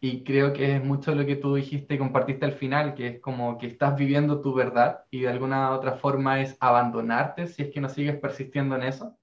Y 0.00 0.24
creo 0.24 0.52
que 0.52 0.76
es 0.76 0.84
mucho 0.84 1.14
lo 1.14 1.26
que 1.26 1.36
tú 1.36 1.54
dijiste 1.56 1.94
y 1.94 1.98
compartiste 1.98 2.46
al 2.46 2.52
final, 2.52 2.94
que 2.94 3.06
es 3.08 3.20
como 3.20 3.58
que 3.58 3.66
estás 3.66 3.96
viviendo 3.96 4.40
tu 4.40 4.54
verdad 4.54 5.04
y 5.10 5.20
de 5.22 5.28
alguna 5.28 5.72
otra 5.72 5.92
forma 5.92 6.40
es 6.40 6.56
abandonarte 6.60 7.46
si 7.46 7.62
es 7.62 7.70
que 7.70 7.80
no 7.80 7.88
sigues 7.88 8.16
persistiendo 8.18 8.76
en 8.76 8.84
eso. 8.84 9.16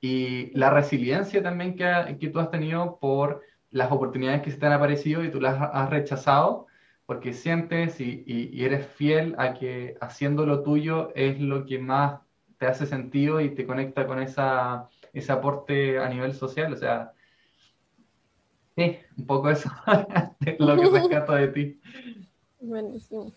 Y 0.00 0.50
la 0.58 0.70
resiliencia 0.70 1.42
también 1.42 1.76
que, 1.76 2.16
que 2.20 2.28
tú 2.28 2.38
has 2.38 2.50
tenido 2.50 2.98
por 3.00 3.42
las 3.74 3.90
oportunidades 3.90 4.42
que 4.42 4.52
se 4.52 4.56
te 4.56 4.66
han 4.66 4.72
aparecido 4.72 5.24
y 5.24 5.32
tú 5.32 5.40
las 5.40 5.60
has 5.60 5.90
rechazado 5.90 6.68
porque 7.06 7.32
sientes 7.32 8.00
y, 8.00 8.24
eres 8.64 8.86
fiel 8.86 9.34
a 9.36 9.52
que 9.54 9.96
haciendo 10.00 10.46
lo 10.46 10.62
tuyo 10.62 11.10
es 11.16 11.40
lo 11.40 11.66
que 11.66 11.80
más 11.80 12.20
te 12.56 12.66
hace 12.66 12.86
sentido 12.86 13.40
y 13.40 13.52
te 13.52 13.66
conecta 13.66 14.06
con 14.06 14.22
esa, 14.22 14.88
ese 15.12 15.32
aporte 15.32 15.98
a 15.98 16.08
nivel 16.08 16.34
social. 16.34 16.72
O 16.72 16.76
sea, 16.76 17.12
sí, 18.76 18.96
un 19.18 19.26
poco 19.26 19.50
eso 19.50 19.68
es 20.46 20.60
lo 20.60 20.76
que 20.76 20.90
rescato 20.90 21.32
de 21.32 21.48
ti. 21.48 21.80
Buenísimo. 22.60 23.32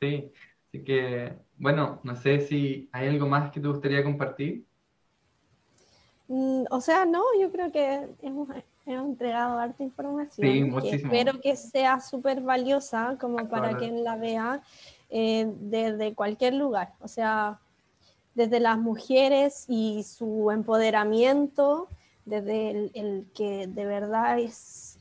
Sí, 0.00 0.30
así 0.68 0.84
que, 0.84 1.32
bueno, 1.56 1.98
no 2.04 2.14
sé 2.14 2.40
si 2.40 2.90
hay 2.92 3.08
algo 3.08 3.26
más 3.26 3.50
que 3.50 3.58
te 3.58 3.68
gustaría 3.68 4.04
compartir. 4.04 4.66
Mm, 6.28 6.64
o 6.70 6.80
sea, 6.82 7.06
no, 7.06 7.24
yo 7.40 7.50
creo 7.50 7.72
que 7.72 8.06
hemos, 8.20 8.48
entregado 8.98 9.58
harta 9.58 9.82
información. 9.82 10.46
Sí, 10.46 10.64
muchísimo. 10.64 11.12
espero 11.12 11.40
que 11.40 11.56
sea 11.56 12.00
súper 12.00 12.40
valiosa 12.40 13.16
como 13.20 13.48
para 13.48 13.76
quien 13.76 14.04
la 14.04 14.16
vea 14.16 14.62
eh, 15.08 15.50
desde 15.60 16.14
cualquier 16.14 16.54
lugar. 16.54 16.92
O 17.00 17.08
sea, 17.08 17.60
desde 18.34 18.60
las 18.60 18.78
mujeres 18.78 19.64
y 19.68 20.02
su 20.02 20.50
empoderamiento, 20.50 21.88
desde 22.24 22.90
el, 22.94 23.26
que 23.34 23.66
de 23.66 23.86
verdad 23.86 24.38
es, 24.38 24.98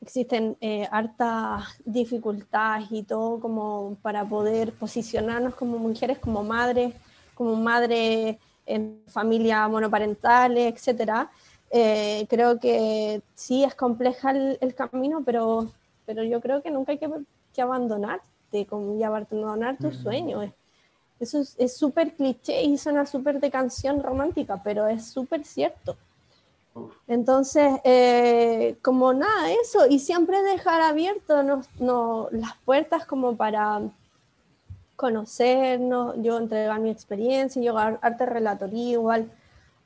existen 0.00 0.56
eh, 0.60 0.88
hartas 0.90 1.64
dificultades 1.84 2.88
y 2.90 3.02
todo 3.02 3.38
como 3.40 3.96
para 4.02 4.24
poder 4.24 4.72
posicionarnos 4.72 5.54
como 5.54 5.78
mujeres, 5.78 6.18
como 6.18 6.42
madres, 6.42 6.94
como 7.34 7.54
madre 7.56 8.38
en 8.64 9.02
familia 9.06 9.68
monoparental, 9.68 10.56
etcétera. 10.56 11.30
Eh, 11.70 12.26
creo 12.28 12.58
que 12.58 13.22
sí 13.34 13.64
es 13.64 13.74
compleja 13.74 14.30
el, 14.30 14.74
camino, 14.74 15.22
pero, 15.24 15.70
pero 16.04 16.22
yo 16.22 16.40
creo 16.40 16.62
que 16.62 16.70
nunca 16.70 16.92
hay 16.92 16.98
que, 16.98 17.10
que 17.52 17.62
abandonarte, 17.62 18.66
como 18.66 19.04
abandonar 19.04 19.76
tus 19.76 19.98
mm. 19.98 20.02
sueños. 20.02 20.50
Eso 21.18 21.42
es 21.56 21.76
súper 21.76 22.14
cliché 22.14 22.62
y 22.62 22.76
suena 22.76 23.06
súper 23.06 23.40
de 23.40 23.50
canción 23.50 24.02
romántica, 24.02 24.60
pero 24.62 24.86
es 24.86 25.06
súper 25.06 25.44
cierto. 25.44 25.96
Entonces, 27.06 27.80
eh, 27.84 28.76
como 28.82 29.12
nada, 29.12 29.50
eso, 29.62 29.86
y 29.88 29.98
siempre 29.98 30.42
dejar 30.42 30.80
abiertas 30.82 31.44
no, 31.78 32.28
las 32.30 32.56
puertas 32.64 33.06
como 33.06 33.36
para 33.36 33.80
conocernos, 34.94 36.16
yo 36.22 36.38
entregar 36.38 36.80
mi 36.80 36.90
experiencia, 36.90 37.62
yo 37.62 37.78
arte 37.78 38.26
relatoría 38.26 38.92
igual, 38.92 39.30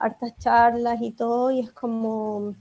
hartas 0.01 0.37
charlas 0.39 1.01
y 1.01 1.13
todo, 1.13 1.51
y 1.51 1.61
es 1.61 1.71
como, 1.71 2.55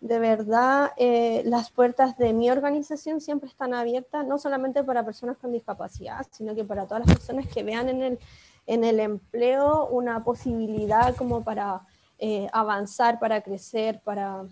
de 0.00 0.18
verdad, 0.18 0.92
eh, 0.96 1.42
las 1.44 1.70
puertas 1.70 2.16
de 2.16 2.32
mi 2.32 2.48
organización 2.48 3.20
siempre 3.20 3.48
están 3.48 3.74
abiertas, 3.74 4.26
no 4.26 4.38
solamente 4.38 4.82
para 4.84 5.04
personas 5.04 5.36
con 5.36 5.52
discapacidad, 5.52 6.26
sino 6.30 6.54
que 6.54 6.64
para 6.64 6.86
todas 6.86 7.06
las 7.06 7.16
personas 7.16 7.46
que 7.48 7.64
vean 7.64 7.88
en 7.88 8.02
el, 8.02 8.18
en 8.66 8.84
el 8.84 9.00
empleo 9.00 9.86
una 9.88 10.22
posibilidad 10.22 11.14
como 11.16 11.42
para 11.42 11.82
eh, 12.18 12.48
avanzar, 12.52 13.18
para 13.18 13.42
crecer, 13.42 14.00
para 14.04 14.44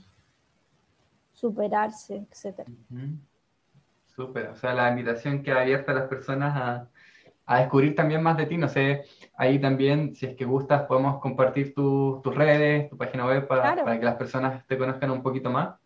superarse, 1.33 2.27
etc. 2.31 2.69
Súper, 4.15 4.49
o 4.49 4.57
sea, 4.57 4.75
la 4.75 4.91
invitación 4.91 5.43
que 5.43 5.53
abierta 5.53 5.93
a 5.93 5.95
las 5.95 6.09
personas 6.09 6.57
a, 6.57 6.89
a 7.47 7.61
descubrir 7.61 7.95
también 7.95 8.23
más 8.23 8.37
de 8.37 8.47
ti. 8.47 8.57
No 8.57 8.69
sé, 8.69 9.05
ahí 9.37 9.61
también, 9.61 10.15
si 10.15 10.27
es 10.27 10.37
que 10.37 10.45
gustas, 10.45 10.83
podemos 10.85 11.21
compartir 11.21 11.75
tus 11.75 12.35
redes, 12.35 12.89
tu 12.89 12.97
página 12.97 13.27
web 13.27 13.47
para, 13.47 13.77
para, 13.77 13.99
que 13.99 14.05
las 14.05 14.17
personas 14.17 14.67
te 14.67 14.79
conozcan 14.79 15.11
un 15.11 15.23
poquito 15.23 15.51
más. 15.51 15.77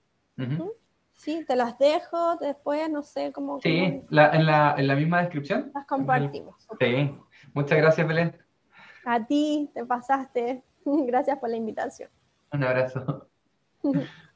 Sí, 1.12 1.44
te 1.46 1.56
las 1.56 1.76
dejo 1.78 2.36
después, 2.36 2.88
no 2.88 3.02
sé 3.02 3.32
cómo. 3.32 3.60
Sí, 3.60 3.76
en, 3.76 4.06
la, 4.10 4.74
en 4.76 4.86
la 4.86 4.94
misma 4.94 5.20
descripción. 5.20 5.72
Las 5.74 5.86
compartimos. 5.86 6.54
Sí, 6.78 7.14
muchas 7.54 7.78
gracias, 7.78 8.06
Belén. 8.06 8.36
A 9.04 9.24
ti, 9.24 9.70
te 9.74 9.84
pasaste. 9.84 10.62
Gracias 10.84 11.38
por 11.38 11.50
la 11.50 11.56
invitación. 11.56 12.10
Un 12.52 12.64
abrazo. 12.64 13.28